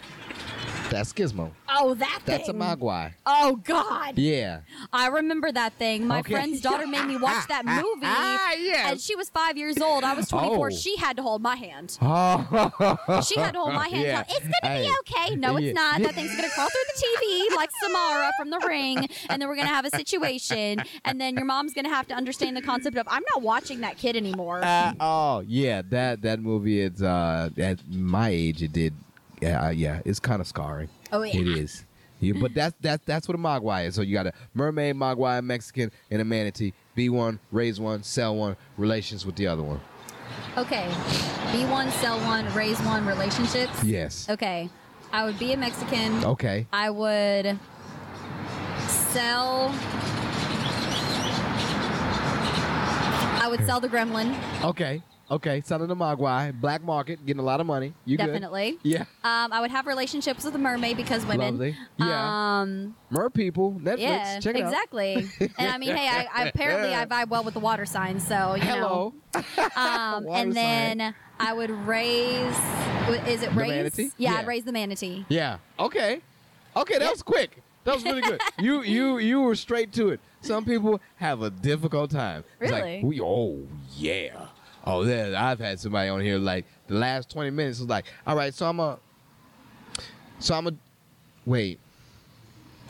That's 0.89 1.11
Gizmo. 1.13 1.51
Oh, 1.77 1.93
that 1.95 2.21
That's 2.25 2.47
a 2.47 2.51
thing. 2.53 2.61
Mogwai. 2.61 3.13
Oh 3.25 3.57
God. 3.57 4.17
Yeah. 4.17 4.61
I 4.93 5.07
remember 5.07 5.51
that 5.51 5.73
thing. 5.73 6.07
My 6.07 6.19
Okay. 6.19 6.33
friend's 6.33 6.61
daughter 6.61 6.87
made 6.87 7.05
me 7.05 7.17
watch 7.27 7.47
that 7.49 7.65
movie. 7.65 8.05
Ah, 8.05 8.53
yes. 8.53 8.91
And 8.91 8.99
she 9.01 9.15
was 9.15 9.29
five 9.29 9.57
years 9.57 9.79
old. 9.81 10.03
I 10.03 10.13
was 10.13 10.27
24. 10.29 10.67
Oh. 10.67 10.69
She 10.75 10.95
had 10.97 11.17
to 11.17 11.23
hold 11.23 11.41
my 11.41 11.55
hand. 11.55 11.97
Oh. 12.01 13.21
She 13.27 13.39
had 13.39 13.53
to 13.53 13.59
hold 13.59 13.73
my 13.73 13.87
hand. 13.89 14.03
Yeah. 14.03 14.23
It's 14.27 14.39
gonna 14.39 14.73
Hey. 14.73 14.83
be 14.83 14.95
okay. 15.01 15.35
No, 15.35 15.57
Yeah. 15.57 15.67
it's 15.69 15.75
not. 15.75 16.01
That 16.01 16.13
thing's 16.15 16.35
gonna 16.35 16.49
crawl 16.49 16.69
through 16.69 16.81
the 16.95 17.03
TV 17.03 17.55
like 17.55 17.69
Samara 17.83 18.31
from 18.37 18.49
The 18.49 18.59
Ring, 18.59 19.07
and 19.29 19.41
then 19.41 19.47
we're 19.49 19.55
gonna 19.55 19.67
have 19.67 19.85
a 19.85 19.89
situation, 19.91 20.81
and 21.03 21.19
then 21.19 21.35
your 21.35 21.45
mom's 21.45 21.73
gonna 21.73 21.89
have 21.89 22.07
to 22.07 22.13
understand 22.13 22.55
the 22.55 22.61
concept 22.61 22.97
of 22.97 23.07
I'm 23.09 23.23
not 23.33 23.41
watching 23.41 23.81
that 23.81 23.97
kid 23.97 24.15
anymore. 24.15 24.61
Uh, 24.63 24.93
oh 24.99 25.43
yeah, 25.47 25.81
that 25.89 26.21
that 26.21 26.39
movie 26.39 26.79
is 26.81 27.01
uh 27.01 27.49
at 27.57 27.79
my 27.89 28.29
age 28.29 28.61
it 28.63 28.71
did 28.71 28.93
yeah 29.41 29.67
uh, 29.67 29.69
yeah 29.69 29.99
it's 30.05 30.19
kind 30.19 30.41
of 30.41 30.47
scarring. 30.47 30.89
Oh, 31.15 31.23
yeah. 31.23 31.39
it 31.39 31.47
is. 31.47 31.85
Yeah, 32.19 32.33
but 32.39 32.53
that's 32.53 32.75
that's 32.79 33.03
that's 33.05 33.27
what 33.27 33.35
a 33.35 33.37
mogwai 33.37 33.87
is. 33.87 33.95
So 33.95 34.01
you 34.01 34.13
got 34.13 34.27
a 34.27 34.33
mermaid, 34.53 34.95
mogwai, 34.95 35.43
Mexican, 35.43 35.91
and 36.09 36.21
a 36.21 36.25
manatee. 36.25 36.73
Be 36.95 37.09
one, 37.09 37.39
raise 37.51 37.79
one, 37.79 38.03
sell 38.03 38.35
one, 38.35 38.55
relations 38.77 39.25
with 39.25 39.35
the 39.35 39.47
other 39.47 39.63
one. 39.63 39.81
Okay, 40.57 40.87
be 41.51 41.65
one, 41.65 41.91
sell 41.91 42.17
one, 42.21 42.51
raise 42.53 42.79
one, 42.81 43.05
relationships. 43.05 43.83
Yes. 43.83 44.29
Okay, 44.29 44.69
I 45.11 45.25
would 45.25 45.37
be 45.37 45.51
a 45.53 45.57
Mexican. 45.57 46.23
Okay. 46.23 46.67
I 46.71 46.89
would 46.89 47.59
sell. 48.87 49.73
I 53.41 53.47
would 53.49 53.65
sell 53.65 53.79
the 53.79 53.87
gremlin, 53.89 54.35
Okay. 54.63 55.03
Okay. 55.31 55.61
Selling 55.65 55.87
the 55.87 55.95
mogwai, 55.95 56.53
black 56.59 56.83
market, 56.83 57.25
getting 57.25 57.39
a 57.39 57.43
lot 57.45 57.59
of 57.59 57.65
money. 57.65 57.93
You 58.05 58.17
good? 58.17 58.27
definitely. 58.27 58.77
Yeah. 58.83 59.01
Um, 59.23 59.51
I 59.51 59.59
would 59.61 59.71
have 59.71 59.87
relationships 59.87 60.43
with 60.43 60.53
a 60.55 60.57
mermaid 60.59 60.97
because 60.97 61.25
women. 61.25 61.55
Lovely. 61.55 61.75
Yeah. 61.97 62.59
Um, 62.61 62.95
Mer 63.09 63.29
people, 63.29 63.73
Netflix. 63.81 63.99
yeah, 63.99 64.39
Check 64.39 64.55
it 64.55 64.61
out. 64.61 64.67
exactly. 64.71 65.27
and 65.57 65.71
I 65.71 65.77
mean, 65.77 65.95
hey, 65.95 66.07
I, 66.07 66.27
I 66.33 66.47
apparently 66.47 66.93
I 66.93 67.05
vibe 67.05 67.29
well 67.29 67.43
with 67.43 67.53
the 67.55 67.59
water 67.59 67.85
signs, 67.85 68.25
so 68.27 68.55
you 68.55 68.61
Hello. 68.61 69.13
know. 69.33 69.41
Um, 69.75 70.23
Water 70.25 70.41
and 70.43 70.53
sign. 70.53 70.97
then 70.97 71.15
I 71.39 71.53
would 71.53 71.69
raise. 71.71 72.55
Is 73.27 73.43
it 73.43 73.49
The 73.49 73.55
raise? 73.59 73.69
manatee? 73.69 74.11
Yeah, 74.17 74.31
Yeah. 74.33 74.37
I'd 74.39 74.47
raise 74.47 74.63
the 74.63 74.71
manatee. 74.71 75.25
Yeah. 75.27 75.57
Okay. 75.79 76.21
Okay, 76.75 76.97
that 76.99 77.11
was 77.11 77.21
quick. 77.23 77.61
That 77.83 77.95
was 77.95 78.03
really 78.03 78.21
good. 78.21 78.39
you 78.59 78.81
you 78.83 79.17
you 79.17 79.41
were 79.41 79.55
straight 79.55 79.91
to 79.93 80.09
it. 80.09 80.19
Some 80.41 80.63
people 80.65 81.01
have 81.17 81.41
a 81.41 81.49
difficult 81.49 82.11
time. 82.11 82.43
It's 82.61 82.71
Really? 82.71 82.95
Like, 82.97 83.03
we, 83.03 83.19
oh 83.21 83.67
yeah. 83.97 84.44
Oh 84.85 85.03
yeah. 85.03 85.33
I've 85.49 85.59
had 85.59 85.79
somebody 85.79 86.09
on 86.09 86.21
here 86.21 86.37
like 86.37 86.65
the 86.87 86.95
last 86.95 87.29
twenty 87.29 87.49
minutes 87.49 87.79
was 87.79 87.89
like, 87.89 88.05
all 88.25 88.35
right, 88.35 88.53
so 88.53 88.67
I'm 88.67 88.79
a, 88.79 88.99
so 90.39 90.53
I'm 90.55 90.67
a, 90.67 90.73
wait. 91.45 91.79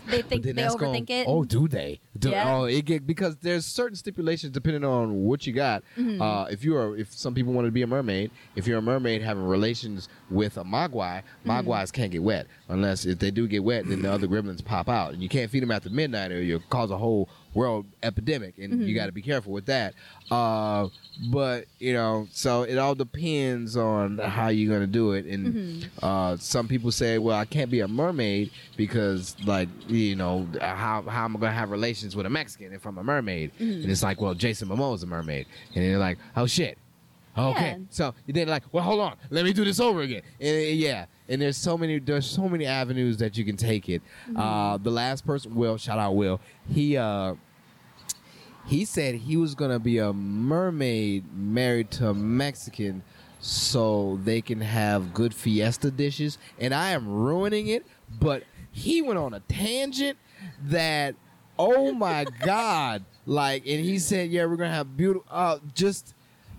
They 0.07 0.21
think 0.21 0.43
they 0.43 0.53
overthink 0.53 1.07
gonna- 1.07 1.21
it. 1.21 1.25
Oh, 1.27 1.43
do 1.45 1.67
they? 1.67 1.99
Yeah. 2.21 2.55
Oh, 2.55 2.63
it 2.63 2.85
get 2.85 3.05
because 3.05 3.35
there's 3.37 3.65
certain 3.65 3.95
stipulations 3.95 4.53
depending 4.53 4.83
on 4.85 5.23
what 5.25 5.45
you 5.45 5.53
got. 5.53 5.83
Mm-hmm. 5.97 6.21
Uh, 6.21 6.45
if 6.45 6.63
you 6.63 6.75
are, 6.77 6.95
if 6.97 7.13
some 7.13 7.33
people 7.33 7.51
want 7.53 7.65
to 7.65 7.71
be 7.71 7.81
a 7.81 7.87
mermaid, 7.87 8.31
if 8.55 8.67
you're 8.67 8.77
a 8.79 8.81
mermaid 8.81 9.21
having 9.21 9.43
relations 9.43 10.07
with 10.29 10.57
a 10.57 10.63
mogwai, 10.63 11.23
Mm-hmm. 11.45 11.91
can't 11.93 12.11
get 12.11 12.23
wet 12.23 12.47
unless 12.69 13.05
if 13.05 13.19
they 13.19 13.31
do 13.31 13.47
get 13.47 13.63
wet, 13.63 13.87
then 13.87 14.01
the 14.01 14.11
other 14.11 14.27
gremlins 14.27 14.63
pop 14.63 14.89
out, 14.89 15.13
and 15.13 15.21
you 15.21 15.29
can't 15.29 15.49
feed 15.51 15.61
them 15.61 15.71
after 15.71 15.89
midnight 15.89 16.31
or 16.31 16.41
you'll 16.41 16.61
cause 16.69 16.89
a 16.91 16.97
whole 16.97 17.29
world 17.53 17.85
epidemic, 18.03 18.57
and 18.57 18.73
Mm-hmm. 18.73 18.83
you 18.83 18.95
got 18.95 19.05
to 19.05 19.11
be 19.13 19.21
careful 19.21 19.51
with 19.53 19.65
that. 19.67 19.93
Uh, 20.29 20.87
but 21.31 21.65
you 21.79 21.93
know, 21.93 22.27
so 22.31 22.63
it 22.63 22.77
all 22.77 22.95
depends 22.95 23.77
on 23.77 24.17
how 24.17 24.49
you're 24.49 24.73
gonna 24.73 24.85
do 24.87 25.13
it, 25.13 25.25
and 25.25 25.45
Mm-hmm. 25.53 26.05
uh, 26.05 26.35
some 26.37 26.67
people 26.67 26.91
say, 26.91 27.17
well, 27.17 27.37
I 27.37 27.45
can't 27.45 27.71
be 27.71 27.79
a 27.79 27.87
mermaid 27.87 28.51
because, 28.75 29.35
like, 29.45 29.69
you 29.87 30.15
know, 30.15 30.47
how 30.59 31.03
how 31.03 31.25
am 31.25 31.37
I 31.37 31.39
gonna 31.39 31.53
have 31.53 31.71
relations 31.71 32.04
with 32.13 32.25
a 32.25 32.29
Mexican 32.29 32.73
if 32.73 32.85
I'm 32.85 32.97
a 32.97 33.03
mermaid? 33.03 33.53
Mm-hmm. 33.53 33.83
And 33.83 33.85
it's 33.91 34.03
like, 34.03 34.19
well, 34.19 34.33
Jason 34.33 34.67
Momoa 34.67 34.95
is 34.95 35.03
a 35.03 35.07
mermaid, 35.07 35.45
and 35.73 35.85
they're 35.85 35.97
like, 35.97 36.17
oh 36.35 36.45
shit. 36.45 36.77
Okay, 37.37 37.71
Yeah. 37.71 37.77
so 37.89 38.13
then 38.27 38.47
like, 38.49 38.63
well, 38.71 38.83
hold 38.83 38.99
on, 38.99 39.15
let 39.29 39.43
me 39.45 39.51
do 39.53 39.63
this 39.65 39.79
over 39.79 40.01
again. 40.01 40.21
And, 40.39 40.55
uh, 40.55 40.59
yeah, 40.59 41.05
and 41.27 41.41
there's 41.41 41.57
so 41.57 41.77
many, 41.77 41.99
there's 41.99 42.25
so 42.29 42.47
many 42.49 42.65
avenues 42.65 43.17
that 43.17 43.37
you 43.37 43.43
can 43.45 43.57
take 43.57 43.87
it. 43.89 44.01
Mm-hmm. 44.29 44.37
Uh, 44.39 44.77
the 44.77 44.91
last 44.91 45.25
person, 45.25 45.53
Will, 45.55 45.77
shout 45.77 45.99
out 45.99 46.15
Will, 46.15 46.39
he 46.69 46.95
uh, 46.97 47.35
he 48.65 48.83
said 48.85 49.15
he 49.15 49.37
was 49.37 49.53
gonna 49.53 49.79
be 49.79 49.97
a 49.99 50.11
mermaid 50.13 51.25
married 51.35 51.91
to 51.91 52.09
a 52.09 52.13
Mexican, 52.13 53.03
so 53.41 54.19
they 54.23 54.41
can 54.41 54.61
have 54.61 55.13
good 55.13 55.33
fiesta 55.33 55.91
dishes. 55.91 56.37
And 56.57 56.73
I 56.73 56.91
am 56.91 57.07
ruining 57.07 57.67
it, 57.67 57.85
but 58.19 58.43
he 58.71 59.01
went 59.01 59.19
on 59.19 59.33
a 59.33 59.39
tangent 59.41 60.17
that, 60.63 61.15
oh 61.57 61.93
my 61.93 62.25
god, 62.43 63.03
like, 63.25 63.65
and 63.65 63.83
he 63.83 63.99
said, 63.99 64.29
yeah, 64.29 64.45
we're 64.45 64.55
gonna 64.55 64.69
have 64.69 64.95
beautiful, 64.95 65.27
uh, 65.31 65.59
just 65.73 66.13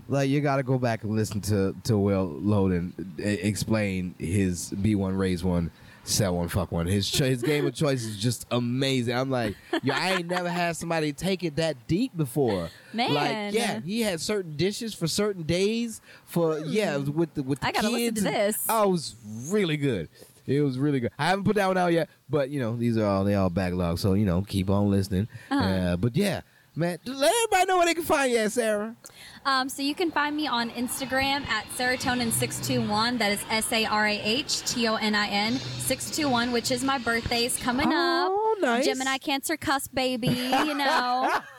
like 0.08 0.28
you 0.28 0.40
got 0.40 0.56
to 0.56 0.62
go 0.62 0.78
back 0.78 1.02
and 1.04 1.14
listen 1.14 1.40
to 1.42 1.74
to 1.84 1.98
Will 1.98 2.28
Loden 2.28 2.92
uh, 3.18 3.22
explain 3.24 4.14
his 4.18 4.70
b1 4.70 5.18
raise 5.18 5.42
one 5.42 5.70
sell 6.04 6.36
one 6.36 6.46
fuck 6.48 6.70
one. 6.70 6.86
His 6.86 7.10
cho- 7.10 7.24
his 7.24 7.42
game 7.42 7.66
of 7.66 7.74
choice 7.74 8.04
is 8.04 8.16
just 8.16 8.46
amazing. 8.50 9.16
I'm 9.16 9.30
like 9.30 9.56
yo 9.82 9.92
i 9.94 10.12
ain't 10.14 10.28
never 10.28 10.48
had 10.48 10.76
somebody 10.76 11.12
take 11.12 11.42
it 11.42 11.56
that 11.56 11.88
deep 11.88 12.16
before. 12.16 12.70
Man. 12.92 13.14
like 13.14 13.54
yeah 13.54 13.80
he 13.80 14.02
had 14.02 14.20
certain 14.20 14.56
dishes 14.56 14.94
for 14.94 15.06
certain 15.06 15.42
days 15.42 16.00
for 16.24 16.60
yeah 16.60 16.96
with 16.96 17.34
the 17.34 17.42
with 17.42 17.60
the 17.60 17.66
I 17.66 17.72
gotta 17.72 17.90
listen 17.90 18.14
to 18.16 18.20
this. 18.22 18.64
oh 18.68 18.84
it 18.84 18.90
was 18.90 19.16
really 19.48 19.76
good 19.76 20.08
it 20.46 20.60
was 20.60 20.78
really 20.78 21.00
good. 21.00 21.10
I 21.18 21.26
haven't 21.26 21.44
put 21.44 21.56
that 21.56 21.66
one 21.66 21.76
out 21.76 21.92
yet, 21.92 22.08
but 22.28 22.50
you 22.50 22.60
know 22.60 22.76
these 22.76 22.96
are 22.96 23.04
all 23.04 23.24
they 23.24 23.34
all 23.34 23.50
backlog, 23.50 23.98
so 23.98 24.14
you 24.14 24.24
know 24.24 24.42
keep 24.42 24.70
on 24.70 24.90
listening. 24.90 25.28
Uh-huh. 25.50 25.64
Uh, 25.64 25.96
but 25.96 26.16
yeah, 26.16 26.42
man, 26.74 26.98
let 27.04 27.32
everybody 27.34 27.66
know 27.66 27.76
where 27.78 27.86
they 27.86 27.94
can 27.94 28.04
find 28.04 28.30
you 28.30 28.38
at, 28.38 28.52
Sarah. 28.52 28.96
Um, 29.44 29.68
so 29.68 29.82
you 29.82 29.94
can 29.94 30.10
find 30.10 30.36
me 30.36 30.48
on 30.48 30.70
Instagram 30.70 31.46
at 31.46 31.66
sarahtonin621. 31.76 33.18
That 33.18 33.32
is 33.32 33.44
S 33.48 33.72
A 33.72 33.86
R 33.86 34.06
A 34.06 34.20
H 34.20 34.62
T 34.62 34.88
O 34.88 34.96
N 34.96 35.14
I 35.14 35.28
N 35.28 35.54
621, 35.54 36.52
which 36.52 36.70
is 36.70 36.82
my 36.82 36.98
birthday's 36.98 37.56
coming 37.56 37.88
up. 37.88 37.94
Oh, 37.94 38.54
up. 38.56 38.62
nice. 38.62 38.84
Gemini 38.84 39.18
Cancer 39.18 39.56
cusp 39.56 39.94
baby, 39.94 40.28
you 40.28 40.74
know. 40.74 41.40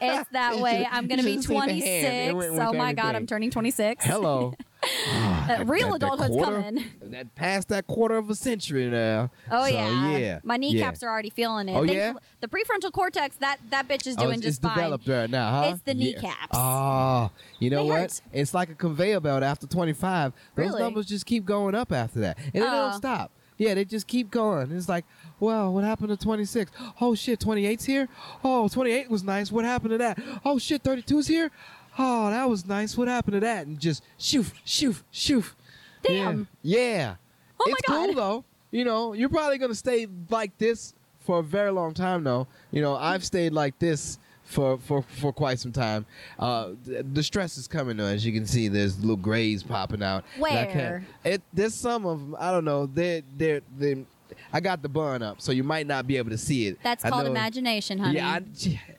it's 0.00 0.28
that 0.30 0.58
way. 0.58 0.86
I'm 0.90 1.06
going 1.06 1.18
to 1.20 1.24
be 1.24 1.40
should 1.42 1.50
have 1.56 1.68
seen 1.68 1.78
the 1.80 1.86
hand. 1.86 2.28
It 2.28 2.32
26. 2.32 2.60
Oh 2.62 2.72
my 2.72 2.92
God. 2.92 3.14
I'm 3.14 3.26
turning 3.26 3.50
26. 3.50 4.04
Hello. 4.04 4.54
Uh, 5.08 5.64
real 5.66 5.94
adulthood's 5.94 6.36
coming. 6.44 6.84
That 7.02 7.34
past 7.34 7.68
that 7.68 7.88
quarter 7.88 8.16
of 8.18 8.30
a 8.30 8.36
century 8.36 8.88
now. 8.88 9.30
Oh 9.50 9.62
So, 9.64 9.72
yeah. 9.74 10.16
yeah. 10.18 10.38
My 10.44 10.56
kneecaps 10.58 11.02
are 11.02 11.10
already 11.10 11.30
feeling 11.30 11.68
it. 11.68 11.74
Oh, 11.74 11.82
yeah? 11.82 12.12
The 12.40 12.46
prefrontal 12.46 12.92
cortex, 12.92 13.36
that 13.38 13.58
that 13.70 13.88
bitch 13.88 14.06
is 14.06 14.16
Oh, 14.16 14.22
doing 14.24 14.34
it's, 14.34 14.42
just 14.42 14.58
it's 14.58 14.66
fine. 14.66 14.76
developed 14.76 15.08
right 15.08 15.28
now, 15.30 15.62
huh? 15.62 15.70
It's 15.72 15.82
the 15.82 15.96
Yeah. 15.96 16.14
kneecaps. 16.16 16.48
Oh, 16.52 17.30
you 17.58 17.70
know 17.70 17.82
They 17.84 17.88
what? 17.90 18.00
hurt. 18.00 18.20
It's 18.32 18.54
like 18.54 18.70
a 18.70 18.74
conveyor 18.74 19.20
belt 19.20 19.42
after 19.42 19.66
25. 19.66 20.32
Those 20.54 20.66
Really? 20.66 20.80
numbers 20.82 21.06
just 21.06 21.26
keep 21.26 21.44
going 21.44 21.74
up 21.74 21.90
after 21.90 22.20
that. 22.20 22.38
And 22.38 22.62
they 22.62 22.68
Oh. 22.68 22.90
don't 22.90 22.94
stop. 22.94 23.32
Yeah, 23.58 23.74
they 23.74 23.84
just 23.86 24.06
keep 24.06 24.30
going. 24.30 24.70
It's 24.70 24.88
like, 24.88 25.04
well, 25.40 25.72
what 25.72 25.84
happened 25.84 26.08
to 26.08 26.16
26? 26.16 26.70
Oh, 27.00 27.14
shit, 27.14 27.40
28's 27.40 27.84
here? 27.84 28.08
Oh, 28.44 28.68
28 28.68 29.10
was 29.10 29.22
nice. 29.22 29.52
What 29.52 29.64
happened 29.64 29.90
to 29.92 29.98
that? 29.98 30.18
Oh, 30.44 30.58
shit, 30.58 30.82
32's 30.82 31.26
here? 31.26 31.50
Oh, 31.98 32.30
that 32.30 32.48
was 32.48 32.66
nice. 32.66 32.96
What 32.96 33.08
happened 33.08 33.34
to 33.34 33.40
that? 33.40 33.66
And 33.66 33.78
just 33.80 34.02
shoof, 34.18 34.52
shoof, 34.66 35.02
shoof. 35.12 35.54
Damn. 36.02 36.46
Yeah. 36.62 36.78
yeah. 36.80 37.14
Oh 37.58 37.64
my 37.68 37.72
it's 37.78 37.82
cool, 37.88 38.14
though. 38.14 38.44
You 38.70 38.84
know, 38.84 39.12
you're 39.14 39.28
probably 39.30 39.58
going 39.58 39.70
to 39.70 39.76
stay 39.76 40.06
like 40.28 40.56
this 40.58 40.92
for 41.20 41.38
a 41.38 41.42
very 41.42 41.70
long 41.70 41.94
time, 41.94 42.22
though. 42.24 42.46
You 42.70 42.82
know, 42.82 42.96
I've 42.96 43.24
stayed 43.24 43.52
like 43.52 43.78
this 43.78 44.18
for 44.44 44.78
for 44.78 45.02
for 45.02 45.32
quite 45.32 45.58
some 45.58 45.72
time. 45.72 46.06
Uh, 46.38 46.72
th- 46.84 47.04
the 47.14 47.22
stress 47.22 47.56
is 47.56 47.66
coming 47.66 47.96
though, 47.96 48.04
as 48.04 48.24
you 48.24 48.32
can 48.32 48.46
see. 48.46 48.68
There's 48.68 49.00
little 49.00 49.16
grays 49.16 49.62
popping 49.62 50.02
out. 50.02 50.24
And 50.36 50.44
I 50.46 50.64
can't- 50.66 50.74
Where? 50.76 51.06
It 51.24 51.42
there's 51.52 51.74
some 51.74 52.06
of 52.06 52.20
them. 52.20 52.36
I 52.38 52.52
don't 52.52 52.64
know. 52.64 52.86
They're 52.86 53.22
they're 53.36 53.62
they. 53.76 54.04
I 54.52 54.60
got 54.60 54.82
the 54.82 54.88
bun 54.88 55.22
up, 55.22 55.40
so 55.40 55.52
you 55.52 55.62
might 55.64 55.86
not 55.86 56.06
be 56.06 56.16
able 56.16 56.30
to 56.30 56.38
see 56.38 56.66
it. 56.68 56.78
That's 56.82 57.04
I 57.04 57.10
called 57.10 57.24
know- 57.24 57.30
imagination, 57.30 57.98
honey. 57.98 58.16
Yeah, 58.16 58.38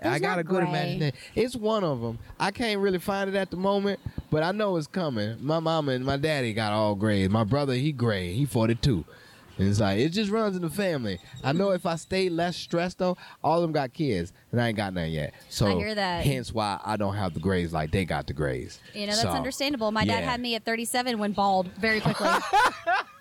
I, 0.04 0.10
I 0.16 0.20
got 0.20 0.40
a 0.40 0.44
good 0.44 0.62
gray. 0.62 0.70
imagination. 0.70 1.18
It's 1.36 1.56
one 1.56 1.84
of 1.84 2.02
them. 2.02 2.20
I 2.40 2.52
can't 2.52 2.80
really 2.80 3.00
find 3.00 3.30
it 3.30 3.36
at 3.36 3.50
the 3.52 3.58
moment, 3.58 4.00
but 4.32 4.44
I 4.44 4.52
know 4.52 4.78
it's 4.78 4.88
coming. 4.88 5.38
My 5.42 5.60
mama 5.60 5.94
and 5.94 6.06
my 6.06 6.18
daddy 6.18 6.54
got 6.54 6.74
all 6.74 6.96
gray. 6.96 7.28
My 7.28 7.44
brother, 7.44 7.74
he 7.74 7.92
gray. 7.92 8.34
He 8.34 8.46
42. 8.46 9.06
And 9.60 9.68
it's 9.68 9.80
like, 9.80 9.98
it 9.98 10.10
just 10.10 10.30
runs 10.30 10.56
in 10.56 10.62
the 10.62 10.70
family. 10.70 11.18
I 11.44 11.52
know 11.52 11.72
if 11.72 11.88
I 11.88 11.96
stay 11.96 12.30
less 12.30 12.56
stressed, 12.56 13.00
though, 13.00 13.18
all 13.44 13.56
of 13.58 13.64
them 13.64 13.72
got 13.72 13.92
kids, 13.92 14.32
and 14.52 14.62
I 14.62 14.68
ain't 14.68 14.78
got 14.78 14.94
none 14.94 15.10
yet. 15.10 15.34
So, 15.50 15.66
I 15.66 15.74
hear 15.74 15.96
that. 15.96 16.24
hence 16.24 16.54
why 16.54 16.80
I 16.86 16.96
don't 16.96 17.16
have 17.16 17.34
the 17.34 17.40
grays 17.40 17.74
like 17.74 17.90
they 17.90 18.06
got 18.06 18.28
the 18.28 18.34
grays. 18.34 18.80
You 18.94 19.02
know, 19.08 19.14
that's 19.14 19.22
So, 19.24 19.30
understandable. 19.30 19.92
My 19.92 20.06
dad 20.06 20.20
yeah. 20.20 20.30
had 20.30 20.42
me 20.42 20.54
at 20.54 20.64
37 20.64 21.18
when 21.18 21.32
bald 21.32 21.70
very 21.80 22.00
quickly. 22.02 22.28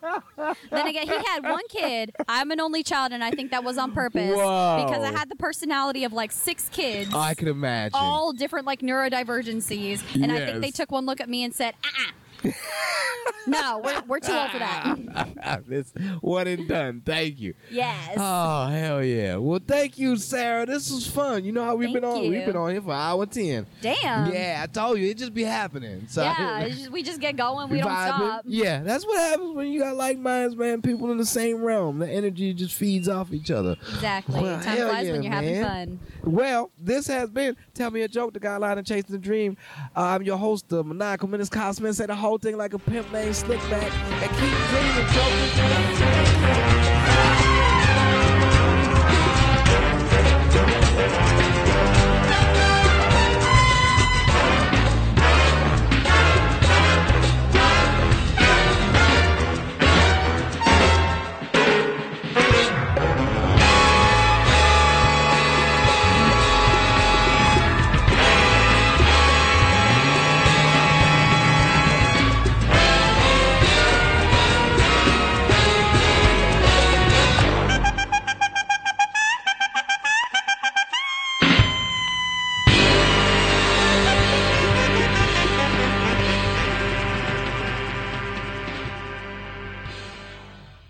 then 0.71 0.87
again, 0.87 1.07
he 1.07 1.15
had 1.15 1.43
one 1.43 1.67
kid. 1.69 2.15
I'm 2.29 2.51
an 2.51 2.61
only 2.61 2.83
child, 2.83 3.13
and 3.13 3.23
I 3.23 3.31
think 3.31 3.51
that 3.51 3.65
was 3.65 3.79
on 3.79 3.93
purpose 3.93 4.37
Whoa. 4.37 4.85
because 4.87 5.03
I 5.03 5.13
had 5.17 5.29
the 5.29 5.37
personality 5.37 6.05
of 6.05 6.13
like 6.13 6.33
six 6.33 6.69
kids. 6.69 7.13
I 7.15 7.35
can 7.35 7.49
imagine. 7.49 7.93
all 7.95 8.33
different 8.33 8.67
like 8.67 8.81
neurodivergencies, 8.81 10.03
and 10.15 10.33
I 10.33 10.47
think 10.47 10.61
they 10.61 10.71
took 10.71 10.91
one 10.91 11.07
look 11.07 11.21
at 11.21 11.29
me 11.29 11.45
and 11.45 11.55
said, 11.55 11.75
"Ah, 11.85 12.13
no, 13.47 13.81
we're, 13.85 14.03
we're 14.07 14.21
too 14.21 14.33
old 14.33 14.51
for 14.51 14.59
that." 14.59 15.65
this 15.67 15.93
one 16.21 16.47
and 16.47 16.69
done. 16.69 17.03
Thank 17.05 17.41
you. 17.41 17.55
Yes. 17.71 18.15
Oh 18.17 18.67
hell 18.67 19.03
yeah! 19.05 19.37
Well, 19.37 19.61
thank 19.67 19.99
you, 19.99 20.17
Sarah. 20.17 20.67
This 20.67 20.91
was 20.91 21.07
fun. 21.07 21.45
You 21.45 21.53
know 21.53 21.65
how 21.65 21.77
we've 21.77 21.93
been 21.93 22.05
on. 22.05 22.23
you. 22.25 22.31
We've 22.31 22.47
been 22.47 22.57
on 22.57 22.71
here 22.73 22.83
for 22.83 22.93
hour 22.93 23.27
ten. 23.27 23.67
Damn. 23.81 24.33
yeah, 24.33 24.61
I 24.63 24.67
told 24.67 24.99
you 24.99 25.09
it 25.11 25.19
just 25.19 25.35
be 25.35 25.45
happening. 25.45 26.07
So 26.09 26.23
yeah, 26.23 26.69
just- 26.69 26.91
we 26.91 27.03
just 27.03 27.21
get 27.21 27.37
going. 27.37 27.69
We 27.69 27.79
don't 27.79 27.87
stop. 27.91 28.43
Yeah, 28.47 28.83
that's 28.83 29.07
what 29.07 29.19
happens 29.19 29.55
when 29.55 29.69
you 29.69 29.81
got 29.81 29.97
like 29.97 30.19
minds, 30.19 30.57
man. 30.57 30.83
People 30.83 31.11
in 31.11 31.19
the 31.19 31.27
same 31.27 31.63
realm. 31.63 31.99
The 31.99 32.09
energy 32.11 32.53
just 32.55 32.75
feeds 32.75 33.09
off 33.09 33.33
each 33.33 33.51
other. 33.51 33.77
Exactly. 33.95 34.41
Well, 34.43 34.61
Time 34.63 34.77
flies 34.77 35.07
yeah, 35.07 35.13
when 35.13 35.23
you're 35.23 35.33
having 35.33 35.61
man. 35.61 35.99
fun. 35.99 36.33
Well, 36.33 36.71
this 36.79 37.07
has 37.07 37.31
been 37.31 37.57
Tell 37.75 37.91
Me 37.91 38.03
a 38.03 38.09
Joke, 38.09 38.33
the 38.35 38.41
guideline 38.41 38.79
and 38.79 38.87
chasing 38.87 39.13
the 39.13 39.19
dream. 39.19 39.57
Uh, 39.97 40.01
I'm 40.01 40.23
your 40.23 40.37
host, 40.37 40.69
the 40.69 40.83
maniacal 40.83 41.29
menace 41.29 41.49
Cosman. 41.49 41.95
Say 41.95 42.07
the 42.07 42.15
whole 42.37 42.51
thing 42.51 42.59
like 42.59 42.75
a 42.75 42.79
pimp 42.79 43.11
named 43.13 43.35
Slickback 43.35 43.91
and 44.21 44.31
keep 44.37 44.53
dreaming, 44.69 45.07